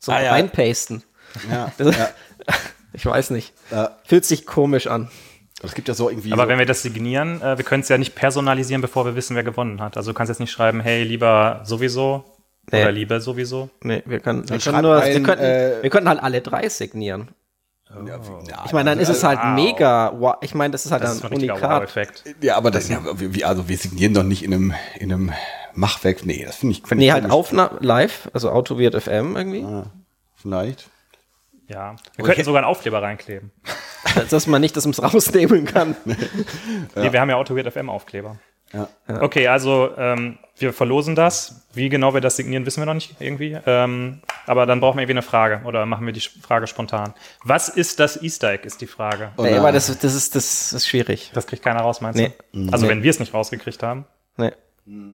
so 0.00 0.10
Ah, 0.12 0.20
ja. 0.22 0.32
reinpasten. 0.32 1.02
ja, 1.50 1.72
Das, 1.78 1.96
ja. 1.96 2.08
Ich 2.94 3.06
weiß 3.06 3.30
nicht. 3.30 3.54
Ja. 3.70 3.96
Fühlt 4.04 4.26
sich 4.26 4.44
komisch 4.44 4.86
an. 4.86 5.08
Es 5.62 5.72
gibt 5.74 5.88
ja 5.88 5.94
so 5.94 6.10
irgendwie. 6.10 6.32
Aber 6.32 6.42
so, 6.42 6.48
wenn 6.48 6.58
wir 6.58 6.66
das 6.66 6.82
signieren, 6.82 7.40
äh, 7.40 7.56
wir 7.56 7.64
können 7.64 7.82
es 7.82 7.88
ja 7.88 7.96
nicht 7.96 8.14
personalisieren, 8.14 8.82
bevor 8.82 9.06
wir 9.06 9.14
wissen, 9.16 9.34
wer 9.36 9.44
gewonnen 9.44 9.80
hat. 9.80 9.96
Also 9.96 10.10
du 10.10 10.14
kannst 10.14 10.28
jetzt 10.28 10.40
nicht 10.40 10.50
schreiben, 10.50 10.80
hey, 10.80 11.04
lieber 11.04 11.62
sowieso 11.64 12.24
Nee. 12.70 12.82
oder 12.82 12.92
lieber 12.92 13.20
sowieso. 13.20 13.70
Nee, 13.82 14.02
wir 14.06 14.20
können, 14.20 14.48
wir 14.48 14.58
können 14.58 14.82
nur, 14.82 14.96
wir 14.96 15.02
ein, 15.02 15.22
könnten, 15.24 15.44
äh, 15.44 15.82
wir 15.82 15.90
könnten 15.90 16.08
halt 16.08 16.22
alle 16.22 16.40
drei 16.40 16.68
signieren. 16.68 17.28
ja, 17.90 18.16
ja, 18.48 18.62
Ich 18.66 18.72
meine, 18.72 18.90
dann 18.90 18.98
ist 19.00 19.08
es 19.08 19.24
halt 19.24 19.40
wow. 19.40 19.54
mega, 19.54 20.12
wow. 20.18 20.36
ich 20.40 20.54
meine, 20.54 20.70
das 20.70 20.86
ist 20.86 20.92
halt 20.92 21.02
Das 21.02 21.16
ist 21.16 21.24
ein 21.24 21.32
Unikat. 21.32 21.60
Wow-Effekt. 21.62 22.24
Ja, 22.40 22.56
aber 22.56 22.70
das, 22.70 22.88
ja, 22.88 23.00
wir, 23.18 23.34
wir- 23.34 23.48
also 23.48 23.68
wir 23.68 23.76
signieren 23.76 24.14
doch 24.14 24.22
nicht 24.22 24.44
in 24.44 24.54
einem, 24.54 24.74
in 24.98 25.12
einem 25.12 25.32
Machwerk. 25.74 26.24
Nee, 26.24 26.44
das 26.44 26.56
finde 26.56 26.76
ich, 26.76 26.86
find 26.86 27.00
Nee, 27.00 27.06
ich 27.08 27.12
halt 27.12 27.30
auf 27.30 27.52
live, 27.80 28.30
also 28.32 28.50
Auto 28.50 28.78
wird 28.78 28.94
FM 29.02 29.36
irgendwie. 29.36 29.66
Vielleicht. 30.36 30.88
Ja. 31.68 31.96
Wir 32.16 32.24
könnten 32.24 32.44
sogar 32.44 32.62
einen 32.62 32.70
Aufkleber 32.70 33.02
reinkleben. 33.02 33.50
Dass 34.30 34.46
man 34.46 34.60
nicht, 34.60 34.76
dass 34.76 34.84
man 34.84 34.90
es 34.92 35.02
rausnehmen 35.02 35.64
kann. 35.64 35.96
Nee, 36.04 37.12
wir 37.12 37.20
haben 37.20 37.30
ja 37.30 37.36
AutoGate 37.36 37.70
FM 37.70 37.88
Aufkleber. 37.88 38.36
Ja. 38.72 38.88
Okay, 39.20 39.46
also 39.48 39.90
ähm, 39.96 40.38
wir 40.62 40.72
verlosen 40.72 41.14
das. 41.14 41.66
Wie 41.74 41.88
genau 41.88 42.14
wir 42.14 42.20
das 42.20 42.36
signieren, 42.36 42.64
wissen 42.66 42.80
wir 42.80 42.86
noch 42.86 42.94
nicht 42.94 43.16
irgendwie. 43.18 43.58
Ähm, 43.66 44.20
aber 44.46 44.64
dann 44.66 44.80
brauchen 44.80 44.96
wir 44.96 45.02
irgendwie 45.02 45.14
eine 45.14 45.22
Frage 45.22 45.60
oder 45.64 45.84
machen 45.86 46.06
wir 46.06 46.12
die 46.12 46.20
Frage 46.20 46.66
spontan. 46.66 47.14
Was 47.44 47.68
ist 47.68 48.00
das 48.00 48.22
Easter 48.22 48.52
Egg, 48.52 48.66
ist 48.66 48.80
die 48.80 48.86
Frage. 48.86 49.32
Nee, 49.38 49.54
aber 49.54 49.72
das, 49.72 49.86
das, 49.98 50.14
ist, 50.14 50.34
das 50.34 50.72
ist 50.72 50.86
schwierig. 50.88 51.30
Das 51.34 51.46
kriegt 51.46 51.62
keiner 51.62 51.80
raus, 51.80 52.00
meinst 52.00 52.18
Nee. 52.18 52.32
du? 52.52 52.70
Also 52.72 52.86
Nee. 52.86 52.90
wenn 52.92 53.02
wir 53.02 53.10
es 53.10 53.20
nicht 53.20 53.34
rausgekriegt 53.34 53.82
haben. 53.82 54.04
Nee. 54.36 54.52